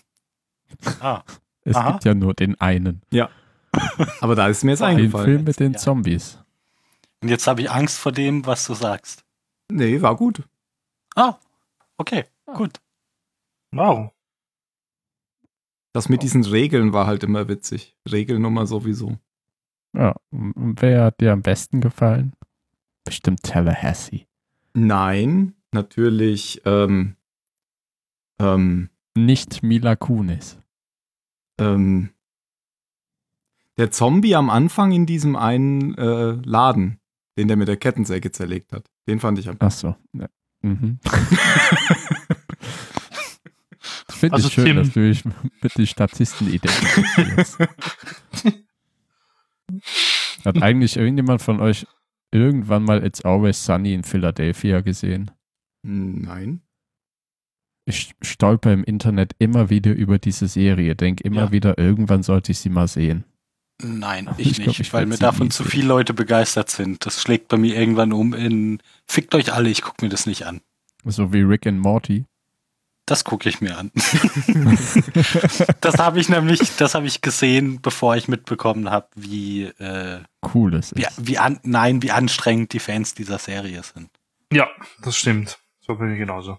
Ah, 0.99 1.23
Es 1.61 1.75
Aha. 1.75 1.91
gibt 1.91 2.03
ja 2.05 2.13
nur 2.13 2.33
den 2.33 2.59
einen. 2.59 3.01
Aber 4.19 4.35
da 4.35 4.47
ist 4.47 4.63
mir 4.63 4.71
jetzt 4.71 4.81
Den 4.81 4.89
Den 4.89 4.97
eingefallen. 4.97 5.25
Film 5.25 5.43
mit 5.45 5.59
den 5.59 5.71
Ja. 5.73 5.77
Zombies. 5.77 6.39
und 7.21 7.29
jetzt 7.29 7.47
habe 7.47 7.61
ich 7.61 7.71
Angst 7.71 7.97
vor 7.97 8.11
dem, 8.11 8.45
was 8.45 8.65
du 8.65 8.73
sagst. 8.73 9.23
Nee, 9.71 10.01
war 10.01 10.15
gut. 10.17 10.43
Ah, 11.15 11.35
okay, 11.97 12.25
gut. 12.55 12.81
Wow. 13.71 14.11
Das 15.93 16.09
mit 16.09 16.23
diesen 16.23 16.43
Regeln 16.43 16.91
war 16.91 17.07
halt 17.07 17.23
immer 17.23 17.47
witzig. 17.47 17.95
Regelnummer 18.11 18.65
sowieso. 18.67 19.17
Ja, 19.95 20.15
und 20.31 20.81
wer 20.81 21.05
hat 21.05 21.21
dir 21.21 21.31
am 21.31 21.41
besten 21.41 21.79
gefallen? 21.79 22.33
Bestimmt 23.05 23.43
Tallahassee. 23.43 24.25
Nein, 24.73 25.53
natürlich 25.71 26.61
ähm, 26.65 27.15
ähm, 28.39 28.89
Nicht 29.15 29.63
Mila 29.63 29.95
Kunis. 29.95 30.57
ähm, 31.59 32.09
der 33.77 33.91
Zombie 33.91 34.35
am 34.35 34.49
Anfang 34.49 34.91
in 34.91 35.05
diesem 35.05 35.35
einen 35.37 35.95
äh, 35.97 36.31
Laden. 36.45 36.99
Den, 37.37 37.47
der 37.49 37.57
mit 37.57 37.67
der 37.67 37.75
Kettensäge 37.77 38.31
zerlegt 38.31 38.71
hat. 38.71 38.89
Den 39.09 39.19
fand 39.19 39.37
ich 39.39 39.49
am 39.49 39.57
Ach 39.59 39.69
so. 39.71 39.95
Ja. 40.13 40.27
Mhm. 40.61 40.99
Finde 44.09 44.35
Also 44.35 44.47
ich 44.47 44.53
schön, 44.53 44.65
Tim- 44.65 44.75
dass 44.77 44.91
du 44.93 45.01
dich 45.07 45.23
mit 45.61 45.77
den 45.77 45.85
Statisten 45.87 46.51
identifizierst. 46.51 47.57
Hat 50.45 50.61
eigentlich 50.61 50.95
irgendjemand 50.95 51.41
von 51.41 51.59
euch 51.59 51.85
irgendwann 52.31 52.83
mal 52.83 53.03
It's 53.05 53.23
Always 53.23 53.63
Sunny 53.63 53.93
in 53.93 54.03
Philadelphia 54.03 54.81
gesehen? 54.81 55.31
Nein. 55.83 56.61
Ich 57.87 58.15
stolper 58.21 58.73
im 58.73 58.83
Internet 58.83 59.33
immer 59.37 59.69
wieder 59.69 59.93
über 59.93 60.17
diese 60.17 60.47
Serie, 60.47 60.95
denke 60.95 61.23
immer 61.23 61.45
Ja. 61.45 61.51
wieder, 61.51 61.77
irgendwann 61.77 62.23
sollte 62.23 62.51
ich 62.51 62.57
sie 62.59 62.69
mal 62.69 62.87
sehen. 62.87 63.25
Nein, 63.83 64.29
Ich 64.37 64.47
ich 64.51 64.55
glaub, 64.55 64.67
nicht, 64.67 64.79
ich 64.79 64.93
weil 64.93 65.05
mir 65.05 65.17
davon 65.17 65.51
zu 65.51 65.63
viele 65.63 65.87
Leute 65.87 66.13
begeistert 66.13 66.69
sind. 66.69 67.05
Das 67.05 67.21
schlägt 67.21 67.49
bei 67.49 67.57
mir 67.57 67.75
irgendwann 67.75 68.13
um 68.13 68.33
in 68.33 68.81
Fickt 69.07 69.35
euch 69.35 69.53
alle, 69.53 69.69
ich 69.69 69.81
gucke 69.83 70.03
mir 70.03 70.09
das 70.09 70.25
nicht 70.25 70.45
an. 70.45 70.61
So 71.03 71.31
wie 71.33 71.41
Rick 71.41 71.67
and 71.67 71.79
Morty. 71.79 72.25
Das 73.07 73.23
gucke 73.23 73.47
ich 73.49 73.61
mir 73.61 73.77
an. 73.77 73.91
das 75.81 75.97
habe 75.99 76.19
ich 76.19 76.27
nämlich, 76.29 76.75
das 76.77 76.95
habe 76.95 77.05
ich 77.05 77.21
gesehen, 77.21 77.79
bevor 77.81 78.15
ich 78.15 78.27
mitbekommen 78.27 78.89
habe, 78.89 79.07
wie, 79.15 79.65
äh, 79.65 80.21
Cool 80.53 80.73
ist 80.73 80.95
wie, 80.95 81.03
es. 81.03 81.13
wie 81.17 81.37
an, 81.37 81.59
nein, 81.63 82.01
wie 82.01 82.11
anstrengend 82.11 82.73
die 82.73 82.79
Fans 82.79 83.13
dieser 83.13 83.37
Serie 83.37 83.81
sind. 83.83 84.09
Ja, 84.51 84.67
das 85.03 85.17
stimmt. 85.17 85.59
So 85.81 85.95
bin 85.95 86.13
ich 86.13 86.17
genauso. 86.17 86.57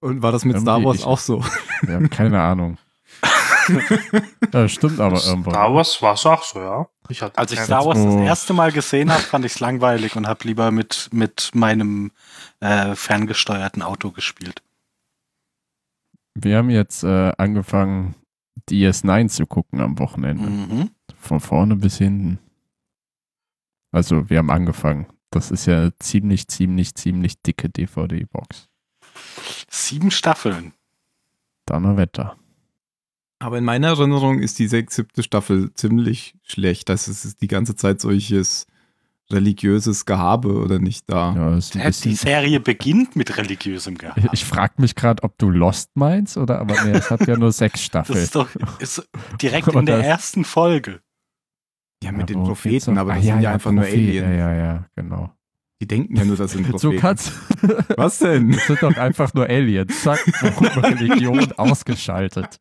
Und 0.00 0.22
war 0.22 0.32
das 0.32 0.44
mit 0.44 0.56
Irgendwie 0.56 0.70
Star 0.70 0.84
Wars 0.84 0.98
ich- 0.98 1.04
auch 1.06 1.18
so? 1.18 1.42
Ja, 1.88 2.06
keine 2.08 2.40
Ahnung. 2.42 2.76
ja, 4.52 4.68
stimmt 4.68 5.00
aber 5.00 5.22
irgendwo. 5.24 5.50
Star 5.50 5.72
Wars 5.74 6.02
war 6.02 6.14
es 6.14 6.26
auch 6.26 6.42
so, 6.42 6.60
ja. 6.60 6.86
Ich 7.08 7.22
hatte 7.22 7.38
Als 7.38 7.52
ich 7.52 7.60
Star 7.60 7.84
Wars 7.86 7.96
das 7.98 8.06
Oh. 8.14 8.22
erste 8.22 8.52
Mal 8.52 8.72
gesehen 8.72 9.10
habe, 9.12 9.22
fand 9.22 9.44
ich 9.44 9.52
es 9.52 9.60
langweilig 9.60 10.16
und 10.16 10.26
habe 10.26 10.46
lieber 10.46 10.70
mit, 10.70 11.08
mit 11.12 11.50
meinem 11.54 12.10
äh, 12.60 12.94
ferngesteuerten 12.94 13.82
Auto 13.82 14.10
gespielt. 14.10 14.62
Wir 16.34 16.58
haben 16.58 16.70
jetzt 16.70 17.04
äh, 17.04 17.32
angefangen, 17.36 18.14
DS9 18.68 19.28
zu 19.28 19.46
gucken 19.46 19.80
am 19.80 19.98
Wochenende. 19.98 20.48
Mhm. 20.48 20.90
Von 21.16 21.40
vorne 21.40 21.76
bis 21.76 21.98
hinten. 21.98 22.38
Also, 23.90 24.28
wir 24.30 24.38
haben 24.38 24.50
angefangen. 24.50 25.06
Das 25.30 25.50
ist 25.50 25.66
ja 25.66 25.78
eine 25.78 25.96
ziemlich, 25.96 26.48
ziemlich, 26.48 26.94
ziemlich 26.94 27.40
dicke 27.42 27.68
DVD-Box. 27.68 28.68
Sieben 29.68 30.10
Staffeln. 30.10 30.72
Donnerwetter. 31.66 32.36
Aber 33.38 33.58
in 33.58 33.64
meiner 33.64 33.88
Erinnerung 33.88 34.38
ist 34.38 34.58
die 34.58 34.68
sechs, 34.68 34.94
siebte 34.94 35.22
Staffel 35.22 35.72
ziemlich 35.74 36.34
schlecht. 36.42 36.88
Das 36.88 37.08
ist 37.08 37.40
die 37.40 37.48
ganze 37.48 37.74
Zeit 37.74 38.00
solches 38.00 38.66
religiöses 39.32 40.04
Gehabe 40.04 40.52
oder 40.54 40.78
nicht 40.78 41.04
da. 41.08 41.34
Ja, 41.74 41.90
Die 41.90 42.14
Serie 42.14 42.60
beginnt 42.60 43.16
mit 43.16 43.36
religiösem 43.36 43.96
Gehabe. 43.98 44.20
ich 44.20 44.32
ich 44.32 44.44
frage 44.44 44.74
mich 44.78 44.94
gerade, 44.94 45.22
ob 45.22 45.38
du 45.38 45.50
Lost 45.50 45.90
meinst 45.94 46.36
oder, 46.36 46.58
aber 46.60 46.74
nee, 46.84 46.90
es 46.92 47.10
hat 47.10 47.26
ja 47.26 47.36
nur 47.36 47.52
sechs 47.52 47.80
Das 47.80 47.84
Staffeln. 47.84 48.18
ist 48.18 48.34
doch 48.34 48.48
ist 48.78 49.08
direkt 49.40 49.68
in 49.74 49.86
der 49.86 49.98
das- 49.98 50.06
ersten 50.06 50.44
Folge. 50.44 51.00
Ja, 52.04 52.10
mit 52.12 52.28
den 52.30 52.38
worum 52.40 52.48
geht's 52.48 52.62
Propheten, 52.86 52.98
aber 52.98 53.12
Ah, 53.12 53.16
das 53.16 53.24
sind 53.24 53.40
ja 53.42 53.52
einfach 53.52 53.70
nur 53.70 53.84
Prophet. 53.84 53.98
Aliens. 53.98 54.26
Ja, 54.26 54.32
ja, 54.32 54.54
ja, 54.54 54.86
genau. 54.96 55.32
Die 55.80 55.86
denken 55.86 56.16
ja 56.16 56.24
nur, 56.24 56.36
das 56.36 56.52
sind 56.52 56.66
So 56.78 56.90
Propheten. 56.90 57.00
kannst 57.00 57.32
Was 57.96 58.18
denn? 58.18 58.50
Das 58.52 58.66
sind 58.66 58.82
doch 58.82 58.96
einfach 58.96 59.32
nur 59.34 59.48
Aliens. 59.48 60.02
Zack, 60.02 60.18
Religion 60.82 61.52
ausgeschaltet. 61.56 62.58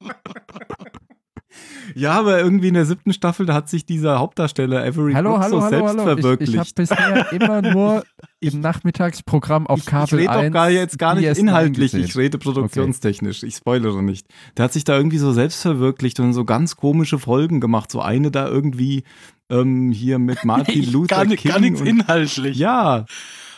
Ja, 1.96 2.14
aber 2.14 2.40
irgendwie 2.40 2.70
in 2.70 2.74
der 2.76 2.86
siebten 2.86 3.14
Staffel, 3.14 3.46
da 3.46 3.54
hat 3.54 3.70
sich 3.70 3.86
dieser 3.86 4.20
Hauptdarsteller 4.20 4.82
Avery 4.84 5.14
Hallo, 5.14 5.32
Brooks 5.32 5.44
hallo, 5.46 5.60
so 5.60 5.64
hallo, 5.66 5.70
selbst 5.70 5.90
hallo. 5.90 6.02
Ich, 6.02 6.18
ich 6.18 6.22
verwirklicht. 6.24 6.58
habe 6.60 6.70
bisher 6.76 7.32
immer 7.34 7.62
nur 7.62 8.04
im 8.40 8.60
Nachmittagsprogramm 8.62 9.68
auf 9.68 9.80
ich, 9.80 9.86
Kabel 9.86 10.20
ich 10.20 10.30
rede 10.30 10.30
1 10.32 10.48
doch 10.48 10.54
gar 10.54 10.70
jetzt 10.70 10.98
gar 11.00 11.16
nicht 11.16 11.28
DS9 11.30 11.38
inhaltlich, 11.40 11.94
ich 11.94 12.16
rede 12.16 12.38
produktionstechnisch. 12.38 13.44
Ich 13.44 13.56
spoilere 13.56 14.02
nicht. 14.04 14.28
Der 14.58 14.66
hat 14.66 14.74
sich 14.74 14.84
da 14.84 14.96
irgendwie 14.96 15.18
so 15.18 15.32
selbst 15.34 15.62
verwirklicht 15.62 16.20
und 16.20 16.34
so 16.34 16.46
ganz 16.46 16.76
komische 16.76 17.20
Folgen 17.20 17.60
gemacht. 17.60 17.92
So 17.92 18.02
eine 18.02 18.32
da 18.32 18.48
irgendwie 18.48 19.04
ähm, 19.50 19.92
hier 19.92 20.20
mit 20.20 20.44
Martin 20.46 20.92
Luther 20.92 21.16
gar, 21.18 21.26
nicht- 21.26 21.42
King. 21.42 21.52
gar 21.52 21.60
nichts 21.60 21.82
und, 21.82 21.88
inhaltlich. 21.88 22.58
ja. 22.58 23.06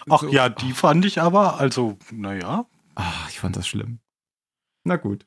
Ach 0.10 0.22
So- 0.22 0.30
ja, 0.30 0.49
die 0.49 0.72
fand 0.74 1.06
ich 1.06 1.22
aber, 1.22 1.60
also, 1.60 1.98
naja, 2.11 2.65
Ach, 2.95 3.30
ich 3.30 3.40
fand 3.40 3.56
das 3.56 3.68
schlimm. 3.68 3.99
Na 4.84 4.98
gut. 4.98 5.26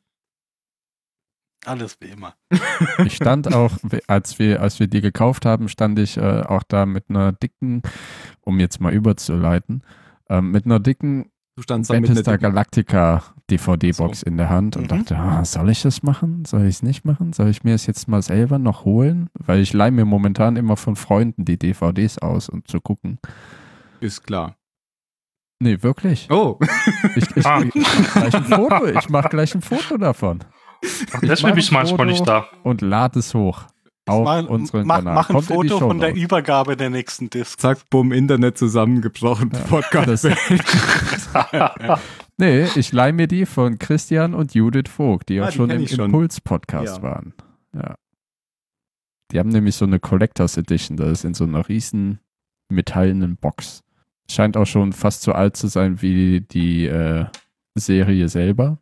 Alles 1.67 1.97
wie 2.01 2.07
immer. 2.07 2.35
Ich 3.05 3.17
stand 3.17 3.53
auch, 3.55 3.73
als 4.07 4.39
wir, 4.39 4.61
als 4.63 4.79
wir 4.81 4.87
die 4.87 5.01
gekauft 5.01 5.45
haben, 5.47 5.69
stand 5.69 5.99
ich 5.99 6.17
äh, 6.17 6.43
auch 6.43 6.63
da 6.63 6.87
mit 6.87 7.05
einer 7.09 7.33
dicken, 7.33 7.83
um 8.43 8.61
jetzt 8.61 8.81
mal 8.81 8.93
überzuleiten, 8.93 9.83
ähm, 10.29 10.51
mit 10.51 10.65
einer 10.67 10.81
dicken 10.81 11.31
Du 11.59 11.63
standst 11.63 11.89
da 11.91 11.95
mit 11.95 12.03
Battlestar 12.09 12.35
einer 12.35 12.39
Galactica 12.43 13.23
DVD-Box 13.51 14.23
in 14.23 14.37
der 14.37 14.51
Hand 14.51 14.77
und 14.77 14.83
Mhm. 14.85 14.89
dachte, 14.89 15.17
ah, 15.17 15.43
soll 15.43 15.71
ich 15.71 15.81
das 15.81 16.03
machen? 16.03 16.45
Soll 16.45 16.63
ich 16.65 16.75
es 16.77 16.83
nicht 16.83 17.07
machen? 17.07 17.33
Soll 17.33 17.49
ich 17.49 17.65
mir 17.65 17.75
es 17.75 17.87
jetzt 17.87 18.09
mal 18.09 18.21
selber 18.21 18.59
noch 18.59 18.85
holen? 18.85 19.31
Weil 19.33 19.61
ich 19.61 19.73
leihe 19.73 19.91
mir 19.91 20.05
momentan 20.05 20.57
immer 20.57 20.77
von 20.77 20.97
Freunden 20.97 21.47
die 21.47 21.59
DVDs 21.59 22.19
aus, 22.19 22.51
um 22.51 22.63
zu 22.67 22.79
gucken. 22.83 23.19
Ist 24.01 24.27
klar. 24.27 24.57
Nee, 25.59 25.83
wirklich. 25.83 26.29
Oh, 26.31 26.59
Ich, 27.17 27.35
ich, 27.35 27.47
Ah. 27.47 27.63
ich. 27.63 27.75
Ich 27.75 29.09
mache 29.09 29.29
gleich 29.31 29.55
ein 29.55 29.63
Foto 29.63 29.97
davon. 29.97 30.41
Ach, 31.13 31.23
Ich 31.23 31.29
deswegen 31.29 31.57
du 31.57 31.63
ein 31.63 31.75
manchmal 31.75 32.07
nicht 32.07 32.27
da. 32.27 32.47
Und 32.63 32.81
lade 32.81 33.19
es 33.19 33.35
hoch. 33.35 33.65
Auf 34.09 34.25
mach, 34.25 34.45
unseren 34.49 34.87
mach, 34.87 34.99
Kanal. 34.99 35.15
mach 35.17 35.29
ein 35.31 35.35
Kommt 35.35 35.47
Foto 35.49 35.79
von 35.81 35.99
der. 35.99 36.15
Übergabe 36.15 36.77
der 36.77 36.91
nächsten 36.91 37.29
Disc. 37.29 37.59
zack, 37.59 37.79
bumm, 37.91 38.13
Internet 38.13 38.57
zusammengebrochen. 38.57 39.51
Ja. 39.53 39.59
Podcast. 39.61 40.25
Das- 40.25 40.25
Nee, 42.39 42.67
ich 42.77 42.93
leihe 42.93 43.13
mir 43.15 43.27
die 43.29 43.47
von 43.47 43.79
Christian 43.79 44.35
und 44.35 44.55
Judith 44.55 44.91
Vogt, 44.91 45.29
die 45.31 45.41
Ah, 45.41 45.47
auch 45.47 45.51
die 45.51 45.57
schon 45.57 45.71
im 45.71 45.83
ich. 45.83 45.99
Impuls-Podcast 45.99 46.99
Ja. 46.99 47.03
waren. 47.03 47.33
Ja. 47.75 47.95
Die 49.33 49.39
haben 49.39 49.49
nämlich 49.49 49.75
so 49.75 49.87
eine 49.87 49.99
Collectors 49.99 50.57
Edition, 50.57 50.97
das 50.97 51.11
ist 51.11 51.25
in 51.25 51.35
so 51.35 51.45
einer 51.45 51.67
riesen 51.69 52.21
metallenen 52.69 53.37
Box. 53.37 53.83
Scheint 54.31 54.57
auch 54.57 54.67
schon 54.67 54.93
fast 54.93 55.23
so 55.23 55.33
alt 55.33 55.57
zu 55.57 55.67
sein 55.69 56.03
wie 56.03 56.43
die 56.43 56.87
äh, 56.87 57.25
Serie 57.75 58.29
selber. 58.29 58.79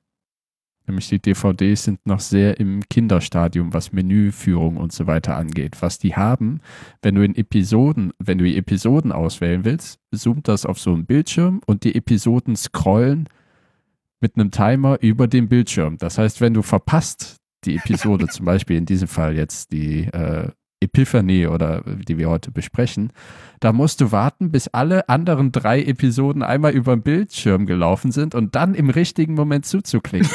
Nämlich 0.87 1.09
die 1.09 1.19
DVDs 1.19 1.85
sind 1.85 2.05
noch 2.07 2.21
sehr 2.21 2.61
im 2.61 2.83
Kinderstadium, 2.91 3.73
was 3.73 3.93
Menüführung 3.93 4.77
und 4.77 4.93
so 4.93 5.07
weiter 5.07 5.37
angeht. 5.37 5.77
Was 5.81 5.99
die 5.99 6.15
haben, 6.15 6.61
wenn 7.01 7.15
du 7.15 7.25
in 7.25 7.35
Episoden, 7.35 8.13
wenn 8.19 8.39
du 8.39 8.45
die 8.45 8.59
Episoden 8.59 9.11
auswählen 9.11 9.65
willst, 9.65 9.99
zoomt 10.15 10.47
das 10.47 10.67
auf 10.67 10.79
so 10.79 10.93
einen 10.93 11.07
Bildschirm 11.07 11.63
und 11.67 11.85
die 11.85 11.95
Episoden 11.95 12.55
scrollen 12.55 13.29
mit 14.21 14.37
einem 14.37 14.51
Timer 14.51 14.99
über 15.01 15.27
den 15.27 15.49
Bildschirm. 15.49 15.97
Das 15.99 16.19
heißt, 16.19 16.41
wenn 16.41 16.55
du 16.55 16.63
verpasst 16.63 17.37
die 17.65 17.77
Episode, 17.77 18.27
zum 18.31 18.45
Beispiel 18.45 18.77
in 18.77 18.87
diesem 18.87 19.09
Fall 19.09 19.37
jetzt 19.37 19.73
die 19.73 20.05
äh, 20.05 20.51
Epiphanie 20.85 21.47
oder 21.47 21.83
die 21.83 22.17
wir 22.19 22.29
heute 22.31 22.51
besprechen, 22.51 23.13
da 23.61 23.73
musst 23.73 24.01
du 24.01 24.13
warten, 24.13 24.51
bis 24.51 24.69
alle 24.69 25.09
anderen 25.09 25.53
drei 25.53 25.83
Episoden 25.83 26.43
einmal 26.43 26.73
über 26.73 26.95
den 26.97 27.03
Bildschirm 27.03 27.67
gelaufen 27.67 28.13
sind 28.13 28.35
und 28.35 28.55
dann 28.55 28.75
im 28.75 28.91
richtigen 28.91 29.35
Moment 29.35 29.67
zuzuklicken. 29.67 30.29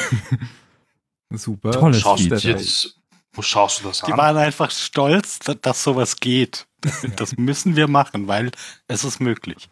Super. 1.32 1.72
Tolles 1.72 2.02
Schaust 2.02 2.26
du 2.26 2.30
das 2.30 2.42
Feature. 2.42 2.60
jetzt, 2.62 2.96
wo 3.34 3.42
schaust 3.42 3.80
du 3.84 3.88
das 3.88 4.02
Die 4.02 4.12
an? 4.12 4.18
waren 4.18 4.38
einfach 4.38 4.72
stolz, 4.72 5.40
da- 5.40 5.54
dass 5.54 5.84
sowas 5.84 6.18
geht. 6.20 6.66
Das 7.18 7.38
müssen 7.38 7.76
wir 7.76 7.88
machen, 7.88 8.28
weil 8.28 8.52
es 8.88 9.04
ist 9.04 9.20
möglich. 9.20 9.70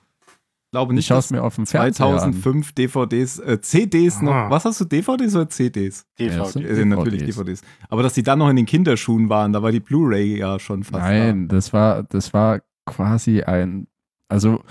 Ich 0.78 0.80
glaube 0.80 0.94
Ich 0.94 0.98
nicht, 0.98 1.10
dass 1.12 1.32
mir 1.32 1.44
auf 1.44 1.56
dem 1.56 1.66
Fernseher 1.66 2.06
an. 2.06 2.20
2005 2.34 2.72
DVDs, 2.74 3.40
äh, 3.40 3.60
CDs 3.62 4.22
noch. 4.22 4.32
Ah. 4.32 4.50
Was 4.50 4.66
hast 4.66 4.80
du, 4.82 4.86
DVDs 4.86 5.36
oder 5.36 5.50
CDs? 5.50 6.06
Ja, 6.20 6.44
es 6.44 6.54
sind 6.54 6.64
DVD. 6.64 6.82
Äh, 6.82 6.86
natürlich 6.86 7.24
DVDs. 7.24 7.62
DVDs. 7.62 7.62
Aber 7.90 8.04
dass 8.04 8.14
die 8.14 8.24
dann 8.24 8.40
noch 8.40 8.50
in 8.50 8.56
den 8.56 8.66
Kinderschuhen 8.66 9.30
waren, 9.30 9.54
da 9.54 9.64
war 9.64 9.72
die 9.72 9.80
Blu-ray 9.80 10.38
ja 10.38 10.60
schon 10.60 10.84
fast 10.84 11.04
Nein, 11.04 11.48
das 11.48 11.74
war, 11.74 12.04
das 12.04 12.34
war 12.34 12.62
quasi 12.86 13.42
ein, 13.42 13.88
also 14.30 14.62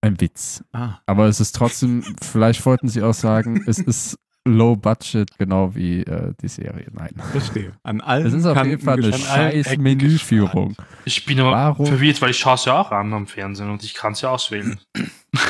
ein 0.00 0.20
Witz. 0.20 0.64
da. 0.72 0.78
Ah, 0.78 1.00
Aber 1.06 1.26
es 1.26 1.38
ist 1.40 1.54
trotzdem, 1.54 2.02
vielleicht 2.20 2.64
wollten 2.66 2.88
sie 2.88 3.02
auch 3.02 3.14
sagen, 3.14 3.62
es 3.66 3.78
ist 3.78 4.18
low 4.44 4.74
budget, 4.76 5.38
genau 5.38 5.74
wie 5.74 6.00
äh, 6.00 6.32
die 6.40 6.48
Serie. 6.48 6.86
Nein. 6.92 7.14
verstehe. 7.30 7.72
An 7.82 8.00
allen 8.00 8.26
Es 8.26 8.32
ist 8.32 8.46
auf 8.46 8.64
jeden 8.64 8.80
Fall 8.82 8.98
eine 8.98 9.12
scheiß 9.12 9.78
Menüführung. 9.78 10.76
Ich 11.04 11.24
bin 11.24 11.38
aber 11.40 11.52
Warum? 11.52 11.86
verwirrt, 11.86 12.20
weil 12.20 12.30
ich 12.30 12.38
schaue 12.38 12.54
es 12.54 12.64
ja 12.64 12.80
auch 12.80 12.90
an 12.90 13.12
am 13.12 13.26
Fernsehen 13.26 13.70
und 13.70 13.84
ich 13.84 13.94
kann 13.94 14.12
es 14.12 14.20
ja 14.20 14.30
auswählen. 14.30 14.80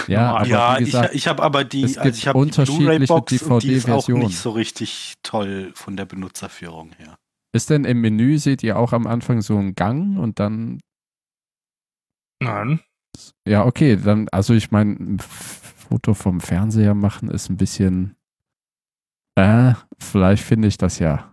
Ja, 0.07 0.35
aber 0.37 0.47
ja, 0.47 0.79
wie 0.79 0.83
ich, 0.83 0.91
gesagt, 0.91 1.15
ich 1.15 1.27
habe 1.29 1.43
aber 1.43 1.65
die, 1.65 1.85
es 1.85 1.97
also 1.97 2.09
gibt 2.09 2.19
ich 2.19 2.29
habe 2.29 2.39
die 2.39 2.43
unterschiedliche 2.43 2.85
Blu-ray-Box 2.85 3.43
und 3.43 3.63
die 3.63 3.73
ist 3.73 3.85
auch 3.85 4.05
DVD-Versionen. 4.05 4.27
nicht 4.27 4.39
so 4.39 4.51
richtig 4.51 5.15
toll 5.23 5.73
von 5.75 5.97
der 5.97 6.05
Benutzerführung 6.05 6.93
her. 6.99 7.17
ist 7.55 7.71
denn 7.71 7.85
im 7.85 8.01
Menü, 8.01 8.39
seht 8.39 8.63
ihr 8.63 8.79
auch 8.79 8.93
am 8.93 9.07
Anfang 9.07 9.41
so 9.41 9.57
einen 9.57 9.75
Gang 9.75 10.19
und 10.19 10.39
dann, 10.39 10.81
Nein. 12.41 12.81
ja, 13.47 13.65
okay, 13.65 13.97
dann, 13.97 14.29
also 14.31 14.53
ich 14.55 14.71
meine, 14.71 15.17
Foto 15.19 16.15
vom 16.15 16.41
Fernseher 16.41 16.95
machen 16.95 17.31
ist 17.31 17.51
ein 17.51 17.57
bisschen, 17.57 18.17
äh, 19.37 19.75
vielleicht 19.99 20.43
finde 20.45 20.69
ich 20.69 20.77
das 20.79 20.99
ja. 20.99 21.33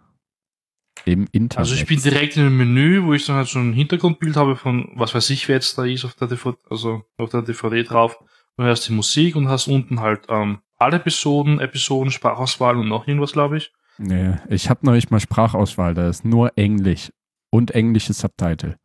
im 1.06 1.28
Internet. 1.32 1.58
Also 1.58 1.76
ich 1.76 1.86
bin 1.86 2.02
direkt 2.02 2.38
in 2.38 2.44
einem 2.44 2.58
Menü, 2.58 3.04
wo 3.04 3.14
ich 3.14 3.26
dann 3.26 3.36
halt 3.36 3.48
so 3.48 3.60
ein 3.60 3.74
Hintergrundbild 3.74 4.36
habe 4.36 4.56
von 4.56 4.92
was 4.96 5.14
weiß 5.14 5.30
ich, 5.32 5.48
wer 5.48 5.56
jetzt 5.56 5.78
da 5.78 5.86
ist 5.86 6.06
auf 6.06 6.16
der 6.16 6.28
DVD, 6.28 6.58
also 6.70 7.04
auf 7.18 7.30
der 7.30 7.42
DVD 7.42 7.84
drauf. 7.84 8.18
Du 8.58 8.64
hörst 8.64 8.88
die 8.88 8.94
Musik 8.94 9.36
und 9.36 9.48
hast 9.48 9.68
unten 9.68 10.00
halt 10.02 10.26
ähm, 10.30 10.60
alle 10.78 10.98
Episoden, 10.98 11.60
Episoden, 11.60 12.12
Sprachauswahl 12.12 12.78
und 12.78 12.88
noch 12.88 13.08
irgendwas, 13.08 13.34
glaube 13.34 13.58
ich. 13.58 13.74
Nee, 13.98 14.38
ich 14.48 14.70
habe 14.70 14.86
noch 14.86 14.94
nicht 14.94 15.12
mal 15.12 15.20
Sprachauswahl, 15.20 15.94
da 15.94 16.08
ist 16.10 16.24
nur 16.24 16.58
Englisch 16.58 17.12
und 17.50 17.72
englische 17.72 18.14
Subtitle. 18.14 18.78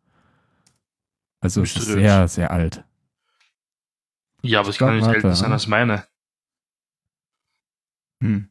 Also 1.40 1.62
es 1.62 1.76
ist 1.76 1.86
sehr, 1.86 2.26
sehr 2.26 2.50
alt. 2.50 2.84
Ja, 4.42 4.60
aber 4.60 4.70
es 4.70 4.76
Stopp, 4.76 4.88
kann 4.88 4.96
nicht 4.96 5.08
älter 5.08 5.34
sein 5.34 5.52
als 5.52 5.66
meine. 5.66 6.04
Hm. 8.20 8.48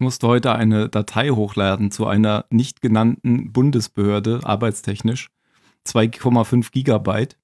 Musste 0.00 0.26
heute 0.28 0.54
eine 0.54 0.88
Datei 0.88 1.28
hochladen 1.28 1.90
zu 1.90 2.06
einer 2.06 2.46
nicht 2.48 2.80
genannten 2.80 3.52
Bundesbehörde, 3.52 4.40
arbeitstechnisch. 4.44 5.28
2,5 5.86 6.70
Gigabyte. 6.72 7.36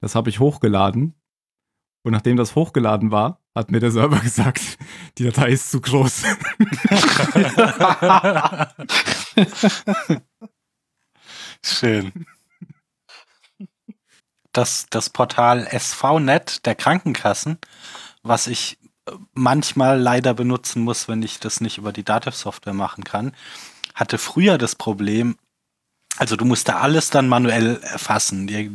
Das 0.00 0.16
habe 0.16 0.28
ich 0.28 0.40
hochgeladen. 0.40 1.14
Und 2.02 2.10
nachdem 2.10 2.36
das 2.36 2.56
hochgeladen 2.56 3.12
war, 3.12 3.38
hat 3.54 3.70
mir 3.70 3.78
der 3.78 3.92
Server 3.92 4.18
gesagt, 4.22 4.78
die 5.16 5.22
Datei 5.22 5.50
ist 5.50 5.70
zu 5.70 5.80
groß. 5.80 6.24
Schön. 11.64 12.26
Das, 14.50 14.86
das 14.90 15.08
Portal 15.08 15.68
SVNet 15.70 16.66
der 16.66 16.74
Krankenkassen, 16.74 17.58
was 18.24 18.48
ich 18.48 18.81
manchmal 19.32 20.00
leider 20.00 20.34
benutzen 20.34 20.82
muss, 20.82 21.08
wenn 21.08 21.22
ich 21.22 21.40
das 21.40 21.60
nicht 21.60 21.78
über 21.78 21.92
die 21.92 22.04
Dativ-Software 22.04 22.74
machen 22.74 23.04
kann, 23.04 23.32
hatte 23.94 24.18
früher 24.18 24.58
das 24.58 24.74
Problem, 24.74 25.36
also 26.18 26.36
du 26.36 26.44
musst 26.44 26.68
da 26.68 26.80
alles 26.80 27.10
dann 27.10 27.28
manuell 27.28 27.80
erfassen, 27.82 28.46
die 28.46 28.70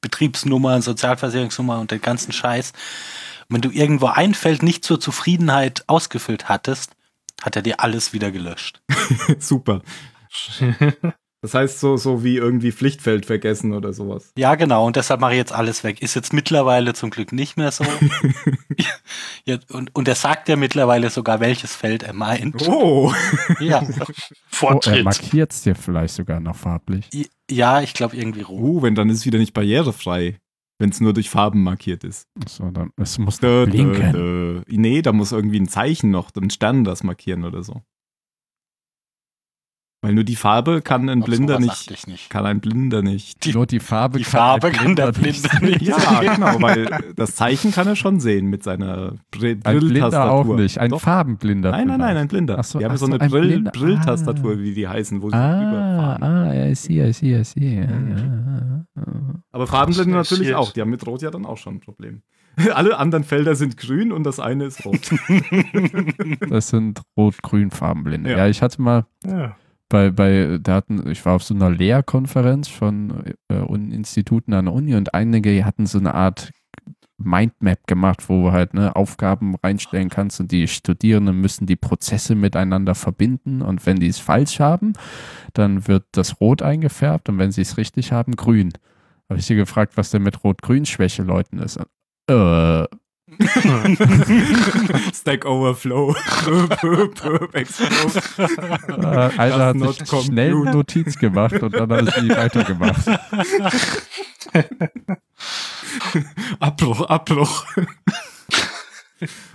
Betriebsnummer, 0.00 0.80
Sozialversicherungsnummer 0.82 1.80
und 1.80 1.90
den 1.90 2.00
ganzen 2.00 2.32
Scheiß. 2.32 2.72
Und 3.48 3.54
wenn 3.54 3.62
du 3.62 3.70
irgendwo 3.70 4.06
ein 4.06 4.34
Feld 4.34 4.62
nicht 4.62 4.84
zur 4.84 5.00
Zufriedenheit 5.00 5.84
ausgefüllt 5.86 6.48
hattest, 6.48 6.92
hat 7.42 7.56
er 7.56 7.62
dir 7.62 7.80
alles 7.80 8.12
wieder 8.12 8.30
gelöscht. 8.30 8.80
Super. 9.38 9.82
Das 11.44 11.52
heißt 11.52 11.78
so, 11.78 11.98
so 11.98 12.24
wie 12.24 12.36
irgendwie 12.38 12.72
Pflichtfeld 12.72 13.26
vergessen 13.26 13.74
oder 13.74 13.92
sowas. 13.92 14.32
Ja, 14.38 14.54
genau. 14.54 14.86
Und 14.86 14.96
deshalb 14.96 15.20
mache 15.20 15.32
ich 15.32 15.36
jetzt 15.36 15.52
alles 15.52 15.84
weg. 15.84 16.00
Ist 16.00 16.14
jetzt 16.14 16.32
mittlerweile 16.32 16.94
zum 16.94 17.10
Glück 17.10 17.32
nicht 17.32 17.58
mehr 17.58 17.70
so. 17.70 17.84
ja, 19.44 19.58
und, 19.70 19.94
und 19.94 20.08
er 20.08 20.14
sagt 20.14 20.48
ja 20.48 20.56
mittlerweile 20.56 21.10
sogar, 21.10 21.40
welches 21.40 21.76
Feld 21.76 22.02
er 22.02 22.14
meint. 22.14 22.66
Oh, 22.66 23.12
Ja. 23.60 23.82
Oh, 23.92 23.96
er 23.98 24.06
Fortschritt. 24.48 25.04
markiert 25.04 25.52
es 25.52 25.60
dir 25.60 25.74
vielleicht 25.74 26.14
sogar 26.14 26.40
noch 26.40 26.56
farblich. 26.56 27.10
Ja, 27.50 27.82
ich 27.82 27.92
glaube 27.92 28.16
irgendwie 28.16 28.40
rot. 28.40 28.60
oh 28.62 28.82
wenn 28.82 28.94
dann 28.94 29.10
ist 29.10 29.18
es 29.18 29.26
wieder 29.26 29.38
nicht 29.38 29.52
barrierefrei, 29.52 30.38
wenn 30.78 30.88
es 30.88 31.00
nur 31.02 31.12
durch 31.12 31.28
Farben 31.28 31.62
markiert 31.62 32.04
ist. 32.04 32.26
So, 32.48 32.70
dann, 32.70 32.90
es 32.96 33.18
muss 33.18 33.38
Dö, 33.38 33.66
blinken. 33.66 34.12
dö, 34.12 34.62
dö. 34.62 34.62
Nee, 34.68 35.02
da 35.02 35.12
muss 35.12 35.32
irgendwie 35.32 35.60
ein 35.60 35.68
Zeichen 35.68 36.10
noch, 36.10 36.30
ein 36.34 36.48
Stern 36.48 36.84
das 36.84 37.02
markieren 37.02 37.44
oder 37.44 37.62
so. 37.62 37.82
Weil 40.04 40.14
nur 40.14 40.24
die 40.24 40.36
Farbe 40.36 40.82
kann 40.82 41.08
ein 41.08 41.20
Blinder 41.22 41.58
nicht. 41.58 42.06
nicht. 42.06 42.30
Kann 42.30 42.44
ein 42.46 42.60
Blinder 42.60 43.02
nicht. 43.02 43.44
Die- 43.44 43.52
Nur 43.52 43.66
die 43.66 43.80
Farbe 43.80 44.18
Die 44.18 44.24
kann 44.24 44.30
Farbe 44.32 44.66
ein 44.68 44.72
kann 44.74 44.96
der 44.96 45.12
Blinder 45.12 45.48
Blinde 45.60 45.78
nicht. 45.78 45.82
Ja, 45.82 46.20
genau, 46.34 46.60
weil 46.62 46.88
das 47.16 47.34
Zeichen 47.34 47.72
kann 47.72 47.86
er 47.86 47.96
schon 47.96 48.20
sehen 48.20 48.46
mit 48.46 48.62
seiner 48.62 49.14
Brill 49.30 49.58
Ein 49.64 49.78
Blinder 49.78 50.06
auch 50.30 50.42
Brilltastatur. 50.44 50.56
nicht, 50.60 50.78
ein 50.78 50.90
Doch. 50.90 51.00
Farbenblinder. 51.00 51.70
Nein, 51.70 51.86
nein, 51.88 51.98
nein, 51.98 52.16
ein 52.16 52.28
Blinder. 52.28 52.56
Ach 52.58 52.64
so, 52.64 52.78
die 52.78 52.84
haben 52.84 52.92
ach 52.92 52.98
so 52.98 53.06
so, 53.06 53.12
eine 53.12 53.20
ein 53.22 53.30
Brill. 53.30 53.62
Brilltastatur, 53.72 54.52
Ah. 54.52 54.58
wie 54.58 54.74
die 54.74 54.86
heißen, 54.86 55.22
wo 55.22 55.30
sie 55.30 55.36
Ah, 55.36 55.62
überfahren. 56.16 56.22
ah, 56.22 56.66
I 56.68 56.74
see, 56.74 57.02
I 57.02 57.12
see, 57.12 57.38
I 57.40 57.44
see. 57.44 57.74
Ja, 57.76 57.82
ja, 57.82 57.86
ja. 57.86 58.84
Aber 59.52 59.66
Farbenblinde 59.66 60.12
Das 60.14 60.30
ist 60.30 60.38
natürlich 60.38 60.54
auch. 60.54 60.72
Die 60.72 60.80
haben 60.80 60.90
mit 60.90 61.06
Rot 61.06 61.22
ja 61.22 61.30
dann 61.30 61.46
auch 61.46 61.56
schon 61.58 61.76
ein 61.76 61.80
Problem. 61.80 62.22
Alle 62.74 62.98
anderen 62.98 63.24
Felder 63.24 63.56
sind 63.56 63.76
grün 63.76 64.12
und 64.12 64.24
das 64.24 64.38
eine 64.38 64.64
ist 64.66 64.84
rot. 64.84 65.10
Das 66.50 66.68
sind 66.68 67.02
rot-grün 67.16 67.70
Farbenblinde. 67.70 68.30
Ja. 68.30 68.38
Ja. 68.38 68.46
ich 68.48 68.62
hatte 68.62 68.80
mal 68.80 69.06
Ja. 69.26 69.56
Bei, 69.88 70.10
bei, 70.10 70.58
hatten, 70.66 71.08
ich 71.10 71.24
war 71.24 71.34
auf 71.34 71.44
so 71.44 71.54
einer 71.54 71.70
Lehrkonferenz 71.70 72.68
von 72.68 73.34
äh, 73.48 73.74
Instituten 73.74 74.52
an 74.54 74.66
der 74.66 74.74
Uni 74.74 74.94
und 74.94 75.14
einige 75.14 75.64
hatten 75.64 75.86
so 75.86 75.98
eine 75.98 76.14
Art 76.14 76.50
Mindmap 77.16 77.86
gemacht, 77.86 78.28
wo 78.28 78.42
du 78.42 78.52
halt 78.52 78.74
ne, 78.74 78.96
Aufgaben 78.96 79.54
reinstellen 79.56 80.08
kannst 80.08 80.40
und 80.40 80.50
die 80.50 80.66
Studierenden 80.66 81.40
müssen 81.40 81.66
die 81.66 81.76
Prozesse 81.76 82.34
miteinander 82.34 82.94
verbinden 82.94 83.62
und 83.62 83.86
wenn 83.86 84.00
die 84.00 84.08
es 84.08 84.18
falsch 84.18 84.58
haben, 84.58 84.94
dann 85.52 85.86
wird 85.86 86.04
das 86.12 86.40
rot 86.40 86.62
eingefärbt 86.62 87.28
und 87.28 87.38
wenn 87.38 87.52
sie 87.52 87.62
es 87.62 87.76
richtig 87.76 88.12
haben, 88.12 88.34
grün. 88.36 88.72
Habe 89.28 89.38
ich 89.38 89.46
sie 89.46 89.54
gefragt, 89.54 89.96
was 89.96 90.10
denn 90.10 90.22
mit 90.22 90.44
Rot-Grün-Schwäche 90.44 91.22
Leuten 91.22 91.58
ist. 91.58 91.78
Äh, 92.28 92.84
Stack 95.14 95.44
Overflow. 95.44 96.14
Äh, 97.56 99.30
einer 99.38 99.66
hat 99.66 99.78
sich 99.78 100.08
schnell 100.24 100.52
compute. 100.52 100.72
Notiz 100.76 101.18
gemacht 101.18 101.62
und 101.62 101.74
dann 101.74 101.90
hat 101.92 102.14
er 102.14 102.22
sie 102.22 102.28
weitergemacht. 102.30 103.06
Abbruch, 106.60 107.00
Abbruch. 107.02 107.66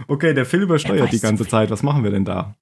okay, 0.07 0.34
der 0.34 0.45
Phil 0.45 0.61
Er 0.61 0.64
übersteuert 0.64 1.11
die 1.11 1.19
ganze. 1.19 1.47
Zeit. 1.47 1.69
Was 1.69 1.84
machen 1.84 2.03
wir 2.03 2.11
denn 2.11 2.26
da? 2.26 2.56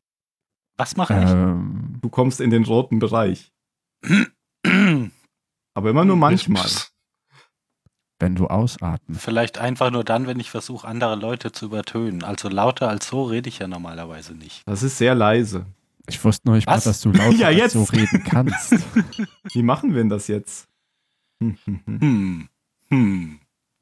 Was 0.77 0.95
mache 0.95 1.13
ich? 1.23 1.29
Ähm, 1.29 1.97
Du 2.01 2.09
kommst 2.09 2.39
in 2.41 2.49
den 2.51 2.63
roten 2.63 2.99
Bereich. 2.99 3.51
Aber 5.73 5.89
immer 5.89 6.05
nur 6.05 6.15
manchmal. 6.15 6.67
Wenn 8.19 8.35
du 8.35 8.47
ausatmest. 8.47 9.21
Vielleicht 9.21 9.57
einfach 9.57 9.91
nur 9.91 10.03
dann, 10.03 10.27
wenn 10.27 10.39
ich 10.39 10.49
versuche, 10.49 10.87
andere 10.87 11.15
Leute 11.15 11.51
zu 11.51 11.65
übertönen. 11.65 12.23
Also 12.23 12.49
lauter 12.49 12.89
als 12.89 13.07
so 13.07 13.23
rede 13.23 13.49
ich 13.49 13.59
ja 13.59 13.67
normalerweise 13.67 14.33
nicht. 14.33 14.63
Das 14.65 14.83
ist 14.83 14.97
sehr 14.97 15.15
leise. 15.15 15.65
Ich 16.07 16.23
wusste 16.23 16.47
noch 16.47 16.55
nicht 16.55 16.67
mal, 16.67 16.77
Was? 16.77 16.85
dass 16.85 17.01
du 17.01 17.11
lauter 17.11 17.31
Ja, 17.37 17.47
als 17.47 17.73
so 17.73 17.83
reden 17.83 18.23
kannst. 18.23 18.75
Wie 19.53 19.63
machen 19.63 19.91
wir 19.93 19.97
denn 19.97 20.09
das 20.09 20.27
jetzt? 20.27 20.67
Hm, 21.43 21.57
hm, 21.65 21.81
hm. 21.85 21.99
Hm. 21.99 22.49
Hm. 22.89 23.39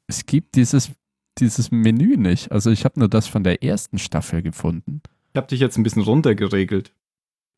es 0.08 0.26
gibt 0.26 0.56
dieses, 0.56 0.90
dieses 1.38 1.70
Menü 1.70 2.16
nicht. 2.16 2.50
Also 2.50 2.70
ich 2.70 2.84
habe 2.84 2.98
nur 2.98 3.08
das 3.08 3.28
von 3.28 3.44
der 3.44 3.62
ersten 3.62 3.98
Staffel 3.98 4.42
gefunden. 4.42 5.00
Ich 5.32 5.36
habe 5.36 5.46
dich 5.46 5.60
jetzt 5.60 5.76
ein 5.78 5.82
bisschen 5.82 6.02
runtergeregelt. 6.02 6.92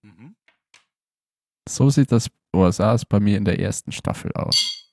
Mhm. 0.02 0.36
So 1.68 1.90
sieht 1.90 2.12
das, 2.12 2.30
oder 2.52 2.70
sah 2.72 2.94
es 2.94 3.04
bei 3.04 3.18
mir 3.18 3.38
in 3.38 3.44
der 3.44 3.58
ersten 3.58 3.92
Staffel 3.92 4.30
aus. 4.32 4.92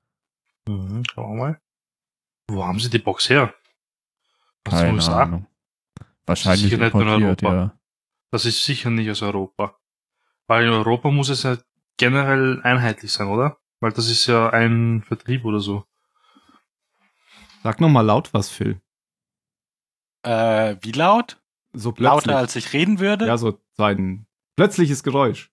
Mhm, 0.68 1.04
schauen 1.12 1.38
wir 1.38 1.44
mal. 1.44 1.60
Wo 2.48 2.64
haben 2.66 2.80
sie 2.80 2.90
die 2.90 3.00
Box 3.00 3.30
her? 3.30 3.54
Aus 4.66 4.74
den 4.74 4.80
Keine 4.80 4.94
USA? 4.94 5.24
Ahnung. 5.24 5.48
Wahrscheinlich 6.26 6.62
sicher 6.72 6.78
nicht 6.78 6.94
in 6.94 7.08
Europa. 7.08 7.54
ja. 7.54 7.80
Das 8.32 8.46
ist 8.46 8.64
sicher 8.64 8.90
nicht 8.90 9.10
aus 9.10 9.22
Europa. 9.22 9.80
Weil 10.48 10.66
in 10.66 10.72
Europa 10.72 11.10
muss 11.10 11.30
es 11.30 11.44
ja 11.44 11.58
generell 11.98 12.62
einheitlich 12.64 13.12
sein, 13.12 13.28
oder? 13.28 13.58
Weil 13.80 13.92
das 13.92 14.10
ist 14.10 14.26
ja 14.28 14.50
ein 14.50 15.04
Vertrieb 15.04 15.46
oder 15.46 15.60
so. 15.60 15.86
Sag 17.64 17.80
noch 17.82 17.90
mal 17.90 18.02
laut 18.02 18.34
was, 18.34 18.50
Phil. 18.50 18.82
Äh, 20.24 20.76
wie 20.82 20.92
laut? 20.92 21.42
So 21.74 21.92
plötzlich. 21.92 22.26
Lauter 22.28 22.38
als 22.38 22.56
ich 22.56 22.74
reden 22.74 23.00
würde? 23.00 23.28
Ja, 23.28 23.38
so 23.38 23.60
so 23.74 23.84
ein 23.84 24.28
plötzliches 24.56 25.04
Geräusch. 25.04 25.52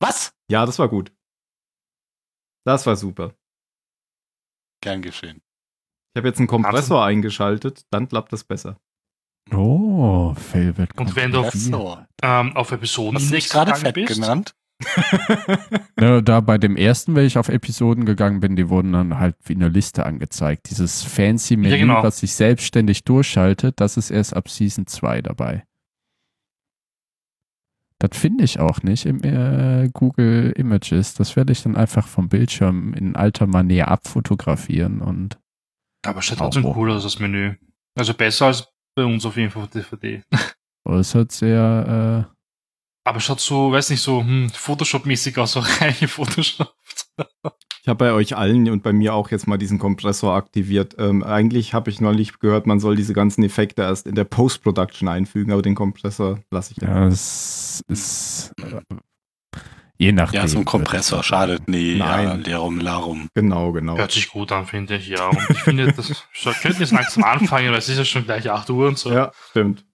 Was? 0.00 0.34
Ja, 0.48 0.66
das 0.66 0.78
war 0.78 0.88
gut. 0.88 1.12
Das 2.64 2.86
war 2.86 2.96
super. 2.96 3.34
Gern 4.80 5.02
geschehen. 5.02 5.42
Ich 6.14 6.18
habe 6.18 6.28
jetzt 6.28 6.38
einen 6.38 6.48
Kompressor 6.48 7.04
eingeschaltet, 7.04 7.86
dann 7.90 8.08
klappt 8.08 8.32
das 8.32 8.44
besser. 8.44 8.76
Oh, 9.50 10.34
wird 10.52 10.98
Und 10.98 11.16
wenn 11.16 11.32
du-. 11.32 11.48
So. 11.50 11.98
Ähm, 12.22 12.54
auf 12.56 12.70
Episoden 12.70 13.16
Hast 13.16 13.30
du 13.30 13.34
mich 13.34 13.48
gerade 13.48 13.74
fett 13.74 13.94
genannt? 14.06 14.54
Ja, 16.00 16.20
da 16.20 16.40
bei 16.40 16.58
dem 16.58 16.76
ersten, 16.76 17.14
wenn 17.14 17.26
ich 17.26 17.38
auf 17.38 17.48
Episoden 17.48 18.04
gegangen 18.04 18.40
bin, 18.40 18.56
die 18.56 18.68
wurden 18.68 18.92
dann 18.92 19.18
halt 19.18 19.36
wie 19.44 19.54
eine 19.54 19.68
Liste 19.68 20.04
angezeigt. 20.04 20.68
Dieses 20.70 21.02
fancy 21.02 21.56
Menü, 21.56 21.78
genau. 21.78 22.02
was 22.02 22.18
sich 22.18 22.34
selbstständig 22.34 23.04
durchschaltet, 23.04 23.80
das 23.80 23.96
ist 23.96 24.10
erst 24.10 24.34
ab 24.34 24.48
Season 24.48 24.86
2 24.86 25.22
dabei. 25.22 25.64
Das 28.00 28.18
finde 28.18 28.42
ich 28.42 28.58
auch 28.58 28.82
nicht 28.82 29.06
im 29.06 29.22
äh, 29.22 29.88
Google 29.92 30.52
Images. 30.56 31.14
Das 31.14 31.36
werde 31.36 31.52
ich 31.52 31.62
dann 31.62 31.76
einfach 31.76 32.08
vom 32.08 32.28
Bildschirm 32.28 32.94
in 32.94 33.14
alter 33.14 33.46
Manier 33.46 33.88
abfotografieren 33.88 35.00
und 35.00 35.38
Aber 36.04 36.22
schaut 36.22 36.38
trotzdem 36.38 36.64
cool 36.64 36.90
aus, 36.90 37.04
das 37.04 37.18
Menü. 37.18 37.54
Also 37.94 38.14
besser 38.14 38.46
als 38.46 38.68
bei 38.94 39.04
uns 39.04 39.24
auf 39.24 39.36
jeden 39.36 39.50
Fall 39.50 39.62
auf 39.62 39.70
DVD. 39.70 40.22
oh, 40.84 40.94
es 40.94 41.14
hat 41.14 41.32
sehr, 41.32 42.28
äh, 42.28 43.08
Aber 43.08 43.20
schaut 43.20 43.40
so, 43.40 43.72
weiß 43.72 43.90
nicht, 43.90 44.00
so 44.00 44.20
hm, 44.20 44.50
Photoshop-mäßig 44.52 45.38
aus, 45.38 45.52
so 45.52 45.60
rein 45.60 45.94
Photoshop. 45.94 46.74
Ich 47.82 47.88
habe 47.88 47.98
bei 48.04 48.12
euch 48.12 48.36
allen 48.36 48.70
und 48.70 48.84
bei 48.84 48.92
mir 48.92 49.12
auch 49.12 49.30
jetzt 49.30 49.48
mal 49.48 49.58
diesen 49.58 49.80
Kompressor 49.80 50.34
aktiviert. 50.34 50.94
Ähm, 50.98 51.24
eigentlich 51.24 51.74
habe 51.74 51.90
ich 51.90 52.00
neulich 52.00 52.38
gehört, 52.38 52.66
man 52.66 52.78
soll 52.78 52.94
diese 52.94 53.12
ganzen 53.12 53.42
Effekte 53.42 53.82
erst 53.82 54.06
in 54.06 54.14
der 54.14 54.24
Post-Production 54.24 55.08
einfügen, 55.08 55.52
aber 55.52 55.62
den 55.62 55.74
Kompressor 55.74 56.38
lasse 56.52 56.72
ich 56.72 56.78
dann. 56.78 56.90
ja, 56.90 57.06
es 57.08 57.82
ist, 57.88 58.52
äh, 58.60 58.80
Je 60.02 60.10
nachdem. 60.12 60.40
Ja, 60.40 60.48
so 60.48 60.58
ein 60.58 60.64
Kompressor 60.64 61.22
schadet 61.22 61.68
nie. 61.68 61.92
Ja, 61.98 62.06
Nein. 62.24 62.42
Lerum 62.42 62.80
Larum. 62.80 63.28
Genau, 63.34 63.70
genau. 63.70 63.96
Hört 63.96 64.10
sich 64.10 64.28
gut 64.30 64.50
an, 64.50 64.66
finde 64.66 64.96
ich, 64.96 65.06
ja. 65.08 65.28
Und 65.28 65.38
ich 65.50 65.58
finde, 65.60 65.92
das 65.92 66.24
könnten 66.60 66.80
jetzt 66.80 66.90
langsam 66.92 67.22
anfangen, 67.22 67.70
weil 67.70 67.78
es 67.78 67.88
ist 67.88 67.98
ja 67.98 68.04
schon 68.04 68.24
gleich 68.24 68.50
8 68.50 68.68
Uhr 68.70 68.88
und 68.88 68.98
so. 68.98 69.12
Ja, 69.12 69.30
stimmt. 69.50 69.86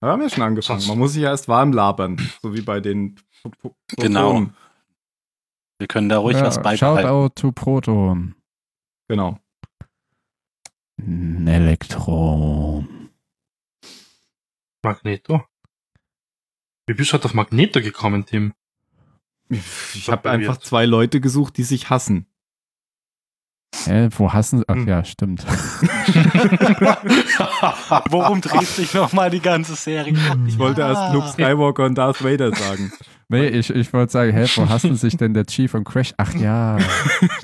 Wir 0.00 0.10
haben 0.10 0.20
ja 0.20 0.28
schon 0.28 0.42
angefangen. 0.42 0.80
Sonst- 0.80 0.88
Man 0.88 0.98
muss 0.98 1.14
sich 1.14 1.22
ja 1.22 1.30
erst 1.30 1.48
warm 1.48 1.72
labern, 1.72 2.18
so 2.42 2.54
wie 2.54 2.60
bei 2.60 2.80
den 2.80 3.14
P- 3.14 3.48
P- 3.62 3.70
Genau. 3.96 4.26
Protonen. 4.32 4.54
Wir 5.78 5.86
können 5.88 6.08
da 6.10 6.18
ruhig 6.18 6.36
Ja, 6.36 6.42
was 6.44 6.56
shout 6.56 6.62
beibehalten. 6.64 7.08
out 7.08 7.36
to 7.36 7.50
Proton. 7.52 8.34
Genau. 9.08 9.38
Ein 11.00 11.46
Elektron. 11.48 13.10
Magneto. 14.84 15.44
Wie 16.86 16.94
bist 16.94 17.10
du 17.10 17.14
heute 17.14 17.24
auf 17.26 17.34
Magneto 17.34 17.80
gekommen, 17.80 18.26
Tim? 18.26 18.52
Ich 19.50 20.08
habe 20.10 20.28
einfach 20.30 20.58
zwei 20.58 20.84
Leute 20.86 21.20
gesucht, 21.20 21.56
die 21.56 21.64
sich 21.64 21.90
hassen. 21.90 22.26
Hä, 23.84 24.08
wo 24.16 24.32
hassen 24.32 24.64
Ach 24.66 24.74
Hm. 24.74 24.88
ja, 24.88 25.04
stimmt. 25.04 25.44
Worum 28.10 28.40
dreht 28.40 28.66
sich 28.66 28.94
nochmal 28.94 29.30
die 29.30 29.40
ganze 29.40 29.74
Serie? 29.74 30.14
Ich 30.46 30.58
wollte 30.58 30.80
erst 30.82 31.12
Luke 31.12 31.28
Skywalker 31.28 31.84
und 31.84 31.94
Darth 31.96 32.22
Vader 32.24 32.54
sagen. 32.54 32.92
Nee, 33.28 33.48
ich, 33.48 33.68
ich 33.70 33.92
wollte 33.92 34.12
sagen, 34.12 34.32
hä, 34.32 34.46
wo 34.56 34.68
hassen 34.68 34.96
sich 34.96 35.16
denn 35.16 35.34
der 35.34 35.44
Chief 35.46 35.74
und 35.74 35.84
Crash? 35.84 36.14
Ach 36.16 36.32
ja, 36.34 36.78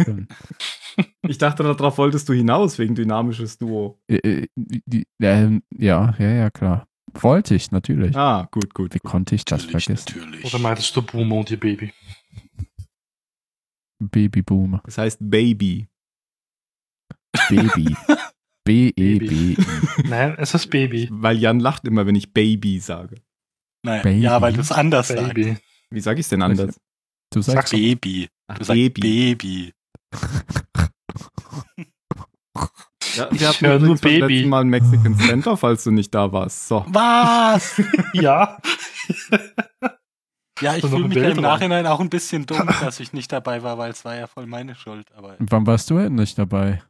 stimmt. 0.00 0.32
Ich 1.22 1.38
dachte, 1.38 1.62
darauf 1.62 1.98
wolltest 1.98 2.28
du 2.28 2.32
hinaus, 2.32 2.78
wegen 2.78 2.94
dynamisches 2.94 3.58
Duo. 3.58 4.00
Äh, 4.08 4.16
äh, 4.16 4.46
die- 4.56 5.06
ähm, 5.20 5.62
ja, 5.76 6.14
ja, 6.18 6.30
ja, 6.30 6.50
klar. 6.50 6.86
Wollte 7.20 7.54
ich, 7.54 7.70
natürlich. 7.70 8.16
Ah, 8.16 8.48
gut, 8.50 8.74
gut. 8.74 8.94
Wie 8.94 8.98
konnte 8.98 9.34
ich 9.34 9.44
das 9.44 9.62
Natürlich, 9.66 9.84
vergessen? 9.84 10.18
natürlich. 10.20 10.44
Oder 10.44 10.58
meintest 10.58 10.94
du 10.96 11.02
Boomer 11.02 11.36
und 11.36 11.50
ihr 11.50 11.58
Baby? 11.60 11.92
Babyboomer. 14.00 14.82
Das 14.84 14.98
heißt 14.98 15.18
Baby. 15.20 15.88
Baby. 17.48 17.96
B-E-B. 18.66 19.56
Nein, 20.08 20.34
es 20.38 20.54
ist 20.54 20.68
Baby. 20.70 21.08
Weil 21.12 21.36
Jan 21.38 21.60
lacht 21.60 21.86
immer, 21.86 22.06
wenn 22.06 22.14
ich 22.14 22.32
Baby 22.32 22.78
sage. 22.80 23.16
Nein, 23.84 24.02
Baby. 24.02 24.20
ja, 24.22 24.40
weil 24.40 24.54
du 24.54 24.60
es 24.60 24.72
anders 24.72 25.08
sagst. 25.08 25.34
Baby. 25.34 25.56
Wie 25.90 26.00
sage 26.00 26.20
ich 26.20 26.24
es 26.24 26.30
denn 26.30 26.40
anders? 26.42 26.80
Du 27.30 27.42
sagst 27.42 27.72
Baby. 27.72 28.28
Ach, 28.46 28.56
Du 28.58 28.64
sagst 28.64 28.94
Baby. 28.94 29.72
Ja, 33.16 33.28
Ich 33.32 33.40
wir 33.40 33.48
hatten 33.48 33.66
hör 33.66 33.78
nur 33.78 33.96
Baby. 33.96 34.34
letzten 34.34 34.48
Mal 34.50 34.60
einen 34.62 34.70
Mexican 34.70 35.16
Center, 35.18 35.56
falls 35.56 35.84
du 35.84 35.90
nicht 35.90 36.14
da 36.14 36.32
warst. 36.32 36.68
So. 36.68 36.84
Was? 36.88 37.80
Ja. 38.14 38.58
Ja, 40.60 40.76
ich 40.76 40.82
fühle 40.86 40.96
ein 41.04 41.08
mich 41.08 41.16
ja 41.16 41.24
Bild 41.24 41.36
im. 41.38 41.42
Nachhinein 41.42 41.86
auch 41.86 41.98
ein 42.00 42.10
bisschen 42.10 42.46
dumm, 42.46 42.68
dass 42.80 43.00
ich 43.00 43.12
nicht 43.12 43.32
dabei 43.32 43.62
war, 43.62 43.76
weil 43.76 43.90
es 43.90 44.04
war 44.04 44.14
ja 44.16 44.26
voll 44.28 44.46
meine 44.46 44.74
Schuld. 44.76 45.06
Aber 45.16 45.34
Wann 45.40 45.66
warst 45.66 45.90
du 45.90 45.98
denn 45.98 46.14
nicht 46.14 46.38
dabei? 46.38 46.82